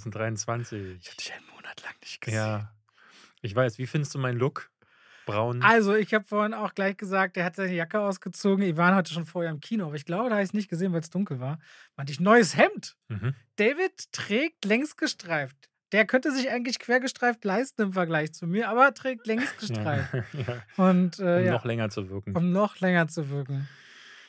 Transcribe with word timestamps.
2023. 0.00 0.98
Ich 1.00 1.06
habe 1.08 1.16
dich 1.16 1.32
einen 1.32 1.46
Monat 1.54 1.82
lang 1.82 1.94
nicht 2.00 2.20
gesehen. 2.20 2.38
Ja. 2.38 2.72
Ich 3.42 3.54
weiß, 3.54 3.78
wie 3.78 3.86
findest 3.86 4.14
du 4.14 4.18
meinen 4.18 4.38
Look? 4.38 4.70
Braun. 5.26 5.62
Also, 5.62 5.94
ich 5.94 6.12
habe 6.14 6.24
vorhin 6.24 6.54
auch 6.54 6.74
gleich 6.74 6.96
gesagt, 6.96 7.36
er 7.36 7.44
hat 7.44 7.54
seine 7.54 7.74
Jacke 7.74 8.00
ausgezogen. 8.00 8.64
Wir 8.64 8.76
waren 8.76 8.96
heute 8.96 9.12
schon 9.12 9.26
vorher 9.26 9.50
im 9.50 9.60
Kino, 9.60 9.86
aber 9.86 9.94
ich 9.94 10.04
glaube, 10.06 10.28
da 10.28 10.36
habe 10.36 10.42
ich 10.42 10.48
es 10.48 10.54
nicht 10.54 10.68
gesehen, 10.68 10.92
weil 10.92 11.00
es 11.00 11.10
dunkel 11.10 11.38
war. 11.40 11.58
Meinte 11.96 12.12
ich, 12.12 12.20
neues 12.20 12.56
Hemd. 12.56 12.96
Mhm. 13.08 13.34
David 13.56 14.10
trägt 14.12 14.64
längs 14.64 14.96
gestreift. 14.96 15.56
Der 15.92 16.06
könnte 16.06 16.32
sich 16.32 16.50
eigentlich 16.50 16.78
quergestreift 16.78 17.44
leisten 17.44 17.82
im 17.82 17.92
Vergleich 17.92 18.32
zu 18.32 18.46
mir, 18.46 18.68
aber 18.68 18.94
trägt 18.94 19.26
längs 19.26 19.56
gestreift. 19.58 20.14
Ja. 20.14 20.24
ja. 20.46 20.62
Und 20.84 21.18
äh, 21.18 21.40
Um 21.40 21.44
ja, 21.44 21.52
noch 21.52 21.64
länger 21.64 21.90
zu 21.90 22.08
wirken. 22.08 22.34
um 22.36 22.52
noch 22.52 22.80
länger 22.80 23.06
zu 23.08 23.28
wirken. 23.30 23.68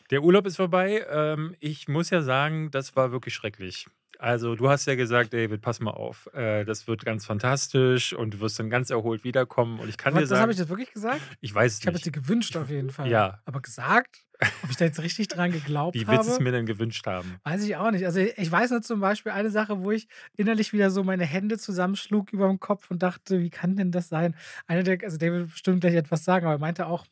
Der 0.10 0.24
Urlaub 0.24 0.46
ist 0.46 0.58
vorbei. 0.58 1.06
Ähm, 1.10 1.56
ich 1.60 1.88
muss 1.88 2.10
ja 2.10 2.22
sagen, 2.22 2.70
das 2.70 2.96
war 2.96 3.12
wirklich 3.12 3.34
schrecklich. 3.34 3.88
Also, 4.22 4.54
du 4.56 4.70
hast 4.70 4.86
ja 4.86 4.94
gesagt, 4.94 5.34
David, 5.34 5.62
pass 5.62 5.80
mal 5.80 5.90
auf. 5.92 6.30
Äh, 6.36 6.64
das 6.64 6.88
wird 6.88 7.04
ganz 7.04 7.26
fantastisch 7.26 8.14
und 8.14 8.36
du 8.36 8.40
wirst 8.40 8.60
dann 8.60 8.70
ganz 8.70 8.92
erholt 8.92 9.24
wiederkommen. 9.24 9.80
Und 9.80 9.90
ich 9.90 9.98
kann 9.98 10.14
Was, 10.14 10.20
dir 10.20 10.22
das 10.22 10.30
sagen, 10.30 10.42
habe 10.44 10.52
ich 10.52 10.60
jetzt 10.60 10.70
wirklich 10.70 10.94
gesagt? 10.94 11.20
ich 11.40 11.56
weiß 11.56 11.74
es 11.74 11.80
Ich 11.80 11.88
habe 11.88 11.98
es 11.98 12.06
nicht. 12.06 12.16
dir 12.16 12.22
gewünscht 12.22 12.56
auf 12.56 12.70
jeden 12.70 12.92
Fall. 12.92 13.10
Ja. 13.10 13.40
Aber 13.46 13.62
gesagt, 13.62 14.22
ob 14.64 14.70
ich 14.70 14.78
da 14.78 14.86
jetzt 14.86 15.02
richtig 15.02 15.28
dran 15.28 15.52
geglaubt 15.52 15.96
Wie 15.96 16.06
habe. 16.06 16.18
willst 16.18 16.30
du 16.30 16.34
es 16.34 16.40
mir 16.40 16.52
denn 16.52 16.68
gewünscht 16.68 17.08
haben? 17.08 17.40
Weiß 17.46 17.64
ich 17.64 17.76
auch 17.78 17.90
nicht. 17.90 18.06
Also 18.06 18.20
ich 18.20 18.52
weiß 18.52 18.70
nur 18.70 18.84
zum 18.84 19.00
Beispiel 19.00 19.32
eine 19.32 19.50
Sache, 19.50 19.80
wo 19.84 19.90
ich 19.90 20.08
innerlich 20.38 20.72
wieder 20.72 20.92
so 20.92 21.04
meine 21.04 21.26
Hände 21.26 21.58
zusammenschlug 21.58 22.32
über 22.32 22.48
dem 22.48 22.60
Kopf 22.60 22.92
und 22.92 23.02
dachte, 23.02 23.40
wie 23.40 23.50
kann 23.50 23.76
denn 23.76 23.92
das 23.92 24.08
sein? 24.10 24.36
Eine 24.68 24.84
der, 24.84 25.00
also 25.04 25.18
David 25.18 25.40
wird 25.40 25.52
bestimmt 25.52 25.82
gleich 25.82 25.96
etwas 25.96 26.24
sagen, 26.24 26.46
aber 26.46 26.56
er 26.56 26.60
meinte 26.60 26.86
auch, 26.86 27.08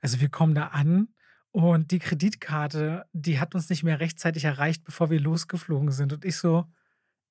also 0.00 0.20
wir 0.20 0.28
kommen 0.28 0.54
da 0.54 0.68
an 0.68 1.08
und 1.52 1.90
die 1.90 1.98
Kreditkarte, 1.98 3.06
die 3.12 3.40
hat 3.40 3.54
uns 3.54 3.70
nicht 3.70 3.82
mehr 3.82 4.00
rechtzeitig 4.00 4.44
erreicht, 4.44 4.84
bevor 4.84 5.10
wir 5.10 5.20
losgeflogen 5.20 5.90
sind. 5.90 6.12
Und 6.12 6.24
ich 6.24 6.36
so, 6.36 6.66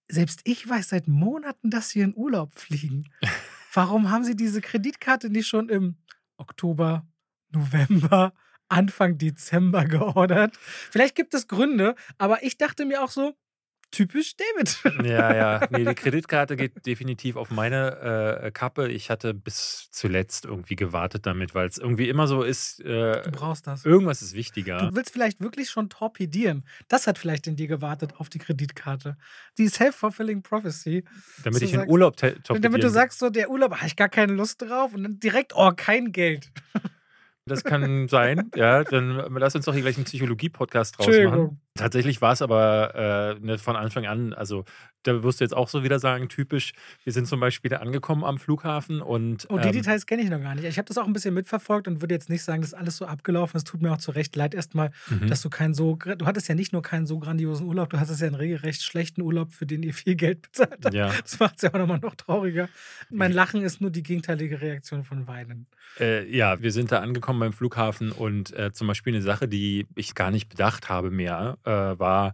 selbst 0.08 0.42
ich 0.44 0.68
weiß 0.68 0.90
seit 0.90 1.08
Monaten, 1.08 1.70
dass 1.70 1.90
sie 1.90 2.02
in 2.02 2.16
Urlaub 2.16 2.54
fliegen. 2.54 3.10
Warum 3.74 4.10
haben 4.10 4.24
sie 4.24 4.36
diese 4.36 4.62
Kreditkarte 4.62 5.30
nicht 5.30 5.48
schon 5.48 5.70
im 5.70 5.98
Oktober, 6.38 7.06
November, 7.50 8.34
Anfang 8.70 9.18
Dezember 9.18 9.86
geordert? 9.86 10.58
Vielleicht 10.58 11.16
gibt 11.16 11.34
es 11.34 11.48
Gründe, 11.48 11.96
aber 12.18 12.44
ich 12.44 12.58
dachte 12.58 12.86
mir 12.86 13.04
auch 13.04 13.12
so, 13.12 13.36
typisch 13.92 14.36
David. 14.36 14.78
Ja, 15.08 15.34
ja. 15.36 15.68
Nee, 15.70 15.86
die 15.86 15.96
Kreditkarte 15.96 16.56
geht 16.56 16.86
definitiv 16.86 17.36
auf 17.36 17.50
meine 17.52 18.40
äh, 18.44 18.52
Kappe. 18.52 18.90
Ich 18.90 19.10
hatte 19.10 19.34
bis 19.34 19.90
zuletzt 19.92 20.46
irgendwie 20.46 20.76
gewartet 20.76 21.26
damit, 21.26 21.56
weil 21.56 21.68
es 21.68 21.78
irgendwie 21.78 22.10
immer 22.10 22.28
so 22.28 22.44
ist, 22.44 22.80
äh, 22.82 23.22
Du 23.24 23.32
brauchst 23.32 23.68
das. 23.68 23.86
irgendwas 23.86 24.22
ist 24.22 24.34
wichtiger. 24.34 24.78
Du 24.90 24.96
willst 24.96 25.12
vielleicht 25.12 25.40
wirklich 25.42 25.70
schon 25.70 25.90
torpedieren. 25.90 26.66
Das 26.88 27.08
hat 27.08 27.18
vielleicht 27.18 27.48
in 27.48 27.56
dir 27.56 27.68
gewartet 27.68 28.14
auf 28.18 28.30
die 28.30 28.40
Kreditkarte. 28.40 29.18
Die 29.58 29.68
self-fulfilling 29.68 30.42
prophecy. 30.44 31.04
Damit 31.44 31.62
du 31.62 31.66
ich 31.66 31.74
in 31.74 31.88
Urlaub 31.88 32.18
te- 32.18 32.32
Damit 32.32 32.46
du 32.48 32.54
torpedieren 32.60 32.94
sagst, 32.94 33.20
so 33.20 33.30
der 33.30 33.50
Urlaub, 33.50 33.76
habe 33.76 33.88
ich 33.88 33.96
gar 33.96 34.10
keine 34.10 34.34
Lust 34.34 34.62
drauf 34.62 34.94
und 34.94 35.04
dann 35.04 35.20
direkt, 35.20 35.54
oh, 35.56 35.72
kein 35.76 36.12
Geld. 36.12 36.52
Das 37.48 37.64
kann 37.64 38.08
sein, 38.08 38.52
ja. 38.56 38.84
Dann 38.84 39.16
lass 39.36 39.56
uns 39.56 39.66
doch 39.66 39.74
hier 39.74 39.82
gleich 39.84 39.96
einen 39.98 40.06
Psychologie-Podcast 40.06 40.98
draus 40.98 41.08
machen. 41.08 41.62
Tatsächlich 41.76 42.22
war 42.22 42.34
es 42.34 42.42
aber 42.42 43.38
äh, 43.40 43.46
ne, 43.46 43.58
von 43.58 43.76
Anfang 43.76 44.06
an, 44.08 44.34
also 44.34 44.66
da 45.04 45.24
wirst 45.24 45.40
du 45.40 45.46
jetzt 45.46 45.56
auch 45.56 45.70
so 45.70 45.84
wieder 45.84 46.00
sagen, 46.00 46.28
typisch, 46.28 46.74
wir 47.04 47.14
sind 47.14 47.28
zum 47.28 47.40
Beispiel 47.40 47.70
da 47.70 47.78
angekommen 47.78 48.24
am 48.26 48.40
Flughafen 48.40 49.00
und 49.02 49.46
Oh, 49.50 49.58
die 49.58 49.68
ähm, 49.68 49.74
Details 49.74 50.06
kenne 50.06 50.24
ich 50.24 50.30
noch 50.30 50.42
gar 50.42 50.56
nicht. 50.56 50.66
Ich 50.66 50.78
habe 50.78 50.88
das 50.88 50.98
auch 50.98 51.06
ein 51.06 51.14
bisschen 51.14 51.34
mitverfolgt 51.36 51.88
und 51.88 52.02
würde 52.02 52.16
jetzt 52.16 52.30
nicht 52.30 52.44
sagen, 52.44 52.62
dass 52.62 52.74
alles 52.74 52.98
so 52.98 53.06
abgelaufen 53.06 53.58
ist. 53.58 53.68
Tut 53.68 53.82
mir 53.82 53.94
auch 53.94 54.00
zu 54.00 54.12
Recht 54.12 54.36
leid 54.36 54.56
erstmal, 54.56 54.90
mhm. 55.08 55.28
dass 55.28 55.42
du 55.44 55.50
keinen 55.50 55.76
so, 55.76 55.96
du 55.96 56.26
hattest 56.26 56.50
ja 56.50 56.56
nicht 56.56 56.74
nur 56.74 56.82
keinen 56.82 57.06
so 57.06 57.20
grandiosen 57.20 57.68
Urlaub, 57.68 57.92
du 57.92 58.00
hattest 58.00 58.20
ja 58.20 58.28
einen 58.28 58.36
regelrecht 58.36 58.82
schlechten 58.82 59.22
Urlaub, 59.22 59.54
für 59.54 59.68
den 59.68 59.84
ihr 59.84 59.94
viel 59.94 60.16
Geld 60.16 60.42
bezahlt 60.42 60.84
habt. 60.84 60.94
ja, 60.94 61.12
Das 61.22 61.40
macht 61.40 61.56
es 61.58 61.62
ja 61.62 61.74
auch 61.74 61.78
nochmal 61.78 62.00
noch 62.00 62.16
trauriger. 62.16 62.68
Mein 63.10 63.32
Lachen 63.32 63.62
ist 63.62 63.80
nur 63.80 63.92
die 63.92 64.04
gegenteilige 64.04 64.62
Reaktion 64.62 65.04
von 65.04 65.28
Weinen. 65.28 65.68
äh, 66.00 66.28
ja, 66.36 66.60
wir 66.62 66.72
sind 66.72 66.92
da 66.92 67.00
angekommen 67.00 67.37
beim 67.40 67.54
Flughafen 67.54 68.12
und 68.12 68.54
äh, 68.54 68.72
zum 68.72 68.88
Beispiel 68.88 69.14
eine 69.14 69.22
Sache, 69.22 69.48
die 69.48 69.88
ich 69.96 70.16
gar 70.16 70.32
nicht 70.32 70.50
bedacht 70.50 70.90
habe 70.90 71.12
mehr, 71.12 71.58
äh, 71.64 71.72
war, 71.72 72.34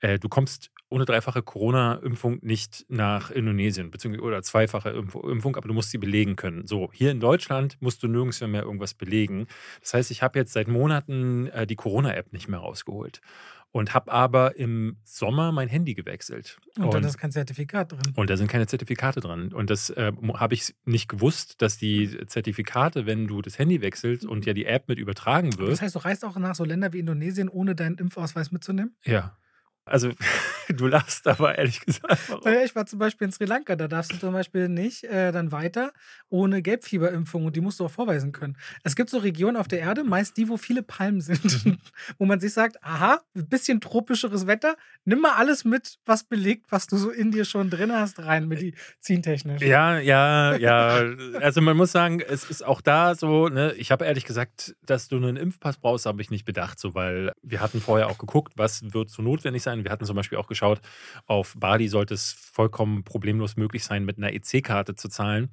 äh, 0.00 0.18
du 0.18 0.28
kommst 0.28 0.70
ohne 0.88 1.06
dreifache 1.06 1.42
Corona-Impfung 1.42 2.38
nicht 2.42 2.84
nach 2.88 3.30
Indonesien, 3.30 3.90
beziehungsweise 3.90 4.24
oder 4.24 4.42
zweifache 4.42 4.90
Impf 4.90 5.14
Impfung, 5.14 5.56
aber 5.56 5.66
du 5.66 5.74
musst 5.74 5.90
sie 5.90 5.98
belegen 5.98 6.36
können. 6.36 6.66
So, 6.66 6.90
hier 6.92 7.10
in 7.10 7.18
Deutschland 7.20 7.78
musst 7.80 8.02
du 8.02 8.08
nirgends 8.08 8.40
mehr 8.42 8.62
irgendwas 8.62 8.92
belegen. 8.92 9.46
Das 9.80 9.94
heißt, 9.94 10.10
ich 10.10 10.22
habe 10.22 10.38
jetzt 10.38 10.52
seit 10.52 10.68
Monaten 10.68 11.46
äh, 11.48 11.66
die 11.66 11.76
Corona-App 11.76 12.32
nicht 12.32 12.48
mehr 12.48 12.60
rausgeholt 12.60 13.22
und 13.72 13.94
habe 13.94 14.12
aber 14.12 14.56
im 14.56 14.98
Sommer 15.02 15.50
mein 15.50 15.68
Handy 15.68 15.94
gewechselt. 15.94 16.58
Und, 16.78 16.92
dann 16.92 17.02
ist 17.04 17.18
kein 17.18 17.32
Zertifikat 17.32 17.92
drin. 17.92 18.12
Und 18.14 18.30
da 18.30 18.36
sind 18.36 18.48
keine 18.48 18.66
Zertifikate 18.66 19.20
dran. 19.20 19.52
Und 19.52 19.70
das 19.70 19.90
äh, 19.90 20.12
habe 20.34 20.54
ich 20.54 20.74
nicht 20.84 21.08
gewusst, 21.08 21.60
dass 21.62 21.78
die 21.78 22.26
Zertifikate, 22.26 23.06
wenn 23.06 23.26
du 23.26 23.40
das 23.40 23.58
Handy 23.58 23.80
wechselst 23.80 24.26
und 24.26 24.44
ja 24.44 24.52
die 24.52 24.66
App 24.66 24.88
mit 24.88 24.98
übertragen 24.98 25.58
wird. 25.58 25.72
Das 25.72 25.80
heißt, 25.80 25.94
du 25.94 26.00
reist 26.00 26.24
auch 26.24 26.36
nach 26.36 26.54
so 26.54 26.64
Ländern 26.64 26.92
wie 26.92 26.98
Indonesien, 26.98 27.48
ohne 27.48 27.74
deinen 27.74 27.96
Impfausweis 27.96 28.52
mitzunehmen? 28.52 28.94
ja. 29.04 29.36
Also, 29.84 30.10
du 30.68 30.86
lachst 30.86 31.26
aber 31.26 31.58
ehrlich 31.58 31.80
gesagt. 31.80 32.18
warum? 32.28 32.44
Naja, 32.44 32.64
ich 32.64 32.74
war 32.74 32.86
zum 32.86 32.98
Beispiel 32.98 33.26
in 33.26 33.32
Sri 33.32 33.46
Lanka, 33.46 33.74
da 33.74 33.88
darfst 33.88 34.12
du 34.12 34.18
zum 34.18 34.32
Beispiel 34.32 34.68
nicht 34.68 35.04
äh, 35.04 35.32
dann 35.32 35.50
weiter 35.50 35.92
ohne 36.28 36.62
Gelbfieberimpfung 36.62 37.44
und 37.46 37.56
die 37.56 37.60
musst 37.60 37.80
du 37.80 37.84
auch 37.84 37.90
vorweisen 37.90 38.32
können. 38.32 38.56
Es 38.84 38.96
gibt 38.96 39.10
so 39.10 39.18
Regionen 39.18 39.56
auf 39.56 39.68
der 39.68 39.80
Erde, 39.80 40.04
meist 40.04 40.36
die, 40.36 40.48
wo 40.48 40.56
viele 40.56 40.82
Palmen 40.82 41.20
sind, 41.20 41.64
wo 42.18 42.24
man 42.24 42.40
sich 42.40 42.52
sagt, 42.52 42.82
aha, 42.82 43.20
ein 43.34 43.48
bisschen 43.48 43.80
tropischeres 43.80 44.46
Wetter, 44.46 44.76
nimm 45.04 45.20
mal 45.20 45.32
alles 45.32 45.64
mit, 45.64 45.98
was 46.06 46.24
belegt, 46.24 46.66
was 46.70 46.86
du 46.86 46.96
so 46.96 47.10
in 47.10 47.32
dir 47.32 47.44
schon 47.44 47.68
drin 47.68 47.92
hast, 47.92 48.20
rein 48.20 48.48
medizintechnisch. 48.48 49.62
Ja, 49.62 49.98
ja, 49.98 50.56
ja. 50.56 51.04
Also 51.40 51.60
man 51.60 51.76
muss 51.76 51.92
sagen, 51.92 52.20
es 52.20 52.48
ist 52.48 52.64
auch 52.64 52.80
da 52.80 53.14
so, 53.14 53.48
ne, 53.48 53.72
ich 53.76 53.90
habe 53.90 54.04
ehrlich 54.04 54.24
gesagt, 54.24 54.74
dass 54.86 55.08
du 55.08 55.16
einen 55.16 55.36
Impfpass 55.36 55.78
brauchst, 55.78 56.06
habe 56.06 56.22
ich 56.22 56.30
nicht 56.30 56.44
bedacht, 56.44 56.78
so, 56.78 56.94
weil 56.94 57.32
wir 57.42 57.60
hatten 57.60 57.80
vorher 57.80 58.08
auch 58.08 58.18
geguckt, 58.18 58.54
was 58.56 58.82
wird 58.94 59.10
so 59.10 59.22
notwendig 59.22 59.62
sein. 59.62 59.71
Wir 59.84 59.90
hatten 59.90 60.04
zum 60.04 60.16
Beispiel 60.16 60.38
auch 60.38 60.46
geschaut, 60.46 60.80
auf 61.26 61.54
Bali 61.58 61.88
sollte 61.88 62.14
es 62.14 62.32
vollkommen 62.32 63.04
problemlos 63.04 63.56
möglich 63.56 63.84
sein, 63.84 64.04
mit 64.04 64.18
einer 64.18 64.32
EC-Karte 64.32 64.94
zu 64.94 65.08
zahlen. 65.08 65.50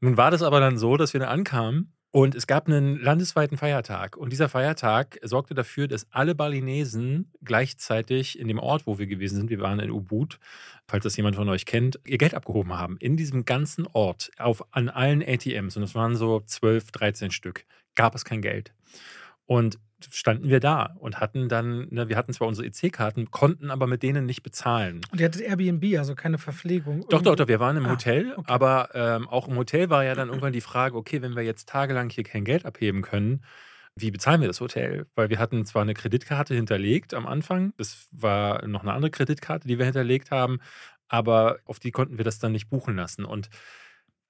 Nun 0.00 0.16
war 0.16 0.30
das 0.30 0.42
aber 0.42 0.60
dann 0.60 0.78
so, 0.78 0.96
dass 0.96 1.12
wir 1.12 1.20
da 1.20 1.28
ankamen 1.28 1.94
und 2.14 2.36
es 2.36 2.46
gab 2.46 2.68
einen 2.68 3.00
landesweiten 3.00 3.58
Feiertag. 3.58 4.16
Und 4.16 4.30
dieser 4.30 4.48
Feiertag 4.48 5.18
sorgte 5.24 5.52
dafür, 5.52 5.88
dass 5.88 6.06
alle 6.12 6.36
Balinesen 6.36 7.32
gleichzeitig 7.42 8.38
in 8.38 8.46
dem 8.46 8.60
Ort, 8.60 8.86
wo 8.86 9.00
wir 9.00 9.08
gewesen 9.08 9.34
sind, 9.34 9.50
wir 9.50 9.58
waren 9.58 9.80
in 9.80 9.90
Ubud, 9.90 10.38
falls 10.86 11.02
das 11.02 11.16
jemand 11.16 11.34
von 11.34 11.48
euch 11.48 11.66
kennt, 11.66 11.98
ihr 12.04 12.18
Geld 12.18 12.34
abgehoben 12.34 12.72
haben. 12.74 12.98
In 12.98 13.16
diesem 13.16 13.44
ganzen 13.44 13.88
Ort, 13.92 14.30
auf, 14.38 14.64
an 14.70 14.90
allen 14.90 15.24
ATMs, 15.26 15.76
und 15.76 15.82
es 15.82 15.96
waren 15.96 16.14
so 16.14 16.38
12, 16.38 16.92
13 16.92 17.30
Stück, 17.32 17.66
gab 17.96 18.14
es 18.14 18.24
kein 18.24 18.42
Geld. 18.42 18.72
Und 19.46 19.78
standen 20.10 20.48
wir 20.48 20.60
da 20.60 20.94
und 20.98 21.20
hatten 21.20 21.48
dann, 21.48 21.88
ne, 21.90 22.08
wir 22.08 22.16
hatten 22.16 22.32
zwar 22.32 22.48
unsere 22.48 22.66
EC-Karten, 22.66 23.30
konnten 23.30 23.70
aber 23.70 23.86
mit 23.86 24.02
denen 24.02 24.26
nicht 24.26 24.42
bezahlen. 24.42 25.00
Und 25.10 25.20
ihr 25.20 25.26
hattet 25.26 25.40
Airbnb, 25.42 25.98
also 25.98 26.14
keine 26.14 26.38
Verpflegung. 26.38 27.06
Doch, 27.08 27.22
doch, 27.22 27.36
doch, 27.36 27.48
wir 27.48 27.60
waren 27.60 27.76
im 27.76 27.86
Ah, 27.86 27.90
Hotel, 27.92 28.34
okay. 28.36 28.52
aber 28.52 28.90
ähm, 28.94 29.28
auch 29.28 29.48
im 29.48 29.56
Hotel 29.56 29.90
war 29.90 30.04
ja 30.04 30.14
dann 30.14 30.28
irgendwann 30.28 30.52
die 30.52 30.60
Frage, 30.60 30.96
okay, 30.96 31.22
wenn 31.22 31.36
wir 31.36 31.42
jetzt 31.42 31.68
tagelang 31.68 32.10
hier 32.10 32.24
kein 32.24 32.44
Geld 32.44 32.66
abheben 32.66 33.02
können, 33.02 33.42
wie 33.96 34.10
bezahlen 34.10 34.40
wir 34.40 34.48
das 34.48 34.60
Hotel? 34.60 35.06
Weil 35.14 35.30
wir 35.30 35.38
hatten 35.38 35.64
zwar 35.64 35.82
eine 35.82 35.94
Kreditkarte 35.94 36.54
hinterlegt 36.54 37.14
am 37.14 37.26
Anfang, 37.26 37.72
das 37.76 38.08
war 38.10 38.66
noch 38.66 38.82
eine 38.82 38.92
andere 38.92 39.10
Kreditkarte, 39.10 39.68
die 39.68 39.78
wir 39.78 39.84
hinterlegt 39.84 40.30
haben, 40.30 40.58
aber 41.08 41.58
auf 41.64 41.78
die 41.78 41.92
konnten 41.92 42.18
wir 42.18 42.24
das 42.24 42.38
dann 42.38 42.52
nicht 42.52 42.68
buchen 42.68 42.96
lassen. 42.96 43.24
Und 43.24 43.50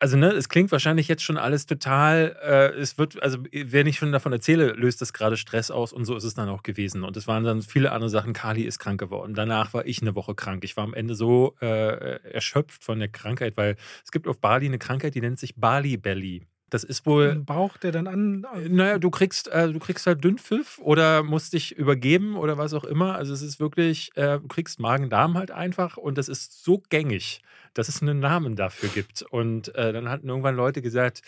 also, 0.05 0.19
ne, 0.19 0.33
es 0.33 0.51
klingt 0.51 0.71
wahrscheinlich 0.71 1.09
jetzt 1.09 1.23
schon 1.23 1.39
alles 1.39 1.65
total, 1.65 2.37
äh, 2.43 2.79
es 2.79 2.99
wird, 2.99 3.23
also, 3.23 3.39
wenn 3.51 3.87
ich 3.87 3.97
schon 3.97 4.13
davon 4.13 4.33
erzähle, 4.35 4.73
löst 4.73 5.01
das 5.01 5.15
gerade 5.15 5.39
Stress 5.39 5.71
aus 5.71 5.95
und 5.95 6.05
so 6.05 6.15
ist 6.15 6.25
es 6.25 6.35
dann 6.35 6.51
auch 6.51 6.63
gewesen. 6.63 7.05
Und 7.05 7.17
es 7.17 7.27
waren 7.27 7.43
dann 7.43 7.63
viele 7.63 7.91
andere 7.91 8.11
Sachen. 8.11 8.35
Kali 8.35 8.65
ist 8.65 8.79
krank 8.79 9.01
geworden. 9.01 9.33
Danach 9.33 9.73
war 9.73 9.87
ich 9.87 10.03
eine 10.03 10.15
Woche 10.15 10.35
krank. 10.35 10.63
Ich 10.63 10.77
war 10.77 10.85
am 10.85 10.93
Ende 10.93 11.15
so 11.15 11.57
äh, 11.63 12.21
erschöpft 12.31 12.85
von 12.85 12.99
der 12.99 13.09
Krankheit, 13.09 13.57
weil 13.57 13.77
es 14.05 14.13
gibt 14.13 14.29
auf 14.29 14.39
Bali 14.41 14.67
eine 14.67 14.79
Krankheit, 14.79 15.15
die 15.15 15.23
nennt 15.23 15.39
sich 15.39 15.55
Bali 15.57 15.97
Belly. 15.97 16.47
Das 16.75 16.83
ist 16.83 17.07
wohl. 17.07 17.31
Ein 17.31 17.45
Bauch, 17.45 17.77
der 17.77 17.93
dann 17.93 18.09
an. 18.09 18.45
Naja, 18.69 18.99
du 18.99 19.09
kriegst, 19.09 19.47
äh, 19.47 19.73
du 19.73 19.79
kriegst 19.79 20.09
halt 20.09 20.25
Dünnpfiff 20.25 20.81
oder 20.81 21.23
musst 21.23 21.53
dich 21.53 21.79
übergeben 21.79 22.35
oder 22.35 22.59
was 22.59 22.75
auch 22.75 22.83
immer. 22.83 23.15
Also 23.15 23.33
es 23.33 23.43
ist 23.43 23.61
wirklich, 23.61 24.11
äh, 24.17 24.41
du 24.41 24.49
kriegst 24.49 24.81
Magen-Darm 24.81 25.39
halt 25.39 25.53
einfach 25.53 25.97
und 25.97 26.19
das 26.19 26.29
ist 26.29 26.65
so 26.65 26.83
gängig, 26.89 27.43
dass 27.75 27.87
es 27.87 28.03
einen 28.03 28.19
Namen 28.19 28.57
dafür 28.57 28.89
gibt. 28.89 29.23
Und 29.23 29.73
äh, 29.77 29.93
dann 29.93 30.09
hatten 30.09 30.29
irgendwann 30.29 30.57
Leute 30.57 30.83
gesagt, 30.83 31.23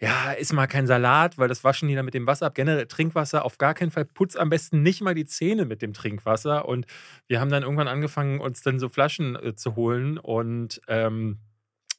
ja, 0.00 0.32
iss 0.32 0.52
mal 0.52 0.66
kein 0.66 0.88
Salat, 0.88 1.38
weil 1.38 1.46
das 1.46 1.62
waschen 1.62 1.88
die 1.88 1.94
dann 1.94 2.04
mit 2.04 2.14
dem 2.14 2.26
Wasser 2.26 2.46
ab. 2.46 2.56
Generell 2.56 2.86
Trinkwasser 2.86 3.44
auf 3.44 3.56
gar 3.56 3.74
keinen 3.74 3.92
Fall. 3.92 4.04
Putz 4.04 4.34
am 4.34 4.50
besten 4.50 4.82
nicht 4.82 5.00
mal 5.00 5.14
die 5.14 5.26
Zähne 5.26 5.64
mit 5.64 5.80
dem 5.80 5.92
Trinkwasser. 5.92 6.66
Und 6.66 6.86
wir 7.28 7.38
haben 7.38 7.50
dann 7.50 7.62
irgendwann 7.62 7.86
angefangen, 7.86 8.40
uns 8.40 8.62
dann 8.62 8.80
so 8.80 8.88
Flaschen 8.88 9.36
äh, 9.36 9.54
zu 9.54 9.76
holen 9.76 10.18
und 10.18 10.80
ähm, 10.88 11.38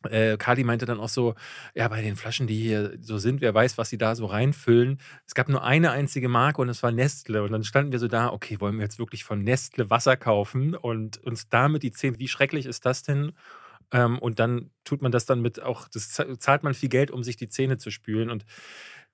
äh, 0.10 0.38
Kali 0.38 0.64
meinte 0.64 0.86
dann 0.86 1.00
auch 1.00 1.10
so, 1.10 1.36
ja, 1.76 1.88
bei 1.88 2.02
den 2.02 2.16
Flaschen, 2.16 2.48
die 2.48 2.58
hier 2.58 2.98
so 3.02 3.18
sind, 3.18 3.42
wer 3.42 3.54
weiß, 3.54 3.78
was 3.78 3.90
sie 3.90 3.98
da 3.98 4.16
so 4.16 4.26
reinfüllen. 4.26 5.00
Es 5.26 5.36
gab 5.36 5.50
nur 5.50 5.64
eine 5.64 5.92
einzige 5.92 6.30
Marke 6.30 6.62
und 6.62 6.70
es 6.70 6.84
war 6.84 6.92
Nestle. 6.92 7.44
Und 7.44 7.52
dann 7.52 7.64
standen 7.64 7.92
wir 7.92 8.00
so 8.00 8.08
da, 8.08 8.30
okay, 8.32 8.60
wollen 8.60 8.76
wir 8.76 8.84
jetzt 8.84 9.00
wirklich 9.00 9.24
von 9.24 9.44
Nestle 9.44 9.90
Wasser 9.90 10.18
kaufen 10.18 10.76
und 10.76 11.18
uns 11.18 11.50
damit 11.50 11.84
die 11.84 11.92
Zähne, 11.92 12.20
wie 12.20 12.28
schrecklich 12.28 12.66
ist 12.66 12.86
das 12.86 13.04
denn? 13.04 13.34
Ähm, 13.92 14.20
und 14.20 14.40
dann 14.40 14.72
tut 14.84 15.02
man 15.02 15.12
das 15.12 15.26
dann 15.26 15.42
mit 15.42 15.62
auch, 15.62 15.88
das 15.88 16.10
zahlt 16.10 16.64
man 16.64 16.74
viel 16.74 16.90
Geld, 16.90 17.12
um 17.12 17.24
sich 17.24 17.38
die 17.38 17.50
Zähne 17.50 17.78
zu 17.78 17.92
spülen. 17.92 18.30
Und 18.30 18.46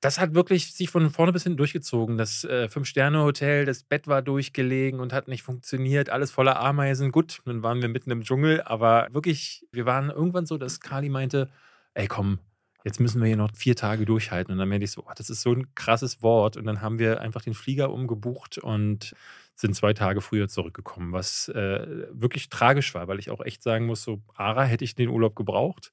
das 0.02 0.20
hat 0.20 0.36
wirklich 0.36 0.74
sich 0.74 0.90
von 0.90 1.10
vorne 1.10 1.34
bis 1.34 1.44
hinten 1.44 1.58
durchgezogen. 1.58 2.18
Das 2.18 2.44
äh, 2.44 2.70
Fünf-Sterne-Hotel, 2.70 3.66
das 3.66 3.84
Bett 3.84 4.08
war 4.08 4.22
durchgelegen 4.22 5.00
und 5.00 5.14
hat 5.14 5.28
nicht 5.28 5.44
funktioniert, 5.44 6.10
alles 6.10 6.32
voller 6.32 6.60
Ameisen. 6.60 7.12
Gut, 7.12 7.42
dann 7.46 7.64
waren 7.64 7.82
wir 7.82 7.90
mitten 7.90 8.12
im 8.12 8.24
Dschungel, 8.24 8.62
aber 8.62 9.08
wirklich, 9.12 9.66
wir 9.72 9.86
waren 9.86 10.10
irgendwann 10.10 10.46
so, 10.46 10.58
dass 10.58 10.80
Kali 10.80 11.10
meinte, 11.10 11.50
ey 11.94 12.08
komm, 12.08 12.40
jetzt 12.84 13.00
müssen 13.00 13.20
wir 13.20 13.28
hier 13.28 13.38
noch 13.38 13.52
vier 13.56 13.76
Tage 13.76 14.06
durchhalten. 14.06 14.54
Und 14.54 14.60
dann 14.60 14.70
meinte 14.70 14.86
ich 14.86 14.92
so, 14.92 15.04
oh, 15.06 15.12
das 15.16 15.30
ist 15.30 15.42
so 15.42 15.54
ein 15.54 15.74
krasses 15.74 16.22
Wort. 16.22 16.56
Und 16.56 16.66
dann 16.66 16.82
haben 16.82 17.00
wir 17.00 17.20
einfach 17.22 17.42
den 17.42 17.56
Flieger 17.56 17.92
umgebucht 17.92 18.60
und 18.60 19.16
sind 19.56 19.76
zwei 19.76 19.94
Tage 19.94 20.22
früher 20.22 20.48
zurückgekommen, 20.48 21.12
was 21.14 21.50
äh, 21.50 22.08
wirklich 22.12 22.50
tragisch 22.50 22.94
war, 22.94 23.08
weil 23.08 23.20
ich 23.20 23.32
auch 23.32 23.44
echt 23.44 23.64
sagen 23.64 23.86
muss, 23.86 24.04
so 24.04 24.22
A, 24.36 24.64
hätte 24.64 24.84
ich 24.84 24.96
den 24.96 25.10
Urlaub 25.10 25.36
gebraucht 25.36 25.92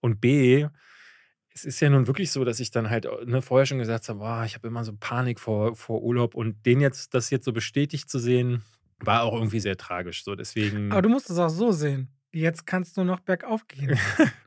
und 0.00 0.20
B, 0.20 0.68
es 1.54 1.64
ist 1.64 1.80
ja 1.80 1.90
nun 1.90 2.06
wirklich 2.06 2.30
so, 2.30 2.44
dass 2.44 2.60
ich 2.60 2.70
dann 2.70 2.90
halt 2.90 3.06
ne, 3.26 3.42
vorher 3.42 3.66
schon 3.66 3.78
gesagt 3.78 4.08
habe, 4.08 4.20
boah, 4.20 4.44
ich 4.44 4.54
habe 4.54 4.68
immer 4.68 4.84
so 4.84 4.92
Panik 4.98 5.38
vor, 5.38 5.76
vor 5.76 6.02
Urlaub 6.02 6.34
und 6.34 6.64
den 6.64 6.80
jetzt, 6.80 7.14
das 7.14 7.30
jetzt 7.30 7.44
so 7.44 7.52
bestätigt 7.52 8.08
zu 8.08 8.18
sehen, 8.18 8.62
war 9.00 9.22
auch 9.22 9.34
irgendwie 9.34 9.60
sehr 9.60 9.76
tragisch. 9.76 10.24
So 10.24 10.34
deswegen. 10.34 10.92
Aber 10.92 11.02
du 11.02 11.08
musst 11.08 11.28
es 11.30 11.38
auch 11.38 11.50
so 11.50 11.72
sehen. 11.72 12.08
Jetzt 12.32 12.66
kannst 12.66 12.96
du 12.96 13.04
noch 13.04 13.20
bergauf 13.20 13.66
gehen. 13.68 13.98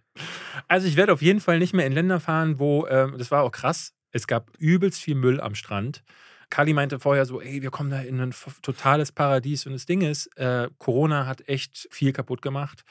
also 0.68 0.88
ich 0.88 0.96
werde 0.96 1.14
auf 1.14 1.22
jeden 1.22 1.40
Fall 1.40 1.60
nicht 1.60 1.74
mehr 1.74 1.86
in 1.86 1.94
Länder 1.94 2.20
fahren, 2.20 2.58
wo, 2.58 2.86
äh, 2.86 3.16
das 3.18 3.30
war 3.32 3.44
auch 3.44 3.52
krass, 3.52 3.94
es 4.12 4.28
gab 4.28 4.52
übelst 4.58 5.02
viel 5.02 5.16
Müll 5.16 5.40
am 5.42 5.56
Strand. 5.56 6.04
Kali 6.50 6.74
meinte 6.74 7.00
vorher 7.00 7.26
so, 7.26 7.42
ey, 7.42 7.62
wir 7.62 7.72
kommen 7.72 7.90
da 7.90 8.00
in 8.00 8.20
ein 8.20 8.34
totales 8.62 9.12
Paradies. 9.12 9.66
Und 9.66 9.74
das 9.74 9.86
Ding 9.86 10.02
ist, 10.02 10.28
äh, 10.38 10.70
Corona 10.78 11.26
hat 11.26 11.48
echt 11.50 11.88
viel 11.92 12.14
kaputt 12.14 12.42
gemacht 12.42 12.86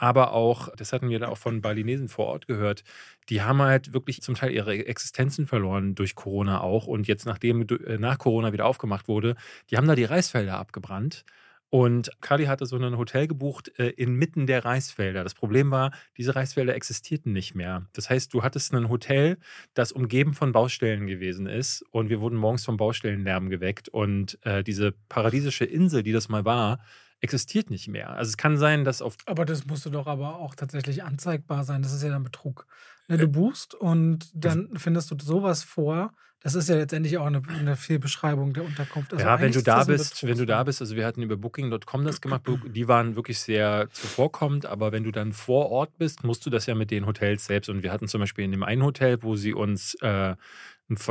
aber 0.00 0.32
auch, 0.32 0.74
das 0.76 0.94
hatten 0.94 1.10
wir 1.10 1.18
da 1.18 1.28
auch 1.28 1.36
von 1.36 1.60
Balinesen 1.60 2.08
vor 2.08 2.26
Ort 2.26 2.46
gehört, 2.46 2.84
die 3.28 3.42
haben 3.42 3.60
halt 3.60 3.92
wirklich 3.92 4.22
zum 4.22 4.34
Teil 4.34 4.50
ihre 4.50 4.86
Existenzen 4.86 5.46
verloren 5.46 5.94
durch 5.94 6.14
Corona 6.14 6.62
auch. 6.62 6.86
Und 6.86 7.06
jetzt, 7.06 7.26
nachdem 7.26 7.66
äh, 7.68 7.98
nach 7.98 8.16
Corona 8.16 8.54
wieder 8.54 8.64
aufgemacht 8.64 9.08
wurde, 9.08 9.36
die 9.70 9.76
haben 9.76 9.86
da 9.86 9.94
die 9.94 10.04
Reisfelder 10.04 10.58
abgebrannt. 10.58 11.26
Und 11.68 12.10
Kali 12.22 12.46
hatte 12.46 12.64
so 12.64 12.76
ein 12.76 12.96
Hotel 12.96 13.28
gebucht 13.28 13.78
äh, 13.78 13.90
inmitten 13.90 14.46
der 14.46 14.64
Reisfelder. 14.64 15.22
Das 15.22 15.34
Problem 15.34 15.70
war, 15.70 15.92
diese 16.16 16.34
Reisfelder 16.34 16.74
existierten 16.74 17.32
nicht 17.34 17.54
mehr. 17.54 17.86
Das 17.92 18.08
heißt, 18.08 18.32
du 18.32 18.42
hattest 18.42 18.72
ein 18.74 18.88
Hotel, 18.88 19.36
das 19.74 19.92
umgeben 19.92 20.32
von 20.32 20.52
Baustellen 20.52 21.06
gewesen 21.06 21.46
ist. 21.46 21.84
Und 21.90 22.08
wir 22.08 22.20
wurden 22.20 22.36
morgens 22.36 22.64
vom 22.64 22.78
Baustellenlärm 22.78 23.50
geweckt. 23.50 23.90
Und 23.90 24.38
äh, 24.46 24.64
diese 24.64 24.92
paradiesische 25.10 25.66
Insel, 25.66 26.02
die 26.02 26.12
das 26.12 26.30
mal 26.30 26.46
war, 26.46 26.80
existiert 27.20 27.70
nicht 27.70 27.88
mehr. 27.88 28.10
Also 28.10 28.30
es 28.30 28.36
kann 28.36 28.56
sein, 28.56 28.84
dass 28.84 29.02
auf. 29.02 29.16
Aber 29.26 29.44
das 29.44 29.66
musste 29.66 29.90
doch 29.90 30.06
aber 30.06 30.36
auch 30.36 30.54
tatsächlich 30.54 31.02
anzeigbar 31.04 31.64
sein. 31.64 31.82
Das 31.82 31.92
ist 31.92 32.02
ja 32.02 32.08
dann 32.10 32.24
Betrug. 32.24 32.66
Ne, 33.08 33.18
du 33.18 33.24
äh, 33.24 33.28
buchst 33.28 33.74
und 33.74 34.30
dann 34.34 34.70
findest 34.76 35.10
du 35.10 35.16
sowas 35.20 35.62
vor. 35.62 36.12
Das 36.42 36.54
ist 36.54 36.70
ja 36.70 36.76
letztendlich 36.76 37.18
auch 37.18 37.26
eine, 37.26 37.42
eine 37.48 37.76
Fehlbeschreibung 37.76 38.54
der 38.54 38.64
Unterkunft. 38.64 39.12
Also 39.12 39.22
ja, 39.22 39.38
wenn 39.40 39.52
du 39.52 39.62
da 39.62 39.84
bist, 39.84 40.26
wenn 40.26 40.38
du 40.38 40.46
da 40.46 40.64
bist, 40.64 40.80
also 40.80 40.96
wir 40.96 41.04
hatten 41.04 41.20
über 41.20 41.36
Booking.com 41.36 42.04
das 42.04 42.22
gemacht, 42.22 42.42
die 42.66 42.88
waren 42.88 43.14
wirklich 43.14 43.38
sehr 43.40 43.88
zuvorkommend, 43.92 44.64
aber 44.64 44.90
wenn 44.90 45.04
du 45.04 45.10
dann 45.10 45.34
vor 45.34 45.70
Ort 45.70 45.98
bist, 45.98 46.24
musst 46.24 46.46
du 46.46 46.50
das 46.50 46.64
ja 46.64 46.74
mit 46.74 46.90
den 46.90 47.04
Hotels 47.04 47.44
selbst. 47.44 47.68
Und 47.68 47.82
wir 47.82 47.92
hatten 47.92 48.08
zum 48.08 48.20
Beispiel 48.20 48.46
in 48.46 48.52
dem 48.52 48.62
einen 48.62 48.82
Hotel, 48.82 49.22
wo 49.22 49.36
sie 49.36 49.52
uns 49.52 49.94
äh, 49.96 50.34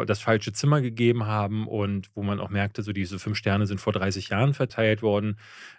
das 0.05 0.19
falsche 0.19 0.53
Zimmer 0.53 0.81
gegeben 0.81 1.25
haben 1.25 1.67
und 1.67 2.09
wo 2.15 2.23
man 2.23 2.39
auch 2.39 2.49
merkte, 2.49 2.83
so 2.83 2.91
diese 2.91 3.19
fünf 3.19 3.37
Sterne 3.37 3.67
sind 3.67 3.79
vor 3.79 3.93
30 3.93 4.29
Jahren 4.29 4.53
verteilt 4.53 5.01
worden, 5.01 5.37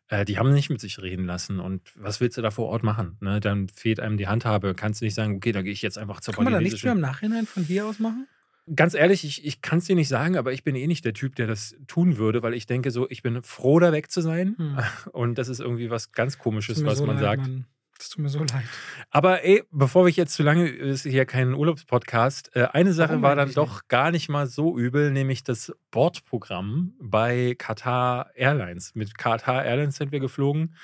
äh, 0.09 0.25
die 0.25 0.39
haben 0.39 0.53
nicht 0.53 0.71
mit 0.71 0.81
sich 0.81 1.01
reden 1.01 1.27
lassen. 1.27 1.61
Und 1.61 1.83
was 1.97 2.21
willst 2.21 2.37
du 2.39 2.43
da 2.43 2.51
vor 2.51 2.69
Ort 2.69 2.83
machen? 2.83 3.17
Ne? 3.21 3.41
Dann 3.41 3.69
fehlt 3.69 4.01
einem 4.01 4.17
die 4.17 4.29
Handhabe. 4.29 4.75
Kannst 4.75 5.01
du 5.01 5.05
nicht 5.05 5.15
sagen, 5.15 5.37
okay, 5.37 5.53
da 5.53 5.63
gehe 5.63 5.73
ich 5.73 5.83
jetzt 5.83 5.99
einfach 5.99 6.21
zur 6.21 6.35
Kann 6.35 6.45
man 6.45 6.53
da 6.53 6.61
nichts 6.61 6.83
mehr 6.83 6.93
im 6.93 7.01
Nachhinein 7.01 7.47
von 7.47 7.63
hier 7.63 7.87
aus 7.87 7.99
machen? 7.99 8.27
Ganz 8.75 8.95
ehrlich, 8.95 9.25
ich, 9.25 9.45
ich 9.45 9.63
kann 9.63 9.79
es 9.79 9.87
dir 9.87 9.97
nicht 9.97 10.09
sagen, 10.09 10.37
aber 10.37 10.53
ich 10.53 10.63
bin 10.63 10.77
eh 10.77 10.87
nicht 10.87 11.05
der 11.05 11.15
Typ, 11.15 11.35
der 11.35 11.47
das 11.47 11.75
tun 11.89 12.19
würde, 12.19 12.43
weil 12.43 12.55
ich 12.55 12.67
denke 12.67 12.91
so, 12.91 13.09
ich 13.11 13.23
bin 13.23 13.43
froh, 13.43 13.81
da 13.81 13.91
weg 13.91 14.11
zu 14.11 14.21
sein. 14.21 14.55
Hm. 14.57 14.79
Und 15.13 15.39
das 15.39 15.49
ist 15.49 15.61
irgendwie 15.61 15.91
was 15.91 16.13
ganz 16.13 16.39
Komisches, 16.39 16.85
was 16.85 16.99
so 16.99 17.07
man 17.07 17.17
leid, 17.17 17.25
sagt. 17.25 17.43
Mann. 17.43 17.67
Das 18.01 18.09
tut 18.09 18.23
mir 18.23 18.31
so 18.31 18.39
leid. 18.39 18.65
Aber 19.11 19.45
ey, 19.45 19.63
bevor 19.71 20.09
ich 20.09 20.17
jetzt 20.17 20.33
zu 20.33 20.43
lange, 20.43 20.67
ist 20.67 21.03
hier 21.03 21.27
kein 21.27 21.53
Urlaubspodcast. 21.53 22.57
Äh, 22.57 22.69
eine 22.73 22.95
Sache 22.95 23.11
Warum 23.11 23.23
war 23.23 23.37
dann 23.37 23.53
doch 23.53 23.75
nicht? 23.75 23.89
gar 23.91 24.11
nicht 24.11 24.31
mal 24.31 24.47
so 24.47 24.79
übel, 24.79 25.11
nämlich 25.11 25.45
das 25.45 25.71
Bordprogramm 25.91 26.95
bei 26.99 27.55
Qatar 27.59 28.31
Airlines. 28.35 28.95
Mit 28.95 29.19
Qatar 29.19 29.67
Airlines 29.67 29.97
sind 29.97 30.13
wir 30.13 30.21
geflogen. 30.21 30.75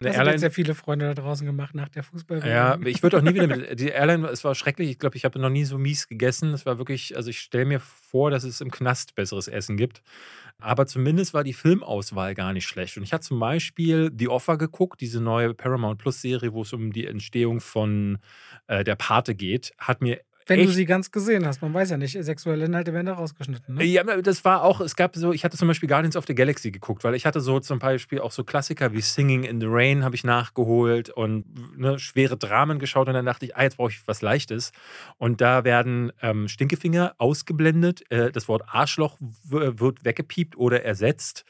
Eine 0.00 0.08
das 0.08 0.16
Airline, 0.16 0.32
hat 0.34 0.40
sehr 0.40 0.50
viele 0.50 0.74
Freunde 0.74 1.06
da 1.06 1.14
draußen 1.14 1.46
gemacht 1.46 1.74
nach 1.74 1.88
der 1.88 2.02
Fußball. 2.02 2.46
Ja, 2.46 2.78
ich 2.84 3.02
würde 3.02 3.18
auch 3.18 3.22
nie 3.22 3.34
wieder 3.34 3.46
mit. 3.46 3.78
Die 3.80 3.88
Airline, 3.88 4.26
es 4.28 4.44
war 4.44 4.54
schrecklich. 4.54 4.90
Ich 4.90 4.98
glaube, 4.98 5.16
ich 5.16 5.24
habe 5.24 5.38
noch 5.38 5.50
nie 5.50 5.64
so 5.64 5.78
mies 5.78 6.08
gegessen. 6.08 6.52
Es 6.52 6.66
war 6.66 6.78
wirklich, 6.78 7.16
also 7.16 7.30
ich 7.30 7.40
stelle 7.40 7.64
mir 7.64 7.80
vor, 7.80 8.30
dass 8.30 8.44
es 8.44 8.60
im 8.60 8.70
Knast 8.70 9.14
besseres 9.14 9.48
Essen 9.48 9.76
gibt. 9.76 10.02
Aber 10.58 10.86
zumindest 10.86 11.34
war 11.34 11.44
die 11.44 11.52
Filmauswahl 11.52 12.34
gar 12.34 12.52
nicht 12.52 12.66
schlecht. 12.66 12.96
Und 12.96 13.02
ich 13.02 13.12
habe 13.12 13.22
zum 13.22 13.38
Beispiel 13.38 14.10
The 14.16 14.28
Offer 14.28 14.56
geguckt, 14.56 15.00
diese 15.00 15.20
neue 15.20 15.52
Paramount 15.52 15.98
Plus 15.98 16.20
Serie, 16.20 16.52
wo 16.52 16.62
es 16.62 16.72
um 16.72 16.92
die 16.92 17.06
Entstehung 17.06 17.60
von 17.60 18.18
äh, 18.66 18.84
der 18.84 18.94
Pate 18.94 19.34
geht. 19.34 19.72
Hat 19.78 20.00
mir 20.00 20.20
wenn 20.46 20.60
Echt? 20.60 20.68
du 20.68 20.72
sie 20.72 20.84
ganz 20.84 21.10
gesehen 21.10 21.46
hast. 21.46 21.62
Man 21.62 21.72
weiß 21.72 21.90
ja 21.90 21.96
nicht, 21.96 22.16
sexuelle 22.22 22.66
Inhalte 22.66 22.92
werden 22.92 23.06
da 23.06 23.14
rausgeschnitten. 23.14 23.76
Ne? 23.76 23.84
Ja, 23.84 24.02
das 24.04 24.44
war 24.44 24.62
auch, 24.62 24.80
es 24.80 24.96
gab 24.96 25.16
so, 25.16 25.32
ich 25.32 25.44
hatte 25.44 25.56
zum 25.56 25.68
Beispiel 25.68 25.88
Guardians 25.88 26.16
of 26.16 26.24
the 26.26 26.34
Galaxy 26.34 26.70
geguckt, 26.70 27.04
weil 27.04 27.14
ich 27.14 27.24
hatte 27.24 27.40
so 27.40 27.60
zum 27.60 27.78
Beispiel 27.78 28.20
auch 28.20 28.32
so 28.32 28.44
Klassiker 28.44 28.92
wie 28.92 29.00
Singing 29.00 29.44
in 29.44 29.60
the 29.60 29.66
Rain 29.68 30.04
habe 30.04 30.14
ich 30.14 30.24
nachgeholt 30.24 31.10
und 31.10 31.78
ne, 31.78 31.98
schwere 31.98 32.36
Dramen 32.36 32.78
geschaut 32.78 33.08
und 33.08 33.14
dann 33.14 33.26
dachte 33.26 33.46
ich, 33.46 33.56
ah, 33.56 33.62
jetzt 33.62 33.78
brauche 33.78 33.90
ich 33.90 34.06
was 34.06 34.22
Leichtes. 34.22 34.72
Und 35.18 35.40
da 35.40 35.64
werden 35.64 36.12
ähm, 36.20 36.48
Stinkefinger 36.48 37.14
ausgeblendet, 37.18 38.10
äh, 38.10 38.30
das 38.30 38.48
Wort 38.48 38.62
Arschloch 38.66 39.16
wird 39.20 40.04
weggepiept 40.04 40.56
oder 40.56 40.84
ersetzt. 40.84 41.44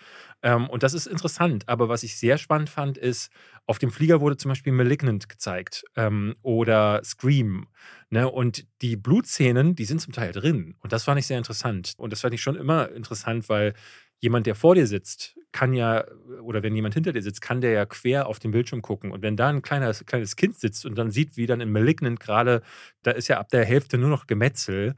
Ähm, 0.44 0.68
und 0.68 0.82
das 0.82 0.92
ist 0.92 1.06
interessant. 1.06 1.68
Aber 1.68 1.88
was 1.88 2.02
ich 2.02 2.16
sehr 2.16 2.38
spannend 2.38 2.68
fand, 2.68 2.98
ist, 2.98 3.32
auf 3.66 3.78
dem 3.78 3.90
Flieger 3.90 4.20
wurde 4.20 4.36
zum 4.36 4.50
Beispiel 4.50 4.72
Malignant 4.72 5.28
gezeigt 5.28 5.84
ähm, 5.96 6.36
oder 6.42 7.00
Scream. 7.02 7.66
Ne? 8.10 8.30
Und 8.30 8.66
die 8.82 8.96
Blutszenen, 8.96 9.74
die 9.74 9.86
sind 9.86 10.02
zum 10.02 10.12
Teil 10.12 10.32
drin. 10.32 10.76
Und 10.80 10.92
das 10.92 11.04
fand 11.04 11.18
ich 11.18 11.26
sehr 11.26 11.38
interessant. 11.38 11.94
Und 11.96 12.12
das 12.12 12.20
fand 12.20 12.34
ich 12.34 12.42
schon 12.42 12.56
immer 12.56 12.90
interessant, 12.90 13.48
weil 13.48 13.72
jemand, 14.20 14.46
der 14.46 14.54
vor 14.54 14.74
dir 14.74 14.86
sitzt, 14.86 15.34
kann 15.50 15.72
ja, 15.72 16.04
oder 16.42 16.62
wenn 16.62 16.74
jemand 16.74 16.94
hinter 16.94 17.12
dir 17.12 17.22
sitzt, 17.22 17.40
kann 17.40 17.62
der 17.62 17.72
ja 17.72 17.86
quer 17.86 18.26
auf 18.26 18.38
den 18.38 18.50
Bildschirm 18.50 18.82
gucken. 18.82 19.12
Und 19.12 19.22
wenn 19.22 19.36
da 19.36 19.48
ein 19.48 19.62
kleines, 19.62 20.04
kleines 20.04 20.36
Kind 20.36 20.58
sitzt 20.58 20.84
und 20.84 20.96
dann 20.96 21.10
sieht, 21.10 21.38
wie 21.38 21.46
dann 21.46 21.60
in 21.62 21.72
Malignant 21.72 22.20
gerade, 22.20 22.62
da 23.02 23.12
ist 23.12 23.28
ja 23.28 23.38
ab 23.38 23.48
der 23.48 23.64
Hälfte 23.64 23.96
nur 23.96 24.10
noch 24.10 24.26
Gemetzel, 24.26 24.94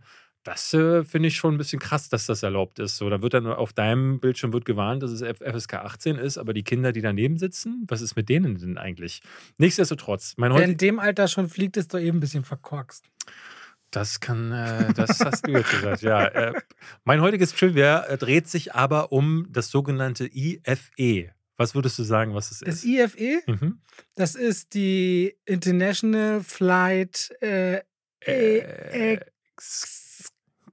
das 0.46 0.72
äh, 0.74 1.02
finde 1.02 1.28
ich 1.28 1.36
schon 1.36 1.54
ein 1.54 1.58
bisschen 1.58 1.80
krass, 1.80 2.08
dass 2.08 2.26
das 2.26 2.44
erlaubt 2.44 2.78
ist. 2.78 2.96
So, 2.96 3.10
da 3.10 3.20
wird 3.20 3.34
dann 3.34 3.46
auf 3.46 3.72
deinem 3.72 4.20
Bildschirm 4.20 4.52
wird 4.52 4.64
gewarnt, 4.64 5.02
dass 5.02 5.10
es 5.10 5.20
FSK 5.20 5.74
18 5.74 6.16
ist, 6.16 6.38
aber 6.38 6.54
die 6.54 6.62
Kinder, 6.62 6.92
die 6.92 7.00
daneben 7.00 7.36
sitzen, 7.36 7.84
was 7.88 8.00
ist 8.00 8.14
mit 8.14 8.28
denen 8.28 8.56
denn 8.56 8.78
eigentlich? 8.78 9.22
Nichtsdestotrotz, 9.58 10.34
mein 10.36 10.54
Wer 10.54 10.62
in 10.62 10.76
dem 10.76 11.00
Alter 11.00 11.26
schon 11.26 11.48
fliegt, 11.48 11.76
ist 11.76 11.92
doch 11.92 11.98
eben 11.98 12.18
ein 12.18 12.20
bisschen 12.20 12.44
verkorkst. 12.44 13.04
Das 13.90 14.20
kann, 14.20 14.52
äh, 14.52 14.92
das 14.94 15.18
hast 15.20 15.48
du 15.48 15.52
jetzt 15.52 15.70
gesagt, 15.70 16.02
ja. 16.02 16.26
Äh, 16.26 16.52
mein 17.04 17.20
heutiges 17.20 17.52
Trivia 17.52 18.04
äh, 18.04 18.16
dreht 18.16 18.48
sich 18.48 18.72
aber 18.74 19.10
um 19.10 19.48
das 19.50 19.70
sogenannte 19.70 20.30
IFE. 20.32 21.32
Was 21.56 21.74
würdest 21.74 21.98
du 21.98 22.04
sagen, 22.04 22.34
was 22.34 22.52
es 22.52 22.62
ist? 22.62 22.68
Das 22.68 22.84
IFE, 22.84 23.42
mhm. 23.46 23.80
das 24.14 24.36
ist 24.36 24.74
die 24.74 25.36
International 25.44 26.42
Flight 26.42 27.34
äh, 27.40 27.80
äh, 28.20 29.18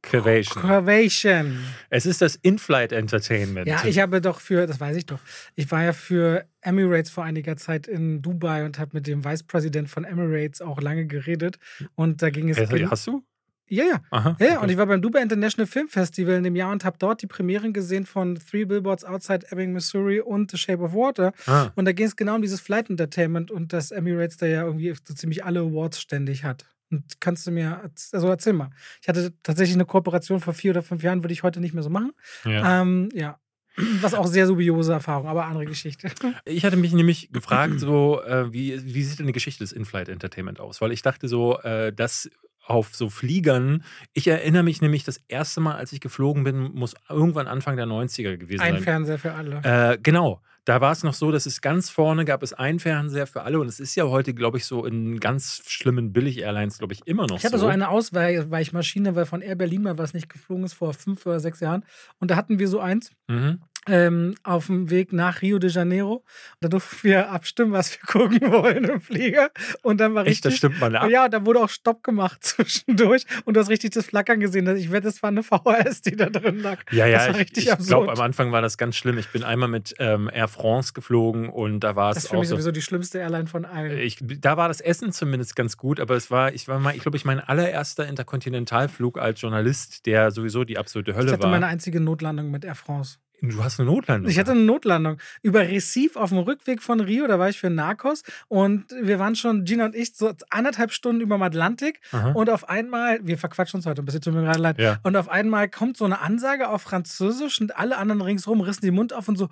Curvation. 0.04 0.62
Curvation. 0.62 1.60
Es 1.90 2.06
ist 2.06 2.22
das 2.22 2.36
In-Flight 2.36 2.92
Entertainment. 2.92 3.68
Ja, 3.68 3.84
ich 3.86 4.00
habe 4.00 4.22
doch 4.22 4.40
für, 4.40 4.68
das 4.68 4.80
weiß 4.80 4.96
ich 4.98 5.06
doch, 5.06 5.20
ich 5.56 5.72
war 5.72 5.84
ja 5.84 5.94
für 5.94 6.46
Emirates 6.62 7.10
vor 7.10 7.24
einiger 7.24 7.58
Zeit 7.58 7.88
in 7.88 8.22
Dubai 8.22 8.66
und 8.66 8.78
habe 8.78 8.92
mit 8.94 9.08
dem 9.08 9.26
Vice-President 9.26 9.90
von 9.90 10.04
Emirates 10.04 10.62
auch 10.62 10.80
lange 10.82 11.08
geredet. 11.08 11.58
Und 11.96 12.22
da 12.22 12.30
ging 12.30 12.50
es. 12.50 12.58
Äh, 12.58 12.86
hast 12.88 13.08
du? 13.08 13.24
Ja, 13.70 13.86
ja. 13.86 14.02
Aha, 14.12 14.38
ja, 14.40 14.48
okay. 14.48 14.58
und 14.58 14.70
ich 14.70 14.78
war 14.78 14.86
beim 14.86 15.02
Dubai 15.02 15.22
International 15.22 15.66
Film 15.66 15.88
Festival 15.88 16.36
in 16.36 16.44
dem 16.44 16.56
Jahr 16.56 16.72
und 16.72 16.84
habe 16.84 16.98
dort 17.00 17.22
die 17.22 17.28
Premieren 17.28 17.72
gesehen 17.72 18.06
von 18.06 18.36
Three 18.36 18.66
Billboards 18.66 19.06
Outside 19.06 19.48
Ebbing, 19.50 19.72
Missouri 19.72 20.20
und 20.20 20.52
The 20.52 20.58
Shape 20.58 20.84
of 20.84 20.94
Water. 20.94 21.32
Ah. 21.48 21.72
Und 21.76 21.86
da 21.86 21.94
ging 21.94 22.06
es 22.06 22.16
genau 22.16 22.36
um 22.36 22.42
dieses 22.42 22.60
Flight 22.60 22.90
Entertainment 22.90 23.52
und 23.52 23.72
dass 23.72 23.92
Emirates 23.92 24.38
da 24.38 24.46
ja 24.46 24.64
irgendwie 24.64 24.94
so 25.04 25.14
ziemlich 25.14 25.46
alle 25.46 25.62
Awards 25.62 26.00
ständig 26.00 26.44
hat. 26.44 26.66
Und 26.94 27.20
kannst 27.20 27.48
du 27.48 27.52
mir, 27.52 27.90
also 28.12 28.28
erzähl 28.28 28.54
mal. 28.54 28.70
Ich 29.02 29.08
hatte 29.08 29.34
tatsächlich 29.42 29.76
eine 29.76 29.86
Kooperation 29.86 30.40
vor 30.40 30.54
vier 30.54 30.72
oder 30.72 30.84
fünf 30.84 31.02
Jahren, 31.02 31.24
würde 31.24 31.34
ich 31.34 31.44
heute 31.44 31.60
nicht 31.60 31.74
mehr 31.74 31.84
so 31.84 31.90
machen. 31.90 32.12
Ja. 32.46 32.82
Ähm, 32.82 33.10
ja. 33.14 33.40
Was 34.02 34.14
auch 34.14 34.28
sehr 34.28 34.46
dubiose 34.46 34.94
Erfahrung, 34.94 35.28
aber 35.28 35.46
andere 35.46 35.66
Geschichte. 35.66 36.12
Ich 36.46 36.64
hatte 36.66 36.78
mich 36.78 36.94
nämlich 36.94 37.32
gefragt, 37.32 37.74
so, 37.80 38.22
äh, 38.24 38.54
wie, 38.54 38.80
wie 38.94 39.04
sieht 39.04 39.20
denn 39.20 39.28
die 39.28 39.34
Geschichte 39.34 39.64
des 39.64 39.72
In-Flight 39.72 40.10
Entertainment 40.10 40.60
aus? 40.60 40.82
Weil 40.82 40.92
ich 40.92 41.02
dachte 41.02 41.28
so, 41.28 41.60
äh, 41.60 41.92
dass 41.92 42.30
auf 42.66 42.96
so 42.96 43.10
Fliegern. 43.10 43.84
Ich 44.14 44.28
erinnere 44.28 44.64
mich 44.64 44.82
nämlich, 44.82 45.04
das 45.04 45.20
erste 45.28 45.60
Mal, 45.60 45.76
als 45.76 45.92
ich 45.92 46.00
geflogen 46.00 46.44
bin, 46.44 46.74
muss 46.74 46.96
irgendwann 47.10 47.48
Anfang 47.48 47.76
der 47.76 47.88
90er 47.88 48.38
gewesen 48.38 48.62
Ein 48.62 48.76
sein. 48.76 48.84
Fernseher 48.84 49.20
für 49.20 49.34
alle. 49.34 49.62
Äh, 49.64 49.98
genau. 50.02 50.42
Da 50.66 50.80
war 50.80 50.94
es 50.94 51.04
noch 51.04 51.14
so, 51.14 51.32
dass 51.32 51.46
es 51.46 51.60
ganz 51.60 51.90
vorne 51.90 52.24
gab 52.24 52.42
es 52.42 52.54
einen 52.54 52.80
Fernseher 52.80 53.28
für 53.28 53.42
alle 53.42 53.60
und 53.60 53.68
es 53.68 53.82
ist 53.82 53.96
ja 53.96 54.06
heute, 54.06 54.34
glaube 54.34 54.58
ich, 54.58 54.66
so 54.66 54.86
in 54.86 55.20
ganz 55.20 55.62
schlimmen 55.68 56.14
Billig-Airlines, 56.14 56.78
glaube 56.78 56.94
ich, 56.94 57.02
immer 57.06 57.28
noch 57.28 57.38
Ich 57.38 57.46
hatte 57.46 57.58
so 57.58 57.68
eine 57.68 57.90
Ausweichmaschine, 57.90 59.16
weil 59.16 59.26
von 59.26 59.42
Air 59.42 59.56
Berlin 59.56 59.84
mal 59.84 59.98
was 59.98 60.14
nicht 60.14 60.30
geflogen 60.30 60.64
ist 60.64 60.74
vor 60.74 60.94
fünf 60.94 61.26
oder 61.26 61.42
sechs 61.42 61.60
Jahren. 61.60 61.84
Und 62.20 62.32
da 62.32 62.38
hatten 62.38 62.60
wir 62.60 62.70
so 62.70 62.80
eins. 62.80 63.12
Mhm. 63.28 63.60
Ähm, 63.88 64.36
auf 64.44 64.68
dem 64.68 64.90
Weg 64.90 65.14
nach 65.14 65.42
Rio 65.42 65.60
de 65.60 65.70
Janeiro. 65.70 66.24
Da 66.62 66.68
durften 66.70 67.04
wir 67.04 67.30
abstimmen, 67.32 67.72
was 67.72 67.92
wir 67.92 68.00
gucken 68.08 68.40
wollen 68.52 68.84
im 68.86 69.02
Flieger. 69.02 69.50
Und 69.82 70.00
dann 70.00 70.14
war 70.16 70.26
Echt, 70.26 70.46
das 70.46 70.54
richtig. 70.54 70.58
stimmt 70.70 70.80
mal 70.80 70.96
ab. 70.96 71.10
Ja, 71.10 71.30
da 71.30 71.46
wurde 71.46 71.60
auch 71.60 71.70
Stopp 71.70 72.04
gemacht 72.04 72.44
zwischendurch 72.44 73.26
und 73.46 73.56
du 73.56 73.60
hast 73.60 73.70
richtig 73.70 73.92
das 73.92 74.06
Flackern 74.06 74.40
gesehen. 74.40 74.68
Ich 74.76 74.92
wette, 74.92 75.08
es 75.08 75.22
war 75.24 75.30
eine 75.30 75.44
VHS, 75.44 76.02
die 76.02 76.16
da 76.16 76.30
drin 76.30 76.60
lag. 76.60 76.80
Ja, 76.92 77.06
ja, 77.06 77.18
das 77.18 77.28
war 77.28 77.32
ich, 77.36 77.40
richtig 77.42 77.58
ich 77.58 77.66
glaube, 77.66 78.04
absurd. 78.04 78.10
am 78.18 78.22
Anfang 78.24 78.52
war 78.52 78.62
das 78.62 78.78
ganz 78.78 78.96
schlimm. 78.96 79.18
Ich 79.18 79.30
bin 79.30 79.44
einmal 79.44 79.70
mit 79.70 79.96
ähm, 80.00 80.30
Air 80.34 80.48
France 80.48 80.94
geflogen 80.94 81.50
und 81.50 81.82
da 81.82 81.96
war 81.96 82.10
das 82.10 82.18
es 82.18 82.24
ist 82.26 82.30
für 82.30 82.38
auch 82.38 82.40
mich 82.42 82.50
so. 82.50 82.56
sowieso 82.56 82.72
die 82.72 82.82
schlimmste 82.82 83.20
Airline 83.20 83.48
von 83.48 83.66
allen. 83.66 83.98
Ich, 84.00 84.18
da 84.22 84.58
war 84.58 84.68
das 84.68 84.82
Essen 84.82 85.12
zumindest 85.12 85.56
ganz 85.56 85.78
gut, 85.78 86.00
aber 86.00 86.16
es 86.16 86.32
war, 86.32 86.54
ich 86.54 86.68
war 86.68 86.80
mal, 86.80 86.96
ich 86.96 87.02
glaube, 87.02 87.18
ich 87.18 87.26
mein 87.26 87.40
allererster 87.40 88.08
Interkontinentalflug 88.08 89.18
als 89.18 89.42
Journalist, 89.42 90.06
der 90.06 90.32
sowieso 90.32 90.64
die 90.64 90.78
absolute 90.78 91.16
Hölle 91.16 91.28
ich 91.28 91.34
hatte 91.34 91.44
war. 91.44 91.50
meine 91.52 91.68
einzige 91.68 92.00
Notlandung 92.00 92.52
mit 92.52 92.66
Air 92.66 92.76
France. 92.76 93.18
Du 93.52 93.64
hast 93.64 93.80
eine 93.80 93.90
Notlandung. 93.90 94.30
Ich 94.32 94.40
hatte 94.40 94.52
eine 94.52 94.62
Notlandung 94.62 95.18
über 95.42 95.62
Recife 95.62 96.20
auf 96.20 96.30
dem 96.30 96.40
Rückweg 96.40 96.82
von 96.82 97.00
Rio, 97.00 97.28
da 97.28 97.40
war 97.40 97.50
ich 97.50 97.60
für 97.60 97.70
Narcos 97.70 98.24
und 98.48 98.86
wir 99.02 99.20
waren 99.20 99.36
schon, 99.36 99.66
Gina 99.66 99.86
und 99.86 99.96
ich, 99.96 100.16
so 100.16 100.32
anderthalb 100.50 100.92
Stunden 100.92 101.22
über 101.22 101.38
dem 101.38 101.44
Atlantik 101.44 102.00
Aha. 102.12 102.32
und 102.32 102.50
auf 102.50 102.70
einmal, 102.70 103.20
wir 103.24 103.38
verquatschen 103.38 103.78
uns 103.80 103.86
heute 103.86 104.02
ein 104.02 104.06
bisschen, 104.06 104.22
tut 104.22 104.34
mir 104.34 104.44
gerade 104.44 104.60
leid, 104.60 104.80
Ja. 104.80 105.00
und 105.04 105.16
auf 105.16 105.30
einmal 105.30 105.70
kommt 105.70 105.98
so 105.98 106.06
eine 106.06 106.22
Ansage 106.22 106.70
auf 106.70 106.82
Französisch 106.82 107.60
und 107.62 107.78
alle 107.78 107.98
anderen 107.98 108.22
ringsherum 108.22 108.62
rissen 108.62 108.86
den 108.86 108.96
Mund 108.96 109.14
auf 109.14 109.28
und 109.28 109.38
so. 109.38 109.50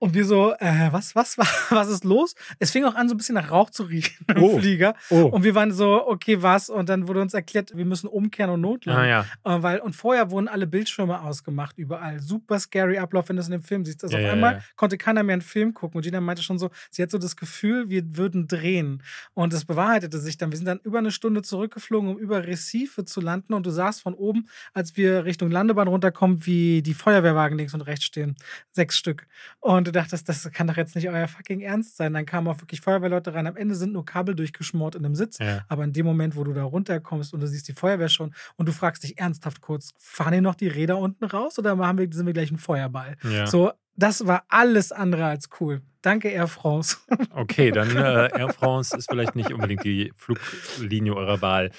Und 0.00 0.14
wir 0.14 0.24
so, 0.24 0.54
äh, 0.58 0.88
was, 0.92 1.14
was, 1.16 1.36
was 1.70 1.88
ist 1.88 2.04
los? 2.04 2.34
Es 2.58 2.70
fing 2.70 2.84
auch 2.84 2.94
an, 2.94 3.08
so 3.08 3.14
ein 3.14 3.18
bisschen 3.18 3.34
nach 3.34 3.50
Rauch 3.50 3.70
zu 3.70 3.82
riechen 3.82 4.24
im 4.28 4.42
Oh. 4.42 4.58
Flieger. 4.58 4.94
Oh. 5.10 5.24
Und 5.26 5.42
wir 5.42 5.54
waren 5.54 5.72
so, 5.72 6.06
okay, 6.06 6.40
was? 6.42 6.70
Und 6.70 6.88
dann 6.88 7.08
wurde 7.08 7.20
uns 7.20 7.34
erklärt, 7.34 7.76
wir 7.76 7.84
müssen 7.84 8.06
umkehren 8.06 8.50
und 8.52 8.60
notlanden. 8.60 9.04
Ah, 9.04 9.24
ja. 9.44 9.56
Äh, 9.56 9.62
weil, 9.62 9.78
und 9.80 9.94
vorher 9.96 10.30
wurden 10.30 10.46
alle 10.48 10.66
Bildschirme 10.66 11.20
ausgemacht, 11.20 11.78
überall. 11.78 12.20
Super 12.20 12.60
scary 12.60 12.98
Ablauf, 12.98 13.28
wenn 13.28 13.36
du 13.36 13.40
es 13.40 13.48
in 13.48 13.52
dem 13.52 13.62
Film 13.62 13.84
siehst. 13.84 14.04
Also 14.04 14.16
Ja, 14.16 14.22
auf 14.22 14.26
ja, 14.26 14.32
einmal 14.34 14.62
konnte 14.76 14.98
keiner 14.98 15.22
mehr 15.22 15.32
einen 15.34 15.42
Film 15.42 15.74
gucken. 15.74 15.96
Und 15.98 16.02
Gina 16.04 16.20
meinte 16.20 16.42
schon 16.42 16.58
so, 16.58 16.70
sie 16.90 17.02
hat 17.02 17.10
so 17.10 17.18
das 17.18 17.36
Gefühl, 17.36 17.88
wir 17.88 18.16
würden 18.16 18.46
drehen. 18.46 19.02
Und 19.34 19.52
es 19.52 19.64
bewahrheitete 19.64 20.18
sich 20.18 20.36
dann. 20.38 20.52
Wir 20.52 20.56
sind 20.58 20.66
dann 20.66 20.80
über 20.84 20.98
eine 20.98 21.10
Stunde 21.10 21.42
zurückgeflogen, 21.42 22.08
um 22.10 22.18
über 22.18 22.46
Recife 22.46 23.04
zu 23.04 23.20
landen. 23.20 23.52
Und 23.54 23.66
du 23.66 23.70
sahst 23.70 24.02
von 24.02 24.14
oben, 24.14 24.48
als 24.74 24.96
wir 24.96 25.24
Richtung 25.24 25.50
Landebahn 25.50 25.88
runterkommen, 25.88 26.46
wie 26.46 26.82
die 26.82 26.94
Feuerwehrwagen 26.94 27.58
links 27.58 27.74
und 27.74 27.80
rechts 27.82 28.04
stehen. 28.04 28.36
Sechs 28.70 28.96
Stück. 28.96 29.26
Und 29.60 29.87
du 29.88 29.92
dachtest, 29.92 30.28
das 30.28 30.50
kann 30.52 30.66
doch 30.66 30.76
jetzt 30.76 30.94
nicht 30.94 31.08
euer 31.08 31.28
fucking 31.28 31.60
Ernst 31.60 31.96
sein. 31.96 32.14
Dann 32.14 32.26
kamen 32.26 32.48
auch 32.48 32.60
wirklich 32.60 32.80
Feuerwehrleute 32.80 33.34
rein. 33.34 33.46
Am 33.46 33.56
Ende 33.56 33.74
sind 33.74 33.92
nur 33.92 34.04
Kabel 34.04 34.34
durchgeschmort 34.34 34.94
in 34.94 35.04
einem 35.04 35.14
Sitz. 35.14 35.38
Ja. 35.38 35.64
Aber 35.68 35.84
in 35.84 35.92
dem 35.92 36.06
Moment, 36.06 36.36
wo 36.36 36.44
du 36.44 36.52
da 36.52 36.62
runterkommst 36.62 37.34
und 37.34 37.40
du 37.40 37.46
siehst 37.46 37.68
die 37.68 37.72
Feuerwehr 37.72 38.08
schon 38.08 38.34
und 38.56 38.68
du 38.68 38.72
fragst 38.72 39.02
dich 39.02 39.18
ernsthaft 39.18 39.60
kurz, 39.60 39.94
fahren 39.98 40.32
hier 40.32 40.42
noch 40.42 40.54
die 40.54 40.68
Räder 40.68 40.98
unten 40.98 41.24
raus 41.24 41.58
oder 41.58 41.76
haben 41.78 41.98
wir, 41.98 42.08
sind 42.12 42.26
wir 42.26 42.32
gleich 42.32 42.50
ein 42.50 42.58
Feuerball? 42.58 43.16
Ja. 43.22 43.46
So, 43.46 43.72
das 43.98 44.26
war 44.26 44.44
alles 44.48 44.92
andere 44.92 45.26
als 45.26 45.50
cool. 45.60 45.82
Danke, 46.00 46.28
Air 46.30 46.46
France. 46.48 46.96
Okay, 47.34 47.70
dann 47.72 47.90
äh, 47.96 48.28
Air 48.38 48.52
France 48.52 48.96
ist 48.96 49.10
vielleicht 49.10 49.36
nicht 49.36 49.52
unbedingt 49.52 49.84
die 49.84 50.12
Fluglinie 50.16 51.14
eurer 51.14 51.40
Wahl. 51.42 51.70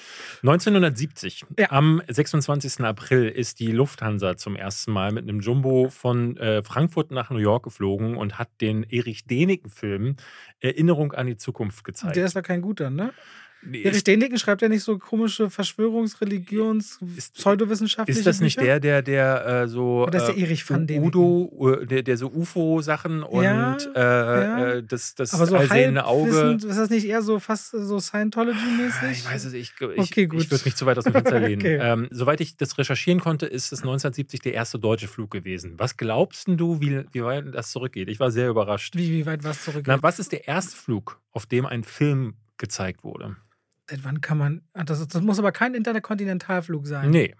1970, 0.42 1.44
Ja. 1.58 1.70
am 1.70 2.02
26. 2.06 2.80
April, 2.84 3.28
ist 3.28 3.60
die 3.60 3.72
Lufthansa 3.72 4.36
zum 4.36 4.56
ersten 4.56 4.92
Mal 4.92 5.12
mit 5.12 5.24
einem 5.24 5.40
Jumbo 5.40 5.88
von 5.90 6.36
äh, 6.36 6.62
Frankfurt 6.62 7.10
nach 7.10 7.30
New 7.30 7.38
York 7.38 7.64
geflogen 7.64 8.16
und 8.16 8.38
hat 8.38 8.48
den 8.60 8.82
Erich 8.84 9.24
Däniken-Film 9.26 10.16
Erinnerung 10.60 11.12
an 11.12 11.26
die 11.26 11.36
Zukunft 11.36 11.84
gezeigt. 11.84 12.16
Der 12.16 12.26
ist 12.26 12.36
doch 12.36 12.42
kein 12.42 12.60
guter, 12.62 12.90
ne? 12.90 13.12
Nee, 13.62 13.82
Erich 13.82 13.98
ist, 13.98 14.06
Däniken 14.06 14.38
schreibt 14.38 14.62
ja 14.62 14.68
nicht 14.68 14.82
so 14.82 14.96
komische 14.98 15.44
Verschwörungs-, 15.50 16.20
Religions-, 16.20 16.98
Ist- 17.16 17.34
pseudowissenschaftliche 17.34 18.18
ist 18.20 18.26
das 18.26 18.40
nicht 18.40 18.56
Bücher? 18.58 18.80
der, 18.80 19.02
der, 19.02 19.42
der 19.44 19.62
äh, 19.64 19.68
so 19.68 20.04
Oder 20.06 20.18
ist 20.18 20.26
der 20.28 20.36
äh, 20.38 20.42
Erich 20.42 20.68
van 20.70 20.86
Däniken? 20.86 21.06
Udo, 21.08 21.72
äh, 21.80 21.86
der, 21.86 22.02
der 22.02 22.16
so 22.16 22.28
UFO-Sachen 22.30 23.22
und 23.22 23.42
Ja, 23.44 23.76
äh, 23.76 23.98
ja. 24.00 24.68
äh, 24.76 24.82
das, 24.82 25.14
das 25.14 25.34
Aber 25.34 25.46
so 25.46 25.56
allsehende 25.56 26.04
Auge. 26.06 26.56
ist 26.58 26.64
das 26.78 26.88
nicht 26.90 27.06
eher 27.06 27.22
so 27.22 27.38
fast 27.38 27.70
so 27.72 27.98
Scientology-mäßig? 28.00 29.10
Ich 29.12 29.26
weiß 29.26 29.44
es, 29.44 29.52
ich, 29.52 29.72
ich, 29.80 29.98
Okay, 29.98 30.22
ich 30.32 30.50
würde 30.50 30.64
mich 30.64 30.76
zu 30.76 30.86
weit 30.86 30.96
aus 30.98 31.04
dem 31.04 31.12
Fenster 31.12 31.40
lehnen. 31.40 31.60
Okay. 31.60 31.78
ähm, 31.82 32.08
soweit 32.10 32.40
ich 32.40 32.56
das 32.56 32.78
recherchieren 32.78 33.20
konnte, 33.20 33.46
ist 33.46 33.72
es 33.72 33.80
1970 33.80 34.40
der 34.40 34.54
erste 34.54 34.78
deutsche 34.78 35.08
Flug 35.08 35.30
gewesen. 35.30 35.74
Was 35.78 35.96
glaubst 35.96 36.44
du, 36.48 36.80
wie, 36.80 37.04
wie 37.12 37.22
weit 37.22 37.44
das 37.54 37.70
zurückgeht? 37.72 38.08
Ich 38.08 38.20
war 38.20 38.30
sehr 38.30 38.48
überrascht. 38.48 38.96
Wie, 38.96 39.10
wie 39.10 39.26
weit 39.26 39.44
was 39.44 39.64
zurück? 39.64 39.84
Na, 39.86 40.02
was 40.02 40.18
ist 40.18 40.32
der 40.32 40.48
erste 40.48 40.76
Flug, 40.76 41.20
auf 41.32 41.46
dem 41.46 41.66
ein 41.66 41.84
Film 41.84 42.34
gezeigt 42.56 43.04
wurde? 43.04 43.36
Seit 43.90 44.04
wann 44.04 44.20
kann 44.20 44.38
man. 44.38 44.62
ah, 44.72 44.84
Das, 44.84 45.06
das 45.08 45.20
muss 45.20 45.40
aber 45.40 45.50
kein 45.50 45.74
Interkontinentalflug 45.74 46.86
sein. 46.86 47.10
Nee. 47.10 47.34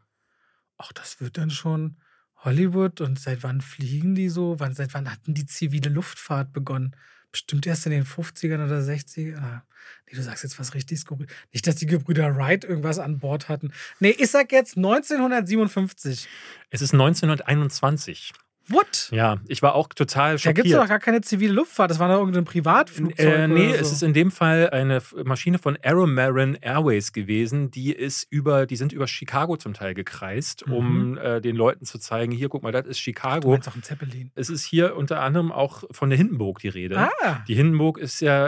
Ach, 0.78 0.92
das 0.92 1.20
wird 1.20 1.38
dann 1.38 1.50
schon 1.50 1.96
Hollywood 2.38 3.00
und 3.00 3.20
seit 3.20 3.44
wann 3.44 3.60
fliegen 3.60 4.16
die 4.16 4.28
so? 4.28 4.58
Wann, 4.58 4.74
seit 4.74 4.92
wann 4.94 5.08
hatten 5.10 5.32
die 5.34 5.46
zivile 5.46 5.90
Luftfahrt 5.90 6.52
begonnen? 6.52 6.96
Bestimmt 7.30 7.66
erst 7.68 7.86
in 7.86 7.92
den 7.92 8.04
50ern 8.04 8.64
oder 8.64 8.80
60ern. 8.80 9.36
Ah, 9.38 9.62
nee, 10.08 10.16
du 10.16 10.22
sagst 10.22 10.42
jetzt 10.42 10.58
was 10.58 10.74
richtig 10.74 10.98
skurril. 10.98 11.28
Nicht, 11.52 11.68
dass 11.68 11.76
die 11.76 11.86
Gebrüder 11.86 12.34
Wright 12.36 12.64
irgendwas 12.64 12.98
an 12.98 13.20
Bord 13.20 13.48
hatten. 13.48 13.72
Nee, 14.00 14.10
ich 14.18 14.30
sag 14.30 14.50
jetzt 14.50 14.76
1957. 14.76 16.28
Es 16.70 16.82
ist 16.82 16.92
1921. 16.94 18.32
What? 18.70 19.08
Ja, 19.12 19.38
ich 19.48 19.62
war 19.62 19.74
auch 19.74 19.88
total 19.88 20.32
Da 20.34 20.38
schockiert. 20.38 20.56
gibt 20.56 20.68
es 20.68 20.80
doch 20.80 20.88
gar 20.88 20.98
keine 20.98 21.20
zivile 21.20 21.52
Luftfahrt. 21.52 21.90
Das 21.90 21.98
war 21.98 22.08
doch 22.08 22.18
irgendein 22.18 22.44
Privatflugzeug. 22.44 23.18
Äh, 23.26 23.48
nee, 23.48 23.68
oder 23.68 23.74
so. 23.78 23.80
es 23.82 23.92
ist 23.92 24.02
in 24.02 24.12
dem 24.14 24.30
Fall 24.30 24.70
eine 24.70 25.02
Maschine 25.24 25.58
von 25.58 25.76
Aeromarin 25.82 26.56
Airways 26.60 27.12
gewesen. 27.12 27.70
Die 27.70 27.92
ist 27.92 28.26
über, 28.30 28.66
die 28.66 28.76
sind 28.76 28.92
über 28.92 29.06
Chicago 29.06 29.56
zum 29.56 29.74
Teil 29.74 29.94
gekreist, 29.94 30.62
um 30.64 31.18
äh, 31.18 31.40
den 31.40 31.56
Leuten 31.56 31.84
zu 31.84 31.98
zeigen, 31.98 32.32
hier, 32.32 32.48
guck 32.48 32.62
mal, 32.62 32.72
das 32.72 32.86
ist 32.86 32.98
Mhm. 33.00 33.00
Du 33.00 33.02
Chicago. 33.02 33.50
meinst 33.50 33.68
auch 33.68 33.74
ein 33.76 33.82
Zeppelin. 33.82 34.30
Es 34.34 34.50
ist 34.50 34.64
hier 34.64 34.96
unter 34.96 35.20
anderem 35.20 35.50
auch 35.52 35.84
von 35.90 36.10
der 36.10 36.16
Hindenburg 36.18 36.58
die 36.60 36.68
Rede. 36.68 36.96
Ah, 36.98 37.42
Die 37.48 37.54
Hindenburg 37.54 37.98
ist 37.98 38.20
ja 38.20 38.46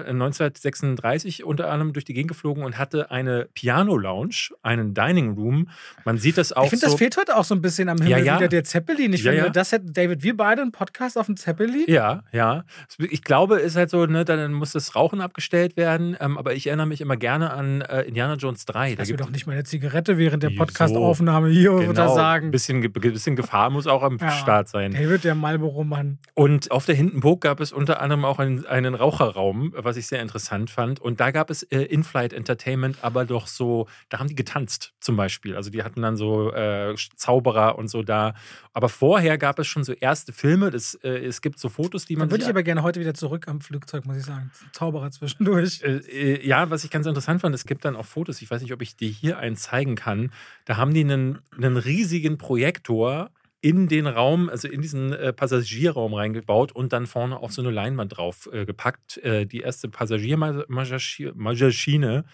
1936 0.56 1.44
unter 1.44 1.70
anderem 1.70 1.92
durch 1.92 2.04
die 2.04 2.14
Gegend 2.14 2.28
geflogen 2.28 2.64
und 2.64 2.78
hatte 2.78 3.10
eine 3.10 3.48
Piano-Lounge, 3.54 4.50
einen 4.62 4.94
Dining 4.94 5.34
Room. 5.34 5.68
Man 6.04 6.18
sieht 6.18 6.38
das 6.38 6.52
auch 6.52 6.64
ich 6.64 6.70
finde, 6.70 6.86
so. 6.86 6.92
das 6.92 6.98
fehlt 6.98 7.16
heute 7.16 7.36
auch 7.36 7.44
so 7.44 7.54
ein 7.54 7.60
bisschen 7.62 7.88
am 7.88 7.96
Himmel 7.98 8.10
Ja, 8.10 8.18
ja. 8.18 8.36
wieder, 8.38 8.48
der 8.48 8.64
Zeppelin. 8.64 9.12
Ich 9.12 9.22
Ja, 9.24 9.32
finde, 9.32 9.50
das 9.50 9.72
hätte, 9.72 9.90
David, 9.90 10.11
wir 10.18 10.36
beide 10.36 10.62
einen 10.62 10.72
Podcast 10.72 11.18
auf 11.18 11.26
dem 11.26 11.36
Zeppelin. 11.36 11.84
Ja, 11.86 12.22
ja. 12.32 12.64
Ich 12.98 13.22
glaube, 13.22 13.56
es 13.56 13.72
ist 13.72 13.76
halt 13.76 13.90
so, 13.90 14.06
ne, 14.06 14.24
dann 14.24 14.52
muss 14.52 14.72
das 14.72 14.94
Rauchen 14.94 15.20
abgestellt 15.20 15.76
werden. 15.76 16.16
Ähm, 16.20 16.38
aber 16.38 16.54
ich 16.54 16.66
erinnere 16.66 16.86
mich 16.86 17.00
immer 17.00 17.16
gerne 17.16 17.52
an 17.52 17.80
äh, 17.82 18.02
Indiana 18.02 18.34
Jones 18.34 18.64
3. 18.66 18.94
Da 18.94 19.02
Lass 19.02 19.10
mir 19.10 19.16
doch 19.16 19.30
nicht 19.30 19.46
mal 19.46 19.52
eine 19.52 19.64
Zigarette 19.64 20.18
während 20.18 20.42
der? 20.42 20.50
Podcastaufnahme 20.50 21.48
hier 21.48 21.70
genau, 21.70 21.90
oder 21.90 22.26
ein 22.26 22.50
bisschen, 22.50 22.92
bisschen 22.92 23.36
Gefahr 23.36 23.70
muss 23.70 23.86
auch 23.86 24.02
am 24.02 24.18
Ja. 24.18 24.30
Start 24.30 24.68
sein. 24.68 24.92
David, 24.92 25.24
der 25.24 25.34
Marlboro-Mann. 25.34 26.18
Und 26.34 26.70
auf 26.70 26.86
der 26.86 26.94
Hindenburg 26.94 27.40
gab 27.40 27.60
es 27.60 27.72
unter 27.72 28.00
anderem 28.00 28.24
auch 28.24 28.38
einen, 28.38 28.66
einen 28.66 28.94
Raucherraum, 28.94 29.72
was 29.76 29.96
ich 29.96 30.06
sehr 30.06 30.20
interessant 30.20 30.70
fand. 30.70 31.00
Und 31.00 31.20
da 31.20 31.30
gab 31.30 31.50
es 31.50 31.62
äh, 31.64 31.82
In-Flight 31.82 32.32
Entertainment, 32.32 32.98
aber 33.02 33.24
doch 33.24 33.46
so, 33.46 33.86
da 34.08 34.18
haben 34.18 34.28
die 34.28 34.34
getanzt 34.34 34.92
zum 35.00 35.16
Beispiel. 35.16 35.56
Also 35.56 35.70
die 35.70 35.82
hatten 35.82 36.02
dann 36.02 36.16
so 36.16 36.52
äh, 36.52 36.94
Zauberer 37.16 37.78
und 37.78 37.88
so 37.88 38.02
da. 38.02 38.34
Aber 38.72 38.88
vorher 38.88 39.38
gab 39.38 39.58
es 39.58 39.66
schon 39.66 39.84
so 39.84 39.92
erste 40.02 40.32
Filme. 40.32 40.70
Das, 40.70 40.94
äh, 41.02 41.24
es 41.24 41.40
gibt 41.40 41.58
so 41.58 41.68
Fotos, 41.68 42.04
die 42.04 42.16
man 42.16 42.28
Dann 42.28 42.32
würde 42.32 42.44
ich 42.44 42.50
aber 42.50 42.62
gerne 42.62 42.82
heute 42.82 43.00
wieder 43.00 43.14
zurück 43.14 43.48
am 43.48 43.60
Flugzeug, 43.60 44.04
muss 44.04 44.16
ich 44.16 44.24
sagen. 44.24 44.50
Zauberer 44.72 45.10
zwischendurch. 45.10 45.82
Äh, 45.82 45.98
äh, 45.98 46.46
ja, 46.46 46.68
was 46.70 46.84
ich 46.84 46.90
ganz 46.90 47.06
interessant 47.06 47.40
fand, 47.40 47.54
es 47.54 47.64
gibt 47.64 47.84
dann 47.84 47.96
auch 47.96 48.04
Fotos, 48.04 48.42
ich 48.42 48.50
weiß 48.50 48.62
nicht, 48.62 48.72
ob 48.72 48.82
ich 48.82 48.96
dir 48.96 49.08
hier 49.08 49.38
einen 49.38 49.56
zeigen 49.56 49.94
kann. 49.94 50.32
Da 50.64 50.76
haben 50.76 50.92
die 50.92 51.00
einen, 51.00 51.38
einen 51.56 51.76
riesigen 51.76 52.36
Projektor 52.36 53.30
in 53.62 53.86
den 53.86 54.08
Raum, 54.08 54.50
also 54.50 54.66
in 54.66 54.82
diesen 54.82 55.12
äh, 55.12 55.32
Passagierraum 55.32 56.14
reingebaut 56.14 56.72
und 56.72 56.92
dann 56.92 57.06
vorne 57.06 57.38
auf 57.38 57.52
so 57.52 57.62
eine 57.62 57.70
Leinwand 57.70 58.16
drauf 58.16 58.50
äh, 58.52 58.66
gepackt. 58.66 59.18
Äh, 59.18 59.46
die 59.46 59.60
erste 59.60 59.88
Passagiermaschine 59.88 62.24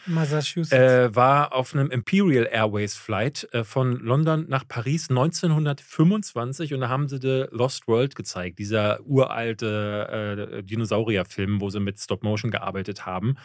äh, 0.73 1.15
war 1.15 1.55
auf 1.55 1.75
einem 1.75 1.91
Imperial 1.91 2.49
Airways 2.51 2.97
Flight 2.97 3.47
äh, 3.53 3.63
von 3.63 4.01
London 4.01 4.47
nach 4.49 4.67
Paris 4.67 5.11
1925 5.11 6.73
und 6.73 6.81
da 6.81 6.89
haben 6.89 7.09
sie 7.09 7.19
The 7.21 7.45
Lost 7.51 7.87
World 7.87 8.15
gezeigt, 8.15 8.59
dieser 8.59 9.07
uralte 9.07 10.55
äh, 10.57 10.63
Dinosaurierfilm, 10.63 11.61
wo 11.61 11.69
sie 11.69 11.81
mit 11.81 12.01
Stop 12.01 12.23
Motion 12.23 12.51
gearbeitet 12.51 13.05
haben. 13.05 13.37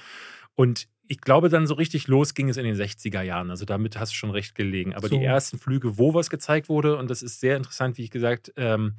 Und 0.55 0.87
ich 1.07 1.19
glaube, 1.21 1.49
dann 1.49 1.67
so 1.67 1.73
richtig 1.73 2.07
los 2.07 2.33
ging 2.33 2.49
es 2.49 2.57
in 2.57 2.63
den 2.63 2.75
60er 2.75 3.21
Jahren. 3.21 3.49
Also 3.49 3.65
damit 3.65 3.99
hast 3.99 4.13
du 4.13 4.15
schon 4.15 4.31
recht 4.31 4.55
gelegen. 4.55 4.93
Aber 4.93 5.07
So. 5.07 5.17
die 5.17 5.23
ersten 5.23 5.59
Flüge, 5.59 5.97
wo 5.97 6.13
was 6.13 6.29
gezeigt 6.29 6.69
wurde, 6.69 6.97
und 6.97 7.09
das 7.09 7.21
ist 7.21 7.39
sehr 7.39 7.57
interessant, 7.57 7.97
wie 7.97 8.03
ich 8.03 8.09
gesagt, 8.11 8.53
ähm, 8.55 8.95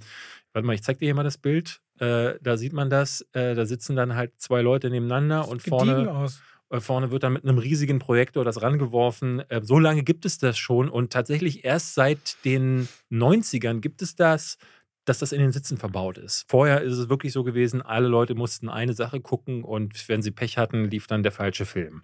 warte 0.52 0.66
mal, 0.66 0.74
ich 0.74 0.82
zeig 0.82 0.98
dir 0.98 1.06
hier 1.06 1.14
mal 1.14 1.22
das 1.22 1.38
Bild. 1.38 1.80
Äh, 1.98 2.34
da 2.42 2.56
sieht 2.56 2.72
man 2.72 2.90
das. 2.90 3.22
Äh, 3.32 3.54
da 3.54 3.66
sitzen 3.66 3.96
dann 3.96 4.14
halt 4.14 4.32
zwei 4.38 4.60
Leute 4.62 4.90
nebeneinander 4.90 5.48
und 5.48 5.62
vorne, 5.62 6.10
aus. 6.12 6.40
äh, 6.70 6.80
vorne 6.80 7.10
wird 7.10 7.22
dann 7.22 7.32
mit 7.32 7.44
einem 7.44 7.58
riesigen 7.58 7.98
Projektor 8.00 8.44
das 8.44 8.60
rangeworfen. 8.60 9.40
Äh, 9.48 9.62
so 9.62 9.78
lange 9.78 10.02
gibt 10.02 10.26
es 10.26 10.38
das 10.38 10.58
schon 10.58 10.88
und 10.88 11.12
tatsächlich 11.12 11.64
erst 11.64 11.94
seit 11.94 12.44
den 12.44 12.88
90ern 13.10 13.80
gibt 13.80 14.02
es 14.02 14.14
das, 14.16 14.58
dass 15.04 15.18
das 15.18 15.32
in 15.32 15.40
den 15.40 15.52
Sitzen 15.52 15.76
verbaut 15.76 16.18
ist. 16.18 16.44
Vorher 16.48 16.82
ist 16.82 16.96
es 16.96 17.08
wirklich 17.08 17.32
so 17.32 17.44
gewesen, 17.44 17.82
alle 17.82 18.08
Leute 18.08 18.34
mussten 18.34 18.68
eine 18.68 18.94
Sache 18.94 19.20
gucken 19.20 19.62
und 19.62 20.08
wenn 20.08 20.22
sie 20.22 20.30
Pech 20.30 20.58
hatten, 20.58 20.84
lief 20.90 21.06
dann 21.06 21.22
der 21.22 21.32
falsche 21.32 21.66
Film. 21.66 22.02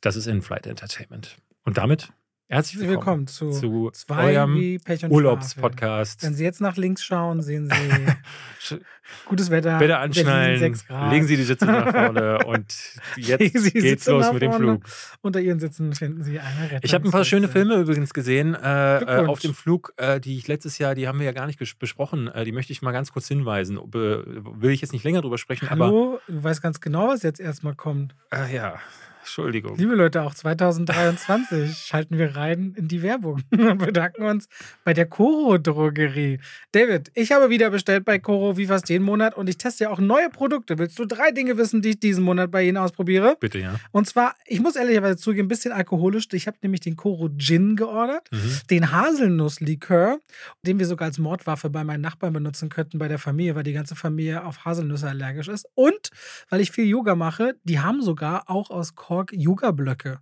Das 0.00 0.16
ist 0.16 0.26
In-Flight 0.26 0.66
Entertainment. 0.66 1.36
Und 1.64 1.78
damit 1.78 2.12
herzlich 2.48 2.80
willkommen, 2.80 3.26
willkommen 3.26 3.26
zu, 3.26 3.50
zu 3.50 3.90
zwei 3.92 4.36
eurem. 4.36 4.78
Urlaubspodcast. 5.08 6.22
Wenn 6.22 6.34
Sie 6.34 6.44
jetzt 6.44 6.60
nach 6.60 6.76
links 6.76 7.04
schauen, 7.04 7.42
sehen 7.42 7.70
Sie 7.70 8.76
gutes 9.26 9.50
Wetter. 9.50 9.78
Bitte 9.78 9.92
Berlin, 9.92 10.04
anschnallen, 10.04 10.58
6 10.58 10.86
Grad. 10.86 11.12
legen 11.12 11.26
Sie 11.26 11.36
die 11.36 11.42
Sitze 11.42 11.66
nach 11.66 11.90
vorne 11.90 12.38
und 12.46 12.74
jetzt 13.16 13.72
geht's 13.72 14.06
los 14.06 14.32
mit 14.32 14.42
dem. 14.42 14.52
Flug. 14.52 14.82
Unter 15.22 15.40
Ihren 15.40 15.58
Sitzen 15.58 15.92
finden 15.94 16.22
Sie 16.22 16.38
eine 16.38 16.64
Rettung. 16.64 16.80
Ich 16.82 16.94
habe 16.94 17.04
ein 17.06 17.10
paar 17.10 17.24
schöne 17.24 17.48
Filme 17.48 17.74
übrigens 17.76 18.14
gesehen 18.14 18.54
äh, 18.54 18.98
äh, 18.98 19.26
auf 19.26 19.40
dem 19.40 19.54
Flug, 19.54 19.92
äh, 19.96 20.20
die 20.20 20.38
ich 20.38 20.46
letztes 20.48 20.78
Jahr, 20.78 20.94
die 20.94 21.08
haben 21.08 21.18
wir 21.18 21.26
ja 21.26 21.32
gar 21.32 21.46
nicht 21.46 21.58
besprochen. 21.78 22.28
Äh, 22.28 22.44
die 22.44 22.52
möchte 22.52 22.72
ich 22.72 22.80
mal 22.80 22.92
ganz 22.92 23.12
kurz 23.12 23.28
hinweisen. 23.28 23.78
Be 23.90 24.24
will 24.26 24.70
ich 24.70 24.80
jetzt 24.80 24.92
nicht 24.92 25.04
länger 25.04 25.20
drüber 25.20 25.38
sprechen, 25.38 25.68
Hallo, 25.68 26.20
du 26.28 26.42
weißt 26.42 26.62
ganz 26.62 26.80
genau, 26.80 27.08
was 27.08 27.22
jetzt 27.22 27.40
erstmal 27.40 27.74
kommt. 27.74 28.14
aber 28.30 28.48
äh, 28.48 28.54
ja, 28.54 28.78
Entschuldigung. 29.26 29.76
Liebe 29.76 29.96
Leute, 29.96 30.22
auch 30.22 30.34
2023 30.34 31.76
schalten 31.84 32.16
wir 32.16 32.36
rein 32.36 32.74
in 32.76 32.86
die 32.86 33.02
Werbung 33.02 33.42
und 33.50 33.78
bedanken 33.78 34.22
uns 34.22 34.48
bei 34.84 34.94
der 34.94 35.06
Coro 35.06 35.58
Drogerie. 35.58 36.38
David, 36.70 37.10
ich 37.14 37.32
habe 37.32 37.50
wieder 37.50 37.70
bestellt 37.70 38.04
bei 38.04 38.20
Coro 38.20 38.56
wie 38.56 38.66
fast 38.66 38.88
jeden 38.88 39.04
Monat 39.04 39.36
und 39.36 39.48
ich 39.48 39.58
teste 39.58 39.84
ja 39.84 39.90
auch 39.90 39.98
neue 39.98 40.30
Produkte. 40.30 40.78
Willst 40.78 40.96
du 41.00 41.06
drei 41.06 41.32
Dinge 41.32 41.58
wissen, 41.58 41.82
die 41.82 41.90
ich 41.90 42.00
diesen 42.00 42.22
Monat 42.22 42.52
bei 42.52 42.62
Ihnen 42.62 42.76
ausprobiere? 42.76 43.36
Bitte, 43.40 43.58
ja. 43.58 43.74
Und 43.90 44.06
zwar, 44.06 44.36
ich 44.46 44.60
muss 44.60 44.76
ehrlicherweise 44.76 45.16
zugeben, 45.16 45.46
ein 45.46 45.48
bisschen 45.48 45.72
alkoholisch. 45.72 46.28
Ich 46.32 46.46
habe 46.46 46.56
nämlich 46.62 46.80
den 46.80 46.94
Coro 46.96 47.28
Gin 47.36 47.74
geordert, 47.76 48.28
Mhm. 48.30 48.60
den 48.70 48.92
Haselnusslikör, 48.92 50.18
den 50.62 50.78
wir 50.78 50.86
sogar 50.86 51.06
als 51.06 51.18
Mordwaffe 51.18 51.68
bei 51.68 51.82
meinen 51.84 52.00
Nachbarn 52.00 52.32
benutzen 52.32 52.68
könnten 52.68 52.98
bei 52.98 53.08
der 53.08 53.18
Familie, 53.18 53.54
weil 53.56 53.62
die 53.64 53.72
ganze 53.72 53.96
Familie 53.96 54.44
auf 54.44 54.64
Haselnüsse 54.64 55.08
allergisch 55.08 55.48
ist. 55.48 55.66
Und 55.74 56.10
weil 56.48 56.60
ich 56.60 56.70
viel 56.70 56.86
Yoga 56.86 57.14
mache, 57.16 57.56
die 57.64 57.80
haben 57.80 58.02
sogar 58.02 58.48
auch 58.48 58.70
aus 58.70 58.94
Kork 59.16 59.32
Yoga-Blöcke. 59.32 60.18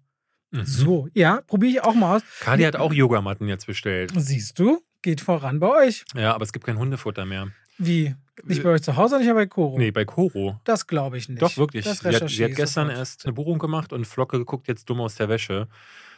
Mhm. 0.53 0.65
So, 0.65 1.09
ja, 1.15 1.41
probiere 1.47 1.73
ich 1.73 1.83
auch 1.83 1.95
mal 1.95 2.17
aus. 2.17 2.23
Kali 2.41 2.63
hat 2.63 2.77
auch 2.77 2.93
Yogamatten 2.93 3.49
jetzt 3.49 3.67
bestellt. 3.67 4.13
Siehst 4.17 4.59
du, 4.61 4.81
geht 5.03 5.21
voran 5.21 5.59
bei 5.59 5.69
euch. 5.87 6.05
Ja, 6.15 6.33
aber 6.35 6.45
es 6.45 6.53
gibt 6.53 6.65
kein 6.65 6.79
Hundefutter 6.79 7.25
mehr. 7.27 7.49
Wie? 7.77 8.15
Nicht 8.45 8.63
bei 8.63 8.69
euch 8.71 8.83
zu 8.83 8.95
Hause, 8.97 9.19
nicht 9.19 9.29
aber 9.29 9.41
bei 9.41 9.47
Coro? 9.47 9.79
Nee, 9.79 9.91
bei 9.91 10.05
Koro. 10.05 10.61
Das 10.63 10.87
glaube 10.87 11.19
ich 11.19 11.29
nicht. 11.29 11.43
Doch, 11.43 11.57
wirklich. 11.57 11.85
Das 11.85 11.99
Sie 11.99 12.09
hat, 12.09 12.29
sie 12.29 12.45
hat 12.45 12.55
gestern 12.55 12.87
sofort. 12.87 12.99
erst 12.99 13.27
eine 13.27 13.33
Buchung 13.33 13.59
gemacht 13.59 13.93
und 13.93 14.07
Flocke 14.07 14.45
guckt 14.45 14.69
jetzt 14.69 14.89
dumm 14.89 15.01
aus 15.01 15.17
der 15.17 15.29
Wäsche. 15.29 15.67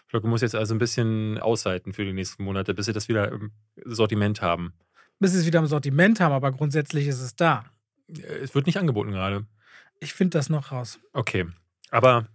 Flocke 0.06 0.26
muss 0.28 0.42
jetzt 0.42 0.54
also 0.54 0.74
ein 0.74 0.78
bisschen 0.78 1.38
aushalten 1.38 1.94
für 1.94 2.04
die 2.04 2.12
nächsten 2.12 2.44
Monate, 2.44 2.74
bis 2.74 2.86
sie 2.86 2.92
das 2.92 3.08
wieder 3.08 3.32
im 3.32 3.52
Sortiment 3.86 4.42
haben. 4.42 4.74
Bis 5.18 5.32
sie 5.32 5.38
es 5.38 5.46
wieder 5.46 5.60
im 5.60 5.66
Sortiment 5.66 6.20
haben, 6.20 6.32
aber 6.32 6.52
grundsätzlich 6.52 7.06
ist 7.06 7.20
es 7.22 7.36
da. 7.36 7.64
Äh, 8.08 8.20
Es 8.42 8.54
wird 8.54 8.66
nicht 8.66 8.78
angeboten 8.78 9.12
gerade. 9.12 9.46
Ich 9.98 10.12
finde 10.12 10.36
das 10.38 10.50
noch 10.50 10.72
raus. 10.72 10.98
Okay. 11.14 11.46
Aber 11.90 12.26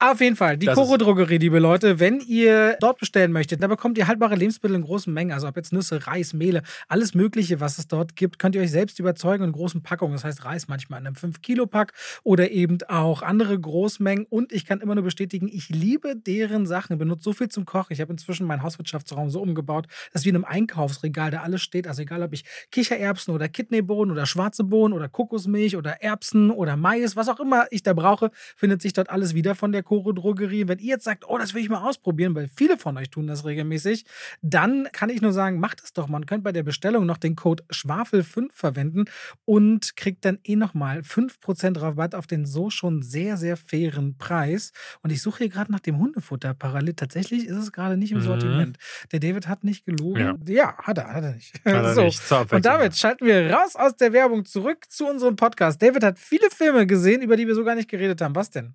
Auf 0.00 0.20
jeden 0.20 0.36
Fall, 0.36 0.56
die 0.56 0.66
Das 0.66 0.76
Koro 0.76 0.92
ist- 0.94 1.00
Drogerie, 1.02 1.38
liebe 1.38 1.58
Leute, 1.58 1.98
wenn 1.98 2.20
ihr 2.20 2.76
dort 2.80 2.98
bestellen 2.98 3.32
möchtet, 3.32 3.60
da 3.60 3.66
bekommt 3.66 3.98
ihr 3.98 4.06
haltbare 4.06 4.36
Lebensmittel 4.36 4.76
in 4.76 4.82
großen 4.82 5.12
Mengen, 5.12 5.32
also 5.32 5.48
ob 5.48 5.56
jetzt 5.56 5.72
Nüsse, 5.72 6.06
Reis, 6.06 6.34
Mehle, 6.34 6.62
alles 6.86 7.14
Mögliche, 7.14 7.58
was 7.58 7.78
es 7.78 7.88
dort 7.88 8.14
gibt, 8.14 8.38
könnt 8.38 8.54
ihr 8.54 8.60
euch 8.60 8.70
selbst 8.70 9.00
überzeugen 9.00 9.42
in 9.42 9.50
großen 9.50 9.82
Packungen. 9.82 10.12
Das 10.12 10.22
heißt 10.22 10.44
Reis 10.44 10.68
manchmal 10.68 11.00
in 11.00 11.06
einem 11.08 11.16
5-Kilo-Pack 11.16 11.94
oder 12.22 12.52
eben 12.52 12.78
auch 12.86 13.22
andere 13.22 13.58
Großmengen. 13.58 14.24
Und 14.30 14.52
ich 14.52 14.66
kann 14.66 14.80
immer 14.80 14.94
nur 14.94 15.02
bestätigen, 15.02 15.48
ich 15.48 15.68
liebe 15.68 16.14
deren 16.14 16.64
Sachen. 16.66 16.92
Ich 16.92 16.98
benutze 17.00 17.24
so 17.24 17.32
viel 17.32 17.48
zum 17.48 17.64
Kochen. 17.64 17.92
Ich 17.92 18.00
habe 18.00 18.12
inzwischen 18.12 18.46
meinen 18.46 18.62
Hauswirtschaftsraum 18.62 19.30
so 19.30 19.40
umgebaut, 19.40 19.88
dass 20.12 20.24
wie 20.24 20.28
in 20.28 20.36
einem 20.36 20.44
Einkaufsregal 20.44 21.32
da 21.32 21.42
alles 21.42 21.62
steht. 21.62 21.88
Also 21.88 22.02
egal, 22.02 22.22
ob 22.22 22.32
ich 22.34 22.44
Kichererbsen 22.70 23.34
oder 23.34 23.48
Kidneybohnen 23.48 24.12
oder 24.12 24.26
schwarze 24.26 24.62
Bohnen 24.62 24.94
oder 24.94 25.08
Kokosmilch 25.08 25.76
oder 25.76 26.02
Erbsen 26.02 26.52
oder 26.52 26.76
Mais, 26.76 27.16
was 27.16 27.28
auch 27.28 27.40
immer 27.40 27.66
ich 27.70 27.82
da 27.82 27.94
brauche, 27.94 28.30
findet 28.54 28.80
sich 28.80 28.92
dort 28.98 29.10
alles 29.10 29.34
wieder 29.34 29.54
von 29.54 29.72
der 29.72 29.82
Koro 29.82 30.12
Drogerie. 30.12 30.68
Wenn 30.68 30.78
ihr 30.78 30.86
jetzt 30.88 31.04
sagt, 31.04 31.24
oh, 31.28 31.38
das 31.38 31.54
will 31.54 31.62
ich 31.62 31.68
mal 31.68 31.86
ausprobieren, 31.88 32.34
weil 32.34 32.48
viele 32.54 32.76
von 32.76 32.96
euch 32.98 33.10
tun 33.10 33.26
das 33.26 33.44
regelmäßig, 33.44 34.04
dann 34.42 34.88
kann 34.92 35.08
ich 35.10 35.22
nur 35.22 35.32
sagen, 35.32 35.60
macht 35.60 35.82
es 35.82 35.92
doch. 35.92 36.08
Man 36.08 36.26
könnt 36.26 36.44
bei 36.44 36.52
der 36.52 36.62
Bestellung 36.62 37.06
noch 37.06 37.16
den 37.18 37.36
Code 37.36 37.64
Schwafel5 37.72 38.48
verwenden 38.52 39.04
und 39.44 39.96
kriegt 39.96 40.24
dann 40.24 40.38
eh 40.44 40.56
nochmal 40.56 41.00
5% 41.00 41.80
Rabatt 41.80 42.14
auf 42.14 42.26
den 42.26 42.44
so 42.44 42.70
schon 42.70 43.02
sehr, 43.02 43.36
sehr 43.36 43.56
fairen 43.56 44.16
Preis. 44.18 44.72
Und 45.02 45.10
ich 45.10 45.22
suche 45.22 45.38
hier 45.38 45.48
gerade 45.48 45.72
nach 45.72 45.80
dem 45.80 45.98
Hundefutter 45.98 46.54
parallel. 46.54 46.94
Tatsächlich 46.94 47.46
ist 47.46 47.56
es 47.56 47.72
gerade 47.72 47.96
nicht 47.96 48.12
im 48.12 48.18
Mhm. 48.18 48.22
Sortiment. 48.22 48.78
Der 49.12 49.20
David 49.20 49.46
hat 49.48 49.64
nicht 49.64 49.84
gelogen. 49.84 50.40
Ja, 50.48 50.76
hat 50.78 50.98
er, 50.98 51.12
hat 51.14 51.24
er 51.24 51.34
nicht. 51.34 51.54
Hat 51.64 51.72
er 51.84 51.94
so. 51.94 52.02
nicht. 52.04 52.20
Und 52.50 52.64
damit 52.64 52.96
schalten 52.96 53.24
wir 53.26 53.50
raus 53.50 53.76
aus 53.76 53.96
der 53.96 54.12
Werbung 54.12 54.44
zurück 54.44 54.86
zu 54.88 55.06
unserem 55.06 55.36
Podcast. 55.36 55.80
David 55.80 56.02
hat 56.02 56.18
viele 56.18 56.50
Filme 56.50 56.86
gesehen, 56.86 57.22
über 57.22 57.36
die 57.36 57.46
wir 57.46 57.54
so 57.54 57.64
gar 57.64 57.74
nicht 57.74 57.88
geredet 57.88 58.20
haben. 58.20 58.34
Was 58.34 58.50
denn? 58.50 58.74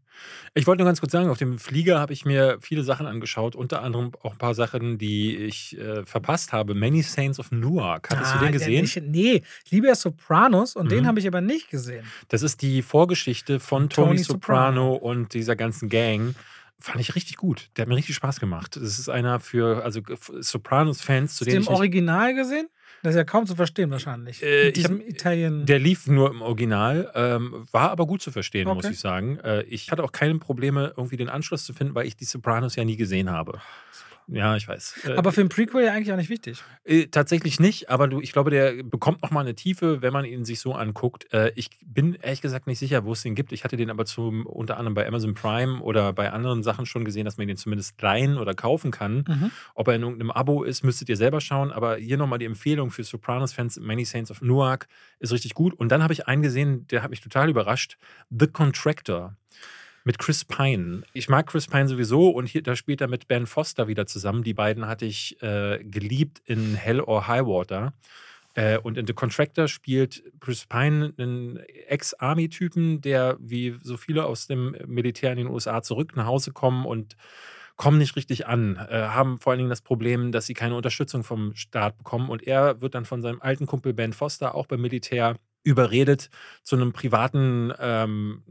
Ich 0.53 0.67
wollte 0.67 0.81
nur 0.83 0.87
ganz 0.87 0.99
kurz 0.99 1.11
sagen, 1.11 1.29
auf 1.29 1.37
dem 1.37 1.57
Flieger 1.59 1.99
habe 1.99 2.13
ich 2.13 2.25
mir 2.25 2.57
viele 2.61 2.83
Sachen 2.83 3.05
angeschaut, 3.07 3.55
unter 3.55 3.81
anderem 3.81 4.11
auch 4.21 4.33
ein 4.33 4.37
paar 4.37 4.53
Sachen, 4.53 4.97
die 4.97 5.35
ich 5.35 5.77
äh, 5.77 6.05
verpasst 6.05 6.53
habe. 6.53 6.75
Many 6.75 7.01
Saints 7.01 7.39
of 7.39 7.51
Newark. 7.51 8.09
Hattest 8.09 8.35
du 8.35 8.39
den 8.39 8.49
Ah, 8.49 8.51
gesehen? 8.51 8.81
Nicht, 8.81 9.01
nee, 9.03 9.43
ich 9.65 9.71
liebe 9.71 9.87
ja 9.87 9.95
Sopranos 9.95 10.75
und 10.75 10.91
den 10.91 11.03
Mhm. 11.03 11.07
habe 11.07 11.19
ich 11.19 11.27
aber 11.27 11.41
nicht 11.41 11.69
gesehen. 11.69 12.05
Das 12.27 12.41
ist 12.43 12.61
die 12.61 12.81
Vorgeschichte 12.81 13.59
von 13.59 13.89
Tony 13.89 14.09
Tony 14.09 14.17
Soprano. 14.23 14.93
Soprano 14.93 14.95
und 14.95 15.33
dieser 15.33 15.55
ganzen 15.55 15.89
Gang. 15.89 16.35
Fand 16.79 16.99
ich 16.99 17.15
richtig 17.15 17.37
gut. 17.37 17.69
Der 17.77 17.83
hat 17.83 17.89
mir 17.89 17.95
richtig 17.95 18.15
Spaß 18.15 18.39
gemacht. 18.41 18.75
Das 18.75 18.99
ist 18.99 19.07
einer 19.07 19.39
für, 19.39 19.83
also 19.85 20.01
Sopranos-Fans, 20.39 21.35
zu 21.35 21.45
Hast 21.45 21.51
du 21.51 21.59
den 21.59 21.67
Original 21.67 22.35
gesehen? 22.35 22.67
Das 23.03 23.11
ist 23.11 23.17
ja 23.17 23.23
kaum 23.25 23.45
zu 23.45 23.55
verstehen 23.55 23.91
wahrscheinlich. 23.91 24.41
Äh, 24.41 24.69
ich 24.69 24.85
hab- 24.85 24.93
Italien. 25.07 25.65
Der 25.65 25.77
lief 25.77 26.07
nur 26.07 26.31
im 26.31 26.41
Original, 26.41 27.11
ähm, 27.13 27.65
war 27.71 27.91
aber 27.91 28.07
gut 28.07 28.21
zu 28.21 28.31
verstehen, 28.31 28.67
muss 28.67 28.85
Okay. 28.85 28.93
ich 28.93 28.99
sagen. 28.99 29.37
Äh, 29.39 29.63
ich 29.63 29.91
hatte 29.91 30.03
auch 30.03 30.11
keine 30.13 30.39
Probleme, 30.39 30.93
irgendwie 30.95 31.17
den 31.17 31.27
Anschluss 31.29 31.65
zu 31.65 31.73
finden, 31.73 31.93
weil 31.95 32.07
ich 32.07 32.15
die 32.15 32.23
Sopranos 32.25 32.75
ja 32.77 32.85
nie 32.85 32.95
gesehen 32.95 33.29
habe. 33.29 33.59
Ja, 34.27 34.55
ich 34.55 34.67
weiß. 34.67 35.01
Äh, 35.05 35.13
aber 35.13 35.31
für 35.31 35.41
ein 35.41 35.49
Prequel 35.49 35.85
ja 35.85 35.93
eigentlich 35.93 36.11
auch 36.11 36.17
nicht 36.17 36.29
wichtig. 36.29 36.63
Äh, 36.83 37.07
tatsächlich 37.07 37.59
nicht, 37.59 37.89
aber 37.89 38.07
du, 38.07 38.21
ich 38.21 38.31
glaube, 38.31 38.51
der 38.51 38.83
bekommt 38.83 39.21
nochmal 39.21 39.43
eine 39.43 39.55
Tiefe, 39.55 40.01
wenn 40.01 40.13
man 40.13 40.25
ihn 40.25 40.45
sich 40.45 40.59
so 40.59 40.73
anguckt. 40.73 41.31
Äh, 41.33 41.51
ich 41.55 41.69
bin 41.85 42.15
ehrlich 42.15 42.41
gesagt 42.41 42.67
nicht 42.67 42.79
sicher, 42.79 43.05
wo 43.05 43.13
es 43.13 43.21
den 43.21 43.35
gibt. 43.35 43.51
Ich 43.51 43.63
hatte 43.63 43.77
den 43.77 43.89
aber 43.89 44.05
zum, 44.05 44.45
unter 44.45 44.77
anderem 44.77 44.93
bei 44.93 45.07
Amazon 45.07 45.33
Prime 45.33 45.81
oder 45.81 46.13
bei 46.13 46.31
anderen 46.31 46.63
Sachen 46.63 46.85
schon 46.85 47.05
gesehen, 47.05 47.25
dass 47.25 47.37
man 47.37 47.47
den 47.47 47.57
zumindest 47.57 48.01
leihen 48.01 48.37
oder 48.37 48.53
kaufen 48.53 48.91
kann. 48.91 49.25
Mhm. 49.27 49.51
Ob 49.75 49.87
er 49.87 49.95
in 49.95 50.01
irgendeinem 50.01 50.31
Abo 50.31 50.63
ist, 50.63 50.83
müsstet 50.83 51.09
ihr 51.09 51.17
selber 51.17 51.41
schauen. 51.41 51.71
Aber 51.71 51.97
hier 51.97 52.17
nochmal 52.17 52.39
die 52.39 52.45
Empfehlung 52.45 52.91
für 52.91 53.03
Sopranos-Fans, 53.03 53.79
Many 53.79 54.05
Saints 54.05 54.31
of 54.31 54.41
Newark 54.41 54.87
ist 55.19 55.31
richtig 55.31 55.53
gut. 55.53 55.73
Und 55.73 55.91
dann 55.91 56.03
habe 56.03 56.13
ich 56.13 56.27
einen 56.27 56.41
gesehen, 56.41 56.87
der 56.87 57.03
hat 57.03 57.09
mich 57.09 57.21
total 57.21 57.49
überrascht. 57.49 57.97
The 58.29 58.47
Contractor. 58.47 59.35
Mit 60.05 60.19
Chris 60.19 60.43
Pine. 60.43 61.03
Ich 61.13 61.29
mag 61.29 61.47
Chris 61.47 61.67
Pine 61.67 61.87
sowieso 61.87 62.29
und 62.29 62.47
hier, 62.47 62.61
da 62.61 62.75
spielt 62.75 62.99
er 62.99 63.07
mit 63.07 63.27
Ben 63.29 63.45
Foster 63.45 63.87
wieder 63.87 64.05
zusammen. 64.05 64.43
Die 64.43 64.53
beiden 64.53 64.85
hatte 64.85 65.05
ich 65.05 65.41
äh, 65.41 65.81
geliebt 65.81 66.41
in 66.45 66.75
Hell 66.75 66.99
or 66.99 67.27
High 67.27 67.45
Water. 67.45 67.93
Äh, 68.53 68.77
und 68.77 68.97
in 68.97 69.07
The 69.07 69.13
Contractor 69.13 69.67
spielt 69.67 70.23
Chris 70.39 70.65
Pine 70.65 71.13
einen 71.17 71.57
Ex-Army-Typen, 71.87 73.01
der 73.01 73.37
wie 73.39 73.75
so 73.81 73.97
viele 73.97 74.25
aus 74.25 74.47
dem 74.47 74.75
Militär 74.85 75.31
in 75.31 75.37
den 75.37 75.47
USA 75.47 75.81
zurück 75.81 76.15
nach 76.15 76.25
Hause 76.25 76.51
kommen 76.51 76.85
und 76.85 77.15
kommen 77.75 77.97
nicht 77.97 78.15
richtig 78.15 78.45
an, 78.45 78.75
äh, 78.75 79.07
haben 79.07 79.39
vor 79.39 79.51
allen 79.51 79.57
Dingen 79.57 79.69
das 79.69 79.81
Problem, 79.81 80.31
dass 80.31 80.45
sie 80.45 80.53
keine 80.53 80.75
Unterstützung 80.75 81.23
vom 81.23 81.55
Staat 81.55 81.97
bekommen. 81.97 82.29
Und 82.29 82.43
er 82.43 82.81
wird 82.81 82.93
dann 82.93 83.05
von 83.05 83.21
seinem 83.21 83.41
alten 83.41 83.65
Kumpel 83.65 83.93
Ben 83.93 84.13
Foster, 84.13 84.53
auch 84.53 84.67
beim 84.67 84.81
Militär, 84.81 85.37
überredet, 85.63 86.29
zu 86.61 86.75
einem 86.75 86.91
privaten 86.91 87.71
ähm, 87.79 88.43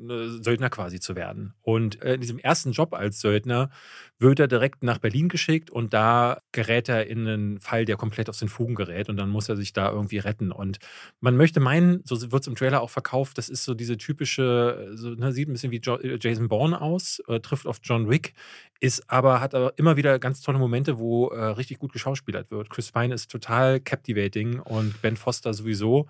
Söldner 0.42 0.70
quasi 0.70 0.98
zu 0.98 1.14
werden. 1.14 1.54
Und 1.60 2.02
äh, 2.02 2.14
in 2.14 2.20
diesem 2.20 2.38
ersten 2.38 2.72
Job 2.72 2.94
als 2.94 3.20
Söldner 3.20 3.70
wird 4.18 4.40
er 4.40 4.48
direkt 4.48 4.82
nach 4.82 4.98
Berlin 4.98 5.28
geschickt 5.28 5.70
und 5.70 5.92
da 5.92 6.40
gerät 6.52 6.88
er 6.88 7.06
in 7.06 7.26
einen 7.26 7.60
Fall, 7.60 7.84
der 7.84 7.96
komplett 7.96 8.30
aus 8.30 8.38
den 8.38 8.48
Fugen 8.48 8.74
gerät 8.74 9.08
und 9.08 9.16
dann 9.16 9.28
muss 9.28 9.48
er 9.48 9.56
sich 9.56 9.72
da 9.72 9.90
irgendwie 9.90 10.18
retten. 10.18 10.52
Und 10.52 10.78
man 11.20 11.36
möchte 11.36 11.60
meinen, 11.60 12.02
so 12.04 12.32
wird 12.32 12.42
es 12.42 12.46
im 12.46 12.54
Trailer 12.54 12.80
auch 12.80 12.90
verkauft, 12.90 13.36
das 13.36 13.48
ist 13.48 13.64
so 13.64 13.74
diese 13.74 13.98
typische, 13.98 14.92
so, 14.94 15.10
ne, 15.10 15.32
sieht 15.32 15.48
ein 15.48 15.52
bisschen 15.52 15.72
wie 15.72 15.80
jo 15.80 15.98
Jason 15.98 16.48
Bourne 16.48 16.80
aus, 16.80 17.20
äh, 17.28 17.40
trifft 17.40 17.66
auf 17.66 17.80
John 17.82 18.08
Wick, 18.08 18.32
ist 18.80 19.10
aber, 19.10 19.40
hat 19.40 19.54
aber 19.54 19.74
immer 19.76 19.96
wieder 19.96 20.18
ganz 20.18 20.40
tolle 20.40 20.58
Momente, 20.58 20.98
wo 20.98 21.28
äh, 21.28 21.44
richtig 21.44 21.78
gut 21.78 21.92
geschauspielert 21.92 22.50
wird. 22.50 22.70
Chris 22.70 22.90
Pine 22.90 23.14
ist 23.14 23.30
total 23.30 23.80
captivating 23.80 24.60
und 24.60 25.00
Ben 25.02 25.16
Foster 25.16 25.52
sowieso. 25.52 26.08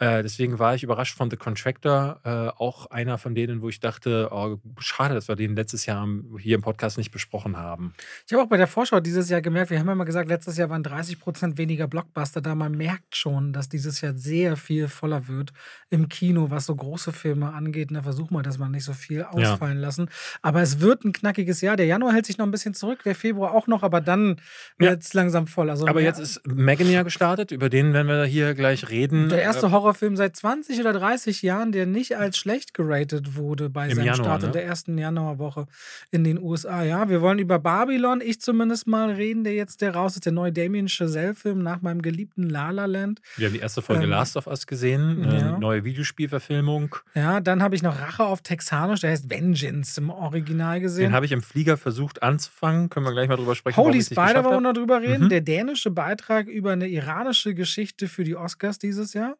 Äh, 0.00 0.24
deswegen 0.24 0.58
war 0.58 0.74
ich 0.74 0.82
überrascht 0.82 1.16
von 1.16 1.30
The 1.30 1.36
Contractor, 1.36 2.20
äh, 2.24 2.28
auch 2.60 2.86
einer 2.86 3.16
von 3.16 3.36
denen, 3.36 3.62
wo 3.62 3.68
ich 3.68 3.78
dachte, 3.78 4.28
oh, 4.32 4.58
schade, 4.78 5.14
dass 5.14 5.28
wir 5.28 5.36
den 5.36 5.54
letztes 5.54 5.86
Jahr 5.86 6.04
hier 6.38 6.56
im 6.56 6.62
Podcast 6.62 6.98
nicht 6.98 7.12
besprochen 7.12 7.56
haben. 7.56 7.94
Ich 8.26 8.32
habe 8.32 8.42
auch 8.42 8.48
bei 8.48 8.56
der 8.56 8.66
Vorschau 8.66 8.98
dieses 8.98 9.30
Jahr 9.30 9.40
gemerkt, 9.40 9.70
wir 9.70 9.78
haben 9.78 9.86
ja 9.86 9.94
mal 9.94 10.02
gesagt, 10.02 10.28
letztes 10.28 10.56
Jahr 10.56 10.68
waren 10.68 10.82
30 10.82 11.20
Prozent 11.20 11.58
weniger 11.58 11.86
Blockbuster 11.86 12.40
da. 12.40 12.56
Man 12.56 12.72
merkt 12.72 13.14
schon, 13.14 13.52
dass 13.52 13.68
dieses 13.68 14.00
Jahr 14.00 14.14
sehr 14.14 14.56
viel 14.56 14.88
voller 14.88 15.28
wird 15.28 15.52
im 15.90 16.08
Kino, 16.08 16.50
was 16.50 16.66
so 16.66 16.74
große 16.74 17.12
Filme 17.12 17.52
angeht. 17.52 17.90
Da 17.92 18.02
versuchen 18.02 18.34
wir, 18.34 18.42
dass 18.42 18.58
man 18.58 18.72
nicht 18.72 18.84
so 18.84 18.94
viel 18.94 19.22
ausfallen 19.22 19.78
ja. 19.78 19.86
lassen. 19.86 20.10
Aber 20.42 20.60
es 20.60 20.80
wird 20.80 21.04
ein 21.04 21.12
knackiges 21.12 21.60
Jahr. 21.60 21.76
Der 21.76 21.86
Januar 21.86 22.14
hält 22.14 22.26
sich 22.26 22.36
noch 22.36 22.46
ein 22.46 22.50
bisschen 22.50 22.74
zurück, 22.74 23.04
der 23.04 23.14
Februar 23.14 23.54
auch 23.54 23.68
noch, 23.68 23.84
aber 23.84 24.00
dann 24.00 24.40
wird 24.76 25.02
es 25.02 25.12
ja. 25.12 25.20
langsam 25.20 25.46
voll. 25.46 25.70
Also, 25.70 25.86
aber 25.86 26.02
jetzt 26.02 26.18
ist 26.18 26.44
Megan 26.46 26.90
ja 26.90 27.04
gestartet, 27.04 27.52
über 27.52 27.68
den 27.68 27.92
werden 27.92 28.08
wir 28.08 28.24
hier 28.24 28.54
gleich 28.54 28.90
reden. 28.90 29.28
Der 29.28 29.42
erste 29.42 29.70
Horror 29.70 29.83
Horrorfilm 29.84 30.16
seit 30.16 30.34
20 30.34 30.80
oder 30.80 30.94
30 30.94 31.42
Jahren, 31.42 31.70
der 31.70 31.84
nicht 31.84 32.16
als 32.16 32.38
schlecht 32.38 32.72
geratet 32.72 33.36
wurde 33.36 33.68
bei 33.68 33.88
Im 33.88 33.96
seinem 33.96 34.06
Januar, 34.06 34.24
Start 34.24 34.40
ne? 34.42 34.46
in 34.46 34.52
der 34.54 34.64
ersten 34.64 34.96
Januarwoche 34.96 35.66
in 36.10 36.24
den 36.24 36.40
USA. 36.40 36.82
Ja, 36.82 37.08
wir 37.10 37.20
wollen 37.20 37.38
über 37.38 37.58
Babylon, 37.58 38.22
ich 38.22 38.40
zumindest 38.40 38.86
mal 38.86 39.10
reden, 39.10 39.44
der 39.44 39.52
jetzt 39.52 39.82
der 39.82 39.94
raus 39.94 40.14
ist, 40.14 40.24
der 40.24 40.32
neue 40.32 40.52
Damien 40.52 40.88
Chazelle-Film 40.88 41.62
nach 41.62 41.82
meinem 41.82 42.00
geliebten 42.00 42.48
La 42.48 42.70
La 42.70 42.86
Land. 42.86 43.20
Wir 43.36 43.48
haben 43.48 43.54
die 43.54 43.60
erste 43.60 43.82
Folge 43.82 44.04
ähm, 44.04 44.10
Last 44.10 44.36
of 44.36 44.46
Us 44.46 44.66
gesehen, 44.66 45.22
ja. 45.30 45.58
neue 45.58 45.84
Videospielverfilmung. 45.84 46.96
Ja, 47.14 47.40
dann 47.40 47.62
habe 47.62 47.74
ich 47.74 47.82
noch 47.82 48.00
Rache 48.00 48.24
auf 48.24 48.40
Texanisch, 48.40 49.00
der 49.00 49.10
heißt 49.10 49.28
Vengeance 49.28 50.00
im 50.00 50.08
Original 50.08 50.80
gesehen. 50.80 51.10
Den 51.10 51.12
habe 51.12 51.26
ich 51.26 51.32
im 51.32 51.42
Flieger 51.42 51.76
versucht 51.76 52.22
anzufangen, 52.22 52.88
können 52.88 53.04
wir 53.04 53.12
gleich 53.12 53.28
mal 53.28 53.36
drüber 53.36 53.54
sprechen. 53.54 53.76
Holy 53.76 54.02
Spider 54.02 54.44
wollen 54.44 54.56
wir 54.56 54.60
noch 54.60 54.72
drüber 54.72 55.02
reden, 55.02 55.24
mhm. 55.24 55.28
der 55.28 55.42
dänische 55.42 55.90
Beitrag 55.90 56.46
über 56.46 56.72
eine 56.72 56.88
iranische 56.88 57.54
Geschichte 57.54 58.08
für 58.08 58.24
die 58.24 58.36
Oscars 58.36 58.78
dieses 58.78 59.12
Jahr. 59.12 59.36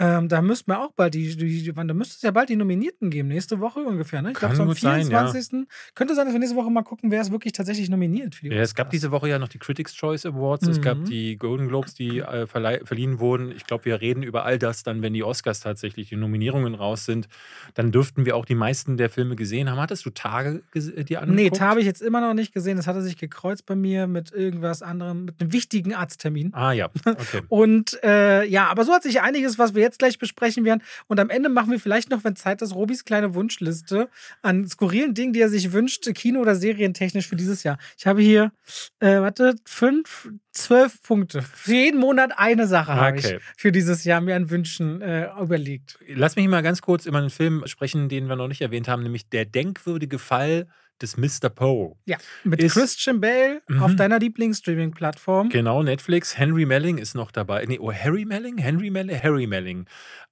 Ähm, 0.00 0.28
da 0.28 0.42
müssten 0.42 0.70
wir 0.70 0.80
auch 0.80 0.92
bald 0.92 1.14
die, 1.14 1.36
die, 1.36 1.62
die, 1.62 1.72
da 1.72 1.94
müsste 1.94 2.14
es 2.14 2.22
ja 2.22 2.30
bald 2.30 2.48
die 2.48 2.56
Nominierten 2.56 3.10
geben, 3.10 3.28
nächste 3.28 3.58
Woche 3.58 3.80
ungefähr. 3.80 4.22
Ne? 4.22 4.30
Ich 4.30 4.38
glaube, 4.38 4.54
so 4.54 4.62
am 4.62 4.74
24. 4.74 5.44
Sein, 5.44 5.60
ja. 5.60 5.66
Könnte 5.94 6.14
sein, 6.14 6.26
dass 6.26 6.34
wir 6.34 6.38
nächste 6.38 6.56
Woche 6.56 6.70
mal 6.70 6.82
gucken, 6.82 7.10
wer 7.10 7.20
ist 7.20 7.32
wirklich 7.32 7.52
tatsächlich 7.52 7.88
nominiert 7.90 8.36
für 8.36 8.48
die 8.48 8.54
Ja, 8.54 8.62
es 8.62 8.76
gab 8.76 8.90
diese 8.90 9.10
Woche 9.10 9.28
ja 9.28 9.40
noch 9.40 9.48
die 9.48 9.58
Critics' 9.58 9.94
Choice 9.94 10.24
Awards, 10.24 10.66
mhm. 10.66 10.70
es 10.70 10.80
gab 10.80 10.98
mhm. 10.98 11.04
die 11.06 11.36
Golden 11.36 11.66
Globes, 11.68 11.94
die 11.94 12.18
äh, 12.18 12.46
verliehen 12.46 13.18
wurden. 13.18 13.50
Ich 13.50 13.66
glaube, 13.66 13.86
wir 13.86 14.00
reden 14.00 14.22
über 14.22 14.44
all 14.44 14.58
das 14.58 14.84
dann, 14.84 15.02
wenn 15.02 15.14
die 15.14 15.24
Oscars 15.24 15.60
tatsächlich 15.60 16.10
die 16.10 16.16
Nominierungen 16.16 16.74
raus 16.74 17.04
sind. 17.04 17.28
Dann 17.74 17.90
dürften 17.90 18.24
wir 18.24 18.36
auch 18.36 18.44
die 18.44 18.54
meisten 18.54 18.98
der 18.98 19.10
Filme 19.10 19.34
gesehen 19.34 19.68
haben. 19.68 19.80
Hattest 19.80 20.06
du 20.06 20.10
Tage 20.10 20.62
äh, 20.74 21.04
dir 21.04 21.22
angeguckt? 21.22 21.60
Nee, 21.60 21.60
habe 21.60 21.80
ich 21.80 21.86
jetzt 21.86 22.02
immer 22.02 22.20
noch 22.20 22.34
nicht 22.34 22.54
gesehen. 22.54 22.76
Das 22.76 22.86
hatte 22.86 23.02
sich 23.02 23.16
gekreuzt 23.16 23.66
bei 23.66 23.74
mir 23.74 24.06
mit 24.06 24.32
irgendwas 24.32 24.82
anderem, 24.82 25.24
mit 25.24 25.40
einem 25.40 25.52
wichtigen 25.52 25.94
Arzttermin. 25.94 26.54
Ah 26.54 26.72
ja, 26.72 26.88
okay. 27.04 27.42
Und 27.48 28.02
äh, 28.04 28.44
ja, 28.44 28.68
aber 28.68 28.84
so 28.84 28.92
hat 28.92 29.02
sich 29.02 29.20
einiges, 29.20 29.58
was 29.58 29.74
wir 29.74 29.82
jetzt 29.82 29.87
gleich 29.96 30.18
besprechen 30.18 30.66
werden. 30.66 30.82
Und 31.06 31.18
am 31.20 31.30
Ende 31.30 31.48
machen 31.48 31.70
wir 31.70 31.80
vielleicht 31.80 32.10
noch, 32.10 32.24
wenn 32.24 32.36
Zeit 32.36 32.60
ist, 32.60 32.74
Robis 32.74 33.06
kleine 33.06 33.34
Wunschliste 33.34 34.10
an 34.42 34.66
skurrilen 34.66 35.14
Dingen, 35.14 35.32
die 35.32 35.40
er 35.40 35.48
sich 35.48 35.72
wünscht, 35.72 36.12
Kino- 36.14 36.40
oder 36.40 36.54
Serientechnisch 36.54 37.28
für 37.28 37.36
dieses 37.36 37.62
Jahr. 37.62 37.78
Ich 37.96 38.06
habe 38.06 38.20
hier, 38.20 38.52
äh, 39.00 39.20
warte, 39.20 39.54
fünf, 39.64 40.28
zwölf 40.52 41.00
Punkte. 41.02 41.40
Für 41.40 41.72
jeden 41.72 42.00
Monat 42.00 42.32
eine 42.36 42.66
Sache 42.66 42.92
okay. 42.92 43.00
habe 43.00 43.18
ich 43.18 43.38
für 43.56 43.72
dieses 43.72 44.04
Jahr 44.04 44.20
mir 44.20 44.36
an 44.36 44.50
Wünschen 44.50 45.00
äh, 45.00 45.30
überlegt. 45.40 45.98
Lass 46.08 46.36
mich 46.36 46.48
mal 46.48 46.62
ganz 46.62 46.82
kurz 46.82 47.06
über 47.06 47.18
einen 47.18 47.30
Film 47.30 47.62
sprechen, 47.66 48.08
den 48.08 48.28
wir 48.28 48.36
noch 48.36 48.48
nicht 48.48 48.60
erwähnt 48.60 48.88
haben, 48.88 49.02
nämlich 49.02 49.28
Der 49.28 49.44
denkwürdige 49.44 50.18
Fall 50.18 50.66
des 51.02 51.16
Mr. 51.16 51.48
Poe. 51.48 51.96
Ja, 52.06 52.18
mit 52.44 52.62
ist, 52.62 52.74
Christian 52.74 53.20
Bale 53.20 53.62
mhm. 53.68 53.82
auf 53.82 53.96
deiner 53.96 54.18
Lieblingsstreaming-Plattform. 54.18 55.48
Genau, 55.48 55.82
Netflix. 55.82 56.38
Henry 56.38 56.66
Melling 56.66 56.98
ist 56.98 57.14
noch 57.14 57.30
dabei. 57.30 57.64
Nee, 57.66 57.78
oh, 57.78 57.92
Harry 57.92 58.24
Melling? 58.24 58.58
Henry 58.58 58.90
Melling? 58.90 59.22
Harry 59.22 59.46
Melling. 59.46 59.86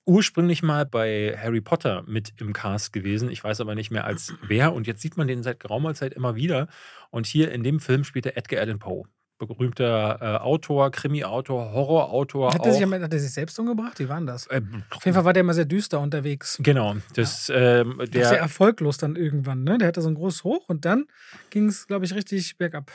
Ursprünglich 0.05 0.63
mal 0.63 0.87
bei 0.87 1.37
Harry 1.37 1.61
Potter 1.61 2.05
mit 2.07 2.33
im 2.39 2.53
Cast 2.53 2.93
gewesen. 2.93 3.31
Ich 3.31 3.43
weiß 3.43 3.61
aber 3.61 3.75
nicht 3.75 3.91
mehr 3.91 4.05
als 4.05 4.35
wer. 4.47 4.73
Und 4.73 4.87
jetzt 4.87 5.03
sieht 5.03 5.17
man 5.17 5.27
den 5.27 5.43
seit 5.43 5.61
geraumer 5.61 5.95
Zeit 5.95 6.15
immer 6.15 6.37
wieder. 6.37 6.69
Und 7.11 7.27
hier 7.27 7.51
in 7.51 7.65
dem 7.65 7.81
Film 7.81 8.05
spielt 8.05 8.27
er 8.27 8.37
Edgar 8.37 8.61
Allan 8.61 8.79
Poe 8.79 9.05
berühmter 9.39 10.19
äh, 10.21 10.25
Autor, 10.43 10.91
Krimi-Autor, 10.91 11.73
Horror-Autor. 11.73 12.55
Hat, 12.55 12.65
er 12.65 12.73
sich, 12.73 12.83
hat 12.85 13.13
er 13.13 13.19
sich 13.19 13.33
selbst 13.33 13.59
umgebracht? 13.59 13.99
Wie 13.99 14.09
war 14.09 14.17
denn 14.17 14.27
das? 14.27 14.47
Äh, 14.47 14.63
Auf 14.91 15.05
jeden 15.05 15.15
Fall 15.15 15.25
war 15.25 15.33
der 15.33 15.43
immer 15.43 15.55
sehr 15.55 15.65
düster 15.65 16.01
unterwegs. 16.01 16.59
Genau. 16.63 16.97
Das, 17.15 17.49
ja. 17.49 17.81
ähm, 17.81 18.01
der, 18.09 18.29
sehr 18.29 18.39
erfolglos 18.39 18.97
dann 18.99 19.17
irgendwann. 19.17 19.65
Ne? 19.65 19.79
Der 19.79 19.89
hatte 19.89 20.01
so 20.01 20.09
ein 20.09 20.15
großes 20.15 20.45
Hoch 20.45 20.69
und 20.69 20.85
dann 20.85 21.07
ging 21.51 21.69
es, 21.69 21.87
glaube 21.87 22.05
ich, 22.05 22.15
richtig 22.15 22.57
bergab. 22.57 22.91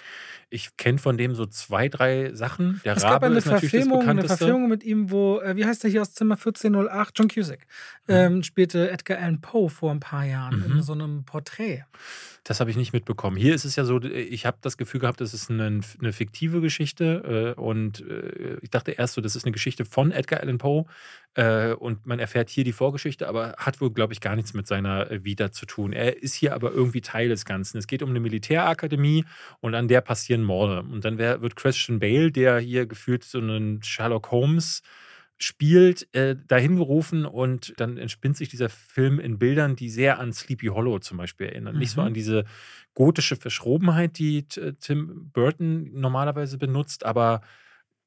Ich 0.49 0.75
kenne 0.77 0.97
von 0.97 1.17
dem 1.17 1.35
so 1.35 1.45
zwei, 1.45 1.87
drei 1.87 2.33
Sachen. 2.33 2.81
Der 2.83 2.97
es 2.97 3.03
Rabe 3.03 3.13
gab 3.13 3.23
eine, 3.23 3.41
Verfilmung, 3.41 4.07
eine 4.07 4.23
Verfilmung 4.23 4.67
mit 4.67 4.83
ihm, 4.83 5.11
wo, 5.11 5.39
äh, 5.39 5.55
wie 5.55 5.65
heißt 5.65 5.83
der 5.83 5.91
hier 5.91 6.01
aus 6.01 6.13
Zimmer 6.13 6.35
1408? 6.35 7.17
John 7.17 7.27
Cusack. 7.27 7.59
Mhm. 8.07 8.13
Ähm, 8.13 8.43
spielte 8.43 8.89
Edgar 8.89 9.19
Allan 9.19 9.41
Poe 9.41 9.69
vor 9.69 9.91
ein 9.91 9.99
paar 9.99 10.25
Jahren 10.25 10.59
mhm. 10.59 10.77
in 10.77 10.81
so 10.81 10.93
einem 10.93 11.23
Porträt. 11.23 11.83
Das 12.43 12.59
habe 12.59 12.71
ich 12.71 12.77
nicht 12.77 12.91
mitbekommen. 12.91 13.37
Hier 13.37 13.53
ist 13.53 13.65
es 13.65 13.75
ja 13.75 13.83
so, 13.83 14.01
ich 14.01 14.47
habe 14.47 14.57
das 14.61 14.75
Gefühl 14.75 14.99
gehabt, 14.99 15.21
das 15.21 15.35
ist 15.35 15.51
eine, 15.51 15.81
eine 15.99 16.11
fiktive 16.11 16.59
Geschichte. 16.59 17.53
Äh, 17.55 17.59
und 17.59 18.01
äh, 18.01 18.57
ich 18.61 18.71
dachte 18.71 18.91
erst 18.91 19.13
so, 19.13 19.21
das 19.21 19.35
ist 19.35 19.45
eine 19.45 19.51
Geschichte 19.51 19.85
von 19.85 20.11
Edgar 20.11 20.39
Allan 20.39 20.57
Poe. 20.57 20.85
Äh, 21.35 21.73
und 21.73 22.07
man 22.07 22.17
erfährt 22.17 22.49
hier 22.49 22.63
die 22.63 22.71
Vorgeschichte, 22.71 23.27
aber 23.27 23.53
hat 23.57 23.79
wohl, 23.79 23.91
glaube 23.91 24.13
ich, 24.13 24.21
gar 24.21 24.35
nichts 24.35 24.55
mit 24.55 24.65
seiner 24.65 25.11
äh, 25.11 25.23
Vita 25.23 25.51
zu 25.51 25.67
tun. 25.67 25.93
Er 25.93 26.23
ist 26.23 26.33
hier 26.33 26.55
aber 26.55 26.71
irgendwie 26.71 27.01
Teil 27.01 27.29
des 27.29 27.45
Ganzen. 27.45 27.77
Es 27.77 27.85
geht 27.85 28.01
um 28.01 28.09
eine 28.09 28.19
Militärakademie 28.19 29.23
und 29.59 29.75
an 29.75 29.87
der 29.87 30.01
passieren 30.01 30.43
Morde. 30.43 30.81
Und 30.81 31.05
dann 31.05 31.19
wär, 31.19 31.41
wird 31.41 31.55
Christian 31.55 31.99
Bale, 31.99 32.31
der 32.31 32.57
hier 32.57 32.87
gefühlt 32.87 33.23
so 33.23 33.37
einen 33.37 33.83
Sherlock 33.83 34.31
Holmes 34.31 34.81
spielt, 35.43 36.13
äh, 36.15 36.35
dahin 36.47 36.75
gerufen 36.75 37.25
und 37.25 37.73
dann 37.77 37.97
entspinnt 37.97 38.37
sich 38.37 38.49
dieser 38.49 38.69
Film 38.69 39.19
in 39.19 39.39
Bildern, 39.39 39.75
die 39.75 39.89
sehr 39.89 40.19
an 40.19 40.33
Sleepy 40.33 40.67
Hollow 40.67 40.99
zum 40.99 41.17
Beispiel 41.17 41.47
erinnern. 41.47 41.73
Mhm. 41.73 41.79
Nicht 41.79 41.91
so 41.91 42.01
an 42.01 42.09
mhm. 42.09 42.15
diese 42.15 42.45
gotische 42.93 43.35
Verschrobenheit, 43.35 44.17
die 44.17 44.43
Tim 44.79 45.29
Burton 45.33 45.89
normalerweise 45.93 46.57
benutzt, 46.57 47.05
aber 47.05 47.41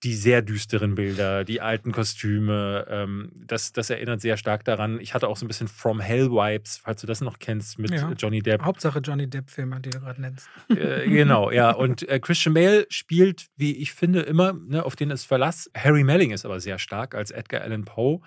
die 0.05 0.15
sehr 0.15 0.43
düsteren 0.43 0.95
Bilder, 0.95 1.45
die 1.45 1.61
alten 1.61 1.91
Kostüme, 1.91 2.87
ähm, 2.89 3.33
das, 3.35 3.73
das 3.73 3.89
erinnert 3.91 4.21
sehr 4.21 4.37
stark 4.37 4.65
daran. 4.65 5.01
Ich 5.01 5.15
hatte 5.15 5.29
auch 5.29 5.37
so 5.37 5.45
ein 5.45 5.49
bisschen 5.49 5.67
From 5.69 5.99
Hell 5.99 6.31
Vibes, 6.31 6.77
falls 6.77 7.01
du 7.01 7.07
das 7.07 7.23
noch 7.23 7.39
kennst, 7.39 7.79
mit 7.79 7.91
ja. 7.91 8.13
Johnny 8.13 8.43
Depp. 8.43 8.63
Hauptsache 8.63 8.99
Johnny 9.01 9.29
Depp-Filme, 9.29 9.81
die 9.81 9.91
du 9.91 10.01
gerade 10.01 10.21
nennst. 10.21 10.49
Äh, 10.69 11.09
genau, 11.09 11.51
ja. 11.51 11.71
Und 11.71 12.09
äh, 12.09 12.21
Christian 12.21 12.55
Bale 12.55 12.87
spielt, 12.91 13.47
wie 13.57 13.77
ich 13.77 13.93
finde, 13.93 14.21
immer, 14.21 14.53
ne, 14.53 14.85
auf 14.85 14.97
den 14.97 15.11
es 15.11 15.25
Verlass. 15.25 15.71
Harry 15.77 16.05
Melling 16.05 16.33
ist 16.33 16.45
aber 16.45 16.61
sehr 16.61 16.79
stark 16.79 17.15
als 17.15 17.31
Edgar 17.31 17.63
Allan 17.63 17.85
Poe. 17.85 18.21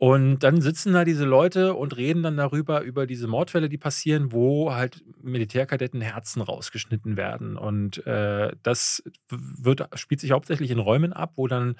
Und 0.00 0.40
dann 0.44 0.60
sitzen 0.60 0.92
da 0.92 1.04
diese 1.04 1.24
Leute 1.24 1.74
und 1.74 1.96
reden 1.96 2.22
dann 2.22 2.36
darüber, 2.36 2.82
über 2.82 3.04
diese 3.04 3.26
Mordfälle, 3.26 3.68
die 3.68 3.78
passieren, 3.78 4.30
wo 4.30 4.72
halt 4.72 5.04
Militärkadetten 5.22 6.00
Herzen 6.00 6.40
rausgeschnitten 6.40 7.16
werden. 7.16 7.56
Und 7.56 8.06
äh, 8.06 8.52
das 8.62 9.02
wird, 9.28 9.88
spielt 9.98 10.20
sich 10.20 10.30
hauptsächlich 10.30 10.70
in 10.70 10.78
Räumen 10.78 11.12
ab, 11.12 11.32
wo 11.34 11.48
dann 11.48 11.74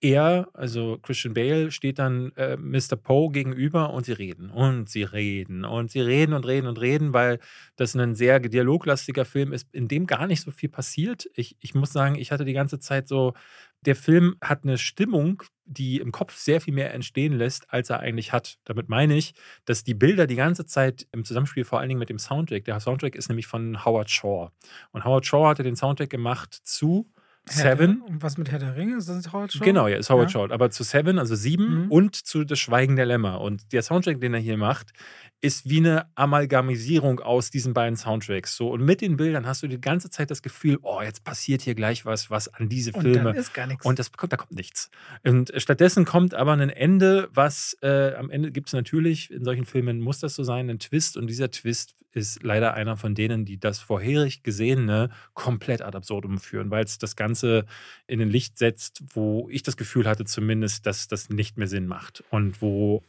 er, 0.00 0.48
also 0.54 0.98
Christian 1.02 1.34
Bale, 1.34 1.70
steht 1.70 1.98
dann 1.98 2.32
äh, 2.36 2.56
Mr. 2.56 2.96
Poe 2.96 3.30
gegenüber 3.32 3.92
und 3.92 4.06
sie 4.06 4.12
reden 4.12 4.48
und 4.50 4.88
sie 4.88 5.02
reden 5.02 5.64
und 5.64 5.90
sie 5.90 6.00
reden 6.00 6.34
und 6.34 6.46
reden 6.46 6.68
und 6.68 6.80
reden, 6.80 7.12
weil 7.12 7.40
das 7.76 7.96
ein 7.96 8.14
sehr 8.14 8.38
dialoglastiger 8.38 9.24
Film 9.24 9.52
ist, 9.52 9.68
in 9.74 9.88
dem 9.88 10.06
gar 10.06 10.26
nicht 10.26 10.42
so 10.42 10.52
viel 10.52 10.68
passiert. 10.68 11.28
Ich, 11.34 11.56
ich 11.60 11.74
muss 11.74 11.92
sagen, 11.92 12.14
ich 12.14 12.30
hatte 12.30 12.44
die 12.44 12.52
ganze 12.52 12.78
Zeit 12.78 13.08
so, 13.08 13.34
der 13.82 13.96
Film 13.96 14.36
hat 14.42 14.64
eine 14.64 14.78
Stimmung, 14.78 15.42
die 15.64 15.98
im 15.98 16.12
Kopf 16.12 16.36
sehr 16.36 16.60
viel 16.60 16.74
mehr 16.74 16.94
entstehen 16.94 17.34
lässt, 17.34 17.72
als 17.72 17.90
er 17.90 18.00
eigentlich 18.00 18.32
hat. 18.32 18.58
Damit 18.64 18.88
meine 18.88 19.16
ich, 19.16 19.34
dass 19.64 19.84
die 19.84 19.94
Bilder 19.94 20.26
die 20.26 20.36
ganze 20.36 20.66
Zeit 20.66 21.06
im 21.12 21.24
Zusammenspiel 21.24 21.64
vor 21.64 21.78
allen 21.78 21.88
Dingen 21.88 22.00
mit 22.00 22.08
dem 22.08 22.18
Soundtrack, 22.18 22.64
der 22.64 22.80
Soundtrack 22.80 23.14
ist 23.14 23.28
nämlich 23.28 23.46
von 23.46 23.84
Howard 23.84 24.10
Shaw. 24.10 24.50
Und 24.92 25.04
Howard 25.04 25.26
Shaw 25.26 25.46
hatte 25.46 25.62
den 25.62 25.76
Soundtrack 25.76 26.10
gemacht 26.10 26.54
zu 26.62 27.10
Seven. 27.50 28.02
Und 28.02 28.22
was 28.22 28.36
mit 28.36 28.50
Herr 28.50 28.58
der 28.58 28.76
Ringe? 28.76 28.96
Ist 28.96 29.08
das 29.08 29.32
Howard 29.32 29.52
Shaw? 29.52 29.64
Genau, 29.64 29.88
ja, 29.88 29.96
ist 29.96 30.10
Howard 30.10 30.32
ja. 30.32 30.40
Shaw. 30.40 30.52
Aber 30.52 30.70
zu 30.70 30.82
Seven, 30.84 31.18
also 31.18 31.34
sieben 31.34 31.84
mhm. 31.84 31.90
und 31.90 32.16
zu 32.16 32.44
Das 32.44 32.58
Schweigen 32.58 32.96
der 32.96 33.06
Lämmer. 33.06 33.40
Und 33.40 33.72
der 33.72 33.82
Soundtrack, 33.82 34.20
den 34.20 34.34
er 34.34 34.40
hier 34.40 34.56
macht, 34.56 34.92
ist 35.40 35.68
wie 35.68 35.78
eine 35.78 36.06
Amalgamisierung 36.16 37.20
aus 37.20 37.50
diesen 37.50 37.72
beiden 37.72 37.96
Soundtracks. 37.96 38.56
So, 38.56 38.70
und 38.70 38.84
mit 38.84 39.00
den 39.00 39.16
Bildern 39.16 39.46
hast 39.46 39.62
du 39.62 39.68
die 39.68 39.80
ganze 39.80 40.10
Zeit 40.10 40.30
das 40.30 40.42
Gefühl, 40.42 40.78
oh, 40.82 41.00
jetzt 41.00 41.22
passiert 41.22 41.62
hier 41.62 41.74
gleich 41.74 42.04
was, 42.04 42.30
was 42.30 42.52
an 42.52 42.68
diese 42.68 42.92
Filme. 42.92 43.18
Und 43.18 43.24
dann 43.24 43.36
ist 43.36 43.54
gar 43.54 43.66
nichts. 43.66 43.86
Und 43.86 43.98
das, 43.98 44.10
da 44.10 44.36
kommt 44.36 44.52
nichts. 44.52 44.90
Und 45.24 45.52
stattdessen 45.56 46.04
kommt 46.04 46.34
aber 46.34 46.52
ein 46.52 46.70
Ende, 46.70 47.28
was 47.32 47.76
äh, 47.82 48.14
am 48.14 48.30
Ende 48.30 48.50
gibt 48.50 48.68
es 48.68 48.72
natürlich, 48.72 49.30
in 49.30 49.44
solchen 49.44 49.64
Filmen 49.64 50.00
muss 50.00 50.18
das 50.18 50.34
so 50.34 50.42
sein, 50.42 50.68
ein 50.70 50.80
Twist. 50.80 51.16
Und 51.16 51.28
dieser 51.28 51.50
Twist 51.50 51.94
ist 52.12 52.42
leider 52.42 52.74
einer 52.74 52.96
von 52.96 53.14
denen, 53.14 53.44
die 53.44 53.60
das 53.60 53.78
vorherig 53.78 54.42
Gesehene 54.42 55.10
komplett 55.34 55.82
ad 55.82 55.96
absurdum 55.96 56.38
führen, 56.38 56.70
weil 56.70 56.84
es 56.84 56.98
das 56.98 57.14
Ganze 57.14 57.64
in 58.08 58.20
ein 58.20 58.30
Licht 58.30 58.58
setzt, 58.58 59.04
wo 59.14 59.48
ich 59.50 59.62
das 59.62 59.76
Gefühl 59.76 60.08
hatte 60.08 60.24
zumindest, 60.24 60.86
dass 60.86 61.06
das 61.06 61.28
nicht 61.30 61.58
mehr 61.58 61.68
Sinn 61.68 61.86
macht. 61.86 62.24
Und 62.30 62.60
wo 62.60 63.04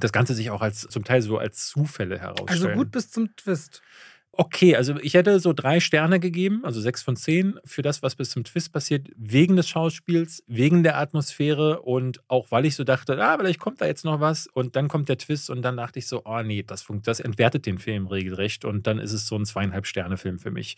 das 0.00 0.12
Ganze 0.12 0.34
sich 0.34 0.50
auch 0.50 0.60
als 0.60 0.80
zum 0.82 1.04
Teil 1.04 1.22
so 1.22 1.38
als 1.38 1.68
Zufälle 1.68 2.18
herausstellt. 2.18 2.50
Also 2.50 2.68
gut 2.70 2.90
bis 2.90 3.10
zum 3.10 3.34
Twist. 3.36 3.82
okay. 4.32 4.76
Also 4.76 4.96
ich 5.00 5.14
hätte 5.14 5.40
so 5.40 5.52
drei 5.52 5.80
Sterne 5.80 6.20
gegeben, 6.20 6.60
also 6.64 6.80
sechs 6.80 7.02
von 7.02 7.16
zehn, 7.16 7.58
für 7.64 7.82
das, 7.82 8.02
was 8.02 8.14
bis 8.14 8.30
zum 8.30 8.44
Twist 8.44 8.72
passiert, 8.72 9.08
wegen 9.16 9.56
des 9.56 9.68
Schauspiels, 9.68 10.42
wegen 10.46 10.82
der 10.82 10.98
Atmosphäre 10.98 11.80
und 11.80 12.20
auch 12.28 12.50
weil 12.50 12.66
ich 12.66 12.76
so 12.76 12.84
dachte, 12.84 13.22
ah, 13.22 13.36
vielleicht 13.38 13.60
kommt 13.60 13.80
da 13.80 13.86
jetzt 13.86 14.04
noch 14.04 14.20
was 14.20 14.46
und 14.46 14.76
dann 14.76 14.88
kommt 14.88 15.08
der 15.08 15.18
Twist 15.18 15.48
und 15.48 15.62
dann 15.62 15.76
dachte 15.76 15.98
ich 15.98 16.06
so, 16.06 16.22
oh 16.24 16.42
nee, 16.42 16.62
das, 16.62 16.86
das 17.02 17.20
entwertet 17.20 17.64
den 17.66 17.78
Film 17.78 18.06
regelrecht 18.06 18.64
und 18.64 18.86
dann 18.86 18.98
ist 18.98 19.12
es 19.12 19.26
so 19.26 19.36
ein 19.36 19.46
zweieinhalb 19.46 19.86
Sterne 19.86 20.18
Film 20.18 20.38
für 20.38 20.50
mich. 20.50 20.76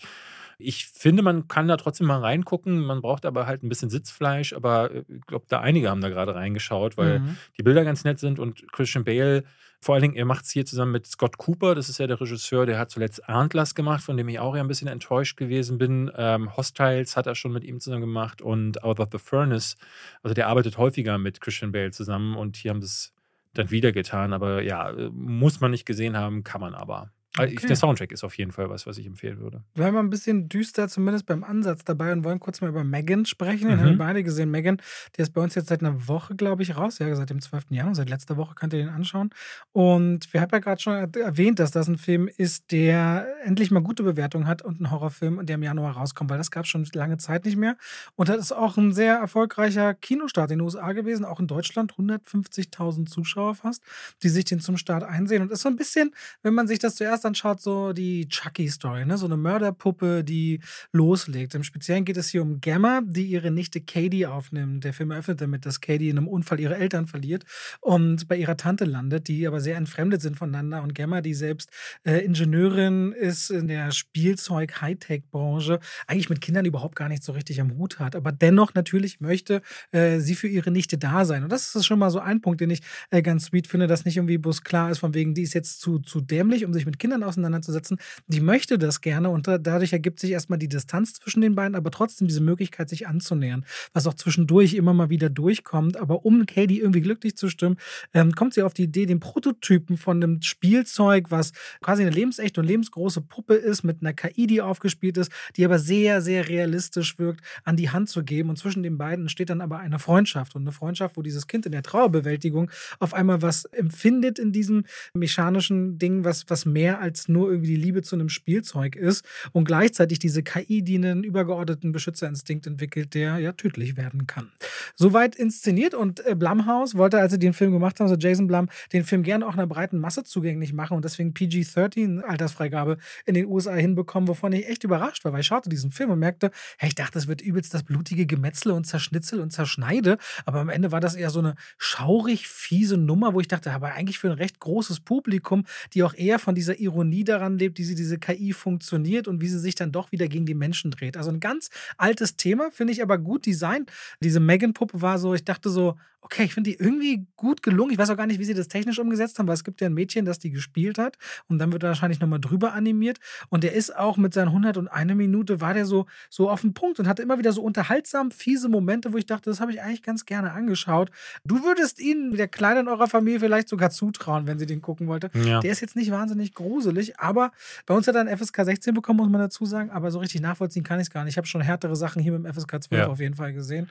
Ich 0.60 0.86
finde, 0.86 1.22
man 1.22 1.46
kann 1.46 1.68
da 1.68 1.76
trotzdem 1.76 2.08
mal 2.08 2.20
reingucken. 2.20 2.80
Man 2.80 3.00
braucht 3.00 3.24
aber 3.24 3.46
halt 3.46 3.62
ein 3.62 3.68
bisschen 3.68 3.90
Sitzfleisch. 3.90 4.52
Aber 4.52 4.90
äh, 4.90 5.04
ich 5.08 5.26
glaube, 5.26 5.46
da 5.48 5.60
einige 5.60 5.88
haben 5.88 6.00
da 6.00 6.08
gerade 6.08 6.34
reingeschaut, 6.34 6.96
weil 6.96 7.20
mhm. 7.20 7.36
die 7.56 7.62
Bilder 7.62 7.84
ganz 7.84 8.04
nett 8.04 8.18
sind 8.18 8.38
und 8.38 8.70
Christian 8.72 9.04
Bale, 9.04 9.44
vor 9.80 9.94
allen 9.94 10.02
Dingen, 10.02 10.16
er 10.16 10.24
macht 10.24 10.44
es 10.44 10.50
hier 10.50 10.66
zusammen 10.66 10.90
mit 10.90 11.06
Scott 11.06 11.38
Cooper. 11.38 11.76
Das 11.76 11.88
ist 11.88 11.98
ja 11.98 12.08
der 12.08 12.20
Regisseur, 12.20 12.66
der 12.66 12.78
hat 12.78 12.90
zuletzt 12.90 13.28
Antlers 13.28 13.76
gemacht, 13.76 14.02
von 14.02 14.16
dem 14.16 14.28
ich 14.28 14.40
auch 14.40 14.56
ja 14.56 14.60
ein 14.60 14.68
bisschen 14.68 14.88
enttäuscht 14.88 15.36
gewesen 15.36 15.78
bin. 15.78 16.10
Ähm, 16.16 16.56
Hostiles 16.56 17.16
hat 17.16 17.26
er 17.26 17.36
schon 17.36 17.52
mit 17.52 17.62
ihm 17.62 17.78
zusammen 17.78 18.00
gemacht 18.00 18.42
und 18.42 18.82
Out 18.82 18.98
of 18.98 19.08
the 19.12 19.18
Furnace. 19.18 19.76
Also 20.22 20.34
der 20.34 20.48
arbeitet 20.48 20.78
häufiger 20.78 21.18
mit 21.18 21.40
Christian 21.40 21.70
Bale 21.70 21.92
zusammen 21.92 22.36
und 22.36 22.56
hier 22.56 22.72
haben 22.72 22.82
sie 22.82 22.86
es 22.86 23.14
dann 23.54 23.70
wieder 23.70 23.92
getan. 23.92 24.32
Aber 24.32 24.62
ja, 24.62 24.90
äh, 24.90 25.10
muss 25.12 25.60
man 25.60 25.70
nicht 25.70 25.86
gesehen 25.86 26.16
haben, 26.16 26.42
kann 26.42 26.60
man 26.60 26.74
aber. 26.74 27.12
Okay. 27.38 27.66
Der 27.66 27.76
Soundtrack 27.76 28.12
ist 28.12 28.24
auf 28.24 28.36
jeden 28.36 28.52
Fall 28.52 28.68
was, 28.70 28.86
was 28.86 28.98
ich 28.98 29.06
empfehlen 29.06 29.38
würde. 29.38 29.62
Wir 29.74 29.84
haben 29.84 29.96
ein 29.96 30.10
bisschen 30.10 30.48
düster, 30.48 30.88
zumindest 30.88 31.26
beim 31.26 31.44
Ansatz 31.44 31.84
dabei 31.84 32.12
und 32.12 32.24
wollen 32.24 32.40
kurz 32.40 32.60
mal 32.60 32.68
über 32.68 32.84
Megan 32.84 33.26
sprechen. 33.26 33.68
Den 33.68 33.76
mhm. 33.76 33.80
haben 33.80 33.90
wir 33.90 33.98
beide 33.98 34.22
gesehen. 34.22 34.50
Megan, 34.50 34.80
der 35.16 35.24
ist 35.24 35.30
bei 35.32 35.40
uns 35.40 35.54
jetzt 35.54 35.68
seit 35.68 35.80
einer 35.80 36.08
Woche, 36.08 36.34
glaube 36.34 36.62
ich, 36.62 36.76
raus. 36.76 36.98
Ja, 36.98 37.14
seit 37.14 37.30
dem 37.30 37.40
12. 37.40 37.66
Januar, 37.70 37.94
seit 37.94 38.08
letzter 38.08 38.36
Woche 38.36 38.54
könnt 38.54 38.72
ihr 38.72 38.80
den 38.80 38.88
anschauen. 38.88 39.30
Und 39.72 40.32
wir 40.32 40.40
haben 40.40 40.50
ja 40.52 40.58
gerade 40.58 40.80
schon 40.80 40.94
erwähnt, 40.94 41.58
dass 41.58 41.70
das 41.70 41.88
ein 41.88 41.98
Film 41.98 42.28
ist, 42.28 42.70
der 42.72 43.26
endlich 43.44 43.70
mal 43.70 43.80
gute 43.80 44.02
Bewertungen 44.02 44.46
hat 44.46 44.62
und 44.62 44.80
ein 44.80 44.90
Horrorfilm, 44.90 45.44
der 45.46 45.54
im 45.56 45.62
Januar 45.62 45.96
rauskommt, 45.96 46.30
weil 46.30 46.38
das 46.38 46.50
gab 46.50 46.64
es 46.64 46.70
schon 46.70 46.86
lange 46.92 47.18
Zeit 47.18 47.44
nicht 47.44 47.56
mehr. 47.56 47.76
Und 48.16 48.28
das 48.28 48.38
ist 48.38 48.52
auch 48.52 48.76
ein 48.76 48.92
sehr 48.92 49.16
erfolgreicher 49.16 49.94
Kinostart 49.94 50.50
in 50.50 50.58
den 50.58 50.64
USA 50.64 50.92
gewesen, 50.92 51.24
auch 51.24 51.40
in 51.40 51.46
Deutschland. 51.46 51.94
150.000 51.94 53.06
Zuschauer 53.06 53.54
fast, 53.54 53.82
die 54.22 54.28
sich 54.28 54.44
den 54.44 54.60
zum 54.60 54.76
Start 54.76 55.04
einsehen. 55.04 55.42
Und 55.42 55.52
ist 55.52 55.62
so 55.62 55.68
ein 55.68 55.76
bisschen, 55.76 56.14
wenn 56.42 56.54
man 56.54 56.66
sich 56.66 56.78
das 56.78 56.96
zuerst 56.96 57.24
anschaut, 57.28 57.60
so 57.60 57.92
die 57.92 58.28
Chucky-Story, 58.28 59.06
ne? 59.06 59.16
so 59.16 59.26
eine 59.26 59.36
Mörderpuppe, 59.36 60.24
die 60.24 60.60
loslegt. 60.92 61.54
Im 61.54 61.62
Speziellen 61.62 62.04
geht 62.04 62.16
es 62.16 62.28
hier 62.28 62.42
um 62.42 62.60
Gamma, 62.60 63.02
die 63.04 63.26
ihre 63.26 63.50
Nichte 63.50 63.80
Katie 63.80 64.26
aufnimmt. 64.26 64.84
Der 64.84 64.92
Film 64.92 65.10
eröffnet 65.10 65.40
damit, 65.40 65.66
dass 65.66 65.80
Katie 65.80 66.08
in 66.08 66.18
einem 66.18 66.28
Unfall 66.28 66.58
ihre 66.60 66.76
Eltern 66.76 67.06
verliert 67.06 67.44
und 67.80 68.28
bei 68.28 68.36
ihrer 68.36 68.56
Tante 68.56 68.84
landet, 68.84 69.28
die 69.28 69.46
aber 69.46 69.60
sehr 69.60 69.76
entfremdet 69.76 70.20
sind 70.20 70.36
voneinander. 70.36 70.82
Und 70.82 70.94
Gamma, 70.94 71.20
die 71.20 71.34
selbst 71.34 71.70
äh, 72.04 72.24
Ingenieurin 72.24 73.12
ist 73.12 73.50
in 73.50 73.68
der 73.68 73.90
Spielzeug-Hightech-Branche, 73.92 75.80
eigentlich 76.06 76.30
mit 76.30 76.40
Kindern 76.40 76.64
überhaupt 76.64 76.96
gar 76.96 77.08
nicht 77.08 77.22
so 77.22 77.32
richtig 77.32 77.60
am 77.60 77.76
Hut 77.76 77.98
hat, 77.98 78.16
aber 78.16 78.32
dennoch 78.32 78.74
natürlich 78.74 79.20
möchte 79.20 79.62
äh, 79.92 80.18
sie 80.18 80.34
für 80.34 80.48
ihre 80.48 80.70
Nichte 80.70 80.98
da 80.98 81.24
sein. 81.24 81.44
Und 81.44 81.52
das 81.52 81.74
ist 81.74 81.86
schon 81.86 81.98
mal 81.98 82.10
so 82.10 82.18
ein 82.18 82.40
Punkt, 82.40 82.60
den 82.60 82.70
ich 82.70 82.80
äh, 83.10 83.22
ganz 83.22 83.46
sweet 83.46 83.66
finde, 83.66 83.86
dass 83.86 84.04
nicht 84.04 84.16
irgendwie 84.16 84.38
bloß 84.38 84.62
klar 84.62 84.90
ist, 84.90 84.98
von 84.98 85.14
wegen, 85.14 85.34
die 85.34 85.42
ist 85.42 85.54
jetzt 85.54 85.80
zu, 85.80 85.98
zu 85.98 86.20
dämlich, 86.20 86.64
um 86.64 86.72
sich 86.72 86.86
mit 86.86 86.98
Kindern 86.98 87.17
auseinanderzusetzen. 87.22 87.98
Die 88.26 88.40
möchte 88.40 88.78
das 88.78 89.00
gerne 89.00 89.30
und 89.30 89.46
dadurch 89.46 89.92
ergibt 89.92 90.20
sich 90.20 90.30
erstmal 90.30 90.58
die 90.58 90.68
Distanz 90.68 91.14
zwischen 91.14 91.40
den 91.40 91.54
beiden, 91.54 91.74
aber 91.74 91.90
trotzdem 91.90 92.28
diese 92.28 92.40
Möglichkeit, 92.40 92.88
sich 92.88 93.06
anzunähern, 93.06 93.64
was 93.92 94.06
auch 94.06 94.14
zwischendurch 94.14 94.74
immer 94.74 94.94
mal 94.94 95.10
wieder 95.10 95.30
durchkommt. 95.30 95.96
Aber 95.96 96.24
um 96.24 96.46
Katie 96.46 96.80
irgendwie 96.80 97.00
glücklich 97.00 97.36
zu 97.36 97.48
stimmen, 97.48 97.76
ähm, 98.14 98.32
kommt 98.32 98.54
sie 98.54 98.62
auf 98.62 98.74
die 98.74 98.84
Idee, 98.84 99.06
den 99.06 99.20
Prototypen 99.20 99.96
von 99.96 100.22
einem 100.22 100.42
Spielzeug, 100.42 101.30
was 101.30 101.52
quasi 101.80 102.02
eine 102.02 102.10
lebensechte 102.10 102.60
und 102.60 102.66
lebensgroße 102.66 103.22
Puppe 103.22 103.54
ist, 103.54 103.82
mit 103.82 103.98
einer 104.00 104.12
KI, 104.12 104.46
die 104.46 104.62
aufgespielt 104.62 105.16
ist, 105.16 105.32
die 105.56 105.64
aber 105.64 105.78
sehr, 105.78 106.22
sehr 106.22 106.48
realistisch 106.48 107.18
wirkt, 107.18 107.40
an 107.64 107.76
die 107.76 107.90
Hand 107.90 108.08
zu 108.08 108.24
geben. 108.24 108.50
Und 108.50 108.56
zwischen 108.56 108.82
den 108.82 108.98
beiden 108.98 109.24
entsteht 109.24 109.50
dann 109.50 109.60
aber 109.60 109.78
eine 109.78 109.98
Freundschaft 109.98 110.54
und 110.54 110.62
eine 110.62 110.72
Freundschaft, 110.72 111.16
wo 111.16 111.22
dieses 111.22 111.46
Kind 111.46 111.66
in 111.66 111.72
der 111.72 111.82
Trauerbewältigung 111.82 112.70
auf 112.98 113.14
einmal 113.14 113.42
was 113.42 113.64
empfindet 113.66 114.38
in 114.38 114.52
diesem 114.52 114.84
mechanischen 115.14 115.98
Ding, 115.98 116.24
was, 116.24 116.44
was 116.48 116.64
mehr 116.66 117.00
als 117.00 117.07
nur 117.28 117.50
irgendwie 117.50 117.74
die 117.74 117.76
Liebe 117.76 118.02
zu 118.02 118.16
einem 118.16 118.28
Spielzeug 118.28 118.96
ist 118.96 119.24
und 119.52 119.64
gleichzeitig 119.64 120.18
diese 120.18 120.42
KI, 120.42 120.82
die 120.82 120.96
einen 120.96 121.24
übergeordneten 121.24 121.92
Beschützerinstinkt 121.92 122.66
entwickelt, 122.66 123.14
der 123.14 123.38
ja 123.38 123.52
tödlich 123.52 123.96
werden 123.96 124.26
kann. 124.26 124.50
Soweit 124.94 125.36
inszeniert 125.36 125.94
und 125.94 126.24
äh, 126.26 126.34
Blumhouse 126.34 126.96
wollte, 126.96 127.18
als 127.18 127.32
sie 127.32 127.38
den 127.38 127.52
Film 127.52 127.72
gemacht 127.72 128.00
haben, 128.00 128.08
also 128.08 128.16
Jason 128.18 128.46
Blum, 128.46 128.68
den 128.92 129.04
Film 129.04 129.22
gerne 129.22 129.46
auch 129.46 129.54
einer 129.54 129.66
breiten 129.66 129.98
Masse 129.98 130.24
zugänglich 130.24 130.72
machen 130.72 130.96
und 130.96 131.04
deswegen 131.04 131.32
PG-13 131.32 132.20
Altersfreigabe 132.20 132.98
in 133.26 133.34
den 133.34 133.46
USA 133.46 133.74
hinbekommen, 133.74 134.28
wovon 134.28 134.52
ich 134.52 134.68
echt 134.68 134.84
überrascht 134.84 135.24
war, 135.24 135.32
weil 135.32 135.40
ich 135.40 135.46
schaute 135.46 135.68
diesen 135.68 135.90
Film 135.90 136.10
und 136.10 136.18
merkte, 136.18 136.50
hey, 136.78 136.88
ich 136.88 136.94
dachte, 136.94 137.14
das 137.14 137.28
wird 137.28 137.40
übelst 137.40 137.72
das 137.74 137.82
blutige 137.82 138.26
Gemetzle 138.26 138.74
und 138.74 138.84
Zerschnitzel 138.84 139.40
und 139.40 139.52
Zerschneide, 139.52 140.18
aber 140.44 140.60
am 140.60 140.68
Ende 140.68 140.92
war 140.92 141.00
das 141.00 141.14
eher 141.14 141.30
so 141.30 141.38
eine 141.38 141.54
schaurig 141.76 142.48
fiese 142.48 142.96
Nummer, 142.96 143.34
wo 143.34 143.40
ich 143.40 143.48
dachte, 143.48 143.72
aber 143.72 143.92
eigentlich 143.92 144.18
für 144.18 144.28
ein 144.28 144.38
recht 144.38 144.60
großes 144.60 145.00
Publikum, 145.00 145.64
die 145.94 146.02
auch 146.02 146.14
eher 146.14 146.38
von 146.38 146.54
dieser 146.54 146.78
Ironie 146.88 147.24
daran 147.24 147.58
lebt, 147.58 147.78
wie 147.78 147.84
sie 147.84 147.94
diese 147.94 148.18
KI 148.18 148.52
funktioniert 148.52 149.28
und 149.28 149.40
wie 149.40 149.48
sie 149.48 149.58
sich 149.58 149.74
dann 149.74 149.92
doch 149.92 150.12
wieder 150.12 150.28
gegen 150.28 150.46
die 150.46 150.54
Menschen 150.54 150.90
dreht. 150.90 151.16
Also 151.16 151.30
ein 151.30 151.40
ganz 151.40 151.70
altes 151.96 152.36
Thema, 152.36 152.70
finde 152.70 152.92
ich 152.92 153.02
aber 153.02 153.18
gut 153.18 153.46
designt. 153.46 153.90
Diese 154.20 154.40
Megan-Puppe 154.40 155.00
war 155.00 155.18
so, 155.18 155.34
ich 155.34 155.44
dachte 155.44 155.70
so, 155.70 155.96
okay, 156.20 156.44
ich 156.44 156.54
finde 156.54 156.70
die 156.70 156.76
irgendwie 156.76 157.26
gut 157.36 157.62
gelungen. 157.62 157.92
Ich 157.92 157.98
weiß 157.98 158.10
auch 158.10 158.16
gar 158.16 158.26
nicht, 158.26 158.38
wie 158.38 158.44
sie 158.44 158.54
das 158.54 158.68
technisch 158.68 158.98
umgesetzt 158.98 159.38
haben, 159.38 159.46
weil 159.46 159.54
es 159.54 159.64
gibt 159.64 159.80
ja 159.80 159.86
ein 159.86 159.94
Mädchen, 159.94 160.24
das 160.24 160.38
die 160.38 160.50
gespielt 160.50 160.98
hat 160.98 161.16
und 161.48 161.58
dann 161.58 161.72
wird 161.72 161.82
er 161.82 161.90
wahrscheinlich 161.90 162.20
nochmal 162.20 162.40
drüber 162.40 162.72
animiert. 162.72 163.18
Und 163.48 163.64
der 163.64 163.72
ist 163.72 163.96
auch 163.96 164.16
mit 164.16 164.34
seinen 164.34 164.48
101 164.48 165.14
Minute, 165.14 165.60
war 165.60 165.74
der 165.74 165.86
so, 165.86 166.06
so 166.28 166.50
auf 166.50 166.62
den 166.62 166.74
Punkt 166.74 166.98
und 166.98 167.08
hatte 167.08 167.22
immer 167.22 167.38
wieder 167.38 167.52
so 167.52 167.62
unterhaltsam 167.62 168.30
fiese 168.30 168.68
Momente, 168.68 169.12
wo 169.12 169.16
ich 169.16 169.26
dachte, 169.26 169.50
das 169.50 169.60
habe 169.60 169.72
ich 169.72 169.80
eigentlich 169.80 170.02
ganz 170.02 170.26
gerne 170.26 170.52
angeschaut. 170.52 171.10
Du 171.44 171.62
würdest 171.62 172.00
ihn 172.00 172.32
der 172.32 172.48
Kleinen 172.48 172.80
in 172.80 172.88
eurer 172.88 173.08
Familie 173.08 173.40
vielleicht 173.40 173.68
sogar 173.68 173.90
zutrauen, 173.90 174.46
wenn 174.46 174.58
sie 174.58 174.66
den 174.66 174.82
gucken 174.82 175.06
wollte. 175.06 175.30
Ja. 175.34 175.60
Der 175.60 175.70
ist 175.70 175.80
jetzt 175.80 175.96
nicht 175.96 176.10
wahnsinnig 176.10 176.54
gruselig, 176.54 177.18
aber 177.18 177.52
bei 177.86 177.94
uns 177.94 178.06
hat 178.08 178.14
er 178.16 178.22
einen 178.22 178.36
FSK 178.36 178.64
16 178.64 178.94
bekommen, 178.94 179.18
muss 179.18 179.28
man 179.28 179.40
dazu 179.40 179.64
sagen, 179.66 179.90
aber 179.90 180.10
so 180.10 180.18
richtig 180.18 180.40
nachvollziehen 180.40 180.82
kann 180.82 180.98
ich 180.98 181.06
es 181.06 181.10
gar 181.10 181.24
nicht. 181.24 181.34
Ich 181.34 181.38
habe 181.38 181.46
schon 181.46 181.60
härtere 181.60 181.96
Sachen 181.96 182.20
hier 182.20 182.32
mit 182.32 182.44
dem 182.44 182.52
FSK 182.52 182.82
12 182.82 182.90
ja. 182.92 183.06
auf 183.06 183.20
jeden 183.20 183.34
Fall 183.34 183.52
gesehen. 183.52 183.88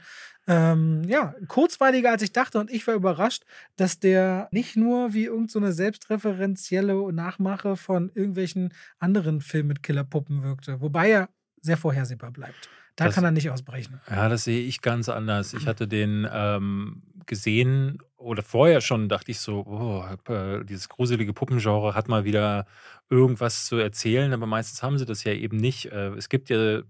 Ähm, 0.48 1.04
ja, 1.08 1.36
kurzweiliger 1.48 2.12
als 2.12 2.22
ich 2.22 2.32
dachte 2.32 2.60
und 2.60 2.72
ich 2.72 2.88
war 2.88 2.94
überrascht, 2.96 3.44
dass 3.76 4.00
der 4.00 4.48
nicht 4.52 4.78
nur 4.78 5.14
wie 5.14 5.26
irgendeine 5.26 5.72
so 5.72 5.76
selbstreferenzielle 5.76 7.12
Nachmache 7.12 7.76
von 7.76 8.12
irgendwelchen 8.16 8.74
anderen 8.98 9.42
Filmen 9.42 9.68
mit 9.68 9.84
Killerpuppen 9.84 10.44
wirkte, 10.44 10.80
wobei 10.80 11.12
er 11.12 11.30
sehr 11.62 11.78
vorhersehbar 11.78 12.32
bleibt. 12.32 12.70
Da 12.98 13.06
das, 13.06 13.16
kann 13.16 13.24
er 13.24 13.32
nicht 13.32 13.50
ausbrechen. 13.50 14.02
Ja, 14.10 14.28
das 14.28 14.44
sehe 14.44 14.62
ich 14.62 14.82
ganz 14.82 15.08
anders. 15.08 15.54
Ich 15.54 15.68
hatte 15.68 15.88
den 15.88 16.28
ähm, 16.32 17.04
gesehen 17.28 18.00
oder 18.18 18.42
vorher 18.42 18.82
schon 18.82 19.08
dachte 19.08 19.30
ich 19.30 19.40
so, 19.40 19.64
oh, 19.68 20.04
äh, 20.34 20.66
dieses 20.66 20.90
gruselige 20.90 21.32
Puppengenre 21.32 21.94
hat 21.94 22.08
mal 22.08 22.26
wieder 22.26 22.66
irgendwas 23.08 23.66
zu 23.66 23.78
erzählen, 23.78 24.34
aber 24.34 24.48
meistens 24.48 24.82
haben 24.82 24.98
sie 24.98 25.06
das 25.06 25.24
ja 25.24 25.34
eben 25.34 25.58
nicht. 25.58 25.92
Äh, 25.92 26.16
es 26.16 26.28
gibt 26.28 26.50
ja 26.50 26.82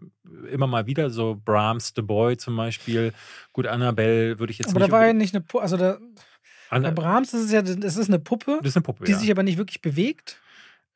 immer 0.50 0.66
mal 0.66 0.86
wieder 0.86 1.10
so 1.10 1.40
Brahms, 1.44 1.92
The 1.94 2.02
Boy 2.02 2.38
zum 2.38 2.56
Beispiel. 2.56 3.12
Gut, 3.52 3.68
Annabelle 3.68 4.40
würde 4.40 4.52
ich 4.52 4.60
jetzt 4.60 4.70
aber 4.70 4.80
nicht. 4.80 4.84
Aber 4.86 4.92
da 4.92 5.02
war 5.02 5.08
ja 5.08 5.14
nicht 5.14 5.36
eine 5.36 5.44
Puppe, 5.44 5.62
also 5.62 5.76
da, 5.76 5.98
bei 6.70 6.92
Brahms 6.92 7.34
ist 7.34 7.46
es 7.46 7.52
ja, 7.52 7.62
das 7.62 7.98
ist 7.98 8.08
eine 8.08 8.20
Puppe, 8.20 8.60
das 8.62 8.70
ist 8.70 8.78
eine 8.78 8.84
Puppe 8.84 9.04
die 9.04 9.12
ja. 9.12 9.18
sich 9.18 9.30
aber 9.30 9.44
nicht 9.44 9.58
wirklich 9.58 9.82
bewegt 9.82 10.40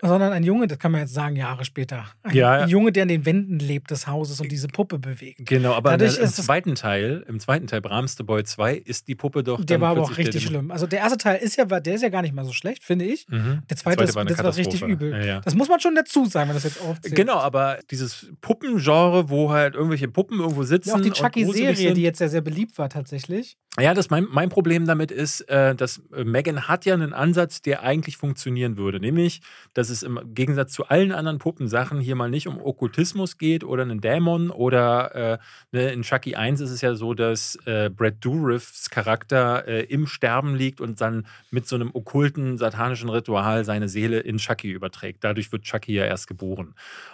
sondern 0.02 0.34
ein 0.34 0.44
Junge, 0.44 0.68
das 0.68 0.80
kann 0.80 0.92
man 0.92 1.02
jetzt 1.02 1.14
sagen, 1.14 1.36
Jahre 1.36 1.66
später. 1.66 2.06
Ein, 2.24 2.36
ja, 2.36 2.66
Junge, 2.66 2.92
der 2.92 3.04
an 3.04 3.10
den 3.10 3.26
Wänden 3.26 3.60
lebt 3.60 3.92
des 3.92 4.08
Hauses 4.08 4.42
und 4.42 4.52
diese 4.52 4.68
Puppe 4.68 5.00
bewegt. 5.00 5.46
Genau, 5.46 5.74
aber 5.74 5.92
Dadurch 5.92 6.18
im 6.18 6.28
zweiten 6.28 6.76
Teil, 6.76 7.24
im 7.28 7.40
zweiten 7.40 7.68
Teil 7.68 7.82
Brahms 7.82 8.16
The 8.18 8.24
Boy 8.24 8.44
2, 8.44 8.76
ist 8.76 9.08
die 9.08 9.16
Puppe 9.16 9.44
doch. 9.44 9.64
Der 9.64 9.80
war 9.80 9.92
aber 9.92 10.02
auch 10.02 10.18
richtig 10.18 10.44
schlimm. 10.44 10.72
Also 10.72 10.88
der 10.88 11.00
erste 11.00 11.18
Teil 11.18 11.40
ist 11.40 11.58
ja, 11.58 11.66
der 11.66 11.94
ist 11.94 12.02
ja 12.02 12.10
gar 12.10 12.22
nicht 12.22 12.34
mal 12.34 12.46
so 12.46 12.54
schlecht, 12.54 12.84
finde 12.84 13.06
ich. 13.06 13.28
Mhm. 13.30 13.62
Der 13.70 13.78
zweite, 13.78 14.04
ist, 14.04 14.16
war 14.16 14.26
das 14.26 14.44
war 14.44 14.56
richtig 14.56 14.82
übel. 14.82 15.26
Ja. 15.26 15.42
Das 15.42 15.56
muss 15.56 15.70
man 15.70 15.80
schon 15.80 15.96
dazu 15.96 16.26
sein, 16.26 16.48
wenn 16.48 16.56
das 16.56 16.64
jetzt 16.64 16.82
aufzählt. 16.82 17.16
Genau, 17.16 17.38
aber 17.38 17.80
dieses 17.90 18.32
Puppengenre, 18.42 19.30
wo 19.30 19.52
halt 19.52 19.76
irgendwelche 19.76 20.08
Puppen 20.08 20.40
irgendwo 20.40 20.64
sitzen. 20.64 20.90
Ja, 20.90 20.96
auch 20.96 21.02
die 21.02 21.12
Chucky-Serie, 21.12 21.94
die 21.94 22.02
jetzt 22.02 22.20
ja 22.20 22.28
sehr 22.28 22.42
beliebt 22.42 22.78
war 22.78 22.90
tatsächlich. 22.90 23.58
Ja, 23.80 23.94
das 23.94 24.10
mein, 24.10 24.28
mein 24.30 24.50
Problem 24.50 24.86
damit 24.86 25.12
ist, 25.12 25.42
äh, 25.42 25.76
dass 25.76 26.02
Megan 26.12 26.68
hat 26.68 26.86
ja 26.86 26.94
einen 26.94 27.14
Ansatz, 27.14 27.62
der 27.62 27.84
eigentlich 27.84 28.18
funktionieren 28.18 28.78
würde. 28.78 29.00
Nämlich, 29.00 29.42
dass 29.74 29.90
es 29.92 30.04
im 30.04 30.20
Gegensatz 30.34 30.74
zu 30.74 30.88
allen 30.88 31.12
anderen 31.12 31.38
Puppensachen 31.38 32.00
hier 32.00 32.16
mal 32.16 32.30
nicht 32.30 32.48
um 32.48 32.60
Okkultismus 32.60 33.38
geht 33.38 33.64
oder 33.64 33.84
einen 33.84 34.02
Dämon 34.02 34.50
oder 34.50 35.16
äh, 35.16 35.38
ne, 35.72 35.92
in 35.92 36.02
Chucky 36.02 36.36
1 36.36 36.62
ist 36.62 36.72
es 36.72 36.82
ja 36.82 36.96
so, 36.96 37.14
dass 37.14 37.58
äh, 37.66 37.90
Brad 37.90 38.16
Dourifs 38.22 38.90
Charakter 38.90 39.68
äh, 39.68 39.84
im 39.84 40.08
Sterben 40.08 40.56
liegt 40.56 40.82
und 40.82 41.02
dann 41.02 41.28
mit 41.52 41.68
so 41.68 41.76
einem 41.76 41.92
okkulten, 41.94 42.58
satanischen 42.58 43.10
Ritual 43.10 43.66
seine 43.66 43.90
Seele 43.90 44.20
in 44.20 44.38
Chucky 44.38 44.72
überträgt. 44.72 45.24
Dadurch 45.24 45.52
wird 45.52 45.64
Chucky 45.64 45.94
ja 45.94 46.06
erst 46.06 46.28
geboren. 46.28 46.74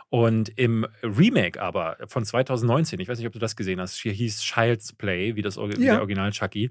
Und 0.09 0.49
im 0.57 0.87
Remake 1.03 1.61
aber 1.61 1.97
von 2.07 2.23
2019, 2.23 2.99
ich 2.99 3.09
weiß 3.09 3.17
nicht, 3.17 3.27
ob 3.27 3.33
du 3.33 3.39
das 3.39 3.57
gesehen 3.57 3.81
hast, 3.81 3.95
hier 3.95 4.13
hieß 4.13 4.41
Child's 4.41 4.93
Play, 4.93 5.35
wie 5.35 5.41
das 5.41 5.57
ja. 5.57 5.75
der 5.75 5.99
Original 5.99 6.31
Chucky. 6.31 6.69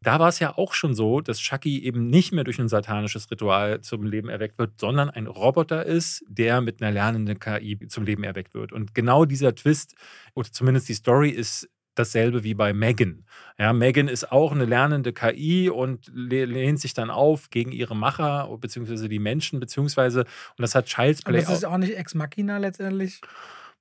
Da 0.00 0.18
war 0.18 0.28
es 0.28 0.38
ja 0.38 0.56
auch 0.56 0.72
schon 0.72 0.94
so, 0.94 1.20
dass 1.20 1.38
Chucky 1.38 1.82
eben 1.84 2.06
nicht 2.06 2.32
mehr 2.32 2.44
durch 2.44 2.58
ein 2.58 2.68
satanisches 2.68 3.30
Ritual 3.30 3.82
zum 3.82 4.04
Leben 4.04 4.30
erweckt 4.30 4.58
wird, 4.58 4.80
sondern 4.80 5.10
ein 5.10 5.26
Roboter 5.26 5.47
Roboter 5.48 5.86
ist, 5.86 6.22
der 6.28 6.60
mit 6.60 6.82
einer 6.82 6.92
lernenden 6.92 7.38
KI 7.38 7.78
zum 7.88 8.04
Leben 8.04 8.22
erweckt 8.22 8.54
wird. 8.54 8.72
Und 8.72 8.94
genau 8.94 9.24
dieser 9.24 9.54
Twist, 9.54 9.94
oder 10.34 10.52
zumindest 10.52 10.88
die 10.88 10.94
Story, 10.94 11.30
ist 11.30 11.68
dasselbe 11.94 12.44
wie 12.44 12.54
bei 12.54 12.72
Megan. 12.72 13.24
Ja, 13.58 13.72
Megan 13.72 14.08
ist 14.08 14.30
auch 14.30 14.52
eine 14.52 14.66
lernende 14.66 15.12
KI 15.12 15.70
und 15.70 16.10
lehnt 16.14 16.80
sich 16.80 16.94
dann 16.94 17.10
auf 17.10 17.50
gegen 17.50 17.72
ihre 17.72 17.96
Macher, 17.96 18.48
beziehungsweise 18.60 19.08
die 19.08 19.18
Menschen, 19.18 19.58
beziehungsweise, 19.58 20.20
und 20.20 20.62
das 20.62 20.74
hat 20.74 20.86
Child's 20.86 21.22
Play. 21.22 21.38
Aber 21.38 21.46
das 21.46 21.58
ist 21.58 21.64
auch 21.64 21.78
nicht 21.78 21.96
Ex 21.96 22.14
Machina 22.14 22.58
letztendlich? 22.58 23.20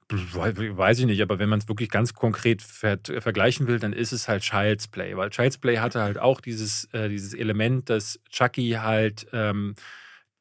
Weiß 0.10 1.00
ich 1.00 1.06
nicht, 1.06 1.22
aber 1.22 1.38
wenn 1.38 1.50
man 1.50 1.60
es 1.60 1.68
wirklich 1.68 1.90
ganz 1.90 2.14
konkret 2.14 2.62
ver 2.62 2.98
vergleichen 3.20 3.68
will, 3.68 3.78
dann 3.78 3.92
ist 3.92 4.14
es 4.14 4.30
halt 4.30 4.42
Child's 4.42 4.88
Play, 4.88 5.18
weil 5.18 5.30
Child's 5.30 5.58
Play 5.58 5.80
hatte 5.80 6.02
halt 6.02 6.18
auch 6.18 6.40
dieses, 6.40 6.86
äh, 6.94 7.10
dieses 7.10 7.34
Element, 7.34 7.90
dass 7.90 8.18
Chucky 8.30 8.78
halt 8.82 9.28
ähm, 9.34 9.76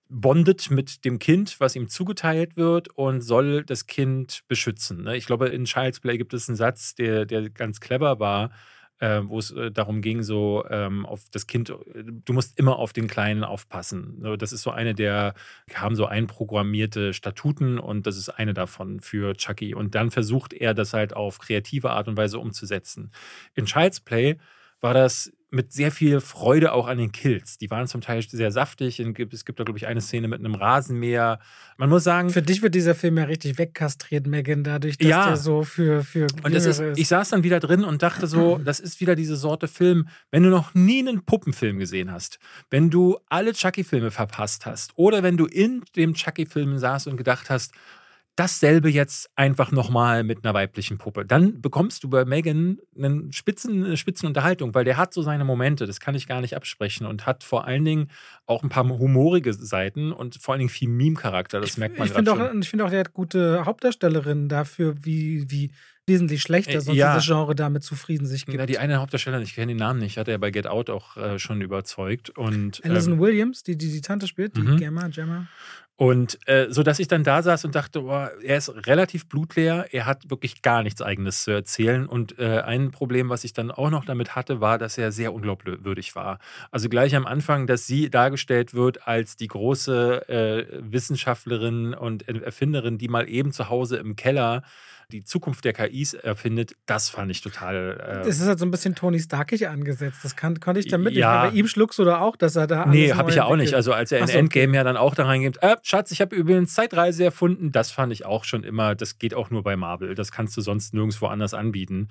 bondet 0.08 0.70
mit 0.70 1.04
dem 1.04 1.18
Kind, 1.18 1.58
was 1.60 1.76
ihm 1.76 1.88
zugeteilt 1.88 2.56
wird 2.56 2.88
und 2.88 3.20
soll 3.22 3.64
das 3.64 3.86
Kind 3.86 4.42
beschützen. 4.48 5.04
Ne? 5.04 5.16
Ich 5.16 5.26
glaube, 5.26 5.48
in 5.48 5.64
Child's 5.64 6.00
Play 6.00 6.16
gibt 6.16 6.34
es 6.34 6.48
einen 6.48 6.56
Satz, 6.56 6.94
der, 6.94 7.26
der 7.26 7.50
ganz 7.50 7.80
clever 7.80 8.20
war, 8.20 8.50
äh, 8.98 9.20
wo 9.24 9.38
es 9.38 9.50
äh, 9.50 9.70
darum 9.70 10.00
ging, 10.00 10.22
so 10.22 10.64
ähm, 10.70 11.04
auf 11.04 11.24
das 11.30 11.46
Kind, 11.46 11.74
du 11.94 12.32
musst 12.32 12.58
immer 12.58 12.76
auf 12.76 12.92
den 12.92 13.08
Kleinen 13.08 13.44
aufpassen. 13.44 14.22
Das 14.38 14.52
ist 14.52 14.62
so 14.62 14.70
eine 14.70 14.94
der, 14.94 15.34
haben 15.74 15.96
so 15.96 16.06
einprogrammierte 16.06 17.12
Statuten 17.12 17.78
und 17.78 18.06
das 18.06 18.16
ist 18.16 18.28
eine 18.28 18.54
davon 18.54 19.00
für 19.00 19.34
Chucky. 19.34 19.74
Und 19.74 19.94
dann 19.94 20.10
versucht 20.10 20.52
er 20.52 20.72
das 20.72 20.92
halt 20.92 21.14
auf 21.14 21.38
kreative 21.38 21.90
Art 21.90 22.08
und 22.08 22.16
Weise 22.16 22.38
umzusetzen. 22.38 23.10
In 23.54 23.66
Child's 23.66 24.00
Play 24.00 24.38
war 24.80 24.94
das 24.94 25.32
mit 25.56 25.72
sehr 25.72 25.90
viel 25.90 26.20
Freude 26.20 26.72
auch 26.72 26.86
an 26.86 26.98
den 26.98 27.10
Kills. 27.10 27.58
Die 27.58 27.70
waren 27.70 27.88
zum 27.88 28.00
Teil 28.00 28.22
sehr 28.22 28.52
saftig. 28.52 29.00
Es 29.00 29.44
gibt 29.44 29.58
da, 29.58 29.64
glaube 29.64 29.78
ich, 29.78 29.88
eine 29.88 30.00
Szene 30.00 30.28
mit 30.28 30.38
einem 30.38 30.54
Rasenmäher. 30.54 31.40
Man 31.76 31.88
muss 31.88 32.04
sagen. 32.04 32.30
Für 32.30 32.42
dich 32.42 32.62
wird 32.62 32.76
dieser 32.76 32.94
Film 32.94 33.18
ja 33.18 33.24
richtig 33.24 33.58
wegkastriert, 33.58 34.26
Megan, 34.26 34.62
dadurch, 34.62 34.98
dass 34.98 35.08
ja. 35.08 35.26
der 35.26 35.36
so 35.36 35.64
für. 35.64 36.04
für 36.04 36.28
und 36.44 36.54
das 36.54 36.66
ist, 36.66 36.80
ich 36.96 37.08
saß 37.08 37.30
dann 37.30 37.42
wieder 37.42 37.58
drin 37.58 37.82
und 37.82 38.02
dachte 38.02 38.28
so, 38.28 38.58
das 38.64 38.78
ist 38.78 39.00
wieder 39.00 39.16
diese 39.16 39.36
Sorte 39.36 39.66
Film, 39.66 40.08
wenn 40.30 40.44
du 40.44 40.50
noch 40.50 40.74
nie 40.74 41.00
einen 41.00 41.24
Puppenfilm 41.24 41.78
gesehen 41.78 42.12
hast, 42.12 42.38
wenn 42.70 42.90
du 42.90 43.18
alle 43.28 43.52
Chucky-Filme 43.52 44.10
verpasst 44.12 44.66
hast 44.66 44.92
oder 44.96 45.22
wenn 45.22 45.36
du 45.36 45.46
in 45.46 45.82
dem 45.96 46.14
Chucky-Film 46.14 46.78
saßt 46.78 47.08
und 47.08 47.16
gedacht 47.16 47.50
hast, 47.50 47.72
dasselbe 48.36 48.90
jetzt 48.90 49.30
einfach 49.34 49.72
nochmal 49.72 50.22
mit 50.22 50.44
einer 50.44 50.52
weiblichen 50.52 50.98
Puppe. 50.98 51.24
Dann 51.24 51.62
bekommst 51.62 52.04
du 52.04 52.10
bei 52.10 52.26
Megan 52.26 52.78
einen 52.96 53.32
Spitzen, 53.32 53.84
eine 53.84 53.96
Spitzenunterhaltung, 53.96 54.74
weil 54.74 54.84
der 54.84 54.98
hat 54.98 55.14
so 55.14 55.22
seine 55.22 55.44
Momente, 55.44 55.86
das 55.86 56.00
kann 56.00 56.14
ich 56.14 56.28
gar 56.28 56.42
nicht 56.42 56.54
absprechen 56.54 57.06
und 57.06 57.24
hat 57.24 57.42
vor 57.42 57.66
allen 57.66 57.84
Dingen 57.84 58.10
auch 58.44 58.62
ein 58.62 58.68
paar 58.68 58.86
humorige 58.86 59.54
Seiten 59.54 60.12
und 60.12 60.36
vor 60.36 60.52
allen 60.52 60.60
Dingen 60.60 60.70
viel 60.70 60.90
Meme-Charakter, 60.90 61.60
das 61.60 61.70
ich, 61.70 61.78
merkt 61.78 61.98
man 61.98 62.08
ich 62.08 62.14
finde 62.14 62.32
auch, 62.32 62.54
Ich 62.54 62.68
finde 62.68 62.84
auch, 62.84 62.90
der 62.90 63.00
hat 63.00 63.14
gute 63.14 63.64
Hauptdarstellerinnen 63.64 64.50
dafür, 64.50 64.94
wie, 65.02 65.50
wie 65.50 65.70
wesentlich 66.06 66.42
schlechter 66.42 66.74
äh, 66.74 66.80
sonst 66.80 66.98
ja. 66.98 67.14
dieses 67.14 67.26
Genre 67.26 67.54
damit 67.54 67.82
zufrieden 67.82 68.26
sich 68.26 68.46
gibt. 68.46 68.58
Ja, 68.58 68.66
die 68.66 68.78
eine 68.78 69.00
Hauptdarstellerin, 69.00 69.44
ich 69.44 69.54
kenne 69.54 69.68
den 69.68 69.78
Namen 69.78 70.00
nicht, 70.00 70.18
hat 70.18 70.28
er 70.28 70.38
bei 70.38 70.50
Get 70.50 70.66
Out 70.66 70.90
auch 70.90 71.16
äh, 71.16 71.38
schon 71.38 71.60
überzeugt. 71.60 72.30
Und, 72.30 72.84
Alison 72.84 73.14
ähm, 73.14 73.20
Williams, 73.20 73.62
die, 73.62 73.76
die 73.76 73.90
die 73.90 74.02
Tante 74.02 74.26
spielt, 74.26 74.56
die 74.56 74.62
mhm. 74.62 74.76
Gemma, 74.76 75.08
Gemma. 75.08 75.48
Und 75.98 76.38
äh, 76.46 76.66
so 76.68 76.82
dass 76.82 76.98
ich 76.98 77.08
dann 77.08 77.24
da 77.24 77.42
saß 77.42 77.64
und 77.64 77.74
dachte, 77.74 78.02
boah, 78.02 78.30
er 78.42 78.58
ist 78.58 78.68
relativ 78.86 79.28
blutleer, 79.28 79.86
er 79.92 80.04
hat 80.04 80.28
wirklich 80.28 80.60
gar 80.60 80.82
nichts 80.82 81.00
Eigenes 81.00 81.42
zu 81.42 81.52
erzählen. 81.52 82.06
Und 82.06 82.38
äh, 82.38 82.60
ein 82.60 82.90
Problem, 82.90 83.30
was 83.30 83.44
ich 83.44 83.54
dann 83.54 83.70
auch 83.70 83.88
noch 83.88 84.04
damit 84.04 84.36
hatte, 84.36 84.60
war, 84.60 84.76
dass 84.76 84.98
er 84.98 85.10
sehr 85.10 85.32
unglaubwürdig 85.32 86.14
war. 86.14 86.38
Also 86.70 86.90
gleich 86.90 87.16
am 87.16 87.24
Anfang, 87.24 87.66
dass 87.66 87.86
sie 87.86 88.10
dargestellt 88.10 88.74
wird 88.74 89.08
als 89.08 89.36
die 89.36 89.48
große 89.48 90.28
äh, 90.28 90.66
Wissenschaftlerin 90.82 91.94
und 91.94 92.28
Erfinderin, 92.28 92.98
die 92.98 93.08
mal 93.08 93.26
eben 93.26 93.52
zu 93.52 93.70
Hause 93.70 93.96
im 93.96 94.16
Keller 94.16 94.62
die 95.12 95.22
Zukunft 95.22 95.64
der 95.64 95.72
KIs 95.72 96.14
erfindet, 96.14 96.74
das 96.84 97.08
fand 97.08 97.30
ich 97.30 97.40
total. 97.40 98.20
Äh 98.22 98.26
das 98.26 98.40
ist 98.40 98.46
halt 98.46 98.58
so 98.58 98.66
ein 98.66 98.70
bisschen 98.70 98.94
Tony 98.94 99.20
Starkig 99.20 99.68
angesetzt. 99.68 100.20
Das 100.24 100.34
kann, 100.34 100.58
konnte 100.58 100.80
ich 100.80 100.88
damit 100.88 101.14
ja. 101.14 101.44
nicht. 101.44 101.52
Bei 101.52 101.58
ihm 101.58 101.68
schluckst 101.68 101.98
du 101.98 102.04
da 102.04 102.20
auch, 102.20 102.34
dass 102.36 102.56
er 102.56 102.66
da. 102.66 102.86
Nee, 102.86 103.12
habe 103.12 103.30
ich 103.30 103.36
ja 103.36 103.44
auch 103.44 103.56
nicht. 103.56 103.74
Also, 103.74 103.92
als 103.92 104.10
er 104.10 104.20
in 104.20 104.26
so, 104.26 104.32
Endgame 104.32 104.68
okay. 104.68 104.76
ja 104.76 104.84
dann 104.84 104.96
auch 104.96 105.14
da 105.14 105.26
reingeht, 105.26 105.58
äh, 105.62 105.76
Schatz, 105.82 106.10
ich 106.10 106.20
habe 106.20 106.34
übrigens 106.34 106.74
Zeitreise 106.74 107.24
erfunden, 107.24 107.70
das 107.70 107.90
fand 107.90 108.12
ich 108.12 108.26
auch 108.26 108.44
schon 108.44 108.64
immer, 108.64 108.94
das 108.94 109.18
geht 109.18 109.34
auch 109.34 109.50
nur 109.50 109.62
bei 109.62 109.76
Marvel. 109.76 110.14
Das 110.14 110.32
kannst 110.32 110.56
du 110.56 110.60
sonst 110.60 110.92
nirgendwo 110.92 111.26
anders 111.26 111.54
anbieten. 111.54 112.08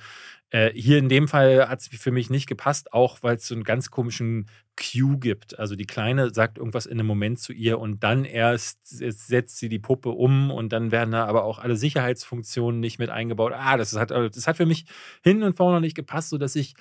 Äh, 0.55 0.71
hier 0.73 0.99
in 0.99 1.09
dem 1.09 1.27
Fall 1.27 1.67
hat 1.67 1.81
es 1.81 1.89
für 1.89 2.11
mich 2.11 2.29
nicht 2.29 2.47
gepasst, 2.47 2.93
auch 2.93 3.17
weil 3.23 3.35
es 3.35 3.45
so 3.45 3.53
einen 3.53 3.65
ganz 3.65 3.91
komischen 3.91 4.47
Cue 4.77 5.17
gibt. 5.19 5.59
Also 5.59 5.75
die 5.75 5.85
Kleine 5.85 6.33
sagt 6.33 6.57
irgendwas 6.57 6.85
in 6.85 6.97
einem 6.97 7.07
Moment 7.07 7.39
zu 7.39 7.51
ihr 7.51 7.77
und 7.77 8.05
dann 8.05 8.23
erst 8.23 8.79
setzt 8.87 9.57
sie 9.57 9.67
die 9.67 9.79
Puppe 9.79 10.11
um 10.11 10.51
und 10.51 10.71
dann 10.71 10.91
werden 10.91 11.11
da 11.11 11.25
aber 11.25 11.43
auch 11.43 11.59
alle 11.59 11.75
Sicherheitsfunktionen 11.75 12.79
nicht 12.79 12.99
mit 12.99 13.09
eingebaut. 13.09 13.51
Ah, 13.53 13.75
das 13.75 13.97
hat, 13.97 14.11
das 14.11 14.47
hat 14.47 14.55
für 14.55 14.65
mich 14.65 14.85
hin 15.25 15.43
und 15.43 15.57
vorne 15.57 15.81
nicht 15.81 15.95
gepasst, 15.95 16.29
sodass 16.29 16.55
ich 16.55 16.73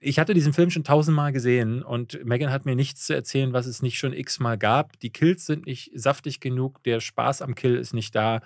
ich 0.00 0.18
hatte 0.18 0.34
diesen 0.34 0.52
Film 0.52 0.70
schon 0.70 0.82
tausendmal 0.82 1.32
gesehen 1.32 1.82
und 1.84 2.24
Megan 2.24 2.50
hat 2.50 2.64
mir 2.66 2.74
nichts 2.74 3.06
zu 3.06 3.14
erzählen, 3.14 3.52
was 3.52 3.66
es 3.66 3.82
nicht 3.82 3.98
schon 3.98 4.12
x-mal 4.12 4.58
gab. 4.58 4.98
Die 4.98 5.10
Kills 5.10 5.46
sind 5.46 5.66
nicht 5.66 5.92
saftig 5.94 6.40
genug, 6.40 6.82
der 6.82 6.98
Spaß 6.98 7.40
am 7.40 7.54
Kill 7.54 7.76
ist 7.76 7.94
nicht 7.94 8.16
da 8.16 8.40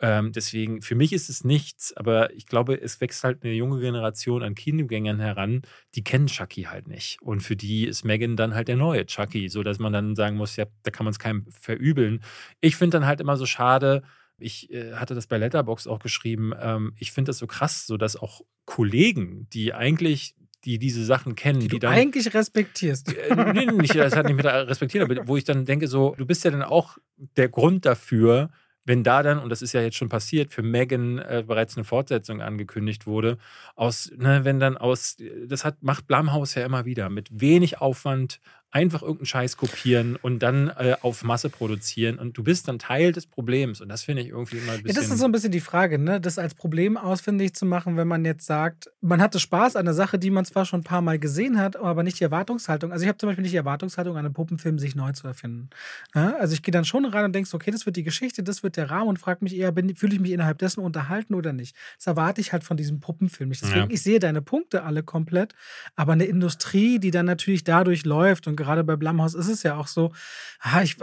ähm, 0.00 0.32
deswegen, 0.32 0.80
für 0.80 0.94
mich 0.94 1.12
ist 1.12 1.28
es 1.28 1.42
nichts, 1.42 1.96
aber 1.96 2.32
ich 2.34 2.46
glaube, 2.46 2.80
es 2.80 3.00
wächst 3.00 3.24
halt 3.24 3.42
eine 3.42 3.52
junge 3.52 3.80
Generation 3.80 4.42
an 4.42 4.54
Kinogängern 4.54 5.18
heran, 5.18 5.62
die 5.94 6.04
kennen 6.04 6.28
Chucky 6.28 6.64
halt 6.64 6.86
nicht. 6.86 7.20
Und 7.20 7.40
für 7.40 7.56
die 7.56 7.86
ist 7.86 8.04
Megan 8.04 8.36
dann 8.36 8.54
halt 8.54 8.68
der 8.68 8.76
neue 8.76 9.06
Chucky, 9.06 9.48
sodass 9.48 9.78
man 9.78 9.92
dann 9.92 10.14
sagen 10.14 10.36
muss, 10.36 10.56
ja, 10.56 10.66
da 10.84 10.90
kann 10.90 11.04
man 11.04 11.12
es 11.12 11.18
keinem 11.18 11.46
verübeln. 11.50 12.22
Ich 12.60 12.76
finde 12.76 12.98
dann 12.98 13.06
halt 13.06 13.20
immer 13.20 13.36
so 13.36 13.46
schade, 13.46 14.02
ich 14.38 14.72
äh, 14.72 14.94
hatte 14.94 15.16
das 15.16 15.26
bei 15.26 15.36
Letterbox 15.36 15.88
auch 15.88 15.98
geschrieben, 15.98 16.52
ähm, 16.60 16.92
ich 16.96 17.10
finde 17.10 17.30
das 17.30 17.38
so 17.38 17.48
krass, 17.48 17.86
so 17.86 17.96
dass 17.96 18.14
auch 18.14 18.42
Kollegen, 18.66 19.48
die 19.52 19.74
eigentlich 19.74 20.36
die 20.64 20.78
diese 20.78 21.04
Sachen 21.04 21.34
kennen, 21.34 21.60
die, 21.60 21.68
die 21.68 21.78
dann 21.78 21.92
eigentlich 21.92 22.34
respektierst. 22.34 23.14
Äh, 23.16 23.52
nee, 23.52 23.66
nicht, 23.66 23.94
das 23.94 24.14
hat 24.14 24.26
nicht 24.26 24.36
mit 24.36 24.44
respektiert, 24.44 25.08
aber 25.08 25.26
wo 25.26 25.36
ich 25.36 25.44
dann 25.44 25.64
denke, 25.64 25.86
so, 25.88 26.14
du 26.16 26.26
bist 26.26 26.44
ja 26.44 26.50
dann 26.50 26.62
auch 26.62 26.98
der 27.36 27.48
Grund 27.48 27.86
dafür, 27.86 28.50
wenn 28.88 29.04
da 29.04 29.22
dann, 29.22 29.38
und 29.38 29.50
das 29.50 29.60
ist 29.62 29.74
ja 29.74 29.82
jetzt 29.82 29.96
schon 29.96 30.08
passiert, 30.08 30.52
für 30.52 30.62
Megan 30.62 31.18
äh, 31.18 31.44
bereits 31.46 31.76
eine 31.76 31.84
Fortsetzung 31.84 32.40
angekündigt 32.40 33.06
wurde, 33.06 33.36
aus, 33.76 34.10
ne, 34.16 34.44
wenn 34.44 34.58
dann 34.58 34.78
aus, 34.78 35.18
das 35.46 35.64
hat, 35.64 35.82
macht 35.82 36.06
Blumhaus 36.06 36.54
ja 36.54 36.64
immer 36.64 36.86
wieder, 36.86 37.10
mit 37.10 37.28
wenig 37.30 37.80
Aufwand 37.80 38.40
einfach 38.70 39.00
irgendeinen 39.00 39.26
Scheiß 39.26 39.56
kopieren 39.56 40.16
und 40.16 40.40
dann 40.40 40.68
äh, 40.68 40.94
auf 41.00 41.24
Masse 41.24 41.48
produzieren 41.48 42.18
und 42.18 42.36
du 42.36 42.42
bist 42.42 42.68
dann 42.68 42.78
Teil 42.78 43.12
des 43.12 43.26
Problems 43.26 43.80
und 43.80 43.88
das 43.88 44.02
finde 44.02 44.22
ich 44.22 44.28
irgendwie 44.28 44.58
immer 44.58 44.72
ein 44.72 44.82
bisschen. 44.82 44.94
Ja, 44.94 45.02
das 45.02 45.10
ist 45.10 45.20
so 45.20 45.24
ein 45.24 45.32
bisschen 45.32 45.52
die 45.52 45.60
Frage, 45.60 45.98
ne? 45.98 46.20
das 46.20 46.38
als 46.38 46.54
Problem 46.54 46.98
ausfindig 46.98 47.54
zu 47.54 47.64
machen, 47.64 47.96
wenn 47.96 48.06
man 48.06 48.26
jetzt 48.26 48.44
sagt, 48.44 48.90
man 49.00 49.22
hatte 49.22 49.40
Spaß 49.40 49.76
an 49.76 49.86
einer 49.86 49.94
Sache, 49.94 50.18
die 50.18 50.30
man 50.30 50.44
zwar 50.44 50.66
schon 50.66 50.80
ein 50.80 50.84
paar 50.84 51.00
Mal 51.00 51.18
gesehen 51.18 51.58
hat, 51.58 51.76
aber 51.76 52.02
nicht 52.02 52.20
die 52.20 52.24
Erwartungshaltung. 52.24 52.92
Also 52.92 53.04
ich 53.04 53.08
habe 53.08 53.16
zum 53.16 53.30
Beispiel 53.30 53.42
nicht 53.42 53.52
die 53.52 53.58
Erwartungshaltung, 53.58 54.18
an 54.18 54.26
einem 54.26 54.34
Puppenfilm 54.34 54.78
sich 54.78 54.94
neu 54.94 55.12
zu 55.12 55.26
erfinden. 55.26 55.70
Ja? 56.14 56.36
Also 56.36 56.52
ich 56.52 56.62
gehe 56.62 56.72
dann 56.72 56.84
schon 56.84 57.06
rein 57.06 57.24
und 57.24 57.34
denke, 57.34 57.48
okay, 57.54 57.70
das 57.70 57.86
wird 57.86 57.96
die 57.96 58.04
Geschichte, 58.04 58.42
das 58.42 58.62
wird 58.62 58.76
der 58.76 58.90
Rahmen 58.90 59.08
und 59.08 59.18
frage 59.18 59.38
mich 59.42 59.56
eher, 59.56 59.72
fühle 59.72 60.14
ich 60.14 60.20
mich 60.20 60.32
innerhalb 60.32 60.58
dessen 60.58 60.80
unterhalten 60.80 61.34
oder 61.34 61.54
nicht. 61.54 61.74
Das 61.96 62.06
erwarte 62.06 62.42
ich 62.42 62.52
halt 62.52 62.64
von 62.64 62.76
diesem 62.76 63.00
Puppenfilm 63.00 63.48
nicht. 63.48 63.62
Deswegen, 63.62 63.80
ja. 63.80 63.86
ich 63.88 64.02
sehe 64.02 64.18
deine 64.18 64.42
Punkte 64.42 64.82
alle 64.82 65.02
komplett, 65.02 65.54
aber 65.96 66.12
eine 66.12 66.24
Industrie, 66.26 66.98
die 66.98 67.10
dann 67.10 67.24
natürlich 67.24 67.64
dadurch 67.64 68.04
läuft 68.04 68.46
und 68.46 68.57
gerade 68.58 68.84
bei 68.84 68.96
Blumhaus 68.96 69.34
ist 69.34 69.48
es 69.48 69.62
ja 69.62 69.76
auch 69.76 69.86
so, 69.86 70.12
ah, 70.60 70.82
ich, 70.82 70.96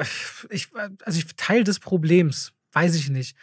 ich, 0.50 0.68
also 1.04 1.18
ich 1.18 1.36
Teil 1.36 1.64
des 1.64 1.80
Problems, 1.80 2.54
weiß 2.74 2.94
ich 2.96 3.10
nicht. 3.10 3.36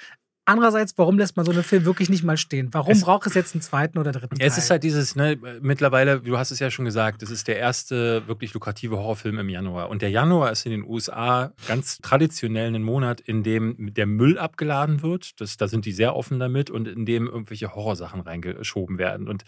Andererseits, 0.44 0.98
warum 0.98 1.18
lässt 1.18 1.36
man 1.36 1.46
so 1.46 1.52
einen 1.52 1.62
Film 1.62 1.84
wirklich 1.84 2.10
nicht 2.10 2.24
mal 2.24 2.36
stehen? 2.36 2.68
Warum 2.72 2.92
es, 2.92 3.02
braucht 3.02 3.28
es 3.28 3.34
jetzt 3.34 3.54
einen 3.54 3.62
zweiten 3.62 3.96
oder 3.98 4.10
dritten 4.10 4.36
Teil? 4.36 4.48
Es 4.48 4.58
ist 4.58 4.70
halt 4.70 4.82
dieses, 4.82 5.14
ne, 5.14 5.38
mittlerweile, 5.60 6.20
du 6.20 6.36
hast 6.36 6.50
es 6.50 6.58
ja 6.58 6.68
schon 6.68 6.84
gesagt, 6.84 7.22
es 7.22 7.30
ist 7.30 7.46
der 7.46 7.58
erste 7.58 8.26
wirklich 8.26 8.52
lukrative 8.52 8.96
Horrorfilm 8.96 9.38
im 9.38 9.48
Januar. 9.48 9.88
Und 9.88 10.02
der 10.02 10.10
Januar 10.10 10.50
ist 10.50 10.66
in 10.66 10.72
den 10.72 10.84
USA 10.84 11.52
ganz 11.68 11.98
traditionell 11.98 12.74
ein 12.74 12.82
Monat, 12.82 13.20
in 13.20 13.44
dem 13.44 13.94
der 13.94 14.06
Müll 14.06 14.36
abgeladen 14.36 15.02
wird. 15.02 15.40
Das, 15.40 15.56
da 15.58 15.68
sind 15.68 15.86
die 15.86 15.92
sehr 15.92 16.16
offen 16.16 16.40
damit 16.40 16.70
und 16.70 16.88
in 16.88 17.06
dem 17.06 17.28
irgendwelche 17.28 17.76
Horrorsachen 17.76 18.20
reingeschoben 18.20 18.98
werden. 18.98 19.28
Und 19.28 19.44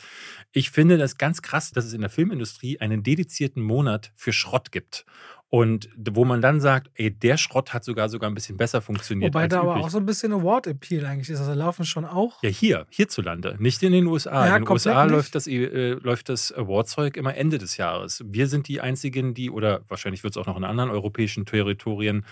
ich 0.53 0.71
finde 0.71 0.97
das 0.97 1.19
ganz 1.19 1.43
krass, 1.43 1.73
dass 1.73 1.87
es 1.87 1.93
in 1.93 2.03
der 2.03 2.11
Filmindustrie 2.11 2.79
einen 2.79 3.03
dedizierten 3.03 3.65
Monat 3.65 4.13
für 4.15 4.33
Schrott 4.33 4.71
gibt. 4.71 5.07
Und 5.55 5.89
wo 5.97 6.25
man 6.25 6.43
dann 6.43 6.61
sagt, 6.61 6.91
ey, 6.97 7.13
der 7.13 7.37
Schrott 7.37 7.73
hat 7.73 7.85
sogar 7.85 8.09
sogar 8.09 8.29
ein 8.29 8.35
bisschen 8.35 8.57
besser 8.57 8.83
funktioniert. 8.83 9.33
Wobei 9.33 9.47
da 9.47 9.61
aber 9.61 9.77
auch 9.77 9.89
so 9.89 9.99
ein 9.99 10.05
bisschen 10.05 10.33
Award-Appeal 10.33 11.07
eigentlich 11.07 11.31
ist. 11.31 11.39
Also 11.39 11.55
laufen 11.55 11.85
schon 11.85 12.05
auch. 12.05 12.43
Ja, 12.43 12.49
hier, 12.49 12.87
hierzulande, 12.91 13.55
nicht 13.61 13.81
in 13.85 13.93
den 13.93 14.07
USA. 14.07 14.49
Ja, 14.49 14.57
in 14.57 14.65
den 14.65 14.69
USA 14.73 15.05
läuft 15.05 15.37
das, 15.37 15.47
äh, 15.47 15.93
läuft 16.03 16.29
das 16.29 16.53
Awardzeug 16.53 17.17
immer 17.17 17.37
Ende 17.37 17.59
des 17.59 17.77
Jahres. 17.77 18.25
Wir 18.27 18.49
sind 18.49 18.67
die 18.67 18.81
einzigen, 18.81 19.33
die, 19.33 19.49
oder 19.49 19.83
wahrscheinlich 19.87 20.25
wird 20.25 20.35
es 20.35 20.39
auch 20.39 20.47
noch 20.47 20.57
in 20.57 20.65
anderen 20.65 20.91
europäischen 20.91 21.47
Territorien 21.47 22.27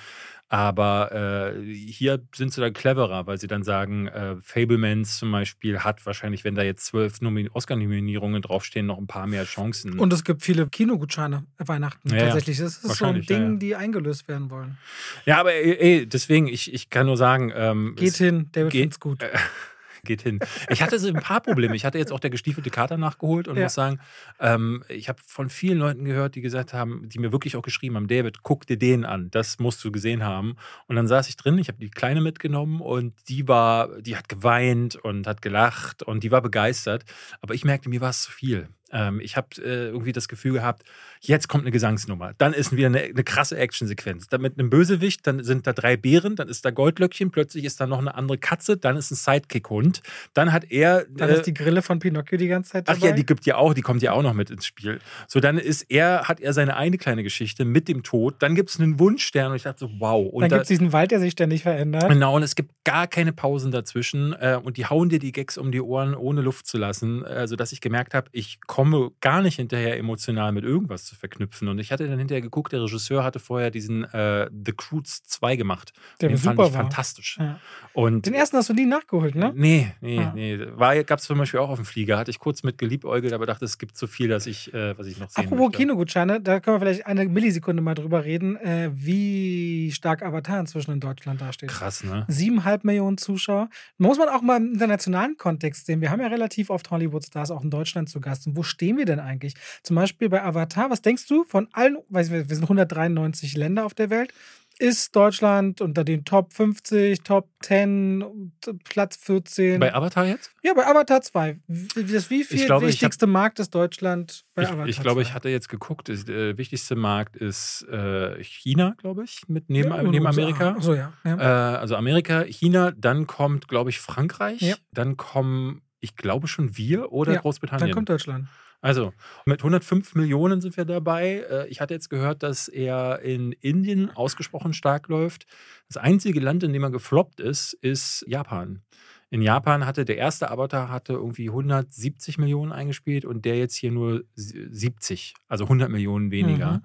Aber 0.53 1.55
äh, 1.57 1.65
hier 1.75 2.21
sind 2.35 2.53
sie 2.53 2.61
dann 2.61 2.75
cleverer, 2.75 3.27
weil 3.27 3.39
sie 3.39 3.47
dann 3.47 3.63
sagen, 3.63 4.09
äh, 4.09 4.37
Fablemans 4.43 5.17
zum 5.17 5.33
Beispiel 5.33 5.79
hat 5.79 6.05
wahrscheinlich, 6.05 6.45
wenn 6.45 6.55
da 6.55 6.63
jetzt 6.63 6.85
zwölf 6.85 7.21
Oscar-Nominierungen 7.55 8.43
draufstehen, 8.43 8.85
noch 8.85 8.99
ein 8.99 9.07
paar 9.07 9.27
mehr 9.27 9.45
Chancen. 9.45 9.99
Und 9.99 10.13
es 10.13 10.25
gibt 10.25 10.43
viele 10.43 10.67
Kinogutscheine 10.67 11.47
Weihnachten. 11.57 12.11
Ja. 12.11 12.27
Tatsächlich. 12.27 12.59
Das 12.59 12.73
ist 12.75 12.83
so 12.83 12.89
ein 12.89 12.91
Wahrscheinlich, 12.91 13.31
ja, 13.31 13.39
Ding, 13.39 13.53
ja. 13.53 13.59
die 13.61 13.77
eingelöst 13.77 14.29
werden 14.29 14.51
wollen. 14.51 14.77
Ja, 15.25 15.41
aber 15.41 15.55
ey, 15.55 15.73
ey, 16.01 16.07
deswegen, 16.07 16.49
ich, 16.49 16.71
ich 16.75 16.91
kann 16.91 17.07
nur 17.07 17.17
sagen, 17.17 17.51
ähm, 17.57 17.95
Geht 17.97 18.17
hin, 18.17 18.51
David 18.53 18.73
geht- 18.73 18.81
find's 18.83 19.01
gut. 19.01 19.21
Geht 20.05 20.23
hin. 20.23 20.41
Ich 20.69 20.83
hatte 20.83 20.99
so 20.99 21.07
ein 21.07 21.15
paar 21.15 21.41
Probleme. 21.41 21.77
Ich 21.77 21.85
hatte 21.85 21.97
jetzt 21.97 22.11
auch 22.11 22.19
der 22.19 22.31
gestiefelte 22.31 22.71
Kater 22.71 22.97
nachgeholt 22.97 23.47
und 23.47 23.57
Ja. 23.57 23.65
muss 23.65 23.75
sagen, 23.75 24.01
ähm, 24.41 24.83
ich 24.89 25.09
habe 25.09 25.21
von 25.25 25.49
vielen 25.49 25.79
Leuten 25.79 26.05
gehört, 26.05 26.35
die 26.35 26.41
gesagt 26.41 26.73
haben, 26.75 27.09
die 27.09 27.21
mir 27.21 27.31
wirklich 27.31 27.55
auch 27.55 27.63
geschrieben 27.63 27.95
haben, 27.95 28.09
David, 28.09 28.43
guck 28.43 28.67
dir 28.67 28.77
den 28.77 29.05
an, 29.05 29.31
das 29.31 29.61
musst 29.61 29.85
du 29.85 29.93
gesehen 29.93 30.25
haben. 30.25 30.57
Und 30.89 30.97
dann 30.97 31.07
saß 31.07 31.29
ich 31.29 31.37
drin, 31.37 31.57
ich 31.59 31.69
habe 31.69 31.79
die 31.79 31.89
Kleine 31.89 32.21
mitgenommen 32.21 32.81
und 32.81 33.15
die 33.29 33.47
war, 33.47 34.01
die 34.01 34.17
hat 34.17 34.29
geweint 34.29 34.97
und 34.97 35.29
hat 35.29 35.41
gelacht 35.41 36.03
und 36.03 36.25
die 36.25 36.33
war 36.33 36.43
begeistert. 36.43 37.05
Aber 37.41 37.55
ich 37.55 37.65
merkte, 37.65 37.89
mir 37.89 38.01
war 38.01 38.11
es 38.11 38.23
zu 38.23 38.33
viel. 38.33 38.69
Ähm, 38.93 39.21
ich 39.21 39.37
habe 39.37 39.49
äh, 39.59 39.89
irgendwie 39.89 40.13
das 40.13 40.29
Gefühl 40.29 40.53
gehabt, 40.53 40.85
jetzt 41.21 41.49
kommt 41.49 41.65
eine 41.65 41.71
Gesangsnummer. 41.71 42.33
Dann 42.39 42.53
ist 42.53 42.77
wieder 42.77 42.89
eine, 42.89 43.01
eine 43.01 43.25
krasse 43.25 43.57
Actionsequenz. 43.57 44.29
Dann 44.29 44.43
mit 44.43 44.59
einem 44.59 44.71
Bösewicht, 44.71 45.27
dann 45.27 45.43
sind 45.43 45.67
da 45.67 45.73
drei 45.73 45.97
Bären, 45.97 46.37
dann 46.37 46.49
ist 46.49 46.65
da 46.65 46.71
Goldlöckchen, 46.71 47.31
plötzlich 47.31 47.65
ist 47.65 47.81
da 47.81 47.87
noch 47.87 47.99
eine 47.99 48.15
andere 48.15 48.39
Katze, 48.39 48.77
dann 48.77 48.97
ist 48.97 49.11
ein 49.11 49.15
Sidekick-Hund. 49.15 50.03
Dann 50.35 50.53
hat 50.53 50.71
er. 50.71 51.07
Dann 51.11 51.31
äh, 51.31 51.35
ist 51.35 51.47
die 51.47 51.55
Grille 51.55 51.83
von 51.83 51.99
Pinocchio 51.99 52.39
die 52.39 52.49
ganze 52.49 52.73
Zeit 52.73 52.85
Ach 52.89 52.95
dabei. 52.95 53.09
ja, 53.09 53.13
die 53.13 53.25
gibt 53.25 53.47
ja 53.47 53.57
auch, 53.57 53.75
die 53.75 53.83
kommt 53.83 54.03
ja 54.03 54.13
auch 54.13 54.23
noch 54.23 54.35
mit 54.35 54.51
ins 54.51 54.67
Spiel. 54.67 55.01
So, 55.27 55.41
dann 55.41 55.59
ist 55.59 55.87
er, 55.89 56.29
hat 56.29 56.41
er 56.41 56.53
seine 56.53 56.77
eine 56.77 56.99
kleine 56.99 57.23
Geschichte 57.23 57.65
mit 57.65 57.89
dem 57.89 58.03
Tod. 58.03 58.37
Dann 58.41 58.55
gibt 58.55 58.71
es 58.71 58.81
einen 58.81 58.99
Wunschstern 58.99 59.51
und 59.51 59.57
ich 59.57 59.63
dachte 59.63 59.81
so, 59.81 59.91
wow. 59.99 60.27
Und 60.33 60.43
Dann 60.43 60.51
da, 60.51 60.57
gibt 60.57 60.65
es 60.65 60.69
diesen 60.69 60.93
Wald, 60.93 61.11
der 61.11 61.21
sich 61.21 61.33
ständig 61.33 61.63
verändert. 61.63 62.09
Genau, 62.09 62.37
und 62.37 62.43
es 62.43 62.55
gibt 62.55 62.85
gar 62.85 63.07
keine 63.07 63.33
Pausen 63.33 63.71
dazwischen. 63.71 64.35
Äh, 64.35 64.59
und 64.63 64.77
die 64.77 64.87
hauen 64.87 65.09
dir 65.09 65.19
die 65.19 65.33
Gags 65.33 65.57
um 65.57 65.73
die 65.73 65.81
Ohren, 65.81 66.15
ohne 66.15 66.41
Luft 66.41 66.67
zu 66.67 66.79
lassen. 66.79 67.25
Äh, 67.25 67.47
sodass 67.47 67.73
ich 67.73 67.81
gemerkt 67.81 68.15
habe, 68.15 68.29
ich 68.33 68.61
komme 68.67 68.82
gar 69.21 69.43
nicht 69.43 69.57
hinterher, 69.57 69.97
emotional 69.99 70.53
mit 70.53 70.65
irgendwas 70.65 71.05
zu 71.05 71.15
verknüpfen. 71.15 71.69
Und 71.69 71.79
ich 71.79 71.93
hatte 71.93 72.09
dann 72.09 72.19
hinterher 72.19 72.43
geguckt, 72.43 72.73
der 72.73 72.83
Regisseur 72.83 73.23
hatte 73.25 73.39
vorher 73.39 73.71
diesen 73.71 74.05
äh, 74.05 74.49
The 74.53 74.73
Croods 74.73 75.23
2 75.25 75.57
gemacht. 75.57 75.93
Der 76.21 76.29
den 76.31 76.39
super 76.39 76.55
fand 76.57 76.69
ich 76.69 76.75
war. 76.75 76.83
fantastisch. 76.83 77.37
Ja. 77.41 77.61
Und 77.93 78.27
Den 78.27 78.35
ersten 78.35 78.57
hast 78.57 78.69
du 78.69 78.75
nie 78.75 78.87
nachgeholt, 78.87 79.35
ne? 79.35 79.53
Nee, 79.55 79.93
nee, 80.01 80.19
Ah. 80.19 80.33
nee. 80.35 80.57
Gab 81.05 81.19
es 81.19 81.25
zum 81.25 81.39
Beispiel 81.39 81.61
auch 81.61 81.69
auf 81.71 81.79
dem 81.79 81.85
Flieger. 81.85 82.19
Hatte 82.19 82.31
ich 82.31 82.39
kurz 82.39 82.63
mit 82.63 82.79
geliebäugelt, 82.79 83.33
aber 83.33 83.47
dachte, 83.47 83.65
es 83.65 83.79
gibt 83.79 83.97
zu 83.97 84.07
viel, 84.07 84.29
dass 84.29 84.47
ich, 84.47 84.73
äh, 84.75 84.97
was 84.99 85.07
ich 85.07 85.19
noch 85.19 85.31
sehen 85.31 85.45
Apropos 85.45 85.67
möchte. 85.69 85.79
Kinogutscheine, 85.79 86.41
da 86.41 86.61
können 86.61 86.77
wir 86.77 86.81
vielleicht 86.81 87.07
eine 87.07 87.25
Millisekunde 87.27 87.83
mal 87.83 87.95
drüber 87.95 88.25
reden, 88.25 88.57
äh, 88.57 88.91
wie 88.95 89.91
stark 89.93 90.23
Avatar 90.23 90.61
inzwischen 90.61 90.93
in 90.93 91.01
Deutschland 91.01 91.41
dasteht. 91.41 91.69
Krass, 91.71 92.05
ne? 92.05 92.25
Siebeneinhalb 92.29 92.85
Millionen 92.85 93.19
Zuschauer. 93.19 93.69
Muss 93.99 94.19
man 94.19 94.29
auch 94.29 94.43
mal 94.43 94.57
im 94.59 94.73
internationalen 94.73 95.37
Kontext 95.37 95.87
sehen. 95.87 96.01
Wir 96.01 96.11
haben 96.11 96.21
ja 96.21 96.29
relativ 96.29 96.71
oft 96.71 96.91
Hollywood-Stars 96.91 97.51
auch 97.51 97.63
in 97.63 97.71
Deutschland 97.71 98.09
zu 98.09 98.21
Gast. 98.21 98.47
Und 98.47 98.57
wo 98.57 98.63
stehen 98.73 98.97
wir 98.97 99.05
denn 99.05 99.21
eigentlich? 99.21 99.55
Zum 99.85 99.97
Beispiel 99.97 100.29
bei 100.29 100.43
Avatar, 100.43 100.91
was 100.91 101.03
denkst 101.03 101.27
du 101.29 101.45
von 101.45 101.69
allen, 101.73 101.99
weiß 102.09 102.27
ich, 102.31 102.33
wir 102.49 102.55
sind 102.57 102.65
193 102.65 103.57
Länder 103.57 103.85
auf 103.87 103.95
der 103.95 104.11
Welt, 104.11 104.33
ist 104.79 105.15
Deutschland 105.15 105.81
unter 105.83 106.03
den 106.03 106.25
Top 106.25 106.55
50, 106.55 107.21
Top 107.23 107.49
10, 107.63 108.53
Platz 108.85 109.17
14? 109.17 109.79
Bei 109.79 109.95
Avatar 109.95 110.27
jetzt? 110.27 110.51
ja, 110.63 110.73
bei 110.75 110.87
Avatar 110.87 111.21
2. 111.21 111.61
Wie- 111.69 112.05
Das 112.13 112.31
wie 112.31 112.43
viel 112.43 112.65
glaube, 112.67 112.87
ich 112.87 112.93
wichtigste 112.95 113.27
Markt 113.27 113.61
ist 113.61 113.75
Deutschland 113.75 114.45
bei 114.55 114.63
Ich, 114.63 114.69
Avatar 114.69 114.89
ich 114.89 114.99
glaube, 115.01 115.21
2? 115.23 115.29
ich 115.29 115.35
hatte 115.35 115.49
jetzt 115.51 115.69
geguckt, 115.69 116.09
das 116.09 116.27
äh, 116.27 116.57
wichtigste 116.57 116.97
Markt 116.97 117.37
ist 117.37 117.87
äh, 117.93 118.43
China, 118.43 118.95
glaube 118.97 119.25
ich, 119.25 119.43
mit 119.47 119.69
neben, 119.69 119.91
Ja, 119.91 120.03
neben. 120.03 120.27
Amerika. 120.27 120.71
Achso, 120.71 120.95
ja. 120.95 121.13
ja. 121.25 121.37
Äh, 121.75 121.77
also 121.79 121.95
Amerika, 121.95 122.43
China, 122.45 122.93
dann 122.97 123.27
kommt, 123.27 123.69
glaube 123.69 123.91
ich, 123.91 124.01
Frankreich, 124.01 124.63
Ja. 124.63 124.75
dann 124.91 125.17
kommen, 125.19 125.83
ich 126.03 126.17
glaube 126.17 126.47
schon 126.49 126.77
wir 126.77 127.11
oder 127.13 127.33
Ja, 127.33 127.41
Großbritannien. 127.41 127.89
Dann 127.89 127.95
kommt 127.95 128.09
Deutschland. 128.11 128.47
Also, 128.83 129.13
mit 129.47 129.61
105 129.61 130.17
Millionen 130.17 130.61
sind 130.61 130.77
wir 130.77 130.85
dabei. 130.85 131.45
Äh, 131.49 131.69
Ich 131.69 131.81
hatte 131.81 131.95
jetzt 131.95 132.11
gehört, 132.11 132.43
dass 132.43 132.67
er 132.69 133.21
in 133.21 133.53
Indien 133.53 134.11
ausgesprochen 134.11 134.73
stark 134.73 135.07
läuft. 135.09 135.47
Das 135.87 135.97
einzige 135.97 136.41
Land, 136.41 136.65
in 136.65 136.73
dem 136.73 136.83
er 136.83 136.91
gefloppt 136.91 137.39
ist, 137.41 137.75
ist 137.75 138.25
Japan. 138.27 138.83
In 139.31 139.41
Japan 139.41 139.87
hatte 139.87 140.05
der 140.05 140.17
erste 140.19 140.51
Avatar 140.51 140.91
hatte 140.91 141.13
irgendwie 141.15 141.49
170 141.49 142.37
Millionen 142.39 142.73
eingespielt 142.73 143.25
und 143.25 143.45
der 143.45 143.57
jetzt 143.57 143.77
hier 143.77 143.93
nur 143.93 144.25
sie- 144.35 144.67
70, 144.71 145.35
also 145.49 145.65
100 145.69 145.89
Millionen 145.89 146.31
weniger. 146.33 146.73
Mhm. 146.79 146.85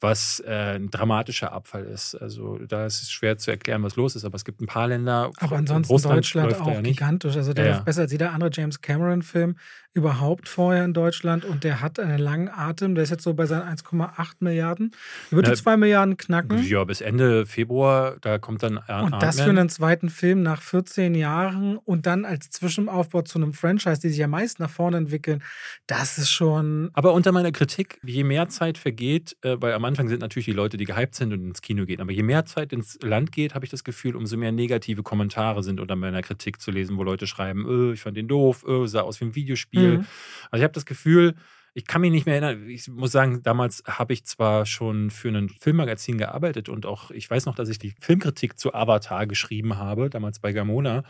Was 0.00 0.42
äh, 0.46 0.76
ein 0.76 0.90
dramatischer 0.90 1.52
Abfall 1.52 1.84
ist. 1.84 2.14
Also 2.14 2.58
da 2.58 2.84
ist 2.84 3.02
es 3.02 3.10
schwer 3.10 3.38
zu 3.38 3.50
erklären, 3.50 3.82
was 3.82 3.96
los 3.96 4.16
ist, 4.16 4.24
aber 4.24 4.36
es 4.36 4.44
gibt 4.44 4.60
ein 4.60 4.66
paar 4.66 4.88
Länder. 4.88 5.30
Aber 5.38 5.56
ansonsten 5.56 5.92
Russland 5.92 6.18
Deutschland 6.18 6.60
auch 6.60 6.68
ja 6.68 6.80
gigantisch. 6.80 7.36
Also 7.36 7.54
der 7.54 7.64
Ja, 7.64 7.70
ja. 7.72 7.80
besser 7.80 8.02
als 8.02 8.12
jeder 8.12 8.32
andere 8.32 8.50
James 8.52 8.80
Cameron-Film 8.80 9.56
überhaupt 9.94 10.48
vorher 10.48 10.84
in 10.84 10.92
Deutschland 10.92 11.44
und 11.44 11.62
der 11.62 11.80
hat 11.80 12.00
einen 12.00 12.18
langen 12.18 12.48
Atem. 12.48 12.96
Der 12.96 13.04
ist 13.04 13.10
jetzt 13.10 13.22
so 13.22 13.32
bei 13.34 13.46
seinen 13.46 13.62
1,8 13.62 14.34
Milliarden. 14.40 14.90
Er 15.30 15.36
wird 15.36 15.46
die 15.46 15.52
2 15.54 15.76
Milliarden 15.76 16.16
knacken. 16.16 16.62
Ja, 16.66 16.82
bis 16.82 17.00
Ende 17.00 17.46
Februar, 17.46 18.16
da 18.20 18.38
kommt 18.38 18.64
dann 18.64 18.78
Ar- 18.78 19.04
Und 19.04 19.22
das 19.22 19.40
für 19.40 19.50
einen 19.50 19.68
zweiten 19.68 20.10
Film 20.10 20.42
nach 20.42 20.62
14 20.62 21.14
Jahren 21.14 21.76
und 21.78 22.06
dann 22.06 22.24
als 22.24 22.50
Zwischenaufbau 22.50 23.22
zu 23.22 23.38
einem 23.38 23.52
Franchise, 23.54 24.00
die 24.00 24.08
sich 24.08 24.18
ja 24.18 24.26
meist 24.26 24.58
nach 24.58 24.68
vorne 24.70 24.96
entwickeln, 24.96 25.42
das 25.86 26.18
ist 26.18 26.30
schon. 26.30 26.90
Aber 26.94 27.12
unter 27.12 27.30
meiner 27.30 27.52
Kritik, 27.52 28.00
je 28.02 28.24
mehr 28.24 28.48
Zeit 28.48 28.78
vergeht, 28.78 29.36
äh, 29.42 29.56
weil 29.60 29.74
am 29.74 29.84
Anfang 29.84 30.08
sind 30.08 30.20
natürlich 30.20 30.46
die 30.46 30.52
Leute, 30.52 30.76
die 30.76 30.86
gehypt 30.86 31.14
sind 31.14 31.32
und 31.32 31.44
ins 31.46 31.62
Kino 31.62 31.84
gehen, 31.86 32.00
aber 32.00 32.10
je 32.10 32.24
mehr 32.24 32.44
Zeit 32.46 32.72
ins 32.72 32.98
Land 33.00 33.30
geht, 33.30 33.54
habe 33.54 33.64
ich 33.64 33.70
das 33.70 33.84
Gefühl, 33.84 34.16
umso 34.16 34.36
mehr 34.36 34.50
negative 34.50 35.04
Kommentare 35.04 35.62
sind 35.62 35.78
unter 35.78 35.94
meiner 35.94 36.22
Kritik 36.22 36.60
zu 36.60 36.72
lesen, 36.72 36.96
wo 36.96 37.04
Leute 37.04 37.28
schreiben, 37.28 37.90
äh, 37.90 37.92
ich 37.92 38.00
fand 38.00 38.16
den 38.16 38.26
doof, 38.26 38.64
äh, 38.66 38.88
sah 38.88 39.02
aus 39.02 39.20
wie 39.20 39.26
ein 39.26 39.34
Videospiel. 39.36 39.82
Mhm. 39.82 39.83
Also 39.92 40.60
ich 40.60 40.62
habe 40.62 40.72
das 40.72 40.86
Gefühl, 40.86 41.34
ich 41.76 41.86
kann 41.86 42.00
mich 42.00 42.12
nicht 42.12 42.24
mehr 42.24 42.40
erinnern. 42.40 42.68
Ich 42.68 42.86
muss 42.88 43.10
sagen, 43.10 43.42
damals 43.42 43.82
habe 43.86 44.12
ich 44.12 44.24
zwar 44.24 44.64
schon 44.64 45.10
für 45.10 45.28
ein 45.28 45.48
Filmmagazin 45.48 46.18
gearbeitet 46.18 46.68
und 46.68 46.86
auch, 46.86 47.10
ich 47.10 47.28
weiß 47.28 47.46
noch, 47.46 47.56
dass 47.56 47.68
ich 47.68 47.80
die 47.80 47.94
Filmkritik 48.00 48.56
zu 48.58 48.72
Avatar 48.72 49.26
geschrieben 49.26 49.76
habe, 49.76 50.08
damals 50.08 50.38
bei 50.38 50.52
Gamona, 50.52 51.02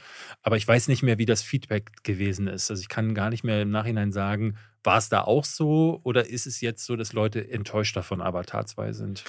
aber 0.43 0.57
ich 0.57 0.66
weiß 0.66 0.89
nicht 0.89 1.03
mehr, 1.03 1.18
wie 1.18 1.27
das 1.27 1.43
Feedback 1.43 2.03
gewesen 2.03 2.47
ist. 2.47 2.70
Also 2.70 2.81
ich 2.81 2.89
kann 2.89 3.14
gar 3.14 3.29
nicht 3.29 3.45
mehr 3.45 3.61
im 3.61 3.70
Nachhinein 3.70 4.11
sagen, 4.11 4.57
war 4.83 4.99
es 4.99 5.11
da 5.11 5.20
auch 5.20 5.45
so 5.45 6.01
oder 6.03 6.27
ist 6.29 6.47
es 6.47 6.62
jetzt 6.62 6.87
so, 6.87 6.97
dass 6.97 7.12
Leute 7.12 7.51
enttäuschter 7.51 8.03
von 8.03 8.22
Avatar 8.22 8.64
2 8.64 8.93
sind? 8.93 9.25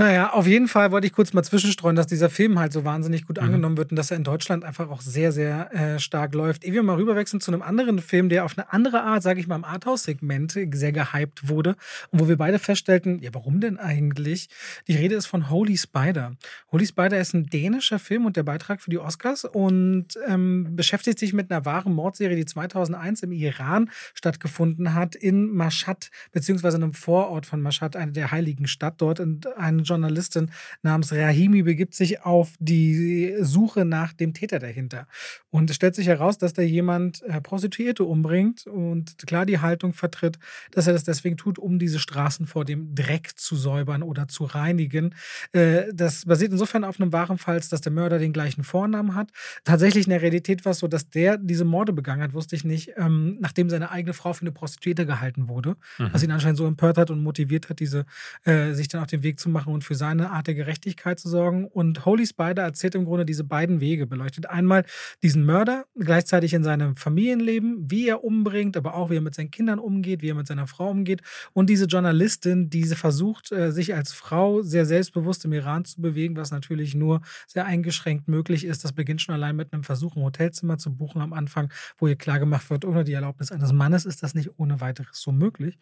Naja, 0.00 0.32
auf 0.32 0.46
jeden 0.46 0.68
Fall 0.68 0.92
wollte 0.92 1.08
ich 1.08 1.12
kurz 1.12 1.32
mal 1.32 1.42
zwischenstreuen, 1.42 1.96
dass 1.96 2.06
dieser 2.06 2.30
Film 2.30 2.56
halt 2.60 2.72
so 2.72 2.84
wahnsinnig 2.84 3.26
gut 3.26 3.38
Mhm. 3.38 3.42
angenommen 3.46 3.76
wird 3.76 3.90
und 3.90 3.96
dass 3.96 4.12
er 4.12 4.16
in 4.16 4.22
Deutschland 4.22 4.62
einfach 4.64 4.88
auch 4.90 5.00
sehr, 5.00 5.32
sehr 5.32 5.74
äh, 5.74 5.98
stark 5.98 6.34
läuft. 6.36 6.64
Ehe 6.64 6.72
wir 6.72 6.84
mal 6.84 6.94
rüberwechseln 6.94 7.40
zu 7.40 7.50
einem 7.50 7.62
anderen 7.62 7.98
Film, 7.98 8.28
der 8.28 8.44
auf 8.44 8.56
eine 8.56 8.72
andere 8.72 9.02
Art, 9.02 9.24
sage 9.24 9.40
ich 9.40 9.48
mal, 9.48 9.56
im 9.56 9.64
Arthouse-Segment 9.64 10.52
sehr 10.70 10.92
gehypt 10.92 11.48
wurde 11.48 11.74
und 12.10 12.20
wo 12.20 12.28
wir 12.28 12.36
beide 12.36 12.60
feststellten, 12.60 13.18
ja, 13.18 13.30
warum 13.32 13.58
denn 13.60 13.76
eigentlich? 13.76 14.48
Die 14.86 14.94
Rede 14.94 15.16
ist 15.16 15.26
von 15.26 15.50
Holy 15.50 15.76
Spider. 15.76 16.36
Holy 16.70 16.86
Spider 16.86 17.18
ist 17.18 17.34
ein 17.34 17.46
dänischer 17.46 17.98
Film 17.98 18.24
und 18.24 18.36
der 18.36 18.44
Beitrag 18.44 18.80
für 18.80 18.90
die 18.90 18.98
Oscars 18.98 19.44
und 19.46 20.10
ähm, 20.28 20.76
beschäftigt 20.76 21.18
sich 21.18 21.32
mit 21.32 21.50
einer 21.50 21.64
wahren 21.64 21.92
Mordserie, 21.92 22.36
die 22.36 22.44
2001 22.44 23.24
im 23.24 23.32
Iran 23.32 23.90
stattgefunden 24.14 24.94
hat, 24.94 25.16
in 25.16 25.52
Mashhad, 25.52 26.10
beziehungsweise 26.30 26.76
einem 26.76 26.94
Vorort 26.94 27.46
von 27.46 27.60
Mashhad, 27.60 27.96
einer 27.96 28.12
der 28.12 28.30
heiligen 28.30 28.68
Stadt 28.68 28.94
dort. 29.00 29.18
Und 29.18 29.56
eine 29.56 29.87
Journalistin 29.88 30.50
namens 30.82 31.12
Rahimi 31.12 31.62
begibt 31.62 31.94
sich 31.94 32.22
auf 32.22 32.52
die 32.58 33.34
Suche 33.40 33.84
nach 33.84 34.12
dem 34.12 34.34
Täter 34.34 34.58
dahinter. 34.58 35.06
Und 35.50 35.70
es 35.70 35.76
stellt 35.76 35.94
sich 35.94 36.06
heraus, 36.06 36.38
dass 36.38 36.52
da 36.52 36.62
jemand 36.62 37.22
äh, 37.22 37.40
Prostituierte 37.40 38.04
umbringt 38.04 38.66
und 38.66 39.16
klar 39.26 39.46
die 39.46 39.60
Haltung 39.60 39.92
vertritt, 39.94 40.38
dass 40.72 40.86
er 40.86 40.92
das 40.92 41.04
deswegen 41.04 41.36
tut, 41.36 41.58
um 41.58 41.78
diese 41.78 41.98
Straßen 41.98 42.46
vor 42.46 42.64
dem 42.64 42.94
Dreck 42.94 43.32
zu 43.38 43.56
säubern 43.56 44.02
oder 44.02 44.28
zu 44.28 44.44
reinigen. 44.44 45.14
Äh, 45.52 45.84
das 45.94 46.26
basiert 46.26 46.52
insofern 46.52 46.84
auf 46.84 47.00
einem 47.00 47.12
wahren 47.12 47.38
Fall, 47.38 47.58
dass 47.58 47.80
der 47.80 47.92
Mörder 47.92 48.18
den 48.18 48.32
gleichen 48.32 48.62
Vornamen 48.64 49.14
hat. 49.14 49.30
Tatsächlich 49.64 50.04
in 50.06 50.10
der 50.10 50.22
Realität 50.22 50.64
war 50.64 50.72
es 50.72 50.78
so, 50.80 50.86
dass 50.88 51.08
der 51.08 51.38
diese 51.38 51.64
Morde 51.64 51.92
begangen 51.92 52.22
hat, 52.22 52.34
wusste 52.34 52.54
ich 52.56 52.64
nicht, 52.64 52.92
ähm, 52.96 53.36
nachdem 53.40 53.70
seine 53.70 53.90
eigene 53.90 54.12
Frau 54.14 54.32
für 54.32 54.42
eine 54.42 54.52
Prostituierte 54.52 55.06
gehalten 55.06 55.48
wurde, 55.48 55.76
Mhm. 55.98 56.08
was 56.12 56.22
ihn 56.22 56.30
anscheinend 56.30 56.58
so 56.58 56.66
empört 56.66 56.98
hat 56.98 57.10
und 57.10 57.22
motiviert 57.22 57.68
hat, 57.70 57.80
diese, 57.80 58.04
äh, 58.44 58.72
sich 58.74 58.88
dann 58.88 59.00
auf 59.00 59.06
den 59.08 59.22
Weg 59.22 59.40
zu 59.40 59.48
machen 59.48 59.72
und 59.78 59.84
für 59.84 59.94
seine 59.94 60.32
Art 60.32 60.48
der 60.48 60.56
Gerechtigkeit 60.56 61.20
zu 61.20 61.28
sorgen. 61.28 61.64
Und 61.64 62.04
Holy 62.04 62.26
Spider 62.26 62.62
erzählt 62.62 62.96
im 62.96 63.04
Grunde 63.04 63.24
diese 63.24 63.44
beiden 63.44 63.80
Wege, 63.80 64.08
beleuchtet 64.08 64.46
einmal 64.46 64.84
diesen 65.22 65.46
Mörder, 65.46 65.84
gleichzeitig 65.96 66.52
in 66.52 66.64
seinem 66.64 66.96
Familienleben, 66.96 67.88
wie 67.88 68.08
er 68.08 68.24
umbringt, 68.24 68.76
aber 68.76 68.94
auch 68.94 69.10
wie 69.10 69.18
er 69.18 69.20
mit 69.20 69.36
seinen 69.36 69.52
Kindern 69.52 69.78
umgeht, 69.78 70.20
wie 70.20 70.30
er 70.30 70.34
mit 70.34 70.48
seiner 70.48 70.66
Frau 70.66 70.90
umgeht. 70.90 71.22
Und 71.52 71.70
diese 71.70 71.84
Journalistin, 71.84 72.70
die 72.70 72.84
versucht, 72.86 73.52
äh, 73.52 73.70
sich 73.70 73.94
als 73.94 74.12
Frau 74.12 74.62
sehr 74.62 74.84
selbstbewusst 74.84 75.44
im 75.44 75.52
Iran 75.52 75.84
zu 75.84 76.00
bewegen, 76.00 76.36
was 76.36 76.50
natürlich 76.50 76.96
nur 76.96 77.20
sehr 77.46 77.64
eingeschränkt 77.64 78.26
möglich 78.26 78.64
ist. 78.64 78.82
Das 78.82 78.92
beginnt 78.92 79.22
schon 79.22 79.36
allein 79.36 79.54
mit 79.54 79.72
einem 79.72 79.84
Versuch, 79.84 80.16
ein 80.16 80.24
Hotelzimmer 80.24 80.78
zu 80.78 80.92
buchen 80.92 81.22
am 81.22 81.32
Anfang, 81.32 81.72
wo 81.98 82.08
ihr 82.08 82.16
klargemacht 82.16 82.68
wird, 82.68 82.84
ohne 82.84 83.04
die 83.04 83.12
Erlaubnis 83.12 83.52
eines 83.52 83.72
Mannes 83.72 84.06
ist 84.06 84.24
das 84.24 84.34
nicht 84.34 84.50
ohne 84.56 84.80
weiteres 84.80 85.20
so 85.20 85.30
möglich. 85.30 85.78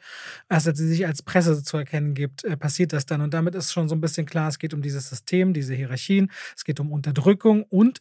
Als 0.48 0.64
sie 0.64 0.86
sich 0.86 1.06
als 1.06 1.22
Presse 1.22 1.62
zu 1.62 1.78
erkennen 1.78 2.12
gibt, 2.12 2.44
äh, 2.44 2.58
passiert 2.58 2.92
das 2.92 3.06
dann. 3.06 3.22
Und 3.22 3.32
damit 3.32 3.54
ist 3.54 3.72
schon 3.72 3.85
schon 3.86 3.88
so 3.88 3.94
ein 3.94 4.00
bisschen 4.00 4.26
klar, 4.26 4.48
es 4.48 4.58
geht 4.58 4.74
um 4.74 4.82
dieses 4.82 5.08
System, 5.08 5.52
diese 5.52 5.74
Hierarchien, 5.74 6.30
es 6.56 6.64
geht 6.64 6.80
um 6.80 6.92
Unterdrückung 6.92 7.62
und 7.64 8.00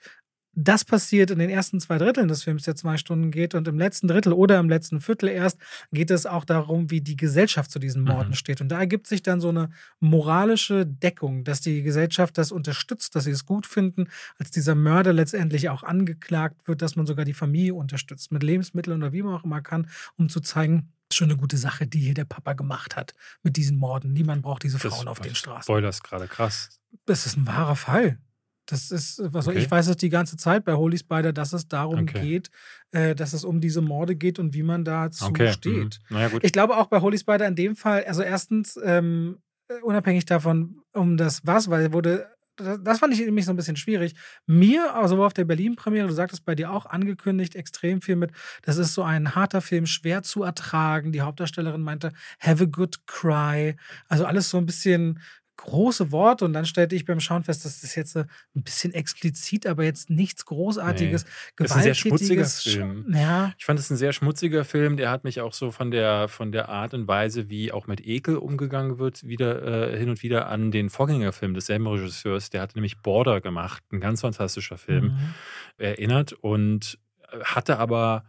das 0.57 0.85
passiert 0.85 1.31
in 1.31 1.39
den 1.39 1.49
ersten 1.49 1.81
zwei 1.81 1.97
Dritteln 1.97 2.29
des 2.29 2.43
Films, 2.43 2.63
der 2.63 2.77
zwei 2.77 2.95
Stunden 2.95 3.29
geht. 3.29 3.55
Und 3.55 3.67
im 3.67 3.77
letzten 3.77 4.07
Drittel 4.07 4.31
oder 4.31 4.57
im 4.57 4.69
letzten 4.69 5.01
Viertel 5.01 5.27
erst 5.27 5.57
geht 5.91 6.09
es 6.09 6.25
auch 6.25 6.45
darum, 6.45 6.89
wie 6.89 7.01
die 7.01 7.17
Gesellschaft 7.17 7.69
zu 7.69 7.77
diesen 7.77 8.03
Morden 8.03 8.29
mhm. 8.29 8.35
steht. 8.35 8.61
Und 8.61 8.69
da 8.69 8.79
ergibt 8.79 9.05
sich 9.05 9.21
dann 9.21 9.41
so 9.41 9.49
eine 9.49 9.69
moralische 9.99 10.85
Deckung, 10.85 11.43
dass 11.43 11.59
die 11.59 11.83
Gesellschaft 11.83 12.37
das 12.37 12.53
unterstützt, 12.53 13.17
dass 13.17 13.25
sie 13.25 13.31
es 13.31 13.45
gut 13.45 13.67
finden, 13.67 14.07
als 14.37 14.49
dieser 14.49 14.75
Mörder 14.75 15.11
letztendlich 15.11 15.67
auch 15.67 15.83
angeklagt 15.83 16.65
wird, 16.69 16.81
dass 16.81 16.95
man 16.95 17.05
sogar 17.05 17.25
die 17.25 17.33
Familie 17.33 17.73
unterstützt 17.73 18.31
mit 18.31 18.41
Lebensmitteln 18.41 19.03
oder 19.03 19.11
wie 19.11 19.23
man 19.23 19.33
auch 19.33 19.43
immer 19.43 19.59
kann, 19.59 19.89
um 20.15 20.29
zu 20.29 20.39
zeigen, 20.39 20.93
schon 21.15 21.29
eine 21.29 21.37
gute 21.37 21.57
Sache, 21.57 21.87
die 21.87 21.99
hier 21.99 22.13
der 22.13 22.25
Papa 22.25 22.53
gemacht 22.53 22.95
hat 22.95 23.13
mit 23.43 23.57
diesen 23.57 23.77
Morden. 23.77 24.13
Niemand 24.13 24.41
braucht 24.41 24.63
diese 24.63 24.79
Frauen 24.79 25.05
das, 25.05 25.07
auf 25.07 25.19
den 25.19 25.35
Straßen. 25.35 25.63
Spoilers 25.63 26.03
gerade 26.03 26.27
krass. 26.27 26.79
Das 27.05 27.25
ist 27.25 27.37
ein 27.37 27.47
wahrer 27.47 27.75
Fall. 27.75 28.19
Das 28.67 28.89
ist, 28.89 29.21
was 29.25 29.47
okay. 29.47 29.59
ich 29.59 29.69
weiß 29.69 29.87
es 29.87 29.97
die 29.97 30.09
ganze 30.09 30.37
Zeit 30.37 30.65
bei 30.65 30.73
Holy 30.73 30.97
Spider, 30.97 31.33
dass 31.33 31.53
es 31.53 31.67
darum 31.67 32.01
okay. 32.01 32.21
geht, 32.21 32.51
äh, 32.91 33.13
dass 33.13 33.33
es 33.33 33.43
um 33.43 33.61
diese 33.61 33.81
Morde 33.81 34.15
geht 34.15 34.39
und 34.39 34.53
wie 34.55 34.63
man 34.63 34.83
dazu 34.83 35.25
okay. 35.25 35.53
steht. 35.53 35.99
Mhm. 36.09 36.15
Naja, 36.15 36.39
ich 36.41 36.51
glaube 36.51 36.77
auch 36.77 36.87
bei 36.87 36.99
Holy 37.01 37.17
Spider 37.17 37.47
in 37.47 37.55
dem 37.55 37.75
Fall, 37.75 38.03
also 38.05 38.23
erstens, 38.23 38.79
ähm, 38.83 39.37
äh, 39.67 39.79
unabhängig 39.81 40.25
davon, 40.25 40.81
um 40.93 41.15
das 41.15 41.45
was, 41.45 41.69
weil 41.69 41.83
er 41.83 41.93
wurde 41.93 42.27
das 42.55 42.99
fand 42.99 43.13
ich 43.13 43.19
nämlich 43.19 43.45
so 43.45 43.51
ein 43.51 43.55
bisschen 43.55 43.75
schwierig. 43.75 44.15
Mir, 44.45 44.95
also 44.95 45.23
auf 45.23 45.33
der 45.33 45.45
Berlin-Premiere, 45.45 46.07
du 46.07 46.13
sagtest 46.13 46.45
bei 46.45 46.55
dir 46.55 46.71
auch 46.71 46.85
angekündigt, 46.85 47.55
extrem 47.55 48.01
viel 48.01 48.15
mit, 48.15 48.31
das 48.61 48.77
ist 48.77 48.93
so 48.93 49.03
ein 49.03 49.35
harter 49.35 49.61
Film, 49.61 49.85
schwer 49.85 50.23
zu 50.23 50.43
ertragen. 50.43 51.11
Die 51.11 51.21
Hauptdarstellerin 51.21 51.81
meinte, 51.81 52.11
have 52.39 52.63
a 52.63 52.67
good 52.67 53.05
cry. 53.07 53.75
Also 54.07 54.25
alles 54.25 54.49
so 54.49 54.57
ein 54.57 54.65
bisschen 54.65 55.19
große 55.57 56.11
Worte 56.11 56.45
und 56.45 56.53
dann 56.53 56.65
stellte 56.65 56.95
ich 56.95 57.05
beim 57.05 57.19
Schauen 57.19 57.43
fest, 57.43 57.65
das 57.65 57.83
ist 57.83 57.95
jetzt 57.95 58.17
ein 58.17 58.27
bisschen 58.53 58.93
explizit, 58.93 59.67
aber 59.67 59.83
jetzt 59.83 60.09
nichts 60.09 60.45
Großartiges, 60.45 61.23
nee. 61.23 61.29
Das 61.57 61.71
ist 61.71 61.77
ein 61.77 61.83
sehr 61.83 61.93
schmutziger 61.93 62.45
Film. 62.45 63.05
Ja. 63.13 63.53
Ich 63.57 63.65
fand 63.65 63.79
es 63.79 63.89
ein 63.89 63.97
sehr 63.97 64.13
schmutziger 64.13 64.65
Film, 64.65 64.97
der 64.97 65.09
hat 65.09 65.23
mich 65.23 65.41
auch 65.41 65.53
so 65.53 65.71
von 65.71 65.91
der, 65.91 66.27
von 66.27 66.51
der 66.51 66.69
Art 66.69 66.93
und 66.93 67.07
Weise, 67.07 67.49
wie 67.49 67.71
auch 67.71 67.87
mit 67.87 68.05
Ekel 68.05 68.37
umgegangen 68.37 68.99
wird, 68.99 69.23
wieder 69.23 69.93
äh, 69.93 69.97
hin 69.97 70.09
und 70.09 70.23
wieder 70.23 70.47
an 70.49 70.71
den 70.71 70.89
Vorgängerfilm 70.89 71.53
desselben 71.53 71.87
Regisseurs, 71.87 72.49
der 72.49 72.61
hat 72.61 72.75
nämlich 72.75 73.01
Border 73.01 73.41
gemacht, 73.41 73.83
ein 73.91 73.99
ganz 73.99 74.21
fantastischer 74.21 74.77
Film, 74.77 75.05
mhm. 75.05 75.33
erinnert 75.77 76.33
und 76.33 76.99
äh, 77.31 77.39
hatte 77.43 77.79
aber 77.79 78.25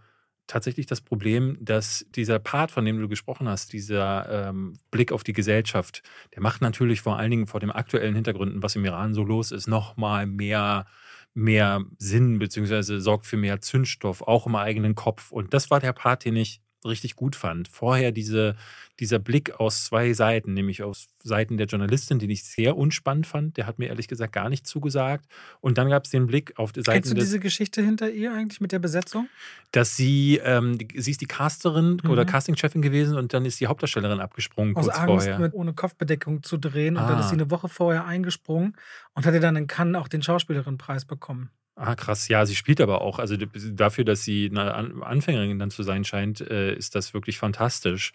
tatsächlich 0.47 0.87
das 0.87 1.01
Problem, 1.01 1.59
dass 1.61 2.07
dieser 2.15 2.39
Part, 2.39 2.71
von 2.71 2.85
dem 2.85 3.01
du 3.01 3.09
gesprochen 3.09 3.49
hast, 3.49 3.73
dieser 3.73 4.49
ähm, 4.49 4.79
Blick 4.91 5.13
auf 5.13 5.25
die 5.25 5.33
Gesellschaft, 5.33 6.03
der 6.35 6.43
macht 6.43 6.63
natürlich 6.63 7.01
vor 7.01 7.19
allen 7.19 7.31
Dingen 7.31 7.47
vor 7.47 7.61
dem 7.61 7.71
aktuellen 7.71 8.15
Hintergründen, 8.15 8.63
was 8.63 8.77
im 8.77 8.85
Iran 8.85 9.15
so 9.15 9.23
los 9.23 9.53
ist, 9.53 9.67
nochmal 9.67 10.27
mehr, 10.27 10.87
mehr 11.35 11.85
Sinn, 11.99 12.39
beziehungsweise 12.39 13.01
sorgt 13.01 13.27
für 13.27 13.37
mehr 13.37 13.61
Zündstoff, 13.61 14.23
auch 14.23 14.47
im 14.47 14.55
eigenen 14.57 14.95
Kopf. 14.95 15.33
Und 15.33 15.55
das 15.55 15.71
war 15.71 15.81
der 15.81 15.93
Part, 15.93 16.25
den 16.25 16.37
ich 16.37 16.61
richtig 16.85 17.17
gut 17.17 17.37
fand. 17.37 17.69
Vorher 17.69 18.13
diese, 18.13 18.57
dieser 19.01 19.19
Blick 19.19 19.59
aus 19.61 19.85
zwei 19.85 20.13
Seiten, 20.13 20.55
nämlich 20.55 20.83
aus 20.83 21.09
Seiten 21.23 21.57
der 21.57 21.67
Journalistin, 21.67 22.19
den 22.19 22.31
ich 22.31 22.45
sehr 22.45 22.77
unspannend 22.77 23.27
fand. 23.27 23.57
Der 23.57 23.67
hat 23.67 23.79
mir 23.79 23.89
ehrlich 23.89 24.09
gesagt 24.09 24.33
gar 24.33 24.49
nicht 24.49 24.67
zugesagt. 24.67 25.27
Und 25.61 25.79
dann 25.79 25.89
gab 25.89 26.05
es 26.05 26.11
den 26.11 26.27
Blick 26.27 26.59
auf 26.59 26.73
die 26.73 26.81
Seite. 26.81 27.01
Kennst 27.01 27.11
du 27.11 27.15
diese 27.15 27.41
Geschichte 27.41 27.83
hinter 27.83 28.11
ihr 28.11 28.33
eigentlich 28.33 28.61
mit 28.61 28.73
der 28.73 28.79
Besetzung? 28.79 29.29
Dass 29.73 29.97
sie, 29.97 30.41
ähm, 30.45 30.79
sie 30.95 31.11
ist 31.11 31.21
die 31.21 31.27
Casterin 31.27 32.01
mhm. 32.03 32.11
oder 32.11 32.25
Castingchefin 32.25 32.83
gewesen 32.83 33.17
und 33.17 33.33
dann 33.33 33.45
ist 33.45 33.61
die 33.61 33.67
Hauptdarstellerin 33.67 34.21
abgesprungen 34.21 34.77
aus 34.77 34.87
kurz 34.87 34.97
Angst, 34.97 35.07
vorher. 35.07 35.39
Mit, 35.39 35.55
ohne 35.55 35.73
Kopfbedeckung 35.73 36.43
zu 36.43 36.57
drehen. 36.57 36.97
Und 36.97 37.03
ah. 37.03 37.09
dann 37.09 37.21
ist 37.21 37.29
sie 37.29 37.35
eine 37.35 37.51
Woche 37.51 37.69
vorher 37.69 38.05
eingesprungen 38.05 38.77
und 39.15 39.27
hatte 39.27 39.41
dann 39.41 39.57
in 39.57 39.67
Cannes 39.67 40.01
auch 40.01 40.09
den 40.09 40.23
Schauspielerinnenpreis 40.23 41.05
bekommen. 41.05 41.51
Ah, 41.79 41.95
krass. 41.95 42.29
Ja, 42.29 42.47
sie 42.47 42.55
spielt 42.57 42.81
aber 42.81 43.03
auch. 43.03 43.19
Also 43.19 43.37
dafür, 43.37 44.05
dass 44.05 44.25
sie 44.25 44.49
eine 44.51 44.75
Anfängerin 45.05 45.59
dann 45.59 45.71
zu 45.71 45.83
sein 45.83 46.05
scheint, 46.05 46.41
äh, 46.41 46.75
ist 46.75 46.95
das 46.95 47.13
wirklich 47.13 47.37
fantastisch. 47.39 48.13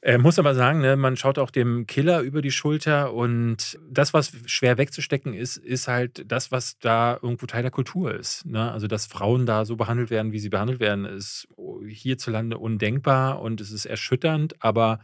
Äh, 0.00 0.18
muss 0.18 0.38
aber 0.38 0.54
sagen, 0.54 0.80
ne, 0.80 0.96
man 0.96 1.16
schaut 1.16 1.38
auch 1.38 1.50
dem 1.50 1.86
Killer 1.86 2.20
über 2.20 2.40
die 2.40 2.52
Schulter 2.52 3.12
und 3.14 3.78
das, 3.90 4.14
was 4.14 4.32
schwer 4.46 4.78
wegzustecken 4.78 5.34
ist, 5.34 5.56
ist 5.56 5.88
halt 5.88 6.30
das, 6.30 6.52
was 6.52 6.78
da 6.78 7.18
irgendwo 7.20 7.46
Teil 7.46 7.62
der 7.62 7.72
Kultur 7.72 8.14
ist. 8.14 8.46
Ne? 8.46 8.70
Also, 8.70 8.86
dass 8.86 9.06
Frauen 9.06 9.44
da 9.44 9.64
so 9.64 9.74
behandelt 9.76 10.10
werden, 10.10 10.30
wie 10.32 10.38
sie 10.38 10.50
behandelt 10.50 10.78
werden, 10.78 11.04
ist 11.04 11.48
hierzulande 11.86 12.58
undenkbar 12.58 13.40
und 13.40 13.60
es 13.60 13.72
ist 13.72 13.86
erschütternd, 13.86 14.54
aber 14.60 15.00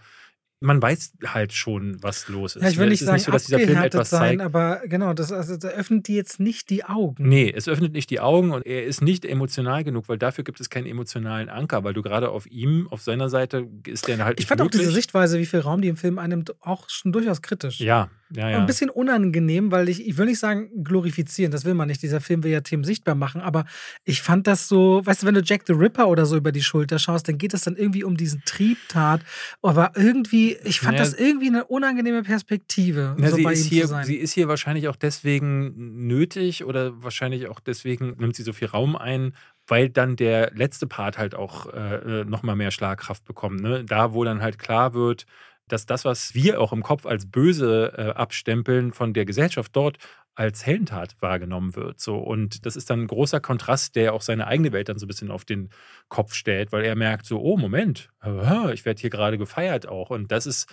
man 0.60 0.80
weiß 0.80 1.14
halt 1.26 1.52
schon, 1.52 2.02
was 2.02 2.28
los 2.28 2.56
ist. 2.56 2.62
Ja, 2.62 2.68
ich 2.70 2.78
will 2.78 2.88
nicht 2.88 3.00
es 3.00 3.06
sagen, 3.06 3.16
nicht 3.16 3.26
so, 3.26 3.32
dass 3.32 3.44
dieser 3.44 3.58
Film 3.58 3.82
etwas 3.82 4.10
sein, 4.10 4.38
zeigt. 4.38 4.42
aber 4.42 4.80
genau, 4.86 5.12
das, 5.12 5.30
also, 5.30 5.56
das 5.56 5.72
öffnet 5.72 6.08
die 6.08 6.14
jetzt 6.14 6.40
nicht 6.40 6.70
die 6.70 6.84
Augen. 6.84 7.28
Nee, 7.28 7.52
es 7.54 7.68
öffnet 7.68 7.92
nicht 7.92 8.08
die 8.10 8.20
Augen 8.20 8.52
und 8.52 8.64
er 8.64 8.84
ist 8.84 9.02
nicht 9.02 9.24
emotional 9.24 9.84
genug, 9.84 10.08
weil 10.08 10.18
dafür 10.18 10.44
gibt 10.44 10.60
es 10.60 10.70
keinen 10.70 10.86
emotionalen 10.86 11.48
Anker, 11.48 11.84
weil 11.84 11.92
du 11.92 12.02
gerade 12.02 12.30
auf 12.30 12.46
ihm, 12.46 12.88
auf 12.90 13.02
seiner 13.02 13.28
Seite 13.28 13.68
ist 13.86 14.08
der 14.08 14.24
halt 14.24 14.40
Ich 14.40 14.46
fand 14.46 14.60
möglich. 14.60 14.80
auch 14.80 14.84
diese 14.84 14.92
Sichtweise, 14.92 15.38
wie 15.38 15.46
viel 15.46 15.60
Raum 15.60 15.82
die 15.82 15.88
im 15.88 15.96
Film 15.96 16.18
einnimmt, 16.18 16.54
auch 16.62 16.88
schon 16.88 17.12
durchaus 17.12 17.42
kritisch. 17.42 17.80
Ja, 17.80 18.08
ja, 18.34 18.48
ja. 18.50 18.58
Ein 18.58 18.66
bisschen 18.66 18.90
unangenehm, 18.90 19.70
weil 19.70 19.88
ich, 19.88 20.06
ich 20.06 20.16
will 20.16 20.26
nicht 20.26 20.38
sagen 20.38 20.82
glorifizieren, 20.82 21.52
das 21.52 21.64
will 21.64 21.74
man 21.74 21.88
nicht. 21.88 22.02
Dieser 22.02 22.20
Film 22.20 22.42
will 22.42 22.50
ja 22.50 22.62
Themen 22.62 22.82
sichtbar 22.82 23.14
machen, 23.14 23.40
aber 23.40 23.64
ich 24.04 24.22
fand 24.22 24.46
das 24.46 24.66
so, 24.66 25.02
weißt 25.04 25.22
du, 25.22 25.26
wenn 25.26 25.34
du 25.34 25.42
Jack 25.42 25.62
the 25.66 25.72
Ripper 25.72 26.08
oder 26.08 26.26
so 26.26 26.36
über 26.36 26.50
die 26.50 26.62
Schulter 26.62 26.98
schaust, 26.98 27.28
dann 27.28 27.38
geht 27.38 27.54
es 27.54 27.62
dann 27.62 27.76
irgendwie 27.76 28.02
um 28.02 28.16
diesen 28.16 28.42
Triebtat, 28.44 29.20
aber 29.62 29.92
irgendwie, 29.94 30.43
ich 30.52 30.80
fand 30.80 30.98
ja, 30.98 31.04
das 31.04 31.14
irgendwie 31.14 31.48
eine 31.48 31.64
unangenehme 31.64 32.22
Perspektive. 32.22 33.16
Ja, 33.18 33.30
so 33.30 33.36
sie, 33.36 33.44
ist 33.44 33.66
hier, 33.66 33.86
sie 34.04 34.16
ist 34.16 34.32
hier 34.32 34.48
wahrscheinlich 34.48 34.88
auch 34.88 34.96
deswegen 34.96 36.06
nötig 36.06 36.64
oder 36.64 37.02
wahrscheinlich 37.02 37.48
auch 37.48 37.60
deswegen 37.60 38.14
nimmt 38.18 38.36
sie 38.36 38.42
so 38.42 38.52
viel 38.52 38.68
Raum 38.68 38.96
ein, 38.96 39.34
weil 39.66 39.88
dann 39.88 40.16
der 40.16 40.52
letzte 40.54 40.86
Part 40.86 41.18
halt 41.18 41.34
auch 41.34 41.72
äh, 41.72 42.20
äh 42.20 42.24
nochmal 42.24 42.56
mehr 42.56 42.70
Schlagkraft 42.70 43.24
bekommt. 43.24 43.60
Ne? 43.60 43.84
Da, 43.84 44.14
wo 44.14 44.24
dann 44.24 44.42
halt 44.42 44.58
klar 44.58 44.94
wird, 44.94 45.26
dass 45.68 45.86
das, 45.86 46.04
was 46.04 46.34
wir 46.34 46.60
auch 46.60 46.72
im 46.72 46.82
Kopf 46.82 47.06
als 47.06 47.30
böse 47.30 47.92
äh, 47.96 48.10
abstempeln, 48.10 48.92
von 48.92 49.14
der 49.14 49.24
Gesellschaft 49.24 49.74
dort 49.74 49.98
als 50.34 50.66
Heldentat 50.66 51.16
wahrgenommen 51.20 51.76
wird. 51.76 52.00
So. 52.00 52.18
Und 52.18 52.66
das 52.66 52.76
ist 52.76 52.90
dann 52.90 53.02
ein 53.02 53.06
großer 53.06 53.40
Kontrast, 53.40 53.96
der 53.96 54.12
auch 54.12 54.22
seine 54.22 54.46
eigene 54.46 54.72
Welt 54.72 54.88
dann 54.88 54.98
so 54.98 55.06
ein 55.06 55.08
bisschen 55.08 55.30
auf 55.30 55.44
den 55.44 55.70
Kopf 56.08 56.34
stellt, 56.34 56.72
weil 56.72 56.84
er 56.84 56.96
merkt 56.96 57.26
so, 57.26 57.40
oh, 57.40 57.56
Moment, 57.56 58.10
ich 58.72 58.84
werde 58.84 59.00
hier 59.00 59.10
gerade 59.10 59.38
gefeiert 59.38 59.86
auch. 59.86 60.10
Und 60.10 60.32
das 60.32 60.46
ist, 60.46 60.68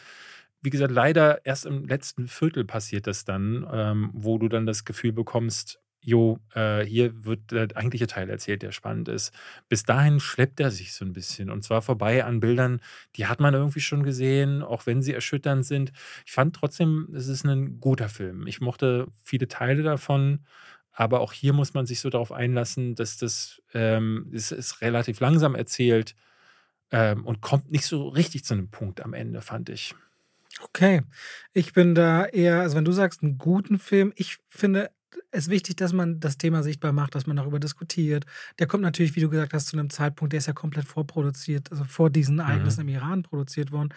wie 0.61 0.69
gesagt, 0.69 0.91
leider 0.91 1.45
erst 1.45 1.65
im 1.65 1.85
letzten 1.87 2.27
Viertel 2.27 2.65
passiert 2.65 3.07
das 3.07 3.23
dann, 3.23 3.67
ähm, 3.71 4.09
wo 4.13 4.37
du 4.37 4.47
dann 4.47 4.65
das 4.65 4.85
Gefühl 4.85 5.13
bekommst, 5.13 5.79
jo, 6.03 6.39
äh, 6.55 6.83
hier 6.83 7.25
wird 7.25 7.51
der 7.51 7.67
eigentliche 7.75 8.07
Teil 8.07 8.29
erzählt, 8.29 8.63
der 8.63 8.71
spannend 8.71 9.07
ist. 9.07 9.33
Bis 9.69 9.83
dahin 9.83 10.19
schleppt 10.19 10.59
er 10.59 10.71
sich 10.71 10.93
so 10.93 11.05
ein 11.05 11.13
bisschen. 11.13 11.49
Und 11.49 11.63
zwar 11.63 11.81
vorbei 11.81 12.25
an 12.25 12.39
Bildern, 12.39 12.81
die 13.15 13.27
hat 13.27 13.39
man 13.39 13.53
irgendwie 13.53 13.81
schon 13.81 14.03
gesehen, 14.03 14.63
auch 14.63 14.85
wenn 14.85 15.01
sie 15.01 15.13
erschütternd 15.13 15.65
sind. 15.65 15.91
Ich 16.25 16.31
fand 16.31 16.55
trotzdem, 16.55 17.07
es 17.13 17.27
ist 17.27 17.45
ein 17.45 17.79
guter 17.79 18.09
Film. 18.09 18.47
Ich 18.47 18.61
mochte 18.61 19.07
viele 19.23 19.47
Teile 19.47 19.83
davon. 19.83 20.45
Aber 20.93 21.21
auch 21.21 21.31
hier 21.33 21.53
muss 21.53 21.73
man 21.73 21.85
sich 21.85 22.01
so 22.01 22.09
darauf 22.09 22.31
einlassen, 22.33 22.95
dass 22.95 23.17
das 23.17 23.61
ähm, 23.73 24.29
es 24.33 24.51
ist 24.51 24.81
relativ 24.81 25.21
langsam 25.21 25.55
erzählt 25.55 26.15
ähm, 26.91 27.25
und 27.25 27.41
kommt 27.41 27.71
nicht 27.71 27.85
so 27.85 28.09
richtig 28.09 28.43
zu 28.43 28.53
einem 28.53 28.69
Punkt 28.69 29.01
am 29.01 29.13
Ende, 29.13 29.41
fand 29.41 29.69
ich. 29.69 29.95
Okay, 30.61 31.01
ich 31.53 31.73
bin 31.73 31.95
da 31.95 32.25
eher, 32.25 32.59
also 32.61 32.75
wenn 32.75 32.85
du 32.85 32.91
sagst, 32.91 33.23
einen 33.23 33.37
guten 33.37 33.79
Film, 33.79 34.11
ich 34.15 34.37
finde, 34.49 34.91
es 35.31 35.49
wichtig, 35.49 35.75
dass 35.77 35.93
man 35.93 36.19
das 36.19 36.37
Thema 36.37 36.63
sichtbar 36.63 36.91
macht, 36.91 37.15
dass 37.15 37.27
man 37.27 37.37
darüber 37.37 37.59
diskutiert. 37.59 38.25
Der 38.59 38.67
kommt 38.67 38.83
natürlich, 38.83 39.15
wie 39.15 39.21
du 39.21 39.29
gesagt 39.29 39.53
hast, 39.53 39.67
zu 39.67 39.77
einem 39.77 39.89
Zeitpunkt, 39.89 40.33
der 40.33 40.39
ist 40.39 40.47
ja 40.47 40.53
komplett 40.53 40.85
vorproduziert, 40.85 41.71
also 41.71 41.83
vor 41.83 42.09
diesen 42.09 42.39
Ereignissen 42.39 42.83
mhm. 42.83 42.89
im 42.89 42.95
Iran 42.95 43.23
produziert 43.23 43.71
worden. 43.71 43.89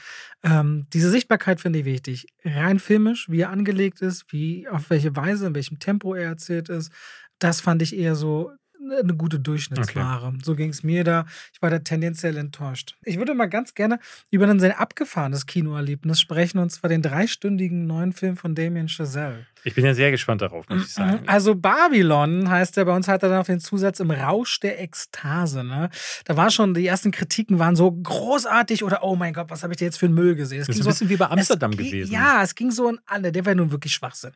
Ähm, 0.42 0.86
diese 0.92 1.10
Sichtbarkeit 1.10 1.60
finde 1.60 1.80
ich 1.80 1.84
wichtig. 1.84 2.26
Rein 2.44 2.78
filmisch, 2.78 3.28
wie 3.30 3.40
er 3.40 3.50
angelegt 3.50 4.00
ist, 4.00 4.32
wie, 4.32 4.68
auf 4.68 4.90
welche 4.90 5.16
Weise, 5.16 5.46
in 5.48 5.54
welchem 5.54 5.78
Tempo 5.78 6.14
er 6.14 6.28
erzählt 6.28 6.68
ist, 6.68 6.92
das 7.38 7.60
fand 7.60 7.82
ich 7.82 7.96
eher 7.96 8.14
so 8.14 8.52
eine 8.92 9.14
gute 9.14 9.38
Durchschnittsware. 9.38 10.28
Okay. 10.28 10.38
So 10.42 10.54
ging 10.54 10.70
es 10.70 10.82
mir 10.82 11.04
da. 11.04 11.26
Ich 11.52 11.62
war 11.62 11.70
da 11.70 11.78
tendenziell 11.78 12.36
enttäuscht. 12.36 12.96
Ich 13.02 13.18
würde 13.18 13.34
mal 13.34 13.46
ganz 13.46 13.74
gerne 13.74 13.98
über 14.30 14.46
ein 14.48 14.60
sehr 14.60 14.80
abgefahrenes 14.80 15.46
Kinoerlebnis 15.46 16.20
sprechen, 16.20 16.58
und 16.58 16.70
zwar 16.70 16.90
den 16.90 17.02
dreistündigen 17.02 17.86
neuen 17.86 18.12
Film 18.12 18.36
von 18.36 18.54
Damien 18.54 18.88
Chazelle. 18.88 19.46
Ich 19.66 19.74
bin 19.74 19.84
ja 19.84 19.94
sehr 19.94 20.10
gespannt 20.10 20.42
darauf, 20.42 20.68
muss 20.68 20.90
ich 20.90 20.98
mhm. 20.98 21.10
sagen. 21.10 21.22
Also 21.26 21.54
Babylon 21.54 22.50
heißt 22.50 22.76
er, 22.76 22.84
bei 22.84 22.94
uns 22.94 23.08
hat 23.08 23.22
er 23.22 23.30
dann 23.30 23.38
auf 23.38 23.46
den 23.46 23.60
Zusatz 23.60 23.98
im 23.98 24.10
Rausch 24.10 24.60
der 24.60 24.80
Ekstase. 24.80 25.64
Ne? 25.64 25.88
Da 26.26 26.36
war 26.36 26.50
schon, 26.50 26.74
die 26.74 26.86
ersten 26.86 27.10
Kritiken 27.10 27.58
waren 27.58 27.74
so 27.74 27.90
großartig 27.90 28.84
oder 28.84 29.02
oh 29.02 29.16
mein 29.16 29.32
Gott, 29.32 29.46
was 29.48 29.62
habe 29.62 29.72
ich 29.72 29.78
dir 29.78 29.86
jetzt 29.86 29.98
für 29.98 30.04
einen 30.04 30.14
Müll 30.14 30.34
gesehen? 30.34 30.60
Es 30.60 30.66
das 30.66 30.76
ist 30.76 30.82
ein 30.82 30.88
bisschen 30.88 31.08
so, 31.08 31.14
wie 31.14 31.16
bei 31.16 31.30
Amsterdam 31.30 31.70
es, 31.70 31.78
gewesen. 31.78 32.12
Ja, 32.12 32.42
es 32.42 32.54
ging 32.54 32.70
so 32.70 32.88
an 32.88 32.98
alle, 33.06 33.32
der 33.32 33.46
wäre 33.46 33.56
nun 33.56 33.70
wirklich 33.70 33.94
Schwachsinn. 33.94 34.32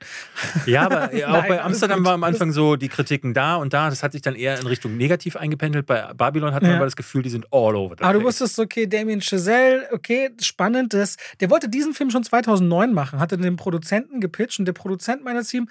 Ja, 0.65 0.87
aber 0.87 1.05
auch 1.09 1.13
Nein, 1.13 1.45
bei 1.49 1.63
Amsterdam 1.63 2.05
war 2.07 2.15
am 2.15 2.25
Anfang 2.25 2.53
so 2.53 2.77
die 2.77 2.89
Kritiken 2.89 3.35
da 3.35 3.57
und 3.57 3.75
da. 3.75 3.91
Das 3.91 4.03
hat 4.03 4.13
sich 4.13 4.23
dann 4.23 4.35
eher 4.39 4.59
in 4.59 4.67
Richtung 4.67 4.97
negativ 4.97 5.37
eingependelt. 5.37 5.87
Bei 5.87 6.13
Babylon 6.15 6.55
hat 6.55 6.63
man 6.63 6.71
Ja. 6.73 6.77
aber 6.77 6.87
das 6.87 6.97
Gefühl, 6.97 7.23
die 7.23 7.31
sind 7.31 7.47
all 7.53 7.75
over 7.77 7.97
the 7.99 8.05
Aber 8.05 8.13
du 8.15 8.21
place. 8.21 8.41
wusstest, 8.41 8.59
okay, 8.59 8.87
Damien 8.87 9.21
Chazelle, 9.21 9.87
okay, 9.93 10.31
spannend. 10.41 10.95
Das, 10.95 11.17
der 11.41 11.51
wollte 11.51 11.69
diesen 11.69 11.95
Film 11.95 12.11
schon 12.11 12.23
2009 12.25 12.93
machen, 12.93 13.19
hatte 13.21 13.37
den 13.37 13.57
Produzenten 13.57 14.21
gepitcht 14.21 14.59
und 14.59 14.65
der 14.67 14.73
Produzent 14.73 15.25
meiner 15.25 15.43
Team 15.43 15.69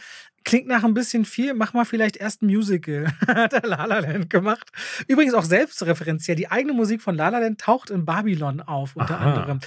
klingt 0.48 0.68
nach 0.68 0.86
ein 0.86 0.94
bisschen 0.94 1.26
viel, 1.26 1.54
mach 1.54 1.74
mal 1.74 1.84
vielleicht 1.84 2.16
erst 2.16 2.42
ein 2.42 2.48
Musical. 2.48 3.14
hat 3.28 3.52
er 3.52 3.68
La 3.68 3.84
La 3.84 4.00
Land 4.00 4.30
gemacht. 4.30 4.72
Übrigens 5.06 5.34
auch 5.34 5.44
selbstreferenziell. 5.44 6.38
Die 6.38 6.50
eigene 6.50 6.72
Musik 6.72 7.02
von 7.02 7.16
La 7.16 7.28
La 7.28 7.40
Land 7.40 7.60
taucht 7.60 7.90
in 7.90 8.06
Babylon 8.06 8.62
auf, 8.62 8.96
unter 8.96 9.20
Aha. 9.20 9.34
anderem. 9.34 9.60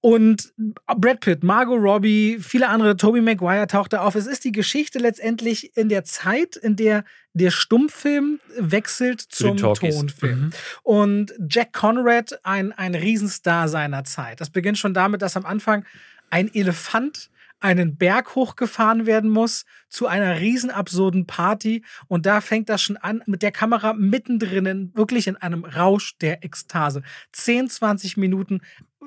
Und 0.00 0.52
Brad 0.86 1.20
Pitt, 1.20 1.42
Margot 1.42 1.80
Robbie, 1.80 2.38
viele 2.40 2.68
andere, 2.68 2.96
Tobey 2.96 3.20
Maguire 3.20 3.66
tauchte 3.66 4.00
auf. 4.00 4.14
Es 4.14 4.26
ist 4.26 4.44
die 4.44 4.52
Geschichte 4.52 5.00
letztendlich 5.00 5.76
in 5.76 5.88
der 5.88 6.04
Zeit, 6.04 6.54
in 6.54 6.76
der 6.76 7.04
der 7.34 7.50
Stummfilm 7.50 8.38
wechselt 8.56 9.20
zum. 9.20 9.56
Tonfilm. 9.56 10.40
Mhm. 10.40 10.50
Und 10.84 11.34
Jack 11.48 11.72
Conrad, 11.72 12.38
ein, 12.44 12.70
ein 12.72 12.94
Riesenstar 12.94 13.68
seiner 13.68 14.04
Zeit. 14.04 14.40
Das 14.40 14.50
beginnt 14.50 14.78
schon 14.78 14.94
damit, 14.94 15.20
dass 15.20 15.36
am 15.36 15.46
Anfang 15.46 15.84
ein 16.30 16.52
Elefant 16.54 17.30
einen 17.62 17.96
Berg 17.96 18.34
hochgefahren 18.34 19.06
werden 19.06 19.30
muss 19.30 19.64
zu 19.88 20.06
einer 20.06 20.40
riesen 20.40 20.70
absurden 20.70 21.26
Party. 21.26 21.84
Und 22.08 22.26
da 22.26 22.40
fängt 22.40 22.68
das 22.68 22.82
schon 22.82 22.96
an 22.96 23.22
mit 23.26 23.42
der 23.42 23.52
Kamera 23.52 23.92
mittendrin, 23.92 24.66
in- 24.66 24.94
wirklich 24.96 25.26
in 25.28 25.36
einem 25.36 25.64
Rausch 25.64 26.16
der 26.18 26.44
Ekstase. 26.44 27.02
10, 27.32 27.68
20 27.70 28.16
Minuten 28.16 28.60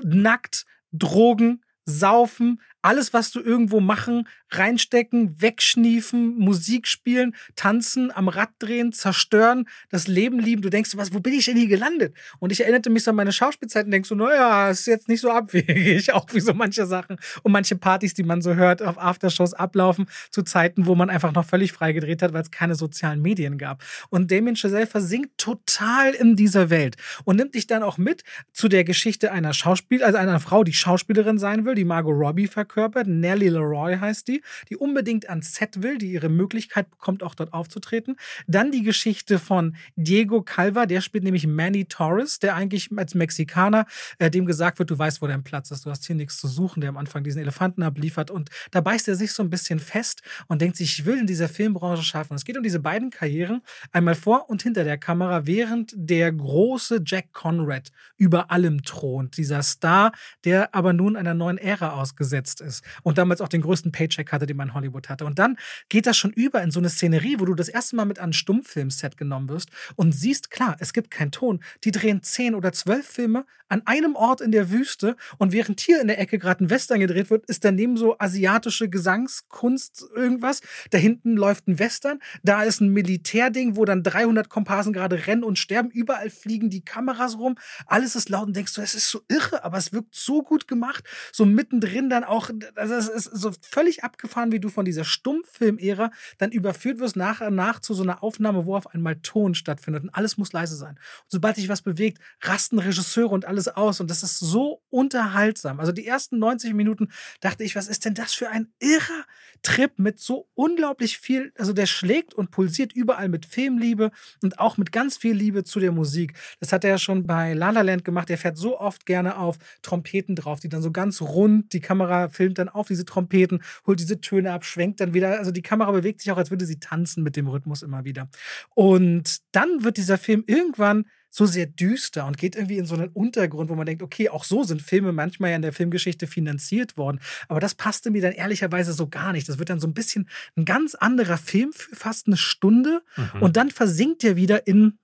nackt, 0.03 0.65
Drogen, 0.91 1.61
Saufen, 1.85 2.61
alles, 2.85 3.13
was 3.13 3.31
du 3.31 3.41
irgendwo 3.41 3.79
machen, 3.79 4.27
reinstecken, 4.51 5.41
wegschniefen, 5.41 6.37
Musik 6.37 6.87
spielen, 6.87 7.35
tanzen, 7.55 8.15
am 8.15 8.27
Rad 8.27 8.51
drehen, 8.59 8.93
zerstören, 8.93 9.67
das 9.89 10.07
Leben 10.07 10.39
lieben. 10.39 10.61
Du 10.61 10.69
denkst, 10.69 10.91
was, 10.95 11.11
wo 11.11 11.19
bin 11.19 11.33
ich 11.33 11.45
denn 11.45 11.57
hier 11.57 11.67
gelandet? 11.67 12.15
Und 12.37 12.51
ich 12.51 12.61
erinnerte 12.61 12.91
mich 12.91 13.03
so 13.03 13.09
an 13.09 13.17
meine 13.17 13.31
Schauspielzeit 13.31 13.85
und 13.85 13.91
denkst 13.91 14.07
so, 14.07 14.13
naja, 14.13 14.69
ist 14.69 14.85
jetzt 14.85 15.09
nicht 15.09 15.21
so 15.21 15.31
abwegig, 15.31 16.13
auch 16.13 16.27
wie 16.33 16.39
so 16.39 16.53
manche 16.53 16.85
Sachen 16.85 17.17
und 17.41 17.51
manche 17.51 17.75
Partys, 17.75 18.13
die 18.13 18.21
man 18.21 18.43
so 18.43 18.53
hört, 18.53 18.83
auf 18.83 18.99
Aftershows 18.99 19.55
ablaufen, 19.55 20.05
zu 20.29 20.43
Zeiten, 20.43 20.85
wo 20.85 20.93
man 20.93 21.09
einfach 21.09 21.33
noch 21.33 21.45
völlig 21.45 21.71
frei 21.71 21.91
gedreht 21.91 22.21
hat, 22.21 22.33
weil 22.33 22.43
es 22.43 22.51
keine 22.51 22.75
sozialen 22.75 23.19
Medien 23.19 23.57
gab. 23.57 23.83
Und 24.11 24.29
Damien 24.29 24.55
Chazelle 24.55 24.85
versinkt 24.85 25.39
total 25.39 26.13
in 26.13 26.35
dieser 26.35 26.69
Welt 26.69 26.97
und 27.23 27.37
nimmt 27.37 27.55
dich 27.55 27.65
dann 27.65 27.81
auch 27.81 27.97
mit 27.97 28.23
zu 28.53 28.67
der 28.67 28.83
Geschichte 28.83 29.31
einer 29.31 29.53
Schauspiel, 29.53 30.03
also 30.03 30.19
einer 30.19 30.39
Frau, 30.39 30.63
die 30.63 30.73
Schauspielerin 30.73 31.39
sein 31.39 31.65
will, 31.65 31.73
die 31.73 31.83
Margot 31.83 32.13
Robbie 32.15 32.45
verkörpert. 32.45 32.74
Nellie 33.05 33.49
Leroy 33.49 33.97
heißt 33.97 34.27
die, 34.27 34.41
die 34.69 34.77
unbedingt 34.77 35.29
ans 35.29 35.55
Set 35.55 35.81
will, 35.81 35.97
die 35.97 36.11
ihre 36.11 36.29
Möglichkeit 36.29 36.89
bekommt, 36.89 37.23
auch 37.23 37.35
dort 37.35 37.53
aufzutreten. 37.53 38.15
Dann 38.47 38.71
die 38.71 38.83
Geschichte 38.83 39.39
von 39.39 39.75
Diego 39.95 40.41
Calva, 40.41 40.85
der 40.85 41.01
spielt 41.01 41.23
nämlich 41.23 41.47
Manny 41.47 41.85
Torres, 41.85 42.39
der 42.39 42.55
eigentlich 42.55 42.89
als 42.95 43.15
Mexikaner, 43.15 43.85
äh, 44.19 44.29
dem 44.29 44.45
gesagt 44.45 44.79
wird, 44.79 44.91
du 44.91 44.97
weißt, 44.97 45.21
wo 45.21 45.27
dein 45.27 45.43
Platz 45.43 45.71
ist, 45.71 45.85
du 45.85 45.89
hast 45.89 46.05
hier 46.05 46.15
nichts 46.15 46.39
zu 46.39 46.47
suchen, 46.47 46.81
der 46.81 46.89
am 46.89 46.97
Anfang 46.97 47.23
diesen 47.23 47.41
Elefanten 47.41 47.83
abliefert. 47.83 48.31
Und 48.31 48.49
da 48.71 48.81
beißt 48.81 49.07
er 49.07 49.15
sich 49.15 49.31
so 49.31 49.43
ein 49.43 49.49
bisschen 49.49 49.79
fest 49.79 50.21
und 50.47 50.61
denkt 50.61 50.77
sich, 50.77 50.99
ich 50.99 51.05
will 51.05 51.19
in 51.19 51.27
dieser 51.27 51.49
Filmbranche 51.49 52.03
schaffen. 52.03 52.35
Es 52.35 52.45
geht 52.45 52.57
um 52.57 52.63
diese 52.63 52.79
beiden 52.79 53.09
Karrieren, 53.09 53.61
einmal 53.91 54.15
vor 54.15 54.49
und 54.49 54.63
hinter 54.63 54.83
der 54.83 54.97
Kamera, 54.97 55.45
während 55.45 55.93
der 55.95 56.31
große 56.31 57.01
Jack 57.05 57.33
Conrad 57.33 57.91
über 58.17 58.51
allem 58.51 58.83
thront. 58.83 59.37
Dieser 59.37 59.63
Star, 59.63 60.11
der 60.43 60.73
aber 60.75 60.93
nun 60.93 61.15
einer 61.15 61.33
neuen 61.33 61.57
Ära 61.57 61.93
ausgesetzt 61.93 62.61
ist 62.65 62.83
und 63.03 63.17
damals 63.17 63.41
auch 63.41 63.47
den 63.47 63.61
größten 63.61 63.91
Paycheck 63.91 64.31
hatte, 64.31 64.45
den 64.45 64.57
man 64.57 64.69
in 64.69 64.73
Hollywood 64.73 65.09
hatte. 65.09 65.25
Und 65.25 65.39
dann 65.39 65.57
geht 65.89 66.05
das 66.05 66.17
schon 66.17 66.31
über 66.31 66.61
in 66.61 66.71
so 66.71 66.79
eine 66.79 66.89
Szenerie, 66.89 67.39
wo 67.39 67.45
du 67.45 67.53
das 67.53 67.69
erste 67.69 67.95
Mal 67.95 68.05
mit 68.05 68.19
an 68.19 68.25
ein 68.25 68.33
Stummfilmset 68.33 69.17
genommen 69.17 69.49
wirst 69.49 69.69
und 69.95 70.11
siehst, 70.11 70.51
klar, 70.51 70.75
es 70.79 70.93
gibt 70.93 71.11
keinen 71.11 71.31
Ton. 71.31 71.61
Die 71.83 71.91
drehen 71.91 72.23
zehn 72.23 72.55
oder 72.55 72.71
zwölf 72.73 73.05
Filme 73.05 73.45
an 73.69 73.81
einem 73.85 74.15
Ort 74.15 74.41
in 74.41 74.51
der 74.51 74.69
Wüste 74.69 75.15
und 75.37 75.51
während 75.51 75.79
hier 75.79 76.01
in 76.01 76.07
der 76.07 76.19
Ecke 76.19 76.37
gerade 76.37 76.63
ein 76.63 76.69
Western 76.69 76.99
gedreht 76.99 77.29
wird, 77.29 77.45
ist 77.45 77.63
daneben 77.63 77.97
so 77.97 78.17
asiatische 78.19 78.89
Gesangskunst 78.89 80.05
irgendwas. 80.15 80.61
Da 80.91 80.97
hinten 80.97 81.35
läuft 81.35 81.67
ein 81.67 81.79
Western, 81.79 82.19
da 82.43 82.63
ist 82.63 82.81
ein 82.81 82.89
Militärding, 82.89 83.75
wo 83.75 83.85
dann 83.85 84.03
300 84.03 84.49
Komparsen 84.49 84.93
gerade 84.93 85.27
rennen 85.27 85.43
und 85.43 85.57
sterben. 85.57 85.89
Überall 85.89 86.29
fliegen 86.29 86.69
die 86.69 86.83
Kameras 86.83 87.37
rum. 87.37 87.57
Alles 87.85 88.15
ist 88.15 88.29
laut 88.29 88.47
und 88.47 88.55
denkst 88.55 88.73
du, 88.73 88.81
es 88.81 88.95
ist 88.95 89.09
so 89.09 89.21
irre, 89.27 89.63
aber 89.63 89.77
es 89.77 89.93
wirkt 89.93 90.15
so 90.15 90.43
gut 90.43 90.67
gemacht. 90.67 91.03
So 91.31 91.45
mittendrin 91.45 92.09
dann 92.09 92.23
auch, 92.23 92.44
also 92.75 92.93
es 92.93 93.07
ist 93.07 93.25
so 93.25 93.51
völlig 93.61 94.03
abgefahren, 94.03 94.51
wie 94.51 94.59
du 94.59 94.69
von 94.69 94.85
dieser 94.85 95.03
Stummfilm-Ära 95.03 96.11
dann 96.37 96.51
überführt 96.51 96.99
wirst 96.99 97.15
nach 97.15 97.41
und 97.41 97.55
nach 97.55 97.79
zu 97.79 97.93
so 97.93 98.03
einer 98.03 98.23
Aufnahme, 98.23 98.65
wo 98.65 98.75
auf 98.75 98.87
einmal 98.87 99.15
Ton 99.17 99.55
stattfindet 99.55 100.03
und 100.03 100.09
alles 100.09 100.37
muss 100.37 100.53
leise 100.53 100.75
sein. 100.75 100.95
Und 100.95 101.31
sobald 101.31 101.55
sich 101.55 101.69
was 101.69 101.81
bewegt, 101.81 102.19
rasten 102.41 102.79
Regisseure 102.79 103.29
und 103.29 103.45
alles 103.45 103.67
aus 103.67 103.99
und 103.99 104.09
das 104.09 104.23
ist 104.23 104.39
so 104.39 104.81
unterhaltsam. 104.89 105.79
Also 105.79 105.91
die 105.91 106.05
ersten 106.05 106.39
90 106.39 106.73
Minuten 106.73 107.09
dachte 107.39 107.63
ich, 107.63 107.75
was 107.75 107.87
ist 107.87 108.05
denn 108.05 108.13
das 108.13 108.33
für 108.33 108.49
ein 108.49 108.71
irrer 108.79 109.25
Trip 109.63 109.97
mit 109.97 110.19
so 110.19 110.47
unglaublich 110.53 111.17
viel, 111.17 111.51
also 111.57 111.73
der 111.73 111.87
schlägt 111.87 112.33
und 112.33 112.51
pulsiert 112.51 112.93
überall 112.93 113.29
mit 113.29 113.45
Filmliebe 113.45 114.11
und 114.43 114.59
auch 114.59 114.77
mit 114.77 114.91
ganz 114.91 115.17
viel 115.17 115.33
Liebe 115.33 115.63
zu 115.63 115.79
der 115.79 115.91
Musik. 115.91 116.33
Das 116.59 116.71
hat 116.71 116.83
er 116.83 116.91
ja 116.91 116.97
schon 116.97 117.25
bei 117.25 117.53
La 117.53 117.71
La 117.71 117.81
Land 117.81 118.05
gemacht. 118.05 118.29
Er 118.29 118.37
fährt 118.37 118.57
so 118.57 118.79
oft 118.79 119.05
gerne 119.05 119.37
auf 119.37 119.57
Trompeten 119.81 120.35
drauf, 120.35 120.59
die 120.59 120.69
dann 120.69 120.81
so 120.81 120.91
ganz 120.91 121.21
rund, 121.21 121.73
die 121.73 121.79
Kamera 121.79 122.29
filmt 122.35 122.59
dann 122.59 122.69
auf 122.69 122.87
diese 122.87 123.05
Trompeten, 123.05 123.61
holt 123.87 123.99
diese 123.99 124.21
Töne 124.21 124.51
ab, 124.51 124.65
schwenkt 124.65 124.99
dann 124.99 125.13
wieder. 125.13 125.39
Also 125.39 125.51
die 125.51 125.61
Kamera 125.61 125.91
bewegt 125.91 126.21
sich 126.21 126.31
auch, 126.31 126.37
als 126.37 126.51
würde 126.51 126.65
sie 126.65 126.79
tanzen 126.79 127.23
mit 127.23 127.35
dem 127.35 127.47
Rhythmus 127.47 127.81
immer 127.81 128.03
wieder. 128.03 128.29
Und 128.73 129.39
dann 129.51 129.83
wird 129.83 129.97
dieser 129.97 130.17
Film 130.17 130.43
irgendwann 130.47 131.05
so 131.35 131.45
sehr 131.45 131.65
düster 131.65 132.25
und 132.25 132.37
geht 132.37 132.55
irgendwie 132.55 132.77
in 132.77 132.85
so 132.85 132.95
einen 132.95 133.09
Untergrund, 133.09 133.69
wo 133.69 133.75
man 133.75 133.85
denkt, 133.85 134.01
okay, 134.01 134.29
auch 134.29 134.45
so 134.45 134.63
sind 134.63 134.81
Filme 134.81 135.11
manchmal 135.11 135.49
ja 135.49 135.57
in 135.57 135.61
der 135.61 135.73
Filmgeschichte 135.73 136.27
finanziert 136.27 136.95
worden. 136.95 137.19
Aber 137.49 137.59
das 137.59 137.75
passte 137.75 138.09
mir 138.09 138.21
dann 138.21 138.31
ehrlicherweise 138.31 138.93
so 138.93 139.09
gar 139.09 139.33
nicht. 139.33 139.49
Das 139.49 139.59
wird 139.59 139.69
dann 139.69 139.81
so 139.81 139.87
ein 139.87 139.93
bisschen 139.93 140.29
ein 140.55 140.63
ganz 140.63 140.95
anderer 140.95 141.37
Film 141.37 141.73
für 141.73 141.93
fast 141.93 142.27
eine 142.27 142.37
Stunde. 142.37 143.01
Mhm. 143.17 143.41
Und 143.41 143.57
dann 143.57 143.69
versinkt 143.69 144.23
er 144.23 144.37
wieder 144.37 144.65
in, 144.65 144.97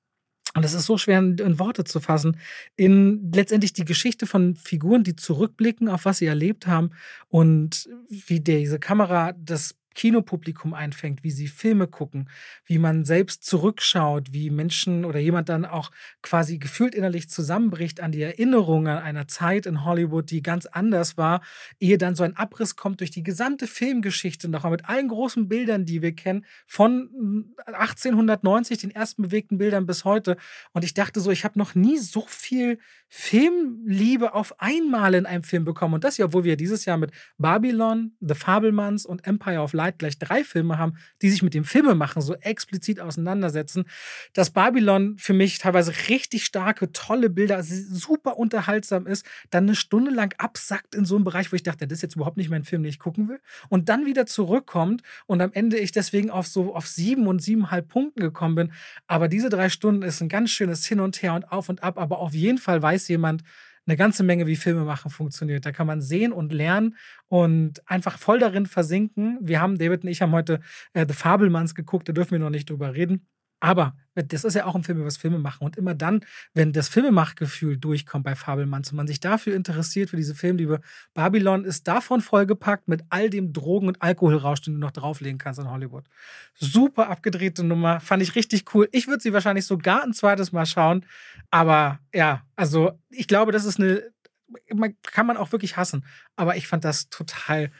und 0.54 0.64
das 0.64 0.74
ist 0.74 0.86
so 0.86 0.98
schwer 0.98 1.20
in 1.20 1.60
Worte 1.60 1.84
zu 1.84 2.00
fassen, 2.00 2.38
in 2.76 3.32
letztendlich 3.34 3.74
die 3.74 3.86
Geschichte 3.86 4.28
von 4.28 4.56
Figuren, 4.56 5.04
die 5.04 5.16
zurückblicken 5.16 5.88
auf 5.90 6.06
was 6.06 6.18
sie 6.18 6.26
erlebt 6.26 6.68
haben 6.68 6.92
und 7.30 7.90
wie 8.10 8.42
diese 8.42 8.80
Kamera 8.80 9.34
das 9.34 9.76
Kinopublikum 9.96 10.74
einfängt, 10.74 11.24
wie 11.24 11.32
sie 11.32 11.48
Filme 11.48 11.88
gucken, 11.88 12.30
wie 12.66 12.78
man 12.78 13.06
selbst 13.06 13.44
zurückschaut, 13.44 14.34
wie 14.34 14.50
Menschen 14.50 15.06
oder 15.06 15.20
jemand 15.20 15.50
dann 15.50 15.66
auch 15.66 15.92
quasi 16.22 16.58
gefühlt 16.58 16.96
innerlich 16.96 17.30
zusammenbricht 17.30 18.02
an 18.02 18.12
die 18.12 18.22
Erinnerung 18.22 18.88
an 18.88 19.00
einer 19.00 19.28
Zeit 19.28 19.66
in 19.66 19.84
Hollywood, 19.84 20.32
die 20.32 20.42
ganz 20.42 20.66
anders 20.66 21.18
war, 21.18 21.42
ehe 21.80 21.98
dann 21.98 22.16
so 22.16 22.24
ein 22.24 22.36
Abriss 22.38 22.76
kommt 22.76 23.00
durch 23.00 23.12
die 23.12 23.24
gesamte 23.24 23.68
Filmgeschichte 23.68 24.48
noch 24.48 24.70
mit 24.70 24.88
allen 24.88 25.08
großen 25.08 25.48
Bildern, 25.48 25.86
die 25.86 26.02
wir 26.02 26.16
kennen, 26.16 26.46
von 26.66 27.54
1890, 27.66 28.78
den 28.78 28.92
ersten 28.92 29.24
bewegten 29.24 29.58
Bildern 29.58 29.86
bis 29.86 30.06
heute. 30.06 30.38
Und 30.72 30.84
ich 30.84 30.94
dachte 30.94 31.20
so, 31.20 31.32
ich 31.32 31.44
habe 31.44 31.60
noch 31.60 31.76
nie 31.76 31.98
so 31.98 32.26
viel 32.28 32.80
Filmliebe 33.14 34.34
auf 34.34 34.62
einmal 34.62 35.16
in 35.16 35.26
einem 35.26 35.44
Film 35.44 35.66
bekommen. 35.66 35.96
Und 35.96 36.06
das 36.06 36.18
ja, 36.18 36.28
obwohl 36.28 36.46
wir 36.46 36.56
dieses 36.56 36.86
Jahr 36.86 36.98
mit 36.98 37.12
Babylon, 37.38 38.16
The 38.22 38.36
Fabelmans 38.36 39.06
und 39.06 39.28
Empire 39.28 39.60
of 39.60 39.74
Light 39.74 39.81
gleich 39.90 40.18
drei 40.20 40.44
Filme 40.44 40.78
haben, 40.78 40.98
die 41.22 41.30
sich 41.30 41.44
mit 41.44 41.54
dem 41.54 41.64
Filmemachen 41.64 42.22
so 42.22 42.36
explizit 42.36 43.00
auseinandersetzen, 43.00 43.86
dass 44.34 44.52
Babylon 44.52 45.18
für 45.18 45.34
mich 45.34 45.58
teilweise 45.58 45.94
richtig 46.10 46.46
starke, 46.46 46.92
tolle 46.92 47.30
Bilder, 47.30 47.58
also 47.58 47.74
super 47.90 48.38
unterhaltsam 48.38 49.08
ist, 49.08 49.26
dann 49.50 49.66
eine 49.66 49.76
Stunde 49.76 50.12
lang 50.12 50.34
absackt 50.38 50.96
in 50.96 51.06
so 51.06 51.16
einem 51.16 51.24
Bereich, 51.24 51.52
wo 51.52 51.56
ich 51.56 51.64
dachte, 51.64 51.88
das 51.88 51.98
ist 51.98 52.04
jetzt 52.04 52.16
überhaupt 52.16 52.38
nicht 52.38 52.50
mein 52.50 52.64
Film, 52.64 52.84
den 52.84 52.90
ich 52.90 53.00
gucken 53.00 53.28
will, 53.28 53.40
und 53.70 53.90
dann 53.90 54.06
wieder 54.06 54.26
zurückkommt 54.26 55.02
und 55.26 55.42
am 55.42 55.52
Ende 55.54 55.78
ich 55.78 55.92
deswegen 55.92 56.30
auf 56.30 56.48
so 56.48 56.76
auf 56.76 56.88
sieben 56.88 57.28
und 57.28 57.42
siebeneinhalb 57.42 57.88
Punkten 57.88 58.22
gekommen 58.22 58.56
bin. 58.56 58.74
Aber 59.08 59.28
diese 59.28 59.50
drei 59.50 59.70
Stunden 59.70 60.04
ist 60.04 60.22
ein 60.22 60.30
ganz 60.30 60.52
schönes 60.52 60.86
Hin 60.86 61.00
und 61.00 61.22
Her 61.22 61.34
und 61.34 61.52
auf 61.52 61.70
und 61.70 61.84
ab, 61.84 61.98
aber 61.98 62.20
auf 62.20 62.34
jeden 62.34 62.58
Fall 62.58 62.82
weiß 62.82 63.08
jemand, 63.08 63.44
eine 63.88 63.98
ganze 63.98 64.24
Menge, 64.24 64.48
wie 64.48 64.56
Filme 64.56 64.84
machen 64.84 65.10
funktioniert. 65.12 65.66
Da 65.66 65.72
kann 65.72 65.88
man 65.88 66.02
sehen 66.02 66.32
und 66.32 66.54
lernen 66.54 66.96
und 67.28 67.88
einfach 67.90 68.18
voll 68.18 68.40
darin 68.40 68.66
versinken. 68.66 69.40
Wir 69.42 69.62
haben, 69.62 69.78
David 69.78 70.04
und 70.04 70.10
ich 70.10 70.22
haben 70.22 70.32
heute 70.32 70.62
äh, 70.94 71.06
The 71.08 71.14
Fabelmanns 71.14 71.76
geguckt, 71.76 72.08
da 72.10 72.14
dürfen 72.14 72.32
wir 72.32 72.40
noch 72.40 72.50
nicht 72.50 72.70
drüber 72.70 72.94
reden. 72.94 73.28
Aber 73.62 73.94
das 74.16 74.44
ist 74.44 74.56
ja 74.56 74.66
auch 74.66 74.76
ein 74.76 74.84
Film 74.84 75.04
das 75.06 75.18
Filme 75.18 75.38
machen. 75.38 75.64
Und 75.64 75.78
immer 75.78 75.94
dann, 75.94 76.26
wenn 76.54 76.74
das 76.74 76.90
Filmemachgefühl 76.90 77.78
durchkommt 77.78 78.26
bei 78.26 78.36
Fabelmanns 78.36 78.90
und 78.92 78.98
man 78.98 79.08
sich 79.08 79.20
dafür 79.20 79.56
interessiert, 79.56 80.10
für 80.10 80.18
diese 80.18 80.34
Filmliebe, 80.34 80.82
Babylon 81.14 81.64
ist 81.64 81.88
davon 81.88 82.22
vollgepackt 82.22 82.88
mit 82.88 83.04
all 83.10 83.30
dem 83.30 83.54
Drogen- 83.54 83.88
und 83.88 84.02
Alkoholrausch, 84.02 84.62
den 84.62 84.74
du 84.74 84.80
noch 84.80 84.92
drauflegen 84.92 85.38
kannst 85.38 85.60
in 85.60 85.70
Hollywood. 85.70 86.06
Super 86.56 87.10
abgedrehte 87.10 87.64
Nummer, 87.64 88.00
fand 88.00 88.24
ich 88.24 88.36
richtig 88.36 88.66
cool. 88.74 88.90
Ich 88.92 89.08
würde 89.08 89.22
sie 89.22 89.32
wahrscheinlich 89.32 89.68
sogar 89.68 90.04
ein 90.04 90.14
zweites 90.14 90.52
Mal 90.52 90.66
schauen. 90.66 91.06
Aber 91.52 92.00
ja, 92.14 92.42
also 92.56 93.00
ich 93.10 93.28
glaube, 93.28 93.52
das 93.52 93.66
ist 93.66 93.80
eine, 93.80 94.12
kann 95.04 95.28
man 95.28 95.38
auch 95.38 95.52
wirklich 95.52 95.78
hassen. 95.78 96.04
Aber 96.36 96.56
ich 96.56 96.68
fand 96.68 96.84
das 96.84 97.10
total 97.10 97.72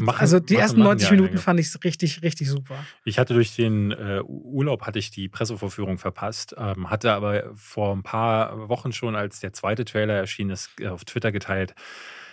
Machen, 0.00 0.20
also 0.20 0.38
die 0.40 0.56
ersten 0.56 0.80
90 0.80 1.08
ja 1.08 1.16
Minuten 1.16 1.38
fand 1.38 1.58
ich 1.60 1.72
richtig, 1.84 2.22
richtig 2.22 2.48
super. 2.48 2.74
Ich 3.04 3.18
hatte 3.18 3.34
durch 3.34 3.54
den 3.56 3.90
äh, 3.90 4.20
Urlaub 4.24 4.82
hatte 4.82 4.98
ich 4.98 5.10
die 5.10 5.28
Pressevorführung 5.28 5.98
verpasst, 5.98 6.54
ähm, 6.58 6.90
hatte 6.90 7.12
aber 7.12 7.52
vor 7.54 7.94
ein 7.94 8.02
paar 8.02 8.68
Wochen 8.68 8.92
schon, 8.92 9.16
als 9.16 9.40
der 9.40 9.52
zweite 9.52 9.84
Trailer 9.84 10.14
erschien 10.14 10.50
ist, 10.50 10.70
äh, 10.80 10.88
auf 10.88 11.04
Twitter 11.04 11.32
geteilt, 11.32 11.74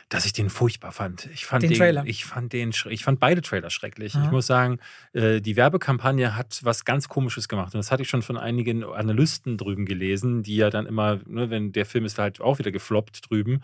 dass 0.09 0.25
ich 0.25 0.33
den 0.33 0.49
furchtbar 0.49 0.91
fand. 0.91 1.29
Ich 1.33 1.45
fand 1.45 1.61
den, 1.61 1.69
den 1.69 1.77
Trailer. 1.77 2.03
Ich 2.05 2.25
fand 2.25 2.51
den, 2.51 2.73
ich 2.89 3.03
fand 3.03 3.19
beide 3.19 3.43
Trailer 3.43 3.69
schrecklich. 3.69 4.15
Aha. 4.15 4.25
Ich 4.25 4.31
muss 4.31 4.47
sagen, 4.47 4.79
äh, 5.13 5.39
die 5.39 5.55
Werbekampagne 5.55 6.35
hat 6.35 6.59
was 6.63 6.83
ganz 6.83 7.07
Komisches 7.07 7.47
gemacht. 7.47 7.75
Und 7.75 7.77
das 7.77 7.91
hatte 7.91 8.01
ich 8.01 8.09
schon 8.09 8.23
von 8.23 8.35
einigen 8.35 8.83
Analysten 8.83 9.55
drüben 9.55 9.85
gelesen, 9.85 10.41
die 10.41 10.55
ja 10.55 10.71
dann 10.71 10.87
immer, 10.87 11.19
ne, 11.27 11.51
wenn 11.51 11.71
der 11.71 11.85
Film 11.85 12.05
ist 12.05 12.17
halt 12.17 12.41
auch 12.41 12.57
wieder 12.57 12.71
gefloppt 12.71 13.29
drüben, 13.29 13.61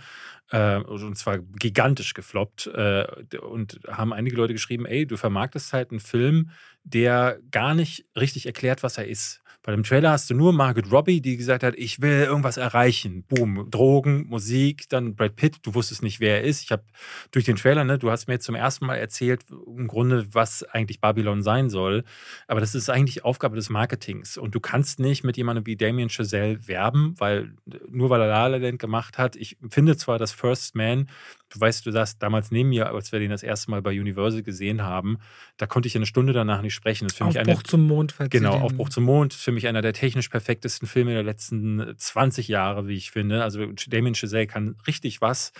äh, 0.51 0.77
und 0.77 1.17
zwar 1.17 1.39
gigantisch 1.39 2.13
gefloppt, 2.13 2.67
äh, 2.67 3.07
und 3.41 3.79
haben 3.87 4.13
einige 4.13 4.35
Leute 4.35 4.53
geschrieben, 4.53 4.85
ey, 4.85 5.07
du 5.07 5.17
vermarktest 5.17 5.73
halt 5.73 5.89
einen 5.89 5.99
Film, 5.99 6.51
der 6.83 7.39
gar 7.49 7.73
nicht 7.73 8.05
richtig 8.15 8.45
erklärt, 8.45 8.83
was 8.83 8.99
er 8.99 9.07
ist. 9.07 9.41
Bei 9.65 9.71
dem 9.71 9.81
Trailer 9.81 10.11
hast 10.11 10.29
du 10.29 10.35
nur 10.35 10.53
Margaret 10.53 10.91
Robbie, 10.91 11.21
die 11.21 11.37
gesagt 11.37 11.63
hat, 11.63 11.73
ich 11.75 11.99
will 11.99 12.21
irgendwas 12.21 12.57
erreichen. 12.57 13.23
Boom, 13.27 13.67
Drogen, 13.71 14.27
Musik, 14.27 14.87
dann 14.89 15.15
Brad 15.15 15.35
Pitt. 15.35 15.57
Du 15.63 15.73
wusstest 15.73 16.03
nicht, 16.03 16.19
wer 16.19 16.35
er 16.35 16.43
ist. 16.43 16.61
Ich 16.61 16.71
habe 16.71 16.83
durch 17.31 17.45
den 17.45 17.55
Trailer, 17.55 17.83
ne, 17.83 17.97
du 17.97 18.11
hast 18.11 18.27
mir 18.27 18.35
jetzt 18.35 18.45
zum 18.45 18.53
ersten 18.53 18.85
Mal 18.85 18.97
erzählt, 18.97 19.43
im 19.49 19.87
Grunde, 19.87 20.27
was 20.35 20.61
eigentlich 20.61 21.01
Babylon 21.01 21.41
sein 21.41 21.71
soll. 21.71 22.03
Aber 22.47 22.59
das 22.59 22.75
ist 22.75 22.91
eigentlich 22.91 23.25
Aufgabe 23.25 23.55
des 23.55 23.71
Marketings. 23.71 24.37
Und 24.37 24.53
du 24.53 24.59
kannst 24.59 24.99
nicht 24.99 25.23
mit 25.23 25.35
jemandem 25.35 25.65
wie 25.65 25.75
Damien 25.75 26.09
Chazelle 26.09 26.67
werben, 26.67 27.15
weil 27.17 27.55
nur 27.89 28.11
weil 28.11 28.21
er 28.21 28.27
La 28.27 28.45
La 28.45 28.57
Land 28.57 28.77
gemacht 28.77 29.17
hat. 29.17 29.35
Ich 29.35 29.57
finde 29.67 29.97
zwar, 29.97 30.19
dass 30.19 30.31
First 30.31 30.75
Man 30.75 31.07
du 31.55 31.59
weißt, 31.59 31.85
du 31.85 31.91
saßt 31.91 32.21
damals 32.21 32.51
neben 32.51 32.69
mir, 32.69 32.91
als 32.91 33.11
wir 33.11 33.19
den 33.19 33.29
das 33.29 33.43
erste 33.43 33.71
Mal 33.71 33.81
bei 33.81 33.99
Universal 33.99 34.43
gesehen 34.43 34.83
haben. 34.83 35.17
Da 35.57 35.67
konnte 35.67 35.87
ich 35.87 35.95
eine 35.95 36.05
Stunde 36.05 36.33
danach 36.33 36.61
nicht 36.61 36.73
sprechen. 36.73 37.07
Das 37.07 37.21
Aufbruch 37.21 37.27
mich 37.27 37.47
eine, 37.47 37.63
zum 37.63 37.87
Mond. 37.87 38.15
Genau, 38.29 38.55
Aufbruch 38.59 38.89
zum 38.89 39.03
Mond. 39.03 39.33
Für 39.33 39.51
mich 39.55 39.67
einer 39.67 39.81
der 39.81 39.93
technisch 39.93 40.29
perfektesten 40.29 40.87
Filme 40.87 41.13
der 41.13 41.23
letzten 41.23 41.95
20 41.97 42.47
Jahre, 42.47 42.87
wie 42.87 42.95
ich 42.95 43.11
finde. 43.11 43.43
Also 43.43 43.65
Damien 43.87 44.15
Chazelle 44.15 44.47
kann 44.47 44.75
richtig 44.87 45.21
was. 45.21 45.51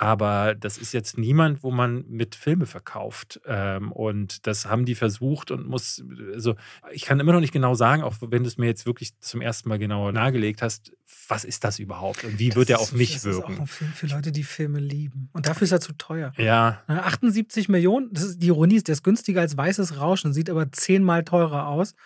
Aber 0.00 0.54
das 0.54 0.78
ist 0.78 0.92
jetzt 0.92 1.18
niemand, 1.18 1.64
wo 1.64 1.72
man 1.72 2.04
mit 2.06 2.36
Filme 2.36 2.66
verkauft. 2.66 3.40
Ähm, 3.46 3.90
und 3.90 4.46
das 4.46 4.66
haben 4.66 4.84
die 4.84 4.94
versucht 4.94 5.50
und 5.50 5.66
muss, 5.66 6.04
also 6.32 6.54
ich 6.92 7.04
kann 7.04 7.18
immer 7.18 7.32
noch 7.32 7.40
nicht 7.40 7.52
genau 7.52 7.74
sagen, 7.74 8.04
auch 8.04 8.14
wenn 8.20 8.44
du 8.44 8.48
es 8.48 8.58
mir 8.58 8.66
jetzt 8.66 8.86
wirklich 8.86 9.18
zum 9.18 9.40
ersten 9.40 9.68
Mal 9.68 9.80
genauer 9.80 10.12
nahegelegt 10.12 10.62
hast, 10.62 10.92
was 11.26 11.44
ist 11.44 11.64
das 11.64 11.80
überhaupt 11.80 12.22
und 12.22 12.38
wie 12.38 12.50
das 12.50 12.56
wird 12.56 12.70
er 12.70 12.78
auf 12.78 12.92
mich 12.92 13.14
das 13.14 13.24
wirken? 13.24 13.40
Das 13.40 13.48
ist 13.48 13.56
auch 13.56 13.60
ein 13.60 13.66
Film 13.66 13.92
für 13.92 14.06
Leute, 14.06 14.30
die 14.30 14.44
Filme 14.44 14.78
lieben. 14.78 15.30
Und 15.32 15.48
dafür 15.48 15.64
ist 15.64 15.72
er 15.72 15.80
zu 15.80 15.92
teuer. 15.94 16.32
Ja. 16.36 16.80
78 16.86 17.68
Millionen, 17.68 18.12
das 18.12 18.22
ist 18.22 18.38
die 18.38 18.46
Ironie, 18.46 18.80
der 18.80 18.92
ist 18.92 19.02
günstiger 19.02 19.40
als 19.40 19.56
weißes 19.56 19.98
Rauschen, 19.98 20.32
sieht 20.32 20.48
aber 20.48 20.70
zehnmal 20.70 21.24
teurer 21.24 21.66
aus. 21.66 21.96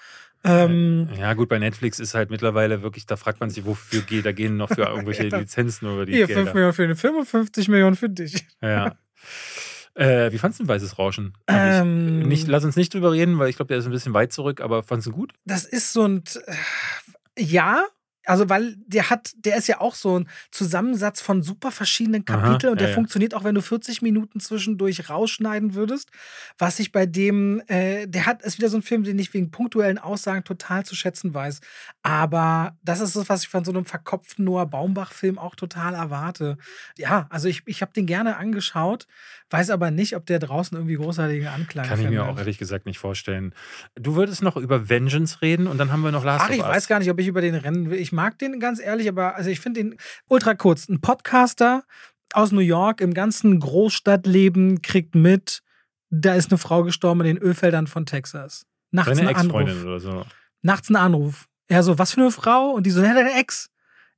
Ähm, 0.45 1.09
ja, 1.17 1.35
gut, 1.35 1.49
bei 1.49 1.59
Netflix 1.59 2.01
ist 2.01 2.15
halt 2.15 2.31
mittlerweile 2.31 2.83
wirklich, 2.83 3.07
da 3.07 3.17
fragt 3.17 3.41
man 3.41 3.51
sich, 3.51 3.65
wofür 3.65 4.01
geht, 4.03 4.27
da 4.27 4.33
gehen 4.33 4.57
noch 4.57 4.69
für 4.69 4.83
irgendwelche 4.89 5.29
Lizenzen 5.29 5.93
über 5.93 6.05
die 6.05 6.13
Hier, 6.13 6.27
Gelder. 6.27 6.43
5 6.43 6.55
Millionen 6.55 6.73
für 6.73 6.85
eine 6.85 6.97
55 6.97 7.69
Millionen 7.69 7.97
für 7.97 8.09
dich. 8.09 8.47
Ja. 8.61 8.97
Äh, 9.95 10.33
wie 10.33 10.39
fandest 10.39 10.61
du 10.61 10.69
Weißes 10.69 10.99
Rauschen? 10.99 11.35
Ähm, 11.47 12.21
nicht, 12.21 12.49
lass 12.49 12.65
uns 12.65 12.77
nicht 12.77 12.95
drüber 12.95 13.13
reden, 13.13 13.39
weil 13.39 13.51
ich 13.51 13.57
glaube, 13.57 13.69
der 13.69 13.79
ist 13.79 13.85
ein 13.85 13.93
bisschen 13.93 14.15
weit 14.15 14.33
zurück, 14.33 14.61
aber 14.61 14.83
fandest 14.83 15.09
du 15.09 15.13
gut? 15.13 15.33
Das 15.45 15.65
ist 15.65 15.93
so 15.93 16.07
ein. 16.07 16.23
Ja, 17.39 17.85
also, 18.25 18.49
weil 18.49 18.77
der 18.87 19.11
hat, 19.11 19.33
der 19.37 19.57
ist 19.57 19.67
ja 19.69 19.81
auch 19.81 19.95
so 19.95 20.21
ein 20.21 20.29
Zusammensatz 20.51 21.21
von 21.21 21.43
super 21.43 21.71
verschiedenen 21.71 22.25
Kapiteln 22.25 22.65
Aha, 22.65 22.71
und 22.71 22.81
der 22.81 22.89
ja, 22.89 22.95
funktioniert 22.95 23.35
auch, 23.35 23.45
wenn 23.45 23.55
du 23.55 23.63
40 23.63 24.03
Minuten 24.03 24.41
zwischendurch 24.41 25.11
rausschneiden 25.11 25.75
würdest. 25.75 26.11
Was 26.59 26.79
ich 26.79 26.93
bei 26.93 27.07
dem, 27.07 27.63
äh, 27.67 28.07
der 28.07 28.27
hat, 28.27 28.43
ist 28.43 28.59
wieder 28.59 28.69
so 28.69 28.79
ein 28.79 28.83
Film, 28.83 29.03
den 29.03 29.19
ich 29.19 29.35
wegen 29.35 29.51
punktuellen 29.51 29.99
Aussagen 29.99 30.45
total 30.45 30.85
zu 30.85 30.95
schätzen 30.95 31.35
weiß. 31.35 31.61
Aber 32.03 32.77
das 32.83 33.01
ist 33.01 33.17
das, 33.17 33.29
was 33.29 33.43
ich 33.43 33.49
von 33.49 33.65
so 33.65 33.73
einem 33.73 33.85
verkopften 33.85 34.45
Noah 34.45 34.67
Baumbach-Film 34.67 35.39
auch 35.39 35.57
total 35.57 35.95
erwarte. 35.95 36.59
Ja, 36.97 37.27
also 37.31 37.49
ich, 37.49 37.63
ich 37.67 37.83
habe 37.83 37.93
den 37.93 38.07
gerne 38.07 38.37
angeschaut, 38.37 39.07
weiß 39.51 39.71
aber 39.71 39.91
nicht, 39.91 40.17
ob 40.17 40.27
der 40.27 40.39
draußen 40.39 40.77
irgendwie 40.77 40.97
großartige 40.97 41.51
Anklang 41.51 41.87
Kann 41.87 42.01
ich 42.01 42.09
mir 42.09 42.25
auch 42.25 42.39
ehrlich 42.39 42.59
gesagt 42.59 42.87
nicht 42.87 42.99
vorstellen. 42.99 43.55
Du 43.95 44.15
würdest 44.15 44.43
noch 44.43 44.57
über 44.57 44.89
Vengeance 44.89 45.43
reden 45.43 45.67
und 45.67 45.79
dann 45.79 45.91
haben 45.91 46.03
wir 46.03 46.13
noch 46.13 46.25
Last 46.25 46.45
Ach, 46.47 46.51
ich 46.51 46.61
weiß 46.61 46.87
gar 46.89 47.01
nicht, 47.01 47.11
ob 47.11 47.19
ich 47.19 47.27
über 47.27 47.41
den 47.41 47.55
rennen 47.55 47.91
will. 47.91 47.99
Ich 47.99 48.12
ich 48.13 48.15
mag 48.15 48.39
den 48.39 48.61
ganz 48.61 48.79
ehrlich, 48.79 49.09
aber 49.09 49.37
also 49.37 49.49
ich 49.49 49.61
finde 49.61 49.83
den 49.83 49.97
ultra 50.29 50.55
kurz. 50.55 50.87
Ein 50.87 51.01
Podcaster 51.01 51.83
aus 52.35 52.53
New 52.53 52.61
York 52.61 53.01
im 53.01 53.15
ganzen 53.15 53.59
Großstadtleben 53.59 54.83
kriegt 54.83 55.15
mit, 55.15 55.63
da 56.11 56.35
ist 56.35 56.51
eine 56.51 56.59
Frau 56.59 56.83
gestorben 56.83 57.23
in 57.23 57.37
den 57.37 57.39
Ölfeldern 57.39 57.87
von 57.87 58.05
Texas. 58.05 58.67
Nachts 58.91 59.17
Deine 59.17 59.31
ein 59.31 59.37
Anruf. 59.37 59.83
oder 59.83 59.99
so. 59.99 60.27
Nachts 60.61 60.91
ein 60.91 60.97
Anruf. 60.97 61.49
Er 61.69 61.83
so, 61.83 61.99
was 61.99 62.13
für 62.13 62.21
eine 62.21 62.31
Frau? 62.31 62.73
Und 62.73 62.85
die 62.85 62.91
so, 62.91 63.03
ja, 63.03 63.15
deine 63.15 63.33
Ex. 63.33 63.71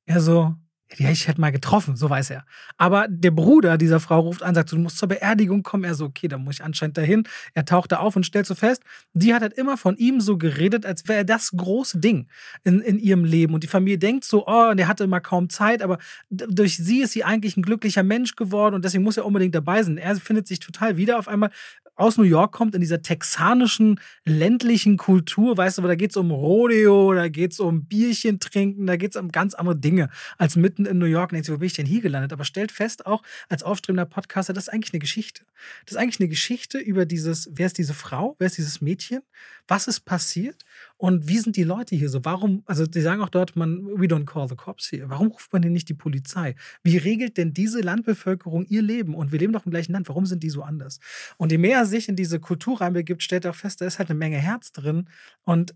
Er 0.07 0.20
so, 0.20 0.57
die 0.99 1.05
hätte 1.05 1.12
ich 1.12 1.26
halt 1.26 1.38
mal 1.38 1.51
getroffen, 1.51 1.97
so 1.97 2.09
weiß 2.09 2.30
er. 2.30 2.45
Aber 2.76 3.07
der 3.09 3.30
Bruder 3.30 3.78
dieser 3.78 4.01
Frau 4.01 4.20
ruft 4.20 4.42
an, 4.42 4.55
sagt, 4.55 4.72
du 4.72 4.78
musst 4.78 4.99
zur 4.99 5.09
Beerdigung 5.09 5.62
kommen. 5.62 5.84
Er 5.84 5.95
so, 5.95 6.07
okay, 6.07 6.28
dann 6.28 6.45
muss 6.45 6.57
ich 6.57 6.64
anscheinend 6.64 6.97
dahin. 6.97 7.24
Er 7.55 7.64
taucht 7.64 7.92
da 7.92 7.99
auf 7.99 8.16
und 8.16 8.24
stellt 8.24 8.47
so 8.47 8.55
fest, 8.55 8.82
die 9.12 9.34
hat 9.34 9.42
halt 9.42 9.55
immer 9.55 9.76
von 9.76 9.97
ihm 9.97 10.20
so 10.20 10.38
geredet, 10.38 10.86
als 10.86 11.09
wäre 11.09 11.18
er 11.18 11.24
das 11.24 11.53
große 11.57 11.99
Ding 11.99 12.28
in, 12.62 12.80
in 12.80 12.99
ihrem 12.99 13.24
Leben. 13.24 13.55
Und 13.55 13.62
die 13.62 13.68
Familie 13.68 13.99
denkt 13.99 14.24
so, 14.24 14.47
oh, 14.47 14.74
der 14.74 14.88
hatte 14.88 15.05
immer 15.05 15.20
kaum 15.20 15.49
Zeit, 15.49 15.82
aber 15.82 15.99
durch 16.30 16.76
sie 16.76 17.03
ist 17.03 17.12
sie 17.12 17.24
eigentlich 17.24 17.57
ein 17.57 17.62
glücklicher 17.62 18.03
Mensch 18.03 18.36
geworden 18.36 18.74
und 18.74 18.84
deswegen 18.84 19.05
muss 19.05 19.16
er 19.16 19.26
unbedingt 19.26 19.55
dabei 19.55 19.82
sein. 19.82 19.99
Er 19.99 20.16
findet 20.16 20.47
sich 20.49 20.61
total 20.61 20.97
wieder 20.97 21.18
auf 21.18 21.28
einmal 21.28 21.51
aus 21.97 22.16
New 22.18 22.24
York 22.24 22.53
kommt, 22.53 22.74
in 22.74 22.80
dieser 22.80 23.03
texanischen, 23.03 24.01
ländlichen 24.24 24.97
Kultur, 24.97 25.57
weißt 25.57 25.78
du, 25.78 25.82
da 25.82 25.95
geht 25.95 26.11
es 26.11 26.16
um 26.16 26.30
Rodeo, 26.30 27.14
da 27.14 27.28
geht 27.28 27.53
es 27.53 27.61
um 27.61 27.86
Bierchen 27.86 28.40
trinken, 28.40 28.86
da 28.86 28.97
geht 28.97 29.14
es 29.14 29.20
um 29.20 29.30
ganz 29.30 29.55
andere 29.55 29.76
Dinge 29.76 30.09
als 30.38 30.57
mitten 30.57 30.86
in 30.86 30.99
New 30.99 31.07
York. 31.07 31.30
Denkst 31.30 31.49
du, 31.49 31.55
wo 31.55 31.59
bin 31.59 31.66
ich 31.66 31.74
denn 31.74 31.86
hier 31.86 32.01
gelandet? 32.01 32.32
Aber 32.32 32.45
stellt 32.45 32.72
fest 32.72 33.07
auch 33.07 33.22
als 33.49 33.62
aufstrebender 33.62 34.07
Podcaster, 34.07 34.53
das 34.53 34.64
ist 34.64 34.72
eigentlich 34.72 34.92
eine 34.92 35.01
Geschichte. 35.01 35.45
Das 35.84 35.92
ist 35.92 35.99
eigentlich 35.99 36.20
eine 36.20 36.28
Geschichte 36.28 36.78
über 36.78 37.07
dieses, 37.07 37.51
wer 37.53 37.66
ist 37.66 37.78
diese 37.78 37.95
Frau, 37.95 38.36
wer 38.38 38.47
ist 38.47 38.59
dieses 38.59 38.80
Mädchen, 38.80 39.22
was 39.68 39.88
ist 39.88 40.01
passiert 40.01 40.64
und 40.96 41.28
wie 41.28 41.38
sind 41.38 41.56
die 41.56 41.64
Leute 41.64 41.96
hier 41.96 42.08
so? 42.08 42.24
Warum, 42.24 42.62
also 42.66 42.86
die 42.86 43.00
sagen 43.00 43.20
auch 43.20 43.28
dort, 43.28 43.56
man, 43.56 43.84
we 43.84 44.06
don't 44.06 44.24
call 44.24 44.48
the 44.48 44.54
cops 44.54 44.90
here. 44.90 45.08
Warum 45.10 45.28
ruft 45.28 45.52
man 45.52 45.62
denn 45.62 45.72
nicht 45.72 45.88
die 45.88 45.94
Polizei? 45.94 46.54
Wie 46.82 46.96
regelt 46.96 47.36
denn 47.36 47.52
diese 47.52 47.80
Landbevölkerung 47.80 48.64
ihr 48.66 48.82
Leben? 48.82 49.14
Und 49.14 49.32
wir 49.32 49.38
leben 49.38 49.52
doch 49.52 49.66
im 49.66 49.70
gleichen 49.70 49.92
Land. 49.92 50.08
Warum 50.08 50.26
sind 50.26 50.42
die 50.42 50.50
so 50.50 50.62
anders? 50.62 51.00
Und 51.36 51.52
je 51.52 51.58
mehr 51.58 51.78
er 51.78 51.86
sich 51.86 52.08
in 52.08 52.16
diese 52.16 52.40
Kultur 52.40 52.80
reinbegibt, 52.80 53.22
stellt 53.22 53.44
er 53.44 53.50
auch 53.50 53.56
fest, 53.56 53.80
da 53.80 53.86
ist 53.86 53.98
halt 53.98 54.10
eine 54.10 54.18
Menge 54.18 54.36
Herz 54.36 54.72
drin. 54.72 55.08
Und 55.42 55.74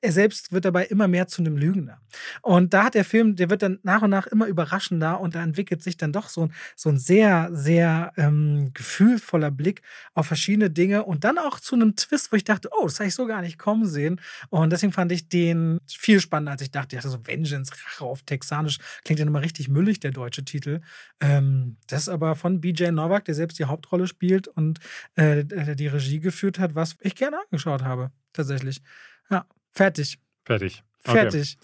er 0.00 0.12
selbst 0.12 0.52
wird 0.52 0.64
dabei 0.64 0.84
immer 0.86 1.08
mehr 1.08 1.26
zu 1.26 1.42
einem 1.42 1.56
Lügner. 1.56 2.00
Und 2.42 2.72
da 2.72 2.84
hat 2.84 2.94
der 2.94 3.04
Film, 3.04 3.36
der 3.36 3.50
wird 3.50 3.62
dann 3.62 3.78
nach 3.82 4.02
und 4.02 4.10
nach 4.10 4.26
immer 4.26 4.46
überraschender 4.46 5.20
und 5.20 5.34
da 5.34 5.42
entwickelt 5.42 5.82
sich 5.82 5.96
dann 5.96 6.12
doch 6.12 6.28
so 6.28 6.46
ein, 6.46 6.52
so 6.76 6.88
ein 6.88 6.98
sehr, 6.98 7.48
sehr 7.52 8.12
ähm, 8.16 8.70
gefühlvoller 8.74 9.50
Blick 9.50 9.82
auf 10.14 10.26
verschiedene 10.26 10.70
Dinge 10.70 11.04
und 11.04 11.24
dann 11.24 11.38
auch 11.38 11.58
zu 11.58 11.74
einem 11.74 11.96
Twist, 11.96 12.32
wo 12.32 12.36
ich 12.36 12.44
dachte, 12.44 12.70
oh, 12.78 12.84
das 12.84 13.00
habe 13.00 13.08
ich 13.08 13.14
so 13.14 13.26
gar 13.26 13.42
nicht 13.42 13.58
kommen 13.58 13.86
sehen. 13.86 14.20
Und 14.50 14.70
deswegen 14.70 14.92
fand 14.92 15.10
ich 15.10 15.28
den 15.28 15.80
viel 15.86 16.20
spannender, 16.20 16.52
als 16.52 16.62
ich 16.62 16.70
dachte. 16.70 16.96
Ich 16.96 17.02
dachte 17.02 17.16
so, 17.16 17.26
Vengeance, 17.26 17.72
Rache 17.72 18.04
auf 18.04 18.22
Texanisch, 18.22 18.78
klingt 19.04 19.18
ja 19.18 19.24
nochmal 19.24 19.42
richtig 19.42 19.68
müllig, 19.68 20.00
der 20.00 20.12
deutsche 20.12 20.44
Titel. 20.44 20.80
Ähm, 21.20 21.76
das 21.88 22.02
ist 22.02 22.08
aber 22.08 22.36
von 22.36 22.60
BJ 22.60 22.90
Novak, 22.90 23.24
der 23.24 23.34
selbst 23.34 23.58
die 23.58 23.64
Hauptrolle 23.64 24.06
spielt 24.06 24.48
und 24.48 24.78
äh, 25.16 25.44
die 25.44 25.88
Regie 25.88 26.20
geführt 26.20 26.58
hat, 26.58 26.74
was 26.74 26.96
ich 27.00 27.16
gerne 27.16 27.38
angeschaut 27.40 27.82
habe, 27.82 28.12
tatsächlich. 28.32 28.82
Ja, 29.30 29.44
Fertig. 29.78 30.18
Fertig. 30.44 30.82
Okay. 31.04 31.20
Fertig. 31.20 31.56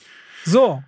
So. 0.45 0.85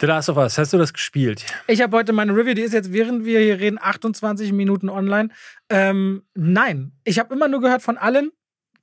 The 0.00 0.06
Last 0.06 0.28
of 0.28 0.36
Us, 0.38 0.58
hast 0.58 0.72
du 0.72 0.78
das 0.78 0.92
gespielt? 0.92 1.46
Ich 1.68 1.80
habe 1.80 1.96
heute 1.96 2.12
meine 2.12 2.34
Review, 2.34 2.54
die 2.54 2.62
ist 2.62 2.72
jetzt, 2.72 2.92
während 2.92 3.24
wir 3.24 3.38
hier 3.38 3.60
reden, 3.60 3.78
28 3.80 4.52
Minuten 4.52 4.88
online. 4.88 5.28
Ähm, 5.70 6.24
nein, 6.34 6.90
ich 7.04 7.20
habe 7.20 7.32
immer 7.32 7.46
nur 7.46 7.60
gehört 7.60 7.82
von 7.82 7.96
allen, 7.96 8.32